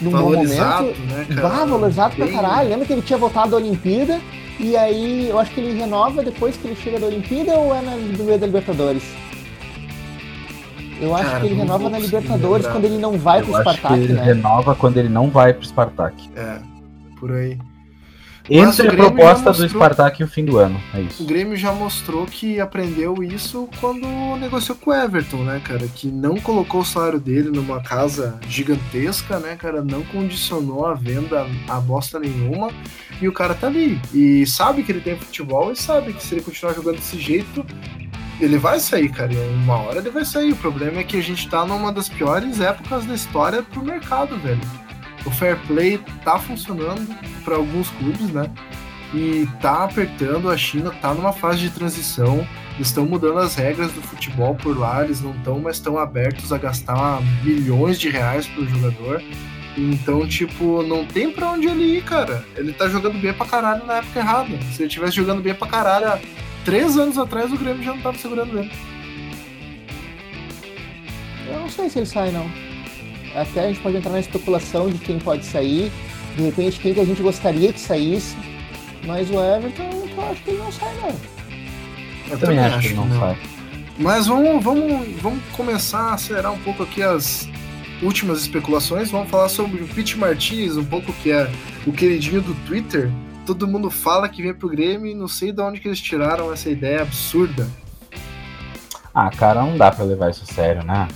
num 0.00 0.10
valorizado, 0.10 0.84
bom 0.84 0.92
momento. 0.92 1.28
Né, 1.28 1.34
cara? 1.34 1.48
valorizado 1.48 2.16
Bem... 2.16 2.28
pra 2.28 2.42
caralho. 2.42 2.68
Lembra 2.68 2.86
que 2.86 2.92
ele 2.92 3.02
tinha 3.02 3.18
voltado 3.18 3.50
da 3.50 3.56
Olimpíada? 3.56 4.20
E 4.58 4.76
aí, 4.76 5.28
eu 5.28 5.38
acho 5.38 5.50
que 5.50 5.60
ele 5.60 5.78
renova 5.78 6.22
depois 6.22 6.56
que 6.56 6.68
ele 6.68 6.76
chega 6.76 6.98
da 6.98 7.06
Olimpíada 7.06 7.54
ou 7.56 7.74
é 7.74 7.80
no 7.80 8.24
meio 8.24 8.38
da 8.38 8.46
Libertadores? 8.46 9.02
Eu 10.98 11.14
acho 11.14 11.26
Cara, 11.26 11.40
que 11.40 11.46
ele 11.46 11.54
renova 11.56 11.90
na 11.90 11.98
Libertadores 11.98 12.66
quando 12.66 12.84
ele 12.86 12.96
não 12.96 13.18
vai 13.18 13.40
eu 13.40 13.44
pro 13.44 13.60
Spartak, 13.60 13.94
ele 13.94 14.14
né? 14.14 14.22
renova 14.22 14.74
quando 14.74 14.96
ele 14.96 15.10
não 15.10 15.28
vai 15.28 15.52
pro 15.52 15.66
Spartak. 15.66 16.30
É, 16.34 16.58
por 17.20 17.32
aí. 17.32 17.58
Entre 18.48 18.88
a 18.88 18.92
proposta 18.92 19.50
mostrou... 19.50 19.68
do 19.68 19.74
Spartak 19.74 20.20
e 20.20 20.24
o 20.24 20.28
fim 20.28 20.44
do 20.44 20.58
ano, 20.58 20.80
é 20.94 21.00
isso. 21.00 21.22
O 21.22 21.26
Grêmio 21.26 21.56
já 21.56 21.72
mostrou 21.72 22.26
que 22.26 22.60
aprendeu 22.60 23.22
isso 23.22 23.68
quando 23.80 24.06
negociou 24.36 24.76
com 24.76 24.90
o 24.90 24.94
Everton, 24.94 25.38
né, 25.38 25.60
cara? 25.62 25.86
Que 25.88 26.08
não 26.08 26.36
colocou 26.36 26.80
o 26.80 26.84
salário 26.84 27.18
dele 27.18 27.50
numa 27.50 27.82
casa 27.82 28.38
gigantesca, 28.48 29.38
né, 29.38 29.56
cara? 29.56 29.82
Não 29.82 30.02
condicionou 30.04 30.86
a 30.86 30.94
venda 30.94 31.46
a 31.68 31.80
bosta 31.80 32.18
nenhuma. 32.18 32.70
E 33.20 33.26
o 33.26 33.32
cara 33.32 33.54
tá 33.54 33.66
ali. 33.66 34.00
E 34.12 34.46
sabe 34.46 34.82
que 34.82 34.92
ele 34.92 35.00
tem 35.00 35.16
futebol 35.16 35.72
e 35.72 35.76
sabe 35.76 36.12
que 36.12 36.22
se 36.22 36.34
ele 36.34 36.42
continuar 36.42 36.74
jogando 36.74 36.96
desse 36.96 37.18
jeito, 37.18 37.64
ele 38.40 38.58
vai 38.58 38.78
sair, 38.78 39.08
cara. 39.08 39.32
E 39.32 39.36
uma 39.64 39.76
hora 39.76 39.98
ele 39.98 40.10
vai 40.10 40.24
sair. 40.24 40.52
O 40.52 40.56
problema 40.56 41.00
é 41.00 41.04
que 41.04 41.16
a 41.16 41.22
gente 41.22 41.48
tá 41.48 41.64
numa 41.64 41.90
das 41.90 42.08
piores 42.08 42.60
épocas 42.60 43.06
da 43.06 43.14
história 43.14 43.62
pro 43.62 43.82
mercado, 43.82 44.36
velho 44.38 44.85
o 45.26 45.30
fair 45.30 45.58
play 45.66 45.98
tá 46.24 46.38
funcionando 46.38 47.06
para 47.44 47.56
alguns 47.56 47.90
clubes, 47.90 48.30
né? 48.30 48.50
E 49.14 49.48
tá 49.60 49.84
apertando, 49.84 50.50
a 50.50 50.56
China 50.56 50.90
tá 50.90 51.14
numa 51.14 51.32
fase 51.32 51.60
de 51.60 51.70
transição, 51.70 52.46
eles 52.74 52.88
estão 52.88 53.06
mudando 53.06 53.38
as 53.38 53.54
regras 53.54 53.92
do 53.92 54.02
futebol 54.02 54.54
por 54.54 54.76
lá, 54.78 55.04
eles 55.04 55.20
não 55.20 55.32
estão 55.32 55.58
mais 55.60 55.78
tão 55.78 55.98
abertos 55.98 56.52
a 56.52 56.58
gastar 56.58 57.20
milhões 57.42 57.98
de 57.98 58.08
reais 58.08 58.46
pro 58.46 58.66
jogador. 58.66 59.22
Então, 59.76 60.26
tipo, 60.26 60.82
não 60.82 61.04
tem 61.04 61.30
pra 61.30 61.52
onde 61.52 61.66
ele 61.66 61.98
ir, 61.98 62.04
cara. 62.04 62.44
Ele 62.56 62.72
tá 62.72 62.88
jogando 62.88 63.18
bem 63.18 63.32
pra 63.32 63.46
caralho 63.46 63.84
na 63.84 63.96
época 63.96 64.20
errada. 64.20 64.58
Se 64.72 64.82
ele 64.82 64.90
tivesse 64.90 65.16
jogando 65.16 65.42
bem 65.42 65.54
pra 65.54 65.68
caralho 65.68 66.06
há 66.08 66.18
três 66.64 66.96
anos 66.96 67.18
atrás, 67.18 67.52
o 67.52 67.58
Grêmio 67.58 67.82
já 67.82 67.94
não 67.94 68.00
tava 68.00 68.16
segurando 68.16 68.58
ele. 68.58 68.72
Eu 71.46 71.60
não 71.60 71.68
sei 71.68 71.90
se 71.90 71.98
ele 71.98 72.06
sai, 72.06 72.30
não. 72.30 72.50
Até 73.36 73.60
a 73.60 73.68
gente 73.68 73.80
pode 73.80 73.98
entrar 73.98 74.12
na 74.12 74.20
especulação 74.20 74.88
de 74.88 74.98
quem 74.98 75.18
pode 75.18 75.44
sair, 75.44 75.92
de 76.34 76.42
repente 76.42 76.80
quem 76.80 76.94
que 76.94 77.00
a 77.00 77.04
gente 77.04 77.22
gostaria 77.22 77.70
que 77.70 77.78
saísse. 77.78 78.34
Mas 79.06 79.30
o 79.30 79.34
Everton, 79.34 80.08
eu 80.16 80.30
acho 80.30 80.42
que 80.42 80.50
ele 80.50 80.58
não 80.58 80.72
sai, 80.72 80.94
não. 80.96 81.14
Eu, 82.30 82.38
também 82.38 82.58
acho 82.58 82.80
que 82.80 82.86
ele 82.86 82.94
não, 82.94 83.20
sai. 83.20 83.38
Mas 83.98 84.26
vamos, 84.26 84.64
vamos, 84.64 85.20
vamos 85.20 85.42
começar 85.52 86.00
a 86.00 86.14
acelerar 86.14 86.50
um 86.50 86.58
pouco 86.58 86.82
aqui 86.82 87.02
as 87.02 87.46
últimas 88.02 88.40
especulações. 88.40 89.10
Vamos 89.10 89.28
falar 89.30 89.50
sobre 89.50 89.82
o 89.82 89.88
Pete 89.88 90.18
Martinez, 90.18 90.76
um 90.78 90.84
pouco 90.84 91.12
que 91.12 91.30
é 91.30 91.50
o 91.86 91.92
queridinho 91.92 92.40
do 92.40 92.54
Twitter. 92.66 93.10
Todo 93.44 93.68
mundo 93.68 93.90
fala 93.90 94.28
que 94.28 94.42
vem 94.42 94.54
pro 94.54 94.68
Grêmio 94.68 95.06
e 95.06 95.14
não 95.14 95.28
sei 95.28 95.52
de 95.52 95.60
onde 95.60 95.78
que 95.78 95.86
eles 95.86 96.00
tiraram 96.00 96.52
essa 96.52 96.70
ideia 96.70 97.02
absurda. 97.02 97.68
Ah, 99.14 99.30
cara, 99.30 99.62
não 99.62 99.76
dá 99.76 99.90
para 99.90 100.04
levar 100.04 100.30
isso 100.30 100.44
a 100.48 100.52
sério, 100.52 100.82
né? 100.82 101.06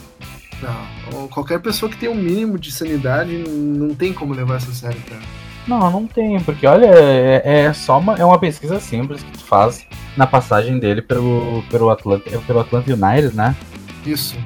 Não, 0.62 1.28
qualquer 1.28 1.60
pessoa 1.60 1.90
que 1.90 1.96
tem 1.96 2.08
um 2.08 2.14
mínimo 2.14 2.58
de 2.58 2.70
sanidade 2.70 3.32
não 3.48 3.94
tem 3.94 4.12
como 4.12 4.34
levar 4.34 4.58
isso 4.58 4.70
a 4.70 4.74
sério, 4.74 5.00
cara. 5.08 5.22
Não, 5.66 5.90
não 5.90 6.06
tem, 6.06 6.40
porque 6.40 6.66
olha, 6.66 6.86
é, 6.86 7.42
é 7.44 7.72
só 7.72 7.98
uma, 7.98 8.14
é 8.16 8.24
uma 8.24 8.38
pesquisa 8.38 8.80
simples 8.80 9.22
que 9.22 9.32
tu 9.32 9.44
faz 9.44 9.86
na 10.16 10.26
passagem 10.26 10.78
dele 10.78 11.02
pelo, 11.02 11.62
pelo, 11.70 11.90
Atlanta, 11.90 12.28
é 12.28 12.38
pelo 12.38 12.60
Atlanta 12.60 12.92
United, 12.92 13.36
né? 13.36 13.54
Isso. 14.04 14.36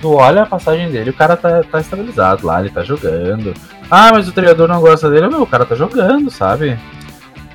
Tu 0.00 0.10
olha 0.10 0.42
a 0.42 0.46
passagem 0.46 0.90
dele, 0.90 1.10
o 1.10 1.14
cara 1.14 1.36
tá, 1.36 1.62
tá 1.62 1.80
estabilizado 1.80 2.46
lá, 2.46 2.60
ele 2.60 2.70
tá 2.70 2.82
jogando. 2.82 3.54
Ah, 3.90 4.10
mas 4.12 4.28
o 4.28 4.32
treinador 4.32 4.66
não 4.66 4.80
gosta 4.80 5.10
dele, 5.10 5.28
meu, 5.28 5.42
o 5.42 5.46
cara 5.46 5.66
tá 5.66 5.74
jogando, 5.74 6.30
sabe? 6.30 6.78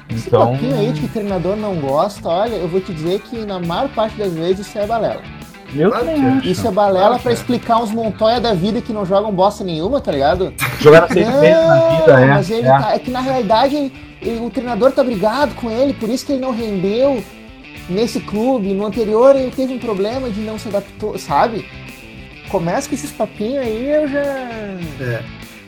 Então. 0.10 0.53
Esse 0.56 0.74
aí 0.74 0.91
de 0.94 0.99
que 1.02 1.06
o 1.07 1.10
treinador 1.10 1.56
não 1.56 1.76
gosta, 1.76 2.28
olha, 2.28 2.56
eu 2.56 2.68
vou 2.68 2.80
te 2.80 2.94
dizer 2.94 3.20
que 3.22 3.44
na 3.45 3.60
maior 3.60 3.90
parte 3.90 4.16
das 4.18 4.34
vezes 4.34 4.68
isso 4.68 4.78
é 4.78 4.86
balela. 4.86 5.22
Eu 5.76 5.91
também 5.91 6.39
Isso 6.39 6.68
é 6.68 6.72
balela 6.72 7.19
pra 7.19 7.31
explicar 7.31 7.81
uns 7.81 7.91
Montoya 7.91 8.39
da 8.39 8.53
vida 8.53 8.81
que 8.81 8.93
não 8.93 9.06
jogam 9.06 9.31
bosta 9.31 9.64
nenhuma, 9.64 9.99
tá 9.99 10.11
ligado? 10.11 10.53
Jogaram 10.80 11.07
seis 11.10 11.27
meses 11.27 11.68
na 11.68 11.89
vida, 11.89 12.22
é. 12.22 12.26
Mas 12.27 12.49
ele 12.49 12.68
é. 12.68 12.80
Tá, 12.80 12.95
é 12.95 12.99
que 12.99 13.11
na 13.11 13.22
realidade 13.22 13.91
ele, 14.22 14.39
o 14.39 14.49
treinador 14.49 14.91
tá 14.91 15.03
brigado 15.03 15.53
com 15.56 15.69
ele, 15.69 15.93
por 15.93 16.10
isso 16.10 16.26
que 16.26 16.34
ele 16.34 16.41
não 16.41 16.52
rendeu 16.52 17.23
nesse 17.89 18.19
clube. 18.19 18.73
No 18.73 18.85
anterior 18.85 19.35
ele 19.35 19.52
teve 19.52 19.73
um 19.73 19.80
problema 19.80 20.30
de 20.30 20.39
não 20.41 20.57
se 20.57 20.68
adaptou, 20.68 21.18
sabe? 21.18 21.65
Começa 22.49 22.88
com 22.88 22.95
esses 22.95 23.11
papinhos 23.11 23.64
aí, 23.64 23.89
eu 23.89 24.07
já. 24.07 24.22
É. 24.22 25.23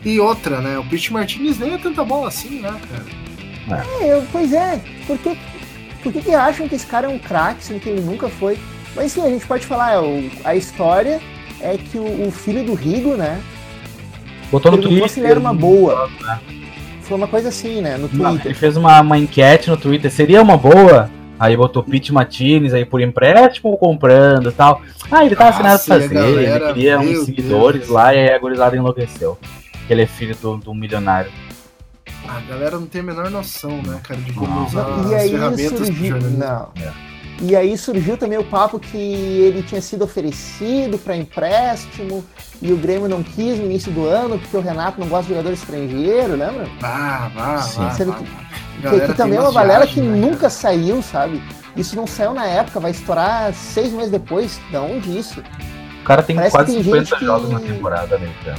E 0.05 0.19
outra, 0.19 0.61
né? 0.61 0.77
O 0.77 0.85
Pete 0.85 1.11
Martinez 1.11 1.59
nem 1.59 1.73
é 1.73 1.77
tanta 1.77 2.03
bola 2.03 2.29
assim, 2.29 2.61
né, 2.61 2.73
cara? 2.89 3.84
É, 3.99 4.13
eu, 4.13 4.23
pois 4.31 4.53
é. 4.53 4.79
Por 5.05 5.17
que, 5.17 5.38
por 6.01 6.13
que, 6.13 6.21
que 6.21 6.34
acham 6.34 6.67
que 6.67 6.75
esse 6.75 6.85
cara 6.85 7.07
é 7.07 7.09
um 7.09 7.19
craque, 7.19 7.63
sendo 7.63 7.79
que 7.79 7.89
ele 7.89 8.01
nunca 8.01 8.29
foi? 8.29 8.57
Mas 8.98 9.11
sim, 9.11 9.22
a 9.22 9.30
gente 9.30 9.45
pode 9.45 9.64
falar, 9.64 9.94
é, 9.94 9.99
o, 9.99 10.30
a 10.44 10.56
história 10.56 11.22
é 11.61 11.78
que 11.78 11.99
o, 11.99 12.28
o, 12.28 12.32
filho 12.32 12.65
do 12.65 12.74
Rigo, 12.74 13.15
né? 13.15 13.40
Botou 14.52 14.72
no 14.72 14.80
Twitter. 14.80 15.07
Se 15.07 15.19
ele 15.19 15.28
era 15.28 15.40
uma 15.40 15.53
boa. 15.53 16.10
Né? 16.19 16.40
Foi 17.03 17.15
uma 17.15 17.28
coisa 17.28 17.49
assim, 17.49 17.80
né? 17.80 17.95
No 17.95 18.10
Twitter. 18.10 18.48
Ele 18.48 18.53
fez 18.56 18.76
uma, 18.76 18.99
uma 19.02 19.18
enquete 19.18 19.69
no 19.69 19.78
Twitter. 19.78 20.11
Seria 20.11 20.41
uma 20.41 20.57
boa? 20.57 21.11
Aí 21.40 21.56
botou 21.56 21.84
Pete 21.84 22.11
Martinez 22.11 22.74
aí 22.74 22.84
por 22.84 22.99
empréstimo 22.99 23.78
comprando 23.78 24.49
e 24.49 24.52
tal. 24.52 24.82
Ah, 25.11 25.24
ele 25.24 25.36
tava 25.36 25.52
assinado 25.52 25.84
pra 25.86 25.95
fazer, 25.95 26.14
galera, 26.14 26.41
ele 26.41 26.74
queria 26.74 26.99
uns 26.99 27.26
seguidores 27.26 27.82
Deus. 27.82 27.91
lá 27.91 28.15
e 28.15 28.18
aí 28.18 28.34
a 28.34 28.40
gurizada 28.40 28.76
enlouqueceu. 28.76 29.38
Ele 29.88 30.02
é 30.02 30.07
filho 30.07 30.36
do, 30.41 30.57
do 30.57 30.74
milionário. 30.74 31.32
A 32.28 32.40
galera 32.40 32.80
não 32.80 32.88
tem 32.88 33.02
a 33.02 33.03
menor 33.03 33.30
noção, 33.30 33.80
né, 33.84 33.99
cara, 34.03 34.19
de 34.19 34.34
como 34.34 34.65
usar 34.65 34.88
e 35.07 35.15
as 35.15 35.22
aí 35.22 35.30
ferramentas 35.30 35.88
surgiu, 35.88 36.19
Não. 36.19 36.69
É. 36.82 37.16
E 37.41 37.55
aí 37.55 37.77
surgiu 37.77 38.18
também 38.18 38.38
o 38.38 38.43
papo 38.43 38.80
que 38.80 38.97
ele 38.97 39.61
tinha 39.61 39.81
sido 39.81 40.03
oferecido 40.03 40.97
para 40.97 41.15
empréstimo 41.15 42.26
e 42.61 42.73
o 42.73 42.77
Grêmio 42.77 43.07
não 43.07 43.22
quis 43.22 43.59
no 43.59 43.65
início 43.65 43.91
do 43.91 44.05
ano 44.05 44.39
porque 44.39 44.57
o 44.57 44.61
Renato 44.61 44.99
não 44.99 45.07
gosta 45.07 45.27
de 45.27 45.30
jogador 45.30 45.53
estrangeiro, 45.53 46.35
lembra? 46.35 46.68
Ah, 46.81 47.30
vá, 47.35 47.55
vá, 47.57 47.91
Sendo 47.91 48.14
que, 48.14 48.89
que, 48.89 49.07
que 49.07 49.14
também 49.14 49.38
é 49.38 49.41
uma 49.41 49.51
balela 49.51 49.85
que 49.85 50.01
né, 50.01 50.18
nunca 50.18 50.38
cara? 50.38 50.49
saiu, 50.49 51.03
sabe? 51.03 51.41
Isso 51.76 51.95
não 51.95 52.07
saiu 52.07 52.34
na 52.34 52.45
época, 52.47 52.80
vai 52.80 52.89
estourar 52.89 53.53
seis 53.53 53.93
meses 53.93 54.09
depois. 54.09 54.59
Da 54.72 54.81
onde 54.81 55.15
isso? 55.15 55.43
O 56.01 56.03
cara 56.03 56.23
tem 56.23 56.35
Parece 56.35 56.55
quase 56.55 56.73
tem 56.73 56.84
50 56.84 57.19
jogos 57.19 57.47
que... 57.47 57.53
na 57.53 57.59
temporada 57.59 58.15
americana. 58.15 58.57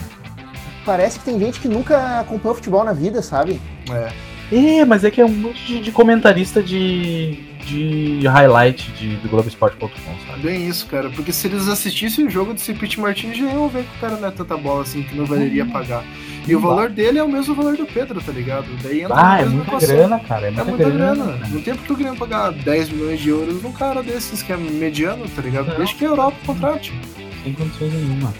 Parece 0.84 1.18
que 1.18 1.24
tem 1.24 1.38
gente 1.38 1.58
que 1.58 1.68
nunca 1.68 2.20
acompanhou 2.20 2.54
futebol 2.54 2.84
na 2.84 2.92
vida, 2.92 3.22
sabe? 3.22 3.60
É. 3.90 4.12
É, 4.50 4.84
mas 4.84 5.04
é 5.04 5.10
que 5.10 5.20
é 5.20 5.24
um 5.24 5.28
monte 5.28 5.80
de 5.80 5.92
comentarista 5.92 6.62
de, 6.62 7.47
de 7.68 8.26
highlight 8.26 8.90
de, 8.92 9.16
do 9.16 9.28
Globoesporte.com, 9.28 9.88
sabe? 10.26 10.40
Bem 10.40 10.66
isso, 10.66 10.86
cara, 10.86 11.10
porque 11.10 11.32
se 11.32 11.46
eles 11.46 11.68
assistissem 11.68 12.26
o 12.26 12.30
jogo 12.30 12.54
desse 12.54 12.72
Pete 12.72 12.98
Martins, 12.98 13.36
já 13.36 13.44
iam 13.44 13.68
ver 13.68 13.84
que 13.84 13.96
o 13.96 14.00
cara 14.00 14.16
não 14.16 14.28
é 14.28 14.30
tanta 14.30 14.56
bola 14.56 14.82
assim, 14.82 15.02
que 15.02 15.14
não 15.14 15.26
valeria 15.26 15.64
uhum. 15.64 15.70
pagar. 15.70 16.04
E 16.46 16.56
o 16.56 16.60
valor 16.60 16.88
dele 16.88 17.18
é 17.18 17.22
o 17.22 17.28
mesmo 17.28 17.54
valor 17.54 17.76
do 17.76 17.84
Pedro, 17.84 18.22
tá 18.22 18.32
ligado? 18.32 18.66
Daí 18.82 19.02
entra 19.02 19.14
ah, 19.16 19.40
é 19.40 19.44
muita 19.44 19.78
grana, 19.78 20.18
cara. 20.18 20.46
É, 20.46 20.48
é 20.48 20.50
muita, 20.50 20.62
é 20.62 20.64
muita 20.64 20.90
grana. 20.90 21.24
grana. 21.24 21.48
Não 21.48 21.60
tem 21.60 21.74
porque 21.74 21.92
o 21.92 21.96
Grêmio 21.96 22.18
pagar 22.18 22.52
10 22.52 22.88
milhões 22.88 23.20
de 23.20 23.28
euros 23.28 23.62
num 23.62 23.72
cara 23.72 24.02
desses 24.02 24.42
que 24.42 24.50
é 24.50 24.56
mediano, 24.56 25.28
tá 25.28 25.42
ligado? 25.42 25.76
Deixa 25.76 25.94
que 25.94 26.06
a 26.06 26.08
Europa 26.08 26.36
contrate. 26.46 26.98
Sem 27.44 27.52
condições 27.52 27.92
nenhuma. 27.92 28.32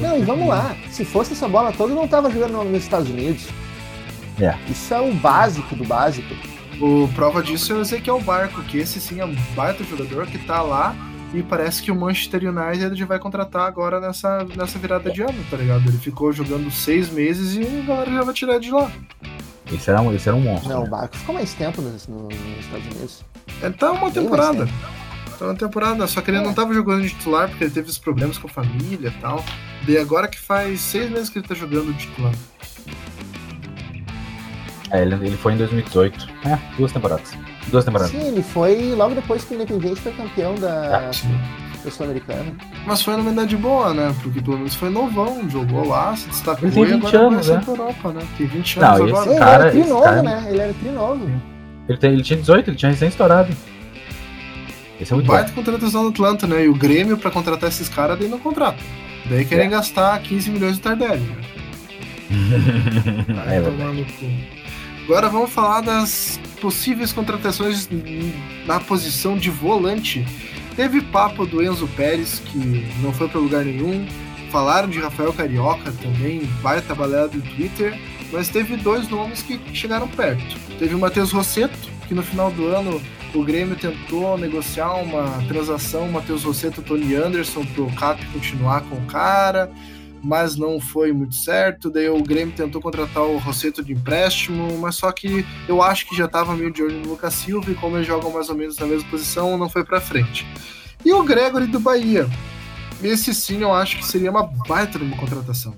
não, 0.00 0.18
e 0.18 0.22
vamos 0.22 0.46
lá. 0.46 0.76
Se 0.90 1.04
fosse 1.04 1.32
essa 1.32 1.48
bola 1.48 1.72
toda, 1.72 1.92
não 1.92 2.06
tava 2.06 2.30
jogando 2.30 2.62
nos 2.62 2.84
Estados 2.84 3.10
Unidos. 3.10 3.48
É. 4.40 4.54
Isso 4.70 4.94
é 4.94 5.00
o 5.00 5.12
básico 5.14 5.74
do 5.74 5.84
básico. 5.84 6.32
O 6.80 7.08
prova 7.14 7.42
disso 7.42 7.72
é 7.72 7.76
o 7.76 7.80
Ezequiel 7.80 8.20
Barco, 8.20 8.62
que 8.62 8.78
esse 8.78 9.00
sim 9.00 9.20
é 9.20 9.24
um 9.24 9.34
baita 9.54 9.82
jogador 9.84 10.26
que 10.26 10.38
tá 10.38 10.60
lá 10.60 10.94
e 11.32 11.42
parece 11.42 11.82
que 11.82 11.90
o 11.90 11.94
Manchester 11.94 12.42
United 12.44 13.02
vai 13.04 13.18
contratar 13.18 13.66
agora 13.66 14.00
nessa, 14.00 14.44
nessa 14.56 14.78
virada 14.78 15.10
de 15.10 15.22
ano, 15.22 15.44
tá 15.50 15.56
ligado? 15.56 15.88
Ele 15.88 15.98
ficou 15.98 16.32
jogando 16.32 16.70
seis 16.70 17.10
meses 17.10 17.54
e 17.54 17.80
a 17.80 17.86
galera 17.86 18.10
já 18.10 18.22
vai 18.22 18.34
tirar 18.34 18.58
de 18.58 18.70
lá. 18.70 18.90
Esse 19.72 19.90
era 19.90 20.00
um, 20.00 20.14
esse 20.14 20.28
era 20.28 20.36
um 20.36 20.40
monstro. 20.40 20.68
Não, 20.68 20.82
né? 20.82 20.86
o 20.86 20.90
Barco 20.90 21.16
ficou 21.16 21.34
mais 21.34 21.52
tempo 21.54 21.82
nos, 21.82 22.06
nos 22.06 22.34
Estados 22.60 22.86
Unidos. 22.86 23.24
Ele 23.62 23.74
tá 23.74 23.92
uma 23.92 24.10
temporada. 24.10 24.68
Tá 25.38 25.44
uma 25.44 25.54
temporada, 25.54 26.06
só 26.06 26.20
que 26.20 26.30
ele 26.30 26.38
é. 26.38 26.42
não 26.42 26.54
tava 26.54 26.72
jogando 26.72 27.02
de 27.02 27.10
titular 27.10 27.48
porque 27.48 27.64
ele 27.64 27.72
teve 27.72 27.90
os 27.90 27.98
problemas 27.98 28.38
com 28.38 28.46
a 28.46 28.50
família 28.50 29.08
e 29.08 29.20
tal. 29.20 29.44
E 29.86 29.98
agora 29.98 30.28
que 30.28 30.38
faz 30.38 30.80
seis 30.80 31.10
meses 31.10 31.28
que 31.28 31.38
ele 31.38 31.46
tá 31.46 31.54
jogando 31.54 31.92
de 31.92 32.06
titular. 32.06 32.32
É, 34.90 35.02
ele, 35.02 35.14
ele 35.14 35.36
foi 35.36 35.54
em 35.54 35.56
2018. 35.56 36.28
É, 36.44 36.58
duas 36.76 36.92
temporadas. 36.92 37.32
Duas 37.68 37.84
temporadas. 37.84 38.12
Sim, 38.12 38.28
ele 38.28 38.42
foi 38.42 38.94
logo 38.94 39.14
depois 39.14 39.44
que 39.44 39.54
o 39.54 39.56
Independente 39.56 40.00
foi 40.00 40.12
campeão 40.12 40.54
da, 40.54 41.10
ah, 41.10 41.90
Sul-Americana. 41.90 42.52
Mas 42.86 43.02
foi 43.02 43.16
numa 43.16 43.30
idade 43.30 43.56
boa, 43.56 43.92
né? 43.92 44.14
Porque 44.22 44.40
pelo 44.40 44.58
menos 44.58 44.74
foi 44.74 44.90
novão, 44.90 45.48
jogou 45.48 45.86
lá, 45.86 46.14
se 46.16 46.28
destacou 46.28 46.68
ele 46.68 46.74
tem 46.74 46.84
20 46.84 46.90
e 46.90 46.94
agora 46.94 47.18
anos, 47.18 47.46
vai 47.46 47.56
né? 47.56 47.64
Europa, 47.66 48.12
né? 48.12 48.22
Tem 48.36 48.46
20 48.46 48.80
anos 48.80 48.98
Não, 48.98 49.06
agora. 49.06 49.30
Esse 49.30 49.38
cara, 49.38 49.68
ele 49.68 49.80
era 49.80 49.84
trinovo, 49.84 50.02
cara... 50.02 50.22
né? 50.22 50.46
Ele 50.48 50.60
era 50.60 50.74
trinovo. 50.74 51.42
Ele, 51.88 51.98
tem, 51.98 52.12
ele 52.12 52.22
tinha 52.22 52.38
18, 52.38 52.70
ele 52.70 52.76
tinha 52.76 52.90
recém 52.90 53.08
estourado. 53.08 53.52
Esse 55.00 55.12
é 55.12 55.14
muito 55.14 55.26
Baita 55.26 55.52
contratação 55.52 56.04
do 56.04 56.08
Atlanta, 56.08 56.46
né? 56.46 56.64
E 56.64 56.68
o 56.68 56.74
Grêmio, 56.74 57.18
pra 57.18 57.30
contratar 57.30 57.68
esses 57.68 57.88
caras, 57.88 58.18
daí 58.18 58.28
não 58.28 58.38
contrata. 58.38 58.78
Daí 59.28 59.44
querem 59.44 59.66
é. 59.66 59.70
gastar 59.70 60.18
15 60.20 60.50
milhões 60.50 60.76
de 60.76 60.80
Tardelli, 60.80 61.20
né? 61.20 61.36
é, 63.46 63.60
Agora 65.06 65.28
vamos 65.28 65.52
falar 65.52 65.82
das 65.82 66.40
possíveis 66.60 67.12
contratações 67.12 67.88
na 68.66 68.80
posição 68.80 69.38
de 69.38 69.50
volante. 69.50 70.26
Teve 70.74 71.00
papo 71.00 71.46
do 71.46 71.62
Enzo 71.62 71.86
Pérez, 71.96 72.42
que 72.44 72.58
não 73.00 73.12
foi 73.12 73.28
para 73.28 73.38
lugar 73.38 73.64
nenhum. 73.64 74.04
Falaram 74.50 74.88
de 74.88 74.98
Rafael 74.98 75.32
Carioca 75.32 75.92
também, 75.92 76.44
baita 76.60 76.92
balela 76.92 77.28
do 77.28 77.40
Twitter. 77.40 77.96
Mas 78.32 78.48
teve 78.48 78.76
dois 78.76 79.08
nomes 79.08 79.42
que 79.42 79.60
chegaram 79.72 80.08
perto. 80.08 80.42
Teve 80.76 80.96
o 80.96 80.98
Matheus 80.98 81.30
Rosseto, 81.30 81.78
que 82.08 82.14
no 82.14 82.24
final 82.24 82.50
do 82.50 82.66
ano 82.66 83.00
o 83.32 83.44
Grêmio 83.44 83.76
tentou 83.76 84.36
negociar 84.36 84.92
uma 84.94 85.40
transação 85.46 86.08
Matheus 86.08 86.42
Rosseto 86.42 86.82
Tony 86.82 87.14
Anderson 87.14 87.64
para 87.64 87.82
o 87.84 87.94
Cap 87.94 88.26
continuar 88.32 88.80
com 88.80 88.96
o 88.96 89.06
cara 89.06 89.70
mas 90.26 90.56
não 90.56 90.80
foi 90.80 91.12
muito 91.12 91.36
certo. 91.36 91.88
Daí 91.88 92.08
o 92.08 92.20
Grêmio 92.20 92.52
tentou 92.52 92.82
contratar 92.82 93.22
o 93.22 93.38
Rosseto 93.38 93.82
de 93.82 93.92
empréstimo, 93.92 94.76
mas 94.78 94.96
só 94.96 95.12
que 95.12 95.46
eu 95.68 95.80
acho 95.80 96.08
que 96.08 96.16
já 96.16 96.24
estava 96.24 96.56
meio 96.56 96.72
de 96.72 96.82
olho 96.82 96.98
no 96.98 97.10
Lucas 97.10 97.34
Silva 97.34 97.70
e 97.70 97.74
como 97.76 97.96
eles 97.96 98.08
jogam 98.08 98.32
mais 98.32 98.50
ou 98.50 98.56
menos 98.56 98.76
na 98.76 98.86
mesma 98.86 99.08
posição, 99.08 99.56
não 99.56 99.70
foi 99.70 99.84
para 99.84 100.00
frente. 100.00 100.44
E 101.04 101.12
o 101.12 101.22
Gregory 101.22 101.68
do 101.68 101.78
Bahia. 101.78 102.28
Esse 103.00 103.32
sim 103.32 103.62
eu 103.62 103.72
acho 103.72 103.98
que 103.98 104.04
seria 104.04 104.30
uma 104.30 104.42
baita 104.42 104.98
de 104.98 105.04
uma 105.04 105.16
contratação. 105.16 105.76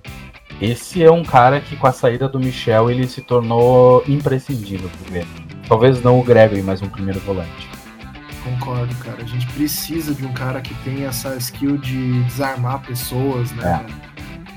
Esse 0.62 1.02
é 1.02 1.10
um 1.10 1.22
cara 1.22 1.60
que 1.60 1.76
com 1.76 1.86
a 1.86 1.92
saída 1.92 2.26
do 2.26 2.40
Michel 2.40 2.90
ele 2.90 3.06
se 3.06 3.20
tornou 3.20 4.02
imprescindível 4.08 4.88
pro 4.88 5.12
Grêmio. 5.12 5.28
Talvez 5.68 6.02
não 6.02 6.18
o 6.18 6.24
Gregory, 6.24 6.62
mas 6.62 6.80
um 6.80 6.88
primeiro 6.88 7.20
volante. 7.20 7.68
Concordo, 8.42 8.94
cara. 8.96 9.22
A 9.22 9.26
gente 9.26 9.46
precisa 9.48 10.14
de 10.14 10.24
um 10.24 10.32
cara 10.32 10.62
que 10.62 10.74
tenha 10.82 11.08
essa 11.08 11.36
skill 11.36 11.76
de 11.76 12.22
desarmar 12.22 12.80
pessoas, 12.80 13.52
né? 13.52 13.84
É. 13.84 14.08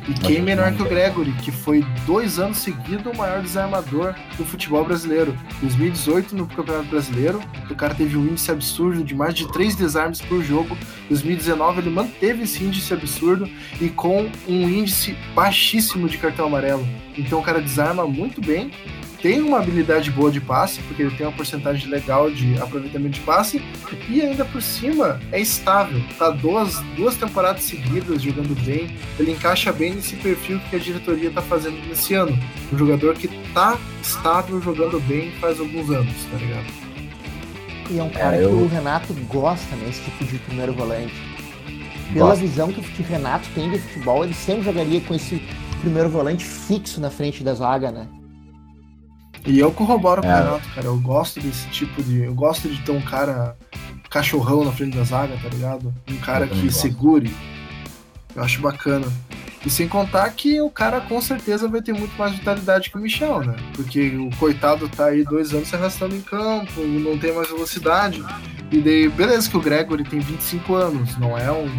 E 0.07 0.13
quem 0.13 0.41
melhor 0.41 0.73
que 0.73 0.81
o 0.81 0.89
Gregory, 0.89 1.31
que 1.33 1.51
foi 1.51 1.85
dois 2.05 2.39
anos 2.39 2.57
seguidos 2.57 3.13
o 3.13 3.15
maior 3.15 3.41
desarmador 3.41 4.15
do 4.37 4.43
futebol 4.43 4.83
brasileiro. 4.83 5.37
2018 5.61 6.35
no 6.35 6.47
Campeonato 6.47 6.89
Brasileiro, 6.89 7.39
o 7.69 7.75
cara 7.75 7.93
teve 7.93 8.17
um 8.17 8.25
índice 8.25 8.51
absurdo 8.51 9.03
de 9.03 9.13
mais 9.13 9.35
de 9.35 9.47
três 9.51 9.75
desarmes 9.75 10.19
por 10.19 10.43
jogo. 10.43 10.75
2019 11.07 11.81
ele 11.81 11.89
manteve 11.89 12.43
esse 12.43 12.63
índice 12.63 12.93
absurdo 12.93 13.47
e 13.79 13.89
com 13.89 14.29
um 14.47 14.69
índice 14.69 15.15
baixíssimo 15.35 16.09
de 16.09 16.17
cartão 16.17 16.47
amarelo. 16.47 16.87
Então 17.17 17.39
o 17.39 17.43
cara 17.43 17.61
desarma 17.61 18.05
muito 18.07 18.41
bem 18.41 18.71
tem 19.21 19.41
uma 19.41 19.59
habilidade 19.59 20.09
boa 20.11 20.31
de 20.31 20.41
passe, 20.41 20.81
porque 20.81 21.03
ele 21.03 21.15
tem 21.15 21.25
uma 21.25 21.35
porcentagem 21.35 21.89
legal 21.89 22.31
de 22.31 22.57
aproveitamento 22.59 23.19
de 23.19 23.21
passe, 23.21 23.61
e 24.09 24.21
ainda 24.21 24.43
por 24.45 24.61
cima 24.61 25.19
é 25.31 25.39
estável. 25.39 26.01
Tá 26.17 26.31
duas, 26.31 26.79
duas 26.95 27.15
temporadas 27.15 27.63
seguidas 27.63 28.21
jogando 28.21 28.55
bem, 28.63 28.95
ele 29.19 29.31
encaixa 29.31 29.71
bem 29.71 29.93
nesse 29.93 30.15
perfil 30.15 30.59
que 30.69 30.75
a 30.75 30.79
diretoria 30.79 31.29
tá 31.29 31.41
fazendo 31.41 31.77
nesse 31.87 32.13
ano. 32.13 32.37
Um 32.73 32.77
jogador 32.77 33.13
que 33.15 33.27
tá 33.53 33.77
estável 34.01 34.59
jogando 34.61 34.99
bem 35.01 35.31
faz 35.33 35.59
alguns 35.59 35.89
anos, 35.89 36.15
tá 36.31 36.37
ligado? 36.37 36.65
E 37.91 37.99
é 37.99 38.03
um 38.03 38.09
cara 38.09 38.37
é, 38.37 38.43
eu... 38.43 38.49
que 38.49 38.55
o 38.55 38.67
Renato 38.67 39.13
gosta, 39.27 39.75
né? 39.75 39.89
Esse 39.89 40.01
tipo 40.01 40.25
de 40.25 40.39
primeiro 40.39 40.73
volante. 40.73 41.13
Pela 42.13 42.29
gosta. 42.29 42.43
visão 42.43 42.71
que 42.71 42.79
o 42.79 43.05
Renato 43.05 43.47
tem 43.53 43.69
de 43.69 43.79
futebol, 43.79 44.23
ele 44.23 44.33
sempre 44.33 44.63
jogaria 44.63 44.99
com 45.01 45.13
esse 45.13 45.41
primeiro 45.81 46.09
volante 46.09 46.43
fixo 46.43 46.99
na 46.99 47.09
frente 47.09 47.43
da 47.43 47.53
zaga, 47.53 47.91
né? 47.91 48.07
E 49.45 49.59
eu 49.59 49.71
corroboro 49.71 50.21
com 50.21 50.27
o 50.27 50.31
é. 50.31 50.35
Renato, 50.35 50.69
cara. 50.69 50.87
Eu 50.87 50.97
gosto 50.99 51.39
desse 51.39 51.67
tipo 51.69 52.01
de. 52.03 52.23
Eu 52.23 52.33
gosto 52.33 52.69
de 52.69 52.81
ter 52.81 52.91
um 52.91 53.01
cara 53.01 53.55
cachorrão 54.09 54.65
na 54.65 54.71
frente 54.71 54.97
da 54.97 55.03
zaga, 55.03 55.35
tá 55.41 55.49
ligado? 55.49 55.93
Um 56.09 56.17
cara 56.17 56.47
que 56.47 56.61
gosto. 56.61 56.79
segure. 56.79 57.33
Eu 58.35 58.43
acho 58.43 58.61
bacana. 58.61 59.07
E 59.65 59.69
sem 59.69 59.87
contar 59.87 60.27
que 60.31 60.59
o 60.59 60.69
cara 60.69 60.99
com 61.01 61.21
certeza 61.21 61.67
vai 61.67 61.81
ter 61.81 61.93
muito 61.93 62.17
mais 62.17 62.33
vitalidade 62.33 62.89
que 62.89 62.97
o 62.97 62.99
Michel, 62.99 63.41
né? 63.41 63.55
Porque 63.75 64.09
o 64.17 64.35
coitado 64.37 64.89
tá 64.89 65.05
aí 65.05 65.23
dois 65.23 65.53
anos 65.53 65.67
se 65.67 65.75
arrastando 65.75 66.15
em 66.15 66.21
campo, 66.21 66.81
não 66.81 67.17
tem 67.17 67.31
mais 67.33 67.47
velocidade. 67.47 68.23
E 68.71 68.79
daí, 68.79 69.07
beleza 69.07 69.49
que 69.49 69.57
o 69.57 69.61
Gregory 69.61 70.03
tem 70.03 70.19
25 70.19 70.73
anos, 70.73 71.17
não 71.17 71.37
é 71.37 71.51
um 71.51 71.69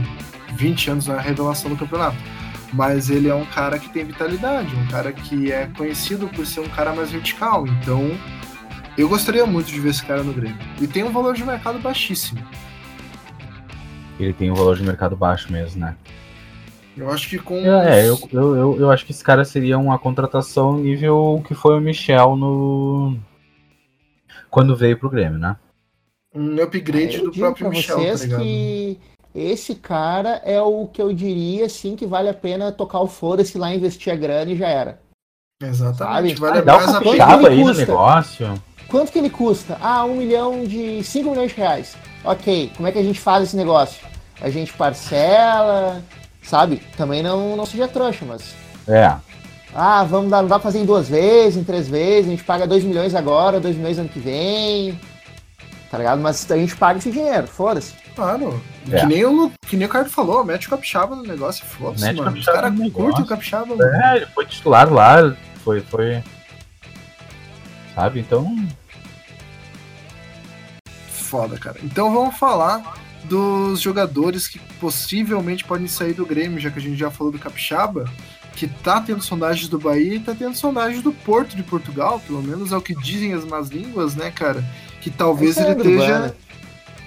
20 0.54 0.90
anos 0.90 1.06
na 1.06 1.18
revelação 1.18 1.70
do 1.70 1.76
campeonato. 1.76 2.16
Mas 2.72 3.10
ele 3.10 3.28
é 3.28 3.34
um 3.34 3.44
cara 3.44 3.78
que 3.78 3.90
tem 3.90 4.04
vitalidade, 4.04 4.74
um 4.74 4.86
cara 4.88 5.12
que 5.12 5.52
é 5.52 5.66
conhecido 5.76 6.26
por 6.28 6.46
ser 6.46 6.60
um 6.60 6.68
cara 6.68 6.94
mais 6.94 7.10
vertical. 7.10 7.66
Então, 7.66 8.10
eu 8.96 9.08
gostaria 9.08 9.44
muito 9.44 9.66
de 9.66 9.78
ver 9.78 9.90
esse 9.90 10.04
cara 10.04 10.22
no 10.22 10.32
Grêmio. 10.32 10.58
E 10.80 10.86
tem 10.86 11.04
um 11.04 11.12
valor 11.12 11.34
de 11.34 11.44
mercado 11.44 11.78
baixíssimo. 11.78 12.42
Ele 14.18 14.32
tem 14.32 14.50
um 14.50 14.54
valor 14.54 14.76
de 14.76 14.82
mercado 14.82 15.16
baixo 15.16 15.52
mesmo, 15.52 15.80
né? 15.80 15.96
Eu 16.96 17.10
acho 17.10 17.28
que 17.28 17.38
com. 17.38 17.56
É, 17.56 18.06
eu, 18.06 18.18
eu, 18.32 18.56
eu, 18.56 18.80
eu, 18.80 18.90
acho 18.90 19.06
que 19.06 19.12
esse 19.12 19.24
cara 19.24 19.44
seria 19.44 19.78
uma 19.78 19.98
contratação 19.98 20.76
nível 20.76 21.42
que 21.46 21.54
foi 21.54 21.76
o 21.76 21.80
Michel 21.80 22.36
no. 22.36 23.16
Quando 24.50 24.76
veio 24.76 24.98
pro 24.98 25.08
Grêmio, 25.08 25.38
né? 25.38 25.56
Um 26.34 26.62
upgrade 26.62 27.18
do 27.18 27.32
próprio 27.32 27.70
Michel, 27.70 27.96
tá 27.96 28.02
ligado? 28.02 28.42
que 28.42 28.98
esse 29.34 29.74
cara 29.74 30.42
é 30.44 30.60
o 30.60 30.86
que 30.86 31.00
eu 31.00 31.12
diria, 31.12 31.66
assim, 31.66 31.96
que 31.96 32.06
vale 32.06 32.28
a 32.28 32.34
pena 32.34 32.70
tocar 32.70 33.00
o 33.00 33.06
foda-se 33.06 33.56
lá, 33.56 33.74
investir 33.74 34.12
a 34.12 34.16
grana 34.16 34.50
e 34.50 34.56
já 34.56 34.68
era. 34.68 35.00
Exatamente. 35.62 36.38
Sabe? 36.38 36.40
Vale 36.40 36.58
ah, 36.58 36.62
dá 36.62 36.76
mais 36.76 36.94
a 36.94 37.00
pena. 37.00 37.48
aí 37.48 37.64
no 37.64 37.72
negócio. 37.72 38.62
Quanto 38.88 39.10
que 39.10 39.18
ele 39.18 39.30
custa? 39.30 39.78
Ah, 39.80 40.04
um 40.04 40.16
milhão 40.16 40.64
de. 40.64 41.02
5 41.02 41.30
milhões 41.30 41.50
de 41.50 41.56
reais. 41.56 41.96
Ok, 42.24 42.72
como 42.76 42.88
é 42.88 42.92
que 42.92 42.98
a 42.98 43.02
gente 43.02 43.18
faz 43.18 43.44
esse 43.44 43.56
negócio? 43.56 44.06
A 44.40 44.50
gente 44.50 44.72
parcela, 44.74 46.02
sabe? 46.42 46.82
Também 46.96 47.22
não, 47.22 47.56
não 47.56 47.64
seja 47.64 47.88
trouxa, 47.88 48.24
mas. 48.26 48.54
É. 48.86 49.16
Ah, 49.74 50.04
vamos 50.04 50.30
dar, 50.30 50.42
não 50.42 50.48
dá 50.48 50.56
pra 50.56 50.64
fazer 50.64 50.80
em 50.80 50.84
duas 50.84 51.08
vezes, 51.08 51.56
em 51.56 51.64
três 51.64 51.88
vezes, 51.88 52.26
a 52.26 52.30
gente 52.30 52.44
paga 52.44 52.66
2 52.66 52.84
milhões 52.84 53.14
agora, 53.14 53.58
2 53.58 53.76
milhões 53.76 53.98
ano 53.98 54.08
que 54.08 54.20
vem. 54.20 55.00
Tá 55.90 55.96
ligado? 55.96 56.20
Mas 56.20 56.50
a 56.50 56.56
gente 56.56 56.76
paga 56.76 56.98
esse 56.98 57.10
dinheiro, 57.10 57.46
foda-se. 57.46 58.01
Claro. 58.14 58.62
É. 58.90 59.00
Que, 59.00 59.06
nem 59.06 59.24
o, 59.24 59.52
que 59.66 59.76
nem 59.76 59.86
o 59.86 59.90
Carlos 59.90 60.12
falou, 60.12 60.44
mete 60.44 60.66
o 60.66 60.70
Capixaba 60.70 61.16
no 61.16 61.22
negócio, 61.22 61.64
foda-se, 61.64 62.12
mano. 62.12 62.38
Os 62.38 62.44
caras 62.44 62.72
curtem 62.92 63.24
o 63.24 63.26
Capixaba. 63.26 63.74
É, 64.04 64.16
ele 64.16 64.26
foi 64.26 64.46
titular 64.46 64.92
lá, 64.92 65.34
foi, 65.64 65.80
foi. 65.80 66.22
Sabe? 67.94 68.20
Então. 68.20 68.68
Foda, 71.08 71.58
cara. 71.58 71.78
Então 71.82 72.12
vamos 72.12 72.36
falar 72.36 72.98
dos 73.24 73.80
jogadores 73.80 74.48
que 74.48 74.58
possivelmente 74.80 75.64
podem 75.64 75.86
sair 75.86 76.12
do 76.12 76.26
Grêmio, 76.26 76.58
já 76.58 76.70
que 76.70 76.78
a 76.78 76.82
gente 76.82 76.96
já 76.96 77.10
falou 77.10 77.32
do 77.32 77.38
Capixaba, 77.38 78.04
que 78.54 78.66
tá 78.66 79.00
tendo 79.00 79.22
sondagens 79.22 79.68
do 79.68 79.78
Bahia 79.78 80.16
e 80.16 80.20
tá 80.20 80.34
tendo 80.34 80.56
sondagens 80.56 81.02
do 81.02 81.12
Porto 81.12 81.56
de 81.56 81.62
Portugal, 81.62 82.20
pelo 82.26 82.42
menos 82.42 82.72
é 82.72 82.76
o 82.76 82.82
que 82.82 82.94
dizem 82.94 83.32
as 83.32 83.44
más 83.44 83.68
línguas, 83.68 84.14
né, 84.14 84.30
cara? 84.30 84.62
Que 85.00 85.10
talvez 85.10 85.56
ele 85.56 85.70
esteja. 85.70 86.34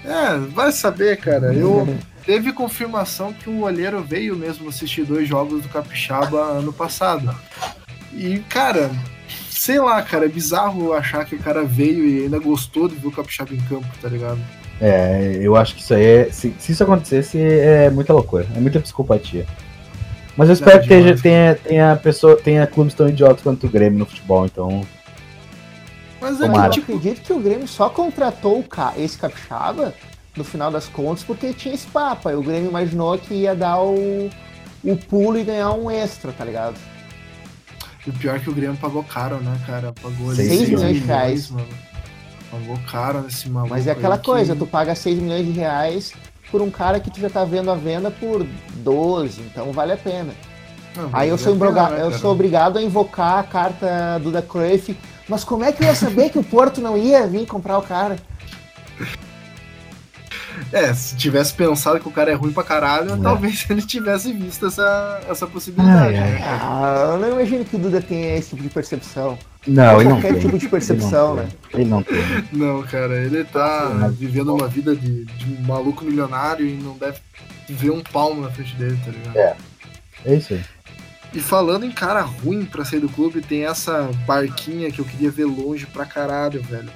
É, 0.06 0.38
vai 0.38 0.70
saber, 0.70 1.16
cara. 1.18 1.52
Eu 1.52 1.98
teve 2.24 2.52
confirmação 2.52 3.32
que 3.32 3.50
o 3.50 3.62
olheiro 3.62 4.02
veio 4.02 4.36
mesmo 4.36 4.68
assistir 4.68 5.04
dois 5.04 5.28
jogos 5.28 5.62
do 5.62 5.68
Capixaba 5.68 6.40
ano 6.40 6.72
passado. 6.72 7.34
E, 8.12 8.38
cara, 8.48 8.90
sei 9.50 9.80
lá, 9.80 10.00
cara, 10.02 10.26
é 10.26 10.28
bizarro 10.28 10.92
achar 10.92 11.24
que 11.24 11.34
o 11.34 11.38
cara 11.38 11.64
veio 11.64 12.06
e 12.06 12.22
ainda 12.24 12.38
gostou 12.38 12.88
de 12.88 12.94
ver 12.94 13.08
o 13.08 13.12
Capixaba 13.12 13.52
em 13.52 13.60
campo, 13.60 13.86
tá 14.00 14.08
ligado? 14.08 14.38
É, 14.80 15.38
eu 15.40 15.56
acho 15.56 15.74
que 15.74 15.80
isso 15.80 15.94
aí 15.94 16.04
é. 16.04 16.28
Se, 16.30 16.54
se 16.58 16.72
isso 16.72 16.84
acontecesse, 16.84 17.38
é 17.40 17.90
muita 17.90 18.12
loucura, 18.12 18.46
é 18.54 18.60
muita 18.60 18.78
psicopatia. 18.80 19.46
Mas 20.36 20.48
eu 20.48 20.52
espero 20.52 20.82
que 20.82 20.88
tenha, 20.88 21.16
tenha, 21.16 21.54
tenha, 21.54 21.96
pessoa, 21.96 22.36
tenha 22.36 22.66
clubes 22.66 22.92
tão 22.92 23.08
idiotas 23.08 23.42
quanto 23.42 23.66
o 23.66 23.70
Grêmio 23.70 23.98
no 23.98 24.06
futebol, 24.06 24.44
então. 24.44 24.86
Mas 26.30 26.40
é 26.40 26.48
que, 26.48 26.70
tipo, 26.70 26.96
acredito 26.96 27.22
que 27.22 27.32
o 27.32 27.40
Grêmio 27.40 27.68
só 27.68 27.88
contratou 27.88 28.64
esse 28.96 29.16
capixaba 29.16 29.94
no 30.36 30.44
final 30.44 30.70
das 30.70 30.88
contas 30.88 31.24
porque 31.24 31.52
tinha 31.52 31.74
esse 31.74 31.86
papo. 31.86 32.28
Aí 32.28 32.34
o 32.34 32.42
Grêmio 32.42 32.68
imaginou 32.68 33.16
que 33.18 33.34
ia 33.34 33.54
dar 33.54 33.80
o, 33.80 34.30
o 34.84 34.96
pulo 34.96 35.38
e 35.38 35.44
ganhar 35.44 35.72
um 35.72 35.90
extra, 35.90 36.32
tá 36.32 36.44
ligado? 36.44 36.76
E 38.06 38.10
o 38.10 38.12
pior 38.12 38.36
é 38.36 38.38
que 38.38 38.50
o 38.50 38.54
Grêmio 38.54 38.76
pagou 38.76 39.02
caro, 39.02 39.36
né, 39.36 39.58
cara? 39.66 39.92
Pagou 40.00 40.34
6 40.34 40.68
milhões 40.68 40.94
de 40.96 41.06
reais. 41.06 41.50
Mano. 41.50 41.66
Pagou 42.50 42.78
caro 42.90 43.22
nesse 43.22 43.48
maluco. 43.48 43.74
Mas 43.74 43.86
é 43.86 43.90
aquela 43.90 44.18
coisa, 44.18 44.52
que... 44.52 44.60
tu 44.60 44.66
paga 44.66 44.94
6 44.94 45.18
milhões 45.18 45.44
de 45.44 45.52
reais 45.52 46.12
por 46.50 46.62
um 46.62 46.70
cara 46.70 47.00
que 47.00 47.10
tu 47.10 47.20
já 47.20 47.28
tá 47.28 47.44
vendo 47.44 47.70
a 47.70 47.74
venda 47.74 48.10
por 48.10 48.46
12, 48.76 49.42
então 49.42 49.72
vale 49.72 49.92
a 49.92 49.96
pena. 49.96 50.32
Não, 50.94 51.10
Aí 51.12 51.28
eu 51.28 51.36
sou, 51.36 51.56
pena, 51.56 51.90
né, 51.90 52.02
eu 52.02 52.12
sou 52.12 52.32
obrigado 52.32 52.78
a 52.78 52.82
invocar 52.82 53.40
a 53.40 53.42
carta 53.42 54.18
do 54.22 54.30
Da 54.30 54.40
Cruyff, 54.40 54.96
mas 55.28 55.44
como 55.44 55.64
é 55.64 55.72
que 55.72 55.82
eu 55.82 55.86
ia 55.86 55.94
saber 55.94 56.30
que 56.30 56.38
o 56.38 56.44
Porto 56.44 56.80
não 56.80 56.96
ia 56.96 57.26
vir 57.26 57.46
comprar 57.46 57.78
o 57.78 57.82
cara? 57.82 58.16
É, 60.72 60.92
se 60.94 61.16
tivesse 61.16 61.52
pensado 61.52 62.00
que 62.00 62.08
o 62.08 62.12
cara 62.12 62.30
é 62.30 62.34
ruim 62.34 62.52
pra 62.52 62.64
caralho, 62.64 63.12
é. 63.12 63.16
talvez 63.16 63.64
ele 63.68 63.82
tivesse 63.82 64.32
visto 64.32 64.66
essa, 64.66 65.20
essa 65.28 65.46
possibilidade. 65.46 66.14
Né? 66.14 66.40
Ah, 66.42 67.10
eu 67.12 67.18
não 67.18 67.32
imagino 67.32 67.64
que 67.64 67.76
o 67.76 67.78
Duda 67.78 68.00
tenha 68.00 68.36
esse 68.36 68.50
tipo 68.50 68.62
de 68.62 68.68
percepção. 68.70 69.38
Não, 69.66 70.00
ele 70.00 70.08
não 70.08 70.20
tem. 70.20 70.38
tipo 70.38 70.58
de 70.58 70.68
percepção, 70.68 71.32
ele 71.32 71.42
né? 71.42 71.48
Ele 71.74 71.84
não 71.86 72.02
tem. 72.02 72.16
Não, 72.52 72.82
cara, 72.84 73.16
ele 73.16 73.44
tá 73.44 74.08
vivendo 74.12 74.54
uma 74.54 74.68
vida 74.68 74.94
de, 74.94 75.24
de 75.24 75.52
um 75.52 75.62
maluco 75.62 76.04
milionário 76.04 76.66
e 76.66 76.74
não 76.74 76.96
deve 76.96 77.18
ver 77.68 77.90
um 77.90 78.00
palmo 78.00 78.42
na 78.42 78.50
frente 78.50 78.76
dele, 78.76 78.98
tá 79.04 79.10
ligado? 79.10 79.36
É. 79.36 79.56
É 80.24 80.34
isso 80.34 80.54
aí. 80.54 80.64
E 81.36 81.40
falando 81.40 81.84
em 81.84 81.90
cara 81.90 82.22
ruim 82.22 82.64
pra 82.64 82.82
sair 82.82 82.98
do 82.98 83.10
clube, 83.10 83.42
tem 83.42 83.66
essa 83.66 84.10
barquinha 84.26 84.90
que 84.90 85.00
eu 85.00 85.04
queria 85.04 85.30
ver 85.30 85.44
longe 85.44 85.84
pra 85.84 86.06
caralho, 86.06 86.62
velho. 86.62 86.90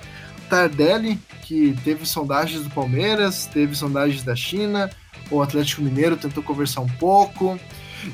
Tardelli, 0.49 1.19
que 1.43 1.77
teve 1.85 2.07
sondagens 2.07 2.63
do 2.63 2.71
Palmeiras, 2.71 3.45
teve 3.45 3.75
sondagens 3.75 4.23
da 4.23 4.35
China, 4.35 4.89
o 5.31 5.43
Atlético 5.43 5.83
Mineiro 5.83 6.17
tentou 6.17 6.43
conversar 6.43 6.81
um 6.81 6.89
pouco. 6.89 7.61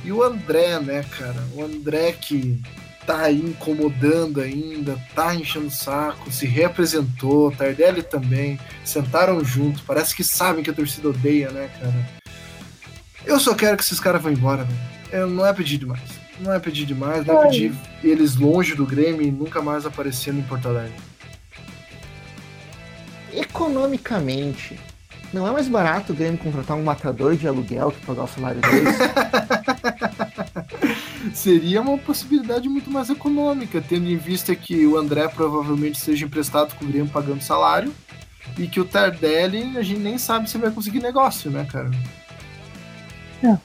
E 0.04 0.10
o 0.10 0.20
André, 0.20 0.80
né, 0.80 1.04
cara? 1.16 1.46
O 1.54 1.62
André 1.62 2.10
que 2.10 2.60
tá 3.06 3.20
aí 3.20 3.38
incomodando 3.38 4.40
ainda, 4.40 5.00
tá 5.14 5.32
enchendo 5.32 5.68
o 5.68 5.70
saco, 5.70 6.32
se 6.32 6.44
reapresentou, 6.44 7.52
Tardelli 7.52 8.02
também, 8.02 8.58
sentaram 8.84 9.44
junto, 9.44 9.84
parece 9.84 10.12
que 10.12 10.24
sabem 10.24 10.64
que 10.64 10.70
a 10.70 10.74
torcida 10.74 11.08
odeia, 11.08 11.52
né, 11.52 11.70
cara? 11.80 11.94
Eu 13.24 13.38
só 13.38 13.54
quero 13.54 13.76
que 13.76 13.84
esses 13.84 14.00
caras 14.00 14.20
vão 14.20 14.32
embora, 14.32 14.64
velho. 14.64 15.28
Não 15.28 15.46
é 15.46 15.52
pedir 15.52 15.78
demais. 15.78 16.15
Não 16.40 16.52
é 16.52 16.58
pedir 16.58 16.84
demais, 16.84 17.24
não 17.24 17.42
é 17.42 17.46
pedir 17.46 17.72
eles 18.02 18.36
longe 18.36 18.74
do 18.74 18.84
Grêmio 18.84 19.22
e 19.22 19.30
nunca 19.30 19.62
mais 19.62 19.86
aparecendo 19.86 20.38
em 20.38 20.42
Porto 20.42 20.68
Alegre. 20.68 20.94
Economicamente, 23.32 24.78
não 25.32 25.46
é 25.46 25.50
mais 25.50 25.68
barato 25.68 26.12
o 26.12 26.16
Grêmio 26.16 26.38
contratar 26.38 26.76
um 26.76 26.82
matador 26.82 27.36
de 27.36 27.48
aluguel 27.48 27.90
que 27.90 28.06
pagar 28.06 28.24
o 28.24 28.28
salário 28.28 28.60
deles? 28.60 28.96
seria 31.34 31.80
uma 31.80 31.98
possibilidade 31.98 32.68
muito 32.68 32.90
mais 32.90 33.10
econômica, 33.10 33.82
tendo 33.86 34.08
em 34.08 34.16
vista 34.16 34.54
que 34.54 34.86
o 34.86 34.96
André 34.96 35.28
provavelmente 35.28 35.98
seja 35.98 36.24
emprestado 36.24 36.74
com 36.74 36.84
o 36.84 36.88
Grêmio 36.88 37.10
pagando 37.10 37.42
salário 37.42 37.92
e 38.58 38.66
que 38.66 38.80
o 38.80 38.84
Tardelli 38.84 39.76
a 39.76 39.82
gente 39.82 40.00
nem 40.00 40.18
sabe 40.18 40.48
se 40.48 40.58
vai 40.58 40.70
conseguir 40.70 41.00
negócio, 41.00 41.50
né, 41.50 41.66
cara? 41.70 41.90
É. 43.42 43.56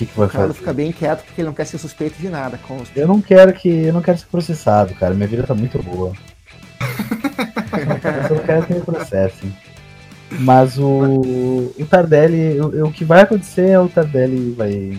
O 0.00 0.02
que, 0.02 0.06
que 0.06 0.18
vai 0.18 0.26
o 0.28 0.30
fazer? 0.30 0.54
fica 0.54 0.72
bem 0.72 0.92
quieto 0.92 1.24
porque 1.24 1.42
ele 1.42 1.48
não 1.48 1.54
quer 1.54 1.66
ser 1.66 1.76
suspeito 1.76 2.18
de 2.18 2.30
nada. 2.30 2.58
Consta. 2.66 2.98
Eu 2.98 3.06
não 3.06 3.20
quero 3.20 3.52
que. 3.52 3.68
Eu 3.68 3.92
não 3.92 4.00
quero 4.00 4.16
ser 4.16 4.26
processado, 4.26 4.94
cara. 4.94 5.14
Minha 5.14 5.28
vida 5.28 5.42
tá 5.42 5.54
muito 5.54 5.82
boa. 5.82 6.14
eu 8.30 8.36
só 8.36 8.42
quero 8.42 8.66
que 8.66 8.74
me 8.74 8.80
processem. 8.80 9.54
Mas 10.38 10.78
o, 10.78 11.74
o 11.78 11.86
Tardelli, 11.86 12.58
o, 12.60 12.86
o 12.86 12.92
que 12.92 13.04
vai 13.04 13.20
acontecer 13.20 13.68
é 13.68 13.78
o 13.78 13.88
Tardelli 13.88 14.52
vai 14.52 14.98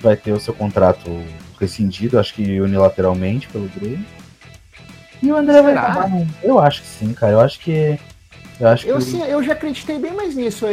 vai 0.00 0.16
ter 0.16 0.32
o 0.32 0.40
seu 0.40 0.54
contrato 0.54 1.10
rescindido, 1.58 2.18
acho 2.18 2.34
que 2.34 2.60
unilateralmente 2.60 3.48
pelo 3.48 3.68
Grêmio. 3.68 4.04
E 5.22 5.32
o 5.32 5.36
André 5.36 5.54
Será? 5.54 5.62
vai 5.62 5.74
acabar. 5.74 6.26
Eu 6.42 6.58
acho 6.58 6.82
que 6.82 6.88
sim, 6.88 7.12
cara. 7.12 7.32
Eu 7.32 7.40
acho 7.40 7.60
que. 7.60 7.98
Eu, 8.58 8.68
acho 8.68 8.86
eu, 8.86 8.96
que... 8.96 9.04
sim, 9.04 9.22
eu 9.22 9.42
já 9.42 9.52
acreditei 9.52 9.98
bem 9.98 10.12
mais 10.14 10.34
nisso. 10.34 10.66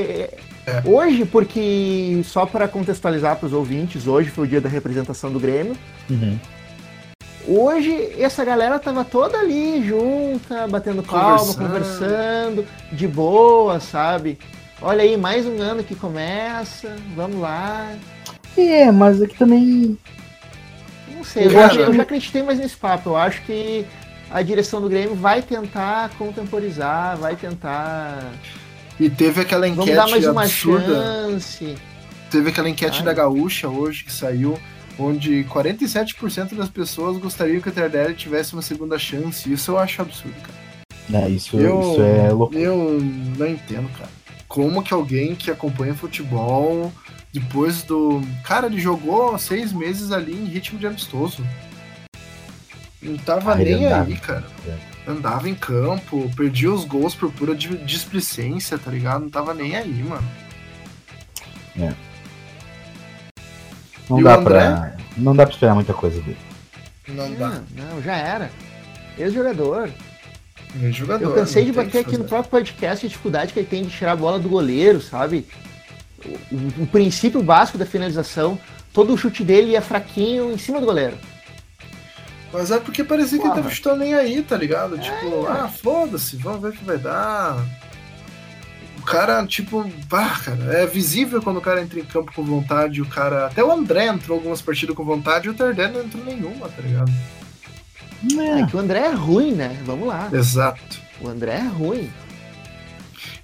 É, 0.66 0.72
é, 0.72 0.82
é. 0.86 0.90
Hoje, 0.90 1.26
porque, 1.26 2.22
só 2.24 2.46
para 2.46 2.68
contextualizar 2.68 3.36
para 3.38 3.48
os 3.48 3.54
ouvintes, 3.54 4.08
hoje 4.08 4.30
foi 4.30 4.46
o 4.46 4.48
dia 4.48 4.62
da 4.62 4.70
representação 4.70 5.32
do 5.32 5.40
Grêmio. 5.40 5.76
Uhum. 6.10 6.38
Hoje, 7.48 8.14
essa 8.20 8.46
galera 8.46 8.78
tava 8.78 9.04
toda 9.04 9.38
ali 9.40 9.86
junta, 9.88 10.68
batendo 10.68 11.02
palma, 11.02 11.54
conversando. 11.56 12.66
de 12.92 13.08
boa, 13.08 13.80
sabe? 13.80 14.38
Olha 14.82 15.04
aí, 15.04 15.18
mais 15.18 15.46
um 15.46 15.62
ano 15.62 15.84
que 15.84 15.96
começa, 15.96 16.96
vamos 17.16 17.40
lá. 17.40 17.94
É, 18.58 18.92
mas 18.92 19.22
aqui 19.22 19.38
também. 19.38 19.98
Não 21.16 21.24
sei, 21.24 21.46
eu, 21.46 21.50
já, 21.52 21.74
eu 21.74 21.94
já 21.94 22.02
acreditei 22.04 22.44
mais 22.44 22.60
nesse 22.60 22.76
papo. 22.76 23.12
Eu 23.12 23.18
acho 23.18 23.42
que 23.44 23.86
a 24.30 24.42
direção 24.42 24.82
do 24.82 24.90
Grêmio 24.90 25.16
vai 25.16 25.42
tentar 25.42 26.10
contemporizar, 26.18 27.18
vai 27.18 27.36
tentar. 27.36 28.32
E 29.02 29.10
teve 29.10 29.41
aquela 29.41 29.68
enquete 29.68 29.88
Vamos 29.88 29.95
dar 29.95 30.11
mais 30.11 30.28
uma 30.28 30.44
absurda. 30.44 30.86
chance. 30.86 31.76
Teve 32.30 32.52
aquela 32.52 32.69
enquete 32.69 32.99
Ai. 32.99 33.06
da 33.06 33.11
Gaúcha 33.14 33.68
hoje 33.68 34.03
que 34.03 34.14
saiu, 34.14 34.60
onde 34.99 35.44
47% 35.45 36.53
das 36.53 36.69
pessoas 36.69 37.18
gostariam 37.18 37.60
que 37.60 37.69
o 37.69 37.72
Tardelli 37.72 38.14
tivesse 38.14 38.53
uma 38.53 38.61
segunda 38.61 38.99
chance. 38.99 39.52
Isso 39.52 39.72
eu 39.72 39.80
acho 39.80 40.03
absurdo, 40.03 40.36
cara. 40.41 41.26
É, 41.26 41.30
isso, 41.30 41.57
eu, 41.57 41.82
isso 41.82 42.02
é 42.03 42.30
louco. 42.30 42.56
Eu 42.56 43.02
não 43.40 43.48
entendo, 43.48 43.90
cara. 43.98 44.10
como 44.48 44.84
que 44.84 44.94
alguém 44.94 45.34
que 45.34 45.49
acompanha 45.49 45.95
futebol, 45.95 46.94
depois 47.34 47.82
do. 47.82 48.22
Cara, 48.44 48.68
ele 48.68 48.80
jogou 48.80 49.36
seis 49.40 49.73
meses 49.73 50.11
ali 50.11 50.32
em 50.32 50.45
ritmo 50.45 50.78
de 50.78 50.86
amistoso. 50.86 51.44
Não 53.02 53.18
tava 53.18 53.53
ah, 53.53 53.56
nem 53.56 53.91
aí, 53.91 54.15
cara. 54.18 54.45
É. 54.68 54.90
Andava 55.07 55.49
em 55.49 55.56
campo, 55.56 56.30
perdia 56.36 56.72
os 56.72 56.86
gols 56.86 57.15
por 57.15 57.32
pura 57.32 57.56
displicência, 57.56 58.78
tá 58.78 58.91
ligado? 58.91 59.22
Não 59.22 59.30
tava 59.30 59.53
nem 59.53 59.76
aí, 59.76 60.03
mano. 60.03 60.28
É. 61.80 61.94
Não 64.10 64.19
e 64.19 64.23
dá 64.23 64.38
pra. 64.38 64.95
Não 65.18 65.36
dá 65.36 65.45
pra 65.45 65.53
esperar 65.53 65.73
muita 65.73 65.94
coisa 65.94 66.22
dele. 66.22 66.38
Não 67.07 67.34
dá. 67.34 67.61
Não, 67.76 68.02
já 68.02 68.15
era. 68.15 68.52
Ex-jogador. 69.18 69.90
Ex-jogador. 70.82 71.26
Eu 71.26 71.34
cansei 71.34 71.65
de 71.65 71.72
bater 71.72 71.99
aqui 71.99 72.18
no 72.18 72.26
próprio 72.26 72.52
podcast 72.52 73.06
a 73.06 73.10
dificuldade 73.10 73.53
que 73.53 73.60
ele 73.60 73.68
tem 73.68 73.84
de 73.84 73.90
tirar 73.90 74.14
a 74.14 74.15
bola 74.15 74.40
do 74.40 74.48
goleiro, 74.48 75.02
sabe? 75.02 75.48
O, 76.52 76.84
o 76.84 76.88
princípio 76.88 77.41
básico 77.41 77.78
da 77.78 77.86
finalização, 77.86 78.57
todo 78.94 79.14
o 79.14 79.18
chute 79.18 79.44
dele 79.44 79.76
é 79.76 79.82
fraquinho 79.82 80.52
em 80.52 80.57
cima 80.57 80.80
do 80.80 80.86
goleiro. 80.86 81.18
Mas 82.53 82.69
é 82.72 82.80
porque 82.80 83.03
parecia 83.03 83.38
Porra. 83.38 83.52
que 83.52 83.57
ele 83.57 83.64
tava 83.64 83.76
chutando 83.76 83.98
nem 83.98 84.14
aí, 84.14 84.41
tá 84.44 84.57
ligado? 84.57 84.95
É. 84.95 84.99
Tipo, 84.99 85.48
ah, 85.48 85.68
foda-se, 85.68 86.36
vamos 86.36 86.61
ver 86.61 86.69
o 86.69 86.73
que 86.73 86.84
vai 86.84 86.98
dar. 86.98 87.64
O 88.99 89.03
cara, 89.03 89.45
tipo, 89.48 89.90
bah, 90.07 90.40
cara, 90.44 90.73
é 90.73 90.86
visível 90.86 91.41
quando 91.41 91.57
o 91.57 91.61
cara 91.61 91.82
entra 91.82 91.99
em 91.99 92.06
campo 92.06 92.32
com 92.34 92.44
vontade, 92.44 93.02
o 93.02 93.06
cara. 93.06 93.48
Até 93.48 93.64
o 93.64 93.72
André 93.72 94.07
entrou 94.07 94.38
algumas 94.38 94.61
partidas 94.61 94.95
com 94.95 95.03
vontade 95.03 95.48
e 95.48 95.49
o 95.49 95.53
Tardelli 95.53 95.94
não 95.94 96.03
entrou 96.03 96.23
nenhuma, 96.23 96.69
tá 96.69 96.82
ligado? 96.82 97.11
É. 98.40 98.61
é 98.61 98.68
que 98.68 98.76
o 98.76 98.80
André 98.80 98.99
é 98.99 99.11
ruim, 99.11 99.53
né? 99.53 99.82
Vamos 99.86 100.07
lá. 100.07 100.30
Exato. 100.32 101.02
O 101.19 101.28
André 101.28 101.53
é 101.53 101.68
ruim. 101.68 102.11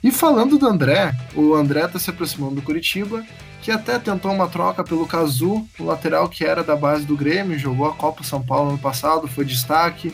E 0.04 0.12
falando 0.12 0.58
do 0.58 0.68
André, 0.68 1.16
o 1.36 1.56
André 1.56 1.88
tá 1.88 1.98
se 1.98 2.10
aproximando 2.10 2.56
do 2.56 2.62
Curitiba, 2.62 3.26
que 3.68 3.72
até 3.72 4.00
tentou 4.00 4.32
uma 4.32 4.48
troca 4.48 4.82
pelo 4.82 5.06
Cazu, 5.06 5.68
o 5.78 5.84
lateral 5.84 6.30
que 6.30 6.46
era 6.46 6.64
da 6.64 6.74
base 6.74 7.04
do 7.04 7.18
Grêmio, 7.18 7.60
jogou 7.60 7.86
a 7.86 7.94
Copa 7.94 8.24
São 8.24 8.42
Paulo 8.42 8.72
no 8.72 8.78
passado, 8.78 9.28
foi 9.28 9.44
destaque 9.44 10.14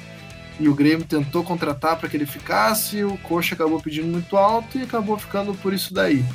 e 0.59 0.67
o 0.67 0.73
Grêmio 0.73 1.05
tentou 1.05 1.43
contratar 1.43 1.97
para 1.97 2.09
que 2.09 2.17
ele 2.17 2.25
ficasse, 2.25 3.03
o 3.03 3.15
Coxa 3.19 3.53
acabou 3.53 3.79
pedindo 3.79 4.07
muito 4.07 4.37
alto 4.37 4.79
e 4.79 4.81
acabou 4.81 5.19
ficando 5.19 5.53
por 5.53 5.71
isso 5.71 5.93
daí. 5.93 6.25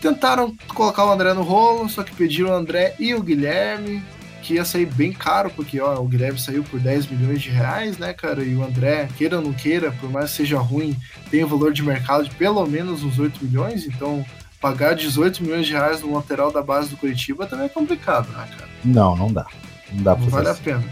Tentaram 0.00 0.56
colocar 0.68 1.04
o 1.04 1.12
André 1.12 1.34
no 1.34 1.42
rolo, 1.42 1.90
só 1.90 2.02
que 2.02 2.16
pediram 2.16 2.48
o 2.48 2.54
André 2.54 2.94
e 2.98 3.14
o 3.14 3.22
Guilherme, 3.22 4.02
que 4.42 4.54
ia 4.54 4.64
sair 4.64 4.86
bem 4.86 5.12
caro, 5.12 5.50
porque 5.54 5.78
ó, 5.78 6.00
o 6.00 6.08
Guilherme 6.08 6.40
saiu 6.40 6.64
por 6.64 6.80
10 6.80 7.08
milhões 7.08 7.42
de 7.42 7.50
reais, 7.50 7.98
né, 7.98 8.14
cara? 8.14 8.42
E 8.42 8.54
o 8.54 8.64
André, 8.64 9.10
queira 9.18 9.36
ou 9.36 9.42
não 9.42 9.52
queira, 9.52 9.92
por 9.92 10.08
mais 10.08 10.30
que 10.30 10.38
seja 10.38 10.58
ruim, 10.58 10.96
tem 11.30 11.44
um 11.44 11.48
valor 11.48 11.74
de 11.74 11.82
mercado 11.82 12.24
de 12.24 12.34
pelo 12.34 12.64
menos 12.66 13.02
uns 13.02 13.18
8 13.18 13.44
milhões, 13.44 13.84
então 13.86 14.24
pagar 14.60 14.94
18 14.94 15.42
milhões 15.42 15.66
de 15.66 15.72
reais 15.72 16.00
no 16.00 16.14
lateral 16.14 16.50
da 16.50 16.62
base 16.62 16.90
do 16.90 16.96
Curitiba 16.96 17.46
também 17.46 17.66
é 17.66 17.68
complicado, 17.68 18.28
né, 18.32 18.46
cara? 18.56 18.68
Não, 18.84 19.16
não 19.16 19.32
dá. 19.32 19.46
Não 19.92 20.02
dá 20.02 20.14
pra 20.14 20.24
Não 20.24 20.30
vale 20.30 20.48
assim. 20.48 20.60
a 20.60 20.64
pena. 20.64 20.84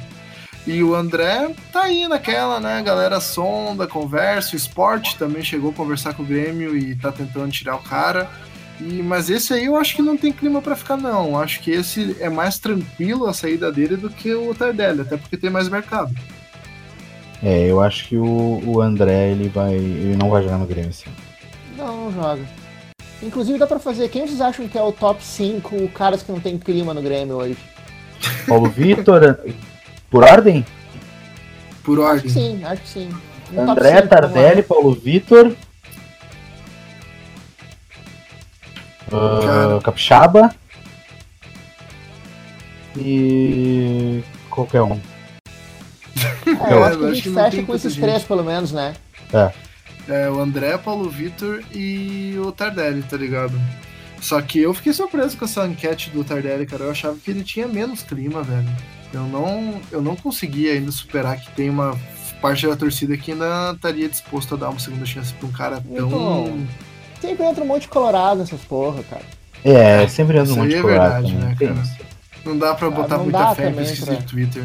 E 0.67 0.83
o 0.83 0.95
André 0.95 1.51
tá 1.73 1.83
aí 1.83 2.09
naquela, 2.09 2.59
né? 2.59 2.83
Galera 2.83 3.21
sonda, 3.21 3.87
conversa. 3.87 4.55
O 4.55 4.57
esporte 4.57 5.17
também 5.19 5.43
chegou 5.43 5.71
a 5.71 5.75
conversar 5.75 6.15
com 6.15 6.23
o 6.23 6.27
Grêmio 6.27 6.77
e 6.77 6.97
tá 6.97 7.13
tentando 7.13 7.53
tirar 7.53 7.77
o 7.77 7.83
cara. 7.83 8.31
E, 8.81 9.03
mas 9.03 9.29
esse 9.29 9.53
aí 9.53 9.67
eu 9.67 9.77
acho 9.77 9.95
que 9.95 10.03
não 10.03 10.17
tem 10.17 10.33
clima 10.33 10.63
para 10.63 10.75
ficar, 10.75 10.97
não. 10.97 11.39
Acho 11.39 11.61
que 11.61 11.71
esse 11.71 12.17
é 12.19 12.31
mais 12.31 12.59
tranquilo 12.59 13.27
a 13.27 13.35
saída 13.35 13.71
dele 13.71 13.97
do 13.97 14.09
que 14.09 14.35
o 14.35 14.55
Tardelli, 14.55 15.03
até 15.03 15.17
porque 15.19 15.37
tem 15.37 15.51
mais 15.51 15.69
mercado. 15.69 16.15
É, 17.43 17.71
eu 17.71 17.81
acho 17.83 18.09
que 18.09 18.17
o, 18.17 18.63
o 18.65 18.81
André 18.81 19.33
ele 19.33 19.51
vai. 19.51 19.75
ele 19.75 20.17
não 20.17 20.31
vai 20.31 20.43
jogar 20.43 20.57
no 20.57 20.67
Grêmio 20.67 20.91
assim. 20.91 21.11
Não, 21.77 22.11
não 22.11 22.13
joga. 22.13 22.43
Inclusive 23.23 23.59
dá 23.59 23.67
pra 23.67 23.79
fazer. 23.79 24.09
Quem 24.09 24.27
vocês 24.27 24.41
acham 24.41 24.69
que 24.69 24.77
é 24.77 24.83
o 24.83 24.93
top 24.93 25.23
5 25.23 25.89
caras 25.89 26.23
que 26.23 26.31
não 26.31 26.41
tem 26.41 26.59
clima 26.59 26.93
no 26.93 27.03
Grêmio 27.03 27.37
hoje? 27.37 27.57
Paulo 28.47 28.69
Vitor, 28.69 29.39
por 30.11 30.25
ordem? 30.25 30.65
Por 31.83 31.99
ordem. 31.99 32.17
Acho 32.17 32.23
que 32.23 32.31
sim, 32.31 32.65
acho 32.65 32.83
que 32.83 32.89
sim. 32.89 33.11
Um 33.53 33.71
André, 33.71 34.03
Tardelli, 34.03 34.63
Paulo 34.63 34.95
Vitor. 34.95 35.55
Uh, 39.13 39.81
Capixaba. 39.83 40.55
E. 42.97 44.23
qualquer 44.51 44.83
um. 44.83 45.01
É, 46.47 46.73
eu 46.73 46.85
acho 46.85 46.99
que 46.99 47.05
a 47.05 47.15
gente 47.15 47.31
fecha 47.31 47.63
com 47.63 47.75
esses 47.75 47.97
três, 47.97 48.23
pelo 48.23 48.45
menos, 48.45 48.73
né? 48.73 48.95
É. 49.33 49.53
É, 50.09 50.29
o 50.31 50.39
André, 50.39 50.77
Paulo 50.77 51.09
Vitor 51.09 51.63
e 51.73 52.35
o 52.39 52.53
Tardelli, 52.53 53.03
tá 53.03 53.17
ligado? 53.17 53.59
Só 54.21 54.41
que 54.41 54.59
eu 54.59 54.73
fiquei 54.73 54.93
surpreso 54.93 55.37
com 55.37 55.45
essa 55.45 55.67
enquete 55.67 56.11
do 56.11 56.25
Tardelli, 56.25 56.67
cara. 56.67 56.85
Eu 56.85 56.91
achava 56.91 57.17
que 57.17 57.31
ele 57.31 57.43
tinha 57.43 57.69
menos 57.69 58.03
clima, 58.03 58.43
velho. 58.43 58.69
Eu 59.13 59.25
não, 59.25 59.81
eu 59.93 60.03
não 60.03 60.17
consegui 60.17 60.71
ainda 60.71 60.91
superar 60.91 61.39
que 61.39 61.51
tem 61.53 61.71
uma 61.71 61.99
parte 62.41 62.67
da 62.67 62.77
torcida 62.77 63.17
que 63.17 63.33
ainda 63.33 63.73
estaria 63.75 64.09
disposto 64.09 64.55
a 64.55 64.59
dar 64.59 64.71
uma 64.71 64.79
segunda 64.79 65.07
chance 65.07 65.33
pra 65.35 65.49
um 65.49 65.53
cara 65.53 65.81
tão. 65.81 66.07
Então, 66.07 66.67
sempre 67.21 67.45
entra 67.45 67.65
um 67.65 67.67
monte 67.67 67.83
de 67.83 67.89
colorado 67.89 68.41
nessas 68.41 68.61
porra, 68.63 69.03
cara. 69.05 69.25
É, 69.65 70.07
sempre 70.09 70.39
entra 70.39 70.53
um 70.53 70.57
monte 70.57 70.71
de 70.71 70.77
é 70.77 70.83
colorado. 70.83 71.27
É 71.27 71.31
verdade, 71.31 71.35
né, 71.35 71.57
cara? 71.59 72.05
Não 72.45 72.59
dá 72.59 72.75
pra 72.75 72.89
ah, 72.89 72.91
botar 72.91 73.19
muita 73.19 73.55
fé 73.55 73.71
em 73.71 73.75
pesquisa 73.75 74.17
de 74.17 74.25
Twitter. 74.25 74.65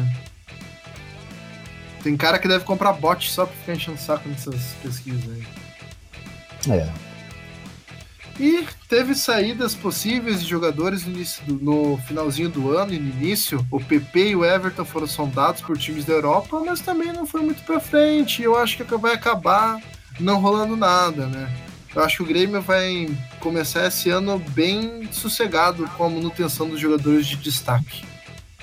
Tem 2.02 2.16
cara 2.16 2.38
que 2.38 2.48
deve 2.48 2.64
comprar 2.64 2.92
bot 2.92 3.30
só 3.30 3.46
pra 3.46 3.56
ficar 3.56 3.74
enchendo 3.74 3.98
o 3.98 4.00
saco 4.00 4.28
nessas 4.28 4.74
pesquisas 4.82 5.24
aí. 5.30 6.72
É. 6.72 7.10
E 8.38 8.66
teve 8.88 9.14
saídas 9.14 9.74
possíveis 9.74 10.42
de 10.42 10.48
jogadores 10.48 11.04
no, 11.04 11.12
início 11.12 11.44
do, 11.44 11.54
no 11.62 11.98
finalzinho 11.98 12.48
do 12.48 12.74
ano 12.74 12.94
e 12.94 12.98
no 12.98 13.10
início. 13.10 13.66
O 13.70 13.78
PP 13.78 14.30
e 14.30 14.36
o 14.36 14.44
Everton 14.44 14.84
foram 14.84 15.06
sondados 15.06 15.60
por 15.60 15.76
times 15.76 16.06
da 16.06 16.14
Europa, 16.14 16.58
mas 16.64 16.80
também 16.80 17.12
não 17.12 17.26
foi 17.26 17.42
muito 17.42 17.62
pra 17.64 17.78
frente. 17.78 18.42
Eu 18.42 18.56
acho 18.56 18.78
que 18.78 18.96
vai 18.96 19.12
acabar 19.12 19.78
não 20.18 20.40
rolando 20.40 20.74
nada, 20.74 21.26
né? 21.26 21.52
Eu 21.94 22.02
acho 22.02 22.18
que 22.18 22.22
o 22.22 22.26
Grêmio 22.26 22.62
vai 22.62 23.08
começar 23.40 23.86
esse 23.86 24.08
ano 24.08 24.38
bem 24.38 25.06
sossegado 25.12 25.86
com 25.96 26.04
a 26.04 26.08
manutenção 26.08 26.66
dos 26.66 26.80
jogadores 26.80 27.26
de 27.26 27.36
destaque. 27.36 28.04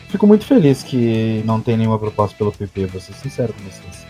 Fico 0.10 0.26
muito 0.26 0.46
feliz 0.46 0.84
que 0.84 1.44
não 1.46 1.60
tem 1.60 1.76
nenhuma 1.76 2.00
proposta 2.00 2.36
pelo 2.38 2.52
PP, 2.52 2.86
vou 2.86 3.02
ser 3.02 3.14
sincero 3.14 3.54
com 3.54 3.64
vocês. 3.64 4.06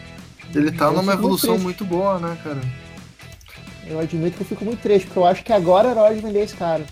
Ele 0.53 0.72
tá 0.72 0.91
numa 0.91 1.14
evolução 1.14 1.57
muito 1.57 1.84
boa, 1.84 2.19
né, 2.19 2.38
cara? 2.44 2.61
Eu 3.86 3.99
admito 3.99 4.38
que 4.38 4.44
eu 4.44 4.48
fico 4.48 4.65
muito 4.65 4.82
triste, 4.82 5.07
porque 5.07 5.19
eu 5.19 5.26
acho 5.26 5.44
que 5.44 5.52
agora 5.52 5.90
era 5.90 6.02
hora 6.02 6.15
de 6.15 6.22
vender 6.22 6.44
esse 6.44 6.56
cara. 6.56 6.86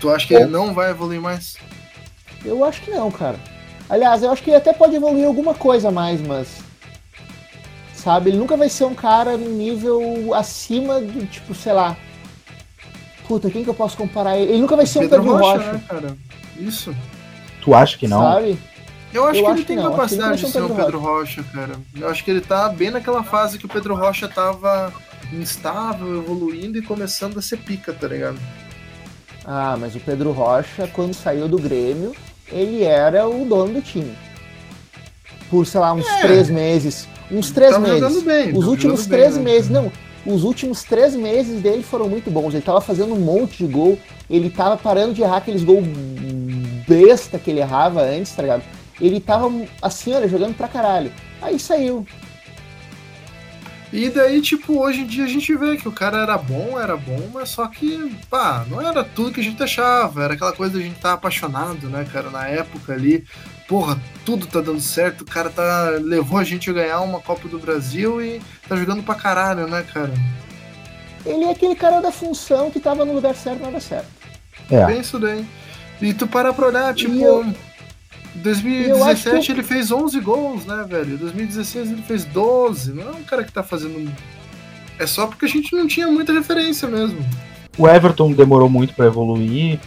Tu 0.00 0.10
acha 0.10 0.26
que 0.26 0.34
ele 0.34 0.46
não 0.46 0.74
vai 0.74 0.90
evoluir 0.90 1.20
mais? 1.20 1.56
Eu 2.44 2.64
acho 2.64 2.82
que 2.82 2.90
não, 2.90 3.10
cara. 3.10 3.38
Aliás, 3.88 4.22
eu 4.22 4.30
acho 4.30 4.42
que 4.42 4.50
ele 4.50 4.56
até 4.56 4.72
pode 4.72 4.94
evoluir 4.94 5.26
alguma 5.26 5.54
coisa 5.54 5.90
mais, 5.90 6.20
mas. 6.20 6.64
Sabe, 7.94 8.30
ele 8.30 8.38
nunca 8.38 8.56
vai 8.56 8.68
ser 8.68 8.84
um 8.84 8.94
cara 8.94 9.36
no 9.36 9.50
nível 9.50 10.34
acima 10.34 11.00
do, 11.00 11.26
tipo, 11.26 11.54
sei 11.54 11.72
lá. 11.72 11.96
Puta, 13.26 13.50
quem 13.50 13.64
que 13.64 13.70
eu 13.70 13.74
posso 13.74 13.96
comparar 13.96 14.36
ele? 14.36 14.52
Ele 14.52 14.60
nunca 14.60 14.76
vai 14.76 14.86
ser 14.86 15.00
Pedro 15.00 15.22
um 15.22 15.24
Pedro 15.24 15.38
Rocha. 15.38 15.58
Rocha. 15.58 15.72
Né, 15.72 15.82
cara? 15.88 16.16
Isso. 16.56 16.94
Tu 17.66 17.74
acha 17.74 17.98
que 17.98 18.06
não? 18.06 18.22
Sabe? 18.22 18.56
Eu 19.12 19.24
acho 19.24 19.40
eu 19.40 19.44
que 19.44 19.50
acho 19.50 19.58
ele 19.58 19.64
tem 19.66 19.76
capacidade 19.76 20.40
de 20.40 20.48
ser 20.52 20.62
o 20.62 20.70
Pedro 20.70 21.00
Rocha. 21.00 21.40
Rocha, 21.40 21.44
cara. 21.52 21.74
Eu 21.98 22.08
acho 22.08 22.24
que 22.24 22.30
ele 22.30 22.40
tá 22.40 22.68
bem 22.68 22.92
naquela 22.92 23.24
fase 23.24 23.58
que 23.58 23.66
o 23.66 23.68
Pedro 23.68 23.96
Rocha 23.96 24.28
tava 24.28 24.92
instável, 25.32 26.16
evoluindo 26.16 26.78
e 26.78 26.82
começando 26.82 27.36
a 27.40 27.42
ser 27.42 27.56
pica, 27.56 27.92
tá 27.92 28.06
ligado? 28.06 28.38
Ah, 29.44 29.76
mas 29.76 29.96
o 29.96 30.00
Pedro 30.00 30.30
Rocha, 30.30 30.88
quando 30.92 31.12
saiu 31.12 31.48
do 31.48 31.58
Grêmio, 31.58 32.14
ele 32.52 32.84
era 32.84 33.26
o 33.26 33.44
dono 33.44 33.74
do 33.74 33.82
time. 33.82 34.14
Por, 35.50 35.66
sei 35.66 35.80
lá, 35.80 35.92
uns 35.92 36.06
é. 36.06 36.20
três 36.20 36.48
meses. 36.48 37.08
Uns 37.32 37.50
três 37.50 37.72
tava 37.72 37.88
meses. 37.88 38.22
Bem, 38.22 38.56
os 38.56 38.66
últimos 38.68 39.06
três 39.06 39.34
bem, 39.34 39.44
né, 39.44 39.50
meses, 39.50 39.70
né? 39.70 39.80
não. 39.80 40.32
Os 40.32 40.44
últimos 40.44 40.84
três 40.84 41.16
meses 41.16 41.60
dele 41.60 41.82
foram 41.82 42.08
muito 42.08 42.30
bons. 42.30 42.54
Ele 42.54 42.62
tava 42.62 42.80
fazendo 42.80 43.12
um 43.12 43.18
monte 43.18 43.58
de 43.58 43.72
gol. 43.72 43.98
Ele 44.30 44.50
tava 44.50 44.76
parando 44.76 45.14
de 45.14 45.22
errar 45.22 45.38
aqueles 45.38 45.64
gols 45.64 45.84
besta 46.86 47.38
que 47.38 47.50
ele 47.50 47.60
errava 47.60 48.02
antes, 48.02 48.32
tá 48.32 48.42
ligado? 48.42 48.62
Ele 49.00 49.20
tava 49.20 49.50
assim, 49.82 50.14
olha, 50.14 50.28
jogando 50.28 50.56
pra 50.56 50.68
caralho. 50.68 51.12
Aí 51.42 51.58
saiu. 51.58 52.06
E 53.92 54.10
daí, 54.10 54.42
tipo, 54.42 54.80
hoje 54.80 55.02
em 55.02 55.06
dia 55.06 55.24
a 55.24 55.28
gente 55.28 55.54
vê 55.56 55.76
que 55.76 55.88
o 55.88 55.92
cara 55.92 56.18
era 56.18 56.36
bom, 56.36 56.78
era 56.78 56.96
bom, 56.96 57.30
mas 57.32 57.50
só 57.50 57.66
que, 57.68 58.14
pá, 58.28 58.64
não 58.68 58.80
era 58.80 59.04
tudo 59.04 59.32
que 59.32 59.40
a 59.40 59.42
gente 59.42 59.62
achava. 59.62 60.24
Era 60.24 60.34
aquela 60.34 60.52
coisa 60.52 60.74
de 60.74 60.80
a 60.80 60.82
gente 60.82 60.96
estar 60.96 61.10
tá 61.10 61.14
apaixonado, 61.14 61.88
né, 61.88 62.06
cara? 62.12 62.28
Na 62.30 62.48
época 62.48 62.92
ali, 62.92 63.24
porra, 63.68 64.00
tudo 64.24 64.46
tá 64.46 64.60
dando 64.60 64.80
certo, 64.80 65.22
o 65.22 65.24
cara 65.24 65.50
tá. 65.50 65.90
levou 66.00 66.38
a 66.38 66.44
gente 66.44 66.68
a 66.68 66.72
ganhar 66.72 67.00
uma 67.00 67.20
Copa 67.20 67.48
do 67.48 67.58
Brasil 67.58 68.20
e 68.20 68.40
tá 68.68 68.76
jogando 68.76 69.02
pra 69.02 69.14
caralho, 69.14 69.68
né, 69.68 69.84
cara? 69.92 70.12
Ele 71.24 71.44
é 71.44 71.50
aquele 71.50 71.74
cara 71.74 72.00
da 72.00 72.10
função 72.10 72.70
que 72.70 72.80
tava 72.80 73.04
no 73.04 73.14
lugar 73.14 73.34
certo 73.34 73.60
na 73.60 73.68
hora 73.68 73.80
certa. 73.80 74.08
É. 74.70 74.84
Bem 74.84 75.00
isso 75.00 75.18
daí. 75.18 75.46
E 76.00 76.12
tu 76.12 76.26
para 76.26 76.52
pra 76.52 76.66
olhar, 76.66 76.94
tipo. 76.94 77.14
Eu... 77.14 77.46
2017 78.36 79.52
ele 79.52 79.62
fez 79.62 79.90
11 79.90 80.20
gols, 80.20 80.66
né, 80.66 80.84
velho? 80.86 81.16
2016 81.16 81.90
ele 81.90 82.02
fez 82.02 82.24
12. 82.24 82.92
Não 82.92 83.08
é 83.08 83.12
um 83.12 83.22
cara 83.22 83.42
que 83.44 83.52
tá 83.52 83.62
fazendo. 83.62 84.12
É 84.98 85.06
só 85.06 85.26
porque 85.26 85.46
a 85.46 85.48
gente 85.48 85.74
não 85.74 85.86
tinha 85.86 86.06
muita 86.08 86.32
referência 86.32 86.86
mesmo. 86.86 87.18
O 87.78 87.88
Everton 87.88 88.32
demorou 88.32 88.68
muito 88.68 88.94
para 88.94 89.06
evoluir 89.06 89.78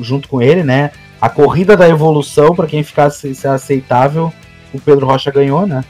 junto 0.00 0.28
com 0.28 0.40
ele, 0.40 0.62
né? 0.62 0.90
A 1.20 1.28
corrida 1.28 1.76
da 1.76 1.88
evolução, 1.88 2.54
para 2.54 2.66
quem 2.66 2.82
ficasse 2.82 3.34
aceitável, 3.46 4.32
o 4.72 4.80
Pedro 4.80 5.06
Rocha 5.06 5.30
ganhou, 5.30 5.66
né? 5.66 5.84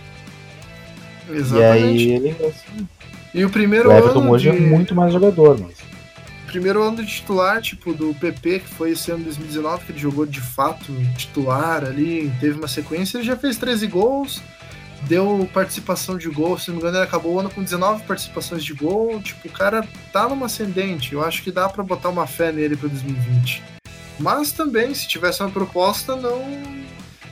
Exatamente. 1.31 1.59
E 1.59 1.65
aí 1.65 2.12
ele. 2.12 2.31
Assim, 2.31 2.89
e 3.35 3.44
o 3.44 3.51
primeiro 3.51 3.90
o 3.90 3.93
Everton 3.93 4.20
ano 4.20 4.31
hoje 4.31 4.48
é 4.48 4.52
de... 4.52 4.65
é 4.65 4.69
muito 4.69 4.94
mais 4.94 5.12
jogador, 5.12 5.59
mas. 5.60 5.78
Primeiro 6.49 6.83
ano 6.83 7.05
de 7.05 7.07
titular, 7.07 7.61
tipo, 7.61 7.93
do 7.93 8.15
PP, 8.15 8.61
que 8.61 8.69
foi 8.69 8.93
esse 8.93 9.11
ano 9.11 9.19
de 9.19 9.27
2019, 9.27 9.85
que 9.85 9.93
ele 9.93 9.99
jogou 9.99 10.25
de 10.25 10.41
fato 10.41 10.93
titular 11.16 11.85
ali, 11.85 12.33
teve 12.41 12.59
uma 12.59 12.66
sequência, 12.66 13.19
ele 13.19 13.27
já 13.27 13.37
fez 13.37 13.59
13 13.59 13.87
gols, 13.87 14.43
deu 15.03 15.49
participação 15.53 16.16
de 16.16 16.29
gol, 16.29 16.59
se 16.59 16.69
não 16.69 16.77
me 16.77 16.81
engano, 16.81 16.97
ele 16.97 17.05
acabou 17.05 17.35
o 17.35 17.39
ano 17.39 17.51
com 17.51 17.62
19 17.62 18.03
participações 18.05 18.65
de 18.65 18.73
gol. 18.73 19.20
Tipo, 19.20 19.47
o 19.47 19.53
cara 19.53 19.87
tá 20.12 20.29
numa 20.29 20.47
ascendente. 20.47 21.12
Eu 21.12 21.23
acho 21.23 21.43
que 21.43 21.53
dá 21.53 21.69
para 21.69 21.85
botar 21.85 22.09
uma 22.09 22.27
fé 22.27 22.51
nele 22.51 22.77
para 22.77 22.89
2020. 22.89 23.62
Mas 24.19 24.51
também, 24.51 24.93
se 24.95 25.07
tivesse 25.07 25.43
uma 25.43 25.51
proposta, 25.51 26.16
não 26.16 26.43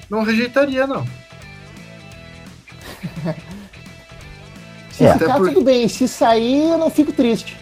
não 0.08 0.22
rejeitaria, 0.22 0.86
não. 0.86 1.04
Se 4.92 5.02
é. 5.04 5.12
ficar, 5.14 5.36
por... 5.36 5.48
tudo 5.48 5.62
bem. 5.62 5.88
Se 5.88 6.06
sair, 6.06 6.70
eu 6.70 6.78
não 6.78 6.90
fico 6.90 7.12
triste. 7.12 7.56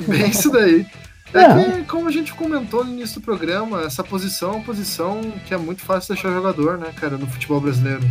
Bem 0.06 0.28
isso 0.30 0.50
daí. 0.50 0.86
É, 1.32 1.40
é, 1.40 1.72
que, 1.72 1.84
como 1.84 2.08
a 2.08 2.12
gente 2.12 2.32
comentou 2.32 2.84
no 2.84 2.92
início 2.92 3.20
do 3.20 3.24
programa, 3.24 3.82
essa 3.82 4.04
posição 4.04 4.50
é 4.50 4.56
uma 4.56 4.64
posição 4.64 5.20
que 5.46 5.52
é 5.52 5.56
muito 5.56 5.82
fácil 5.82 6.14
deixar 6.14 6.32
jogador, 6.32 6.78
né, 6.78 6.88
cara, 6.94 7.16
no 7.16 7.26
futebol 7.26 7.60
brasileiro. 7.60 8.02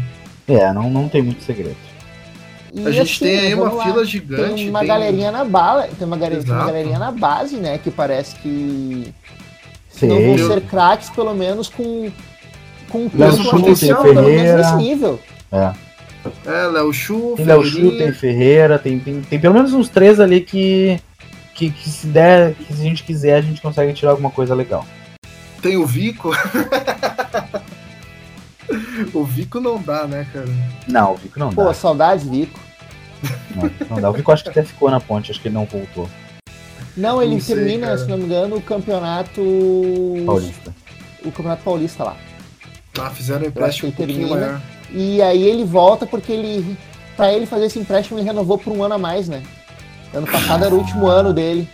É, 0.47 0.73
não, 0.73 0.89
não 0.89 1.07
tem 1.07 1.21
muito 1.21 1.41
segredo. 1.41 1.77
E 2.73 2.85
a 2.85 2.91
gente 2.91 3.23
assim, 3.23 3.25
tem 3.25 3.39
aí 3.39 3.53
uma 3.53 3.71
lá. 3.71 3.83
fila 3.85 4.03
gigante. 4.03 4.55
Tem 4.55 4.69
uma 4.69 4.79
tem... 4.79 4.87
galerinha 4.87 5.31
na 5.31 5.45
bala, 5.45 5.87
tem 5.97 6.05
uma, 6.05 6.17
galerinha, 6.17 6.43
tem 6.43 6.53
uma 6.53 6.65
galerinha 6.65 6.99
na 6.99 7.11
base, 7.11 7.55
né, 7.55 7.77
que 7.77 7.89
parece 7.89 8.35
que 8.37 9.13
se 9.89 10.05
não 10.05 10.21
vão 10.21 10.37
ser 10.37 10.61
craques, 10.61 11.09
pelo 11.09 11.33
menos 11.33 11.69
com 11.69 12.11
com 12.93 13.09
peso 13.09 13.49
potencial, 13.49 14.03
pelo 14.03 14.21
menos 14.23 14.55
nesse 14.55 14.75
nível. 14.75 15.19
É. 15.51 15.73
É, 16.45 16.67
Léo 16.67 16.93
Chu, 16.93 17.33
tem 17.35 17.45
Léo 17.45 17.65
Chu, 17.65 17.97
tem 17.97 18.13
Ferreira, 18.13 18.79
tem, 18.79 18.99
tem, 18.99 19.21
tem 19.21 19.39
pelo 19.39 19.55
menos 19.55 19.73
uns 19.73 19.89
três 19.89 20.19
ali 20.19 20.39
que, 20.39 20.97
que, 21.53 21.71
que 21.71 21.89
se 21.89 22.07
der, 22.07 22.55
que 22.55 22.73
se 22.73 22.81
a 22.81 22.83
gente 22.83 23.03
quiser, 23.03 23.35
a 23.35 23.41
gente 23.41 23.61
consegue 23.61 23.93
tirar 23.93 24.11
alguma 24.11 24.31
coisa 24.31 24.55
legal. 24.55 24.85
Tem 25.61 25.77
o 25.77 25.85
Vico. 25.85 26.31
o 29.13 29.23
Vico 29.23 29.59
não 29.59 29.81
dá, 29.81 30.07
né, 30.07 30.27
cara? 30.33 30.47
Não, 30.87 31.13
o 31.13 31.17
Vico 31.17 31.39
não 31.39 31.51
Pô, 31.51 31.61
dá. 31.61 31.67
Pô, 31.67 31.73
saudades 31.73 32.27
Vico. 32.27 32.59
Não, 33.55 33.71
não 33.89 34.01
dá. 34.01 34.09
O 34.09 34.13
Vico 34.13 34.31
acho 34.31 34.43
que 34.43 34.49
até 34.49 34.63
ficou 34.63 34.91
na 34.91 34.99
ponte, 34.99 35.31
acho 35.31 35.39
que 35.39 35.47
ele 35.47 35.55
não 35.55 35.65
voltou. 35.65 36.09
Não, 36.95 37.21
ele 37.21 37.35
não 37.35 37.41
sei, 37.41 37.55
termina, 37.55 37.87
cara. 37.87 37.97
se 37.97 38.07
não 38.07 38.17
me 38.17 38.25
engano, 38.25 38.57
o 38.57 38.61
campeonato. 38.61 39.41
Paulista. 40.25 40.75
O 41.23 41.31
campeonato 41.31 41.63
paulista 41.63 42.03
lá. 42.03 42.17
Ah, 42.99 43.09
fizeram 43.09 43.45
empréstimo 43.45 43.89
um 43.89 43.91
pouquinho 43.91 44.29
maior. 44.29 44.61
E 44.91 45.21
aí 45.21 45.43
ele 45.43 45.63
volta 45.63 46.05
porque 46.05 46.31
ele. 46.31 46.77
Pra 47.15 47.31
ele 47.31 47.45
fazer 47.45 47.65
esse 47.65 47.79
empréstimo, 47.79 48.17
ele 48.17 48.25
renovou 48.25 48.57
por 48.57 48.73
um 48.73 48.83
ano 48.83 48.95
a 48.95 48.97
mais, 48.97 49.29
né? 49.29 49.43
Ano 50.13 50.27
passado 50.27 50.65
era 50.65 50.75
o 50.75 50.77
último 50.77 51.07
ano 51.07 51.33
dele. 51.33 51.67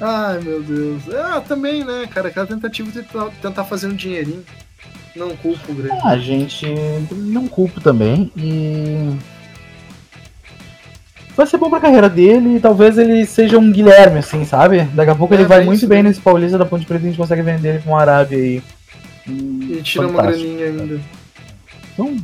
Ai, 0.00 0.38
meu 0.40 0.62
Deus. 0.62 1.02
Ah, 1.14 1.40
também, 1.40 1.82
né, 1.82 2.06
cara? 2.12 2.28
Aquela 2.28 2.46
tentativa 2.46 2.90
de 2.90 3.06
tentar 3.40 3.64
fazer 3.64 3.86
um 3.86 3.94
dinheirinho. 3.94 4.44
Não 5.16 5.34
culpo 5.36 5.72
o 5.72 5.74
Grêmio. 5.74 5.98
Ah, 6.04 6.10
a 6.10 6.18
gente 6.18 6.66
não 7.10 7.48
culpo 7.48 7.80
também. 7.80 8.30
E. 8.36 9.16
Vai 11.34 11.46
ser 11.46 11.56
bom 11.56 11.70
pra 11.70 11.80
carreira 11.80 12.08
dele 12.08 12.56
e 12.56 12.60
talvez 12.60 12.98
ele 12.98 13.24
seja 13.26 13.58
um 13.58 13.72
Guilherme, 13.72 14.18
assim, 14.18 14.44
sabe? 14.44 14.82
Daqui 14.94 15.10
a 15.10 15.14
pouco 15.14 15.34
é, 15.34 15.38
ele 15.38 15.46
vai 15.46 15.64
muito 15.64 15.86
bem 15.86 16.02
nesse 16.02 16.20
Paulista 16.20 16.58
da 16.58 16.64
Ponte 16.64 16.86
Preta 16.86 17.04
e 17.04 17.06
a 17.06 17.10
gente 17.10 17.18
consegue 17.18 17.42
vender 17.42 17.68
ele 17.68 17.78
pra 17.78 17.92
uma 17.92 18.00
Arábia 18.00 18.38
aí. 18.38 18.62
E 19.26 19.80
tira 19.82 20.06
uma 20.06 20.22
graninha 20.22 20.66
ainda. 20.66 21.00
Então, 21.92 22.16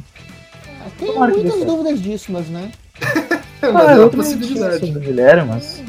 tem 0.99 1.15
muitas 1.15 1.65
dúvidas 1.65 2.01
disso, 2.01 2.31
mas 2.31 2.49
né? 2.49 2.71
mas 3.73 3.89
ah, 3.89 3.93
é 3.93 3.99
outra 3.99 4.19
possibilidade. 4.19 4.91
Guilherme, 4.91 5.49
mas... 5.49 5.83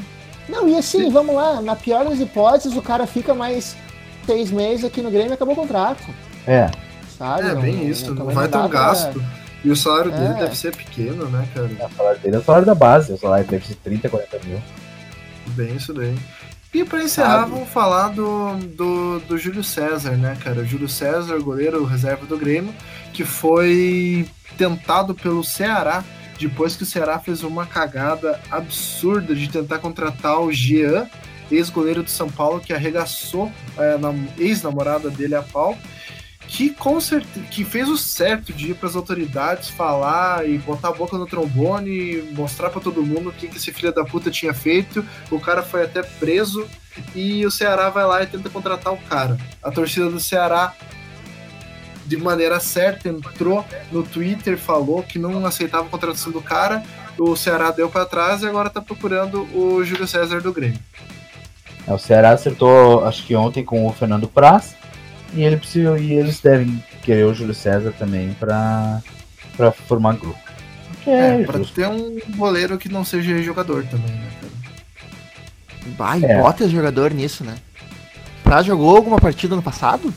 Não, 0.48 0.68
e 0.68 0.78
assim, 0.78 1.06
Sim. 1.06 1.12
vamos 1.12 1.36
lá, 1.36 1.62
na 1.62 1.76
pior 1.76 2.06
das 2.06 2.20
hipóteses, 2.20 2.78
o 2.78 2.82
cara 2.82 3.08
fica 3.08 3.34
mais 3.34 3.76
seis 4.26 4.52
meses 4.52 4.86
aqui 4.86 5.02
no 5.02 5.10
Grêmio 5.10 5.32
e 5.32 5.34
acabou 5.34 5.54
o 5.54 5.58
contrato. 5.58 6.04
É. 6.46 6.70
Sabe? 7.18 7.50
É, 7.50 7.56
bem 7.56 7.88
isso, 7.88 8.14
não, 8.14 8.26
vai 8.28 8.48
ter 8.48 8.58
um 8.58 8.68
gasto. 8.68 9.14
Pra... 9.14 9.44
E 9.64 9.72
o 9.72 9.76
salário 9.76 10.14
é. 10.14 10.18
dele 10.18 10.34
deve 10.34 10.58
ser 10.58 10.76
pequeno, 10.76 11.30
né, 11.30 11.48
cara? 11.54 11.70
É, 11.80 11.86
o 11.86 11.90
salário 11.90 12.20
dele 12.20 12.36
é 12.36 12.40
o 12.40 12.44
salário 12.44 12.66
da 12.66 12.76
base, 12.76 13.14
o 13.14 13.18
salário 13.18 13.48
deve 13.48 13.66
ser 13.66 13.76
30, 13.76 14.10
40 14.10 14.40
mil. 14.46 14.62
Bem 15.48 15.76
isso 15.76 15.94
daí. 15.94 16.16
E 16.74 16.84
para 16.84 17.04
encerrar, 17.04 17.42
Sabe. 17.42 17.52
vamos 17.52 17.70
falar 17.70 18.10
do, 18.10 18.56
do, 18.76 19.20
do 19.20 19.38
Júlio 19.38 19.64
César, 19.64 20.18
né, 20.18 20.36
cara? 20.44 20.66
Júlio 20.66 20.90
César, 20.90 21.38
goleiro 21.40 21.86
reserva 21.86 22.26
do 22.26 22.38
Grêmio, 22.38 22.74
que 23.14 23.24
foi 23.24 24.28
tentado 24.58 25.14
pelo 25.14 25.44
Ceará 25.44 26.04
depois 26.48 26.76
que 26.76 26.84
o 26.84 26.86
Ceará 26.86 27.20
fez 27.20 27.44
uma 27.44 27.66
cagada 27.66 28.40
absurda 28.52 29.34
de 29.34 29.50
tentar 29.50 29.80
contratar 29.80 30.40
o 30.42 30.52
Jean, 30.52 31.08
ex-goleiro 31.52 32.04
do 32.04 32.10
São 32.10 32.30
Paulo, 32.30 32.60
que 32.60 32.74
arregaçou 32.74 33.52
é, 33.78 33.94
a 33.94 34.42
ex-namorada 34.42 35.10
dele 35.10 35.36
a 35.36 35.42
pau 35.42 35.78
que 36.48 36.70
com 36.70 37.00
certeza, 37.00 37.46
que 37.50 37.64
fez 37.64 37.90
o 37.90 37.98
certo 37.98 38.54
de 38.54 38.72
ir 38.72 38.76
para 38.76 38.88
as 38.88 38.96
autoridades 38.96 39.70
falar 39.70 40.48
e 40.48 40.58
botar 40.58 40.90
a 40.90 40.94
boca 40.94 41.18
no 41.18 41.26
trombone 41.26 41.90
e 41.90 42.32
mostrar 42.34 42.70
para 42.70 42.82
todo 42.82 43.02
mundo 43.02 43.30
o 43.30 43.34
que, 43.34 43.48
que 43.48 43.58
esse 43.58 43.72
filho 43.72 43.94
da 43.94 44.04
puta 44.04 44.30
tinha 44.30 44.54
feito. 44.54 45.04
O 45.32 45.40
cara 45.40 45.64
foi 45.64 45.84
até 45.84 46.04
preso 46.04 46.68
e 47.16 47.46
o 47.46 47.50
Ceará 47.50 47.90
vai 47.90 48.06
lá 48.06 48.22
e 48.22 48.28
tenta 48.28 48.50
contratar 48.50 48.94
o 48.94 48.98
cara. 48.98 49.38
A 49.64 49.72
torcida 49.72 50.10
do 50.10 50.20
Ceará 50.20 50.76
de 52.16 52.24
maneira 52.24 52.60
certa 52.60 53.10
entrou 53.10 53.66
no 53.92 54.04
Twitter, 54.04 54.58
falou 54.58 55.02
que 55.02 55.18
não 55.18 55.44
aceitava 55.46 55.88
a 55.88 55.90
contratação 55.90 56.32
do 56.32 56.42
cara. 56.42 56.84
O 57.18 57.36
Ceará 57.36 57.72
deu 57.72 57.90
para 57.90 58.06
trás 58.06 58.44
e 58.44 58.48
agora 58.48 58.68
está 58.68 58.82
procurando 58.82 59.48
o 59.56 59.84
Júlio 59.84 60.08
César 60.08 60.42
do 60.42 60.54
Grêmio. 60.54 60.80
É, 61.88 61.94
o 61.94 61.98
Ceará 61.98 62.32
acertou, 62.32 63.04
acho 63.06 63.26
que 63.26 63.36
ontem 63.36 63.64
com 63.64 63.86
o 63.88 63.94
Fernando 63.94 64.28
Praz 64.28 64.76
e, 65.34 65.44
ele 65.44 65.58
precisa, 65.58 65.98
e 66.00 66.14
eles 66.14 66.40
devem 66.40 66.84
querer 67.04 67.26
o 67.26 67.34
Júlio 67.34 67.54
César 67.54 67.92
também 67.98 68.34
para 68.40 69.02
formar 69.88 70.16
grupo. 70.16 70.40
É, 71.06 71.42
é 71.42 71.44
pra 71.44 71.60
ter 71.60 71.88
um 71.88 72.20
goleiro 72.38 72.78
que 72.78 72.88
não 72.88 73.04
seja 73.04 73.42
jogador 73.42 73.84
também, 73.86 74.12
né, 74.12 74.30
Vai, 75.98 76.24
é. 76.24 76.42
bota 76.42 76.70
jogador 76.70 77.12
nisso, 77.12 77.44
né? 77.44 77.56
Pra 78.42 78.62
jogou 78.62 78.96
alguma 78.96 79.20
partida 79.20 79.54
no 79.54 79.62
passado? 79.62 80.14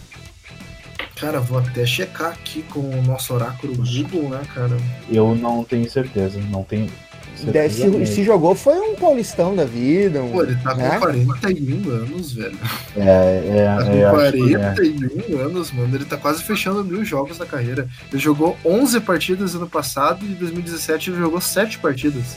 Cara, 1.17 1.41
vou 1.41 1.59
até 1.59 1.87
checar 1.87 2.33
aqui 2.33 2.63
com 2.63 2.81
o 2.81 3.03
nosso 3.03 3.33
oráculo 3.33 3.75
Google, 3.75 4.29
né, 4.29 4.43
cara? 4.55 4.77
Eu 5.11 5.35
não 5.35 5.65
tenho 5.65 5.89
certeza, 5.91 6.39
não 6.51 6.63
tenho. 6.63 6.91
Se, 7.37 8.07
se, 8.07 8.25
jogou 8.25 8.55
foi 8.55 8.79
um 8.79 8.95
paulistão 8.95 9.55
da 9.55 9.65
vida. 9.65 10.23
Um, 10.23 10.33
Pô, 10.33 10.43
ele 10.43 10.57
tá 10.57 10.75
né? 10.75 10.99
com 10.99 11.27
41 11.27 11.91
anos, 11.91 12.33
velho. 12.33 12.59
É, 12.97 13.43
é. 13.47 13.77
Tá 13.77 13.85
com 13.85 13.93
é, 13.93 14.11
41 14.11 15.39
é. 15.39 15.43
anos, 15.43 15.71
mano. 15.71 15.95
Ele 15.95 16.05
tá 16.07 16.17
quase 16.17 16.43
fechando 16.43 16.83
mil 16.83 17.05
jogos 17.05 17.39
na 17.39 17.45
carreira. 17.45 17.89
Ele 18.11 18.21
jogou 18.21 18.57
11 18.65 19.01
partidas 19.01 19.55
ano 19.55 19.69
passado 19.69 20.25
e 20.25 20.29
em 20.29 20.35
2017 20.35 21.11
ele 21.11 21.19
jogou 21.19 21.41
7 21.41 21.79
partidas. 21.79 22.37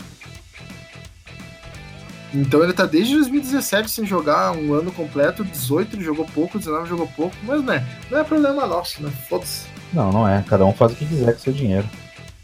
Então 2.33 2.63
ele 2.63 2.73
tá 2.73 2.85
desde 2.85 3.15
2017 3.15 3.89
sem 3.89 4.05
jogar 4.05 4.51
um 4.51 4.73
ano 4.73 4.91
completo, 4.91 5.43
18 5.43 5.95
ele 5.95 6.03
jogou 6.03 6.25
pouco, 6.25 6.59
19 6.59 6.87
jogou 6.87 7.07
pouco, 7.07 7.35
mas 7.43 7.63
né, 7.63 7.85
não 8.09 8.19
é 8.19 8.23
problema 8.23 8.67
nosso, 8.67 9.01
né? 9.01 9.11
Foda-se. 9.27 9.65
Não, 9.91 10.11
não 10.11 10.27
é. 10.27 10.43
Cada 10.47 10.65
um 10.65 10.73
faz 10.73 10.91
o 10.91 10.95
que 10.95 11.05
quiser 11.05 11.33
com 11.33 11.39
seu 11.39 11.53
dinheiro. 11.53 11.87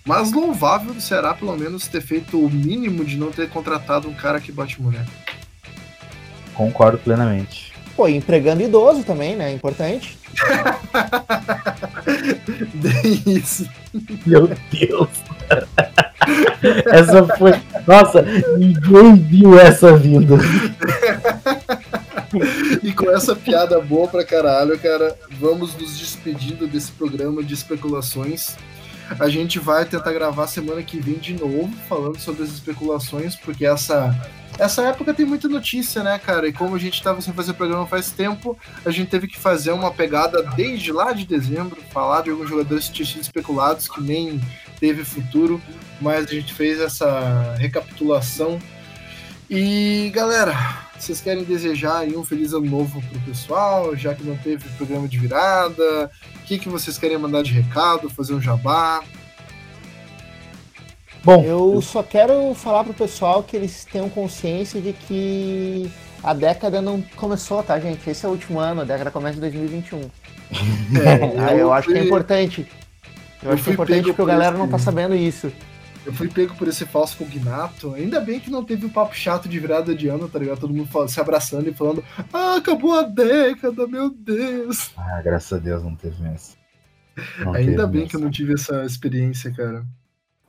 Mas 0.04 0.32
louvável 0.32 0.94
do 0.94 1.02
Ceará, 1.02 1.34
pelo 1.34 1.56
menos, 1.58 1.88
ter 1.88 2.02
feito 2.02 2.40
o 2.40 2.50
mínimo 2.50 3.04
de 3.04 3.18
não 3.18 3.32
ter 3.32 3.50
contratado 3.50 4.08
um 4.08 4.14
cara 4.14 4.40
que 4.40 4.52
bate 4.52 4.82
mulher. 4.82 5.06
Concordo 6.54 6.98
plenamente. 7.00 7.74
Pô, 7.96 8.08
empregando 8.08 8.62
idoso 8.62 9.04
também, 9.04 9.36
né? 9.36 9.52
Importante. 9.52 10.18
Bem 12.76 13.24
isso. 13.26 13.68
Meu 14.26 14.48
Deus. 14.72 15.10
essa 16.92 17.26
foi. 17.38 17.52
Nossa, 17.86 18.22
ninguém 18.58 19.16
viu 19.16 19.60
essa 19.60 19.96
vindo. 19.96 20.38
e 22.84 22.92
com 22.92 23.10
essa 23.12 23.36
piada 23.36 23.80
boa 23.80 24.08
pra 24.08 24.26
caralho, 24.26 24.78
cara, 24.80 25.16
vamos 25.40 25.76
nos 25.76 25.98
despedindo 25.98 26.68
desse 26.68 26.92
programa 26.92 27.44
de 27.44 27.54
especulações. 27.54 28.56
A 29.20 29.30
gente 29.30 29.60
vai 29.60 29.86
tentar 29.86 30.12
gravar 30.14 30.48
semana 30.48 30.82
que 30.82 31.00
vem 31.00 31.16
de 31.16 31.34
novo, 31.34 31.72
falando 31.88 32.20
sobre 32.20 32.44
as 32.44 32.50
especulações, 32.50 33.36
porque 33.36 33.66
essa 33.66 34.16
essa 34.58 34.84
época 34.84 35.14
tem 35.14 35.26
muita 35.26 35.50
notícia, 35.50 36.02
né, 36.02 36.18
cara? 36.18 36.48
E 36.48 36.54
como 36.54 36.76
a 36.76 36.80
gente 36.80 36.94
estava 36.94 37.22
sem 37.22 37.34
fazer 37.34 37.54
programa 37.54 37.86
faz 37.86 38.12
tempo, 38.12 38.58
a 38.86 38.90
gente 38.90 39.10
teve 39.10 39.28
que 39.28 39.38
fazer 39.38 39.72
uma 39.72 39.92
pegada 39.92 40.42
desde 40.56 40.92
lá 40.92 41.12
de 41.12 41.26
dezembro, 41.26 41.82
falar 41.92 42.22
de 42.22 42.30
alguns 42.30 42.50
jogadores 42.50 42.88
que 42.88 42.94
tinham 42.94 43.08
sido 43.08 43.22
especulados 43.22 43.90
que 43.90 44.02
nem 44.02 44.40
teve 44.80 45.04
futuro, 45.04 45.62
mas 46.02 46.26
a 46.28 46.34
gente 46.34 46.54
fez 46.54 46.80
essa 46.80 47.56
recapitulação 47.58 48.60
E 49.50 50.12
galera, 50.14 50.56
vocês 50.98 51.22
querem 51.22 51.44
desejar 51.44 52.00
aí 52.00 52.16
um 52.16 52.24
feliz 52.24 52.54
ano 52.54 52.66
novo 52.66 53.02
pro 53.02 53.20
pessoal, 53.22 53.96
já 53.96 54.14
que 54.14 54.24
não 54.24 54.36
teve 54.38 54.68
programa 54.70 55.08
de 55.08 55.20
virada? 55.20 56.10
O 56.38 56.40
que, 56.46 56.58
que 56.58 56.70
vocês 56.70 56.98
querem 56.98 57.18
mandar 57.18 57.44
de 57.44 57.52
recado, 57.52 58.10
fazer 58.10 58.34
um 58.34 58.42
jabá? 58.42 59.04
Bom, 61.24 61.44
eu 61.44 61.82
só 61.82 62.04
quero 62.04 62.54
falar 62.54 62.84
pro 62.84 62.94
pessoal 62.94 63.42
que 63.42 63.56
eles 63.56 63.84
tenham 63.84 64.10
consciência 64.10 64.80
de 64.80 64.94
que 64.94 65.92
a 66.24 66.34
década 66.34 66.82
não 66.82 67.02
começou, 67.16 67.62
tá, 67.64 67.80
gente? 67.80 68.08
Esse 68.08 68.26
é 68.26 68.30
o 68.30 68.32
último 68.32 68.60
ano, 68.60 68.82
a 68.82 68.84
década 68.84 69.12
começa 69.12 69.38
em 69.38 69.42
2021. 69.42 70.02
É, 71.42 71.54
eu, 71.54 71.58
eu 71.58 71.74
acho 71.74 71.88
que 71.88 71.98
é 71.98 72.04
importante. 72.04 72.68
Eu, 73.42 73.50
eu 73.50 73.54
acho 73.54 73.64
que 73.64 73.70
é 73.70 73.74
importante 73.74 74.06
porque 74.06 74.22
a 74.22 74.26
galera 74.26 74.58
não 74.58 74.68
tá 74.68 74.78
sabendo 74.78 75.16
isso. 75.16 75.52
Eu 76.06 76.14
fui 76.14 76.30
pego 76.30 76.54
por 76.56 76.68
esse 76.68 76.86
falso 76.86 77.18
cognato. 77.18 77.94
Ainda 77.96 78.22
bem 78.22 78.40
que 78.40 78.52
não 78.52 78.64
teve 78.64 78.86
um 78.86 78.90
papo 78.90 79.16
chato 79.16 79.50
de 79.50 79.60
virada 79.60 79.96
de 79.96 80.08
ano, 80.08 80.30
tá 80.30 80.38
ligado? 80.38 80.60
Todo 80.60 80.74
mundo 80.74 80.88
se 81.08 81.20
abraçando 81.20 81.68
e 81.68 81.74
falando: 81.74 82.04
Ah, 82.32 82.58
acabou 82.58 82.94
a 82.94 83.02
década, 83.02 83.88
meu 83.88 84.12
Deus. 84.12 84.92
Ah, 84.96 85.20
graças 85.24 85.52
a 85.52 85.58
Deus 85.62 85.84
não 85.84 85.96
teve 85.96 86.22
mesmo. 86.22 86.56
Não 87.40 87.54
Ainda 87.54 87.88
teve 87.88 88.00
bem 88.00 88.08
que 88.08 88.16
eu 88.16 88.20
não 88.20 88.30
tive 88.30 88.54
essa 88.54 88.86
experiência, 88.86 89.52
cara. 89.52 89.84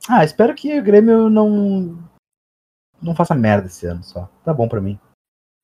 Ah, 0.07 0.23
espero 0.23 0.53
que 0.53 0.79
o 0.79 0.83
Grêmio 0.83 1.29
não. 1.29 1.97
Não 3.01 3.15
faça 3.15 3.33
merda 3.33 3.67
esse 3.67 3.85
ano 3.85 4.03
só. 4.03 4.29
Tá 4.45 4.53
bom 4.53 4.67
pra 4.67 4.81
mim. 4.81 4.99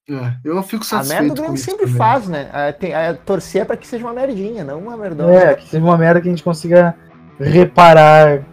É, 0.09 0.37
eu 0.43 0.55
não 0.55 0.63
fico 0.63 0.83
satisfeito. 0.83 1.19
A 1.19 1.21
merda 1.23 1.33
o 1.33 1.43
Grêmio 1.43 1.61
sempre 1.61 1.85
também. 1.85 1.97
faz, 1.97 2.27
né? 2.27 2.49
A, 2.51 2.73
tem, 2.73 2.93
a 2.93 3.13
torcer 3.13 3.61
é 3.61 3.65
pra 3.65 3.77
que 3.77 3.85
seja 3.85 4.03
uma 4.03 4.13
merdinha, 4.13 4.63
não 4.63 4.79
uma 4.79 4.97
merdona. 4.97 5.33
É, 5.33 5.55
que 5.55 5.67
seja 5.67 5.83
uma 5.83 5.97
merda 5.97 6.19
que 6.19 6.27
a 6.27 6.31
gente 6.31 6.43
consiga 6.43 6.95
reparar 7.39 8.43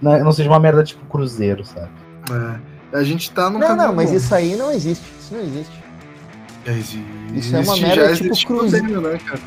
né, 0.00 0.22
não 0.22 0.32
seja 0.32 0.48
uma 0.48 0.60
merda 0.60 0.82
tipo 0.82 1.04
Cruzeiro, 1.06 1.64
sabe? 1.64 1.90
É. 2.30 2.98
A 2.98 3.02
gente 3.02 3.30
tá 3.30 3.50
no. 3.50 3.58
Não, 3.58 3.76
não, 3.76 3.92
mas 3.92 4.10
bom. 4.10 4.16
isso 4.16 4.34
aí 4.34 4.56
não 4.56 4.70
existe. 4.70 5.04
Isso 5.20 5.34
não 5.34 5.40
existe. 5.40 5.84
Já 6.64 6.72
existe. 6.72 7.04
Isso 7.34 7.56
é 7.56 7.60
uma 7.60 7.76
merda 7.76 8.14
tipo 8.14 8.46
Cruzeiro. 8.46 9.00
Né, 9.00 9.18
cara? 9.24 9.40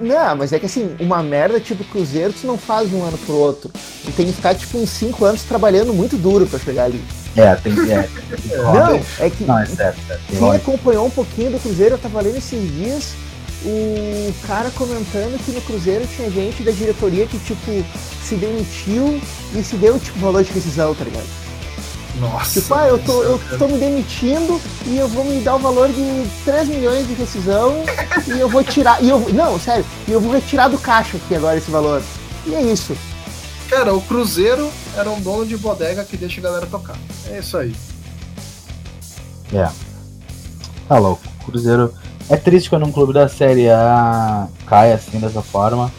Não, 0.00 0.36
mas 0.36 0.52
é 0.52 0.58
que 0.58 0.66
assim, 0.66 0.94
uma 1.00 1.22
merda 1.22 1.58
tipo 1.58 1.84
Cruzeiro 1.84 2.32
tu 2.32 2.46
não 2.46 2.56
faz 2.56 2.88
de 2.88 2.94
um 2.94 3.04
ano 3.04 3.18
pro 3.18 3.34
outro. 3.34 3.70
Tu 4.04 4.12
tem 4.12 4.26
que 4.26 4.32
ficar 4.32 4.54
tipo 4.54 4.78
uns 4.78 4.90
5 4.90 5.24
anos 5.24 5.42
trabalhando 5.42 5.92
muito 5.92 6.16
duro 6.16 6.46
pra 6.46 6.58
chegar 6.58 6.84
ali. 6.84 7.02
É, 7.36 7.54
tem 7.56 7.74
que. 7.74 7.92
É, 7.92 8.08
não, 8.56 9.00
é 9.18 9.30
que. 9.30 9.44
Não, 9.44 9.58
é 9.58 9.66
certo, 9.66 10.00
é, 10.10 10.18
quem 10.38 10.54
acompanhou 10.54 11.06
um 11.06 11.10
pouquinho 11.10 11.50
do 11.50 11.58
Cruzeiro, 11.58 11.94
eu 11.94 11.98
tava 11.98 12.20
lendo 12.20 12.38
esses 12.38 12.72
dias 12.72 13.14
o 13.64 14.34
cara 14.46 14.70
comentando 14.70 15.42
que 15.44 15.50
no 15.50 15.60
Cruzeiro 15.62 16.06
tinha 16.06 16.30
gente 16.30 16.62
da 16.62 16.70
diretoria 16.70 17.26
que, 17.26 17.38
tipo, 17.38 17.84
se 18.22 18.34
demitiu 18.36 19.20
e 19.54 19.62
se 19.62 19.76
deu, 19.76 19.98
tipo, 19.98 20.18
valor 20.18 20.44
de 20.44 20.52
rescisão, 20.52 20.94
tá 20.94 21.04
ligado? 21.04 21.26
Nossa. 22.20 22.60
Tipo, 22.60 22.74
ah, 22.74 22.88
eu 22.88 22.98
tô, 22.98 23.22
eu 23.22 23.40
tô 23.58 23.68
me 23.68 23.78
demitindo 23.78 24.60
e 24.86 24.96
eu 24.96 25.06
vou 25.08 25.24
me 25.24 25.40
dar 25.40 25.56
o 25.56 25.58
valor 25.58 25.88
de 25.88 26.26
3 26.44 26.68
milhões 26.68 27.06
de 27.06 27.14
rescisão 27.14 27.84
e 28.26 28.40
eu 28.40 28.48
vou 28.48 28.64
tirar. 28.64 29.02
E 29.02 29.08
eu, 29.08 29.20
não, 29.32 29.58
sério, 29.60 29.84
e 30.08 30.12
eu 30.12 30.20
vou 30.20 30.32
retirar 30.32 30.68
do 30.68 30.78
caixa 30.78 31.16
aqui 31.16 31.34
agora 31.34 31.58
esse 31.58 31.70
valor. 31.70 32.02
E 32.46 32.54
é 32.54 32.62
isso. 32.62 32.96
Cara, 33.68 33.92
o 33.94 34.00
Cruzeiro 34.00 34.70
era 34.96 35.10
um 35.10 35.20
dono 35.20 35.44
de 35.44 35.56
bodega 35.56 36.04
que 36.04 36.16
deixa 36.16 36.40
a 36.40 36.44
galera 36.44 36.66
tocar. 36.66 36.96
É 37.28 37.38
isso 37.38 37.56
aí. 37.56 37.74
É. 39.52 39.68
Tá 40.88 40.98
louco. 40.98 41.22
Cruzeiro 41.44 41.92
é 42.28 42.36
triste 42.36 42.68
quando 42.68 42.86
um 42.86 42.92
clube 42.92 43.12
da 43.12 43.28
Série 43.28 43.68
A 43.68 44.48
cai 44.66 44.92
assim 44.92 45.18
dessa 45.18 45.42
forma, 45.42 45.92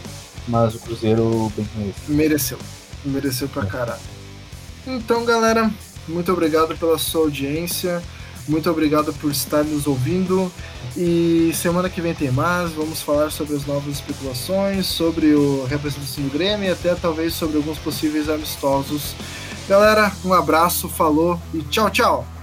mas 0.46 0.74
o 0.74 0.78
Cruzeiro 0.78 1.52
bem 1.56 1.66
mereceu. 1.74 2.04
Mereceu. 2.08 2.58
Mereceu 3.04 3.48
pra 3.48 3.64
caralho. 3.64 4.00
Então, 4.86 5.24
galera, 5.24 5.70
muito 6.06 6.32
obrigado 6.32 6.76
pela 6.76 6.98
sua 6.98 7.22
audiência. 7.22 8.02
Muito 8.48 8.70
obrigado 8.70 9.12
por 9.12 9.30
estar 9.30 9.62
nos 9.62 9.86
ouvindo. 9.86 10.50
E 10.96 11.52
semana 11.54 11.90
que 11.90 12.00
vem 12.00 12.14
tem 12.14 12.30
mais. 12.30 12.72
Vamos 12.72 13.02
falar 13.02 13.30
sobre 13.30 13.54
as 13.54 13.66
novas 13.66 13.94
especulações, 13.94 14.86
sobre 14.86 15.34
o 15.34 15.66
representação 15.66 16.24
do 16.24 16.30
Grêmio 16.30 16.66
e 16.66 16.72
até 16.72 16.94
talvez 16.94 17.34
sobre 17.34 17.58
alguns 17.58 17.78
possíveis 17.78 18.28
amistosos. 18.28 19.14
Galera, 19.68 20.10
um 20.24 20.32
abraço, 20.32 20.88
falou 20.88 21.38
e 21.52 21.60
tchau, 21.64 21.90
tchau! 21.90 22.37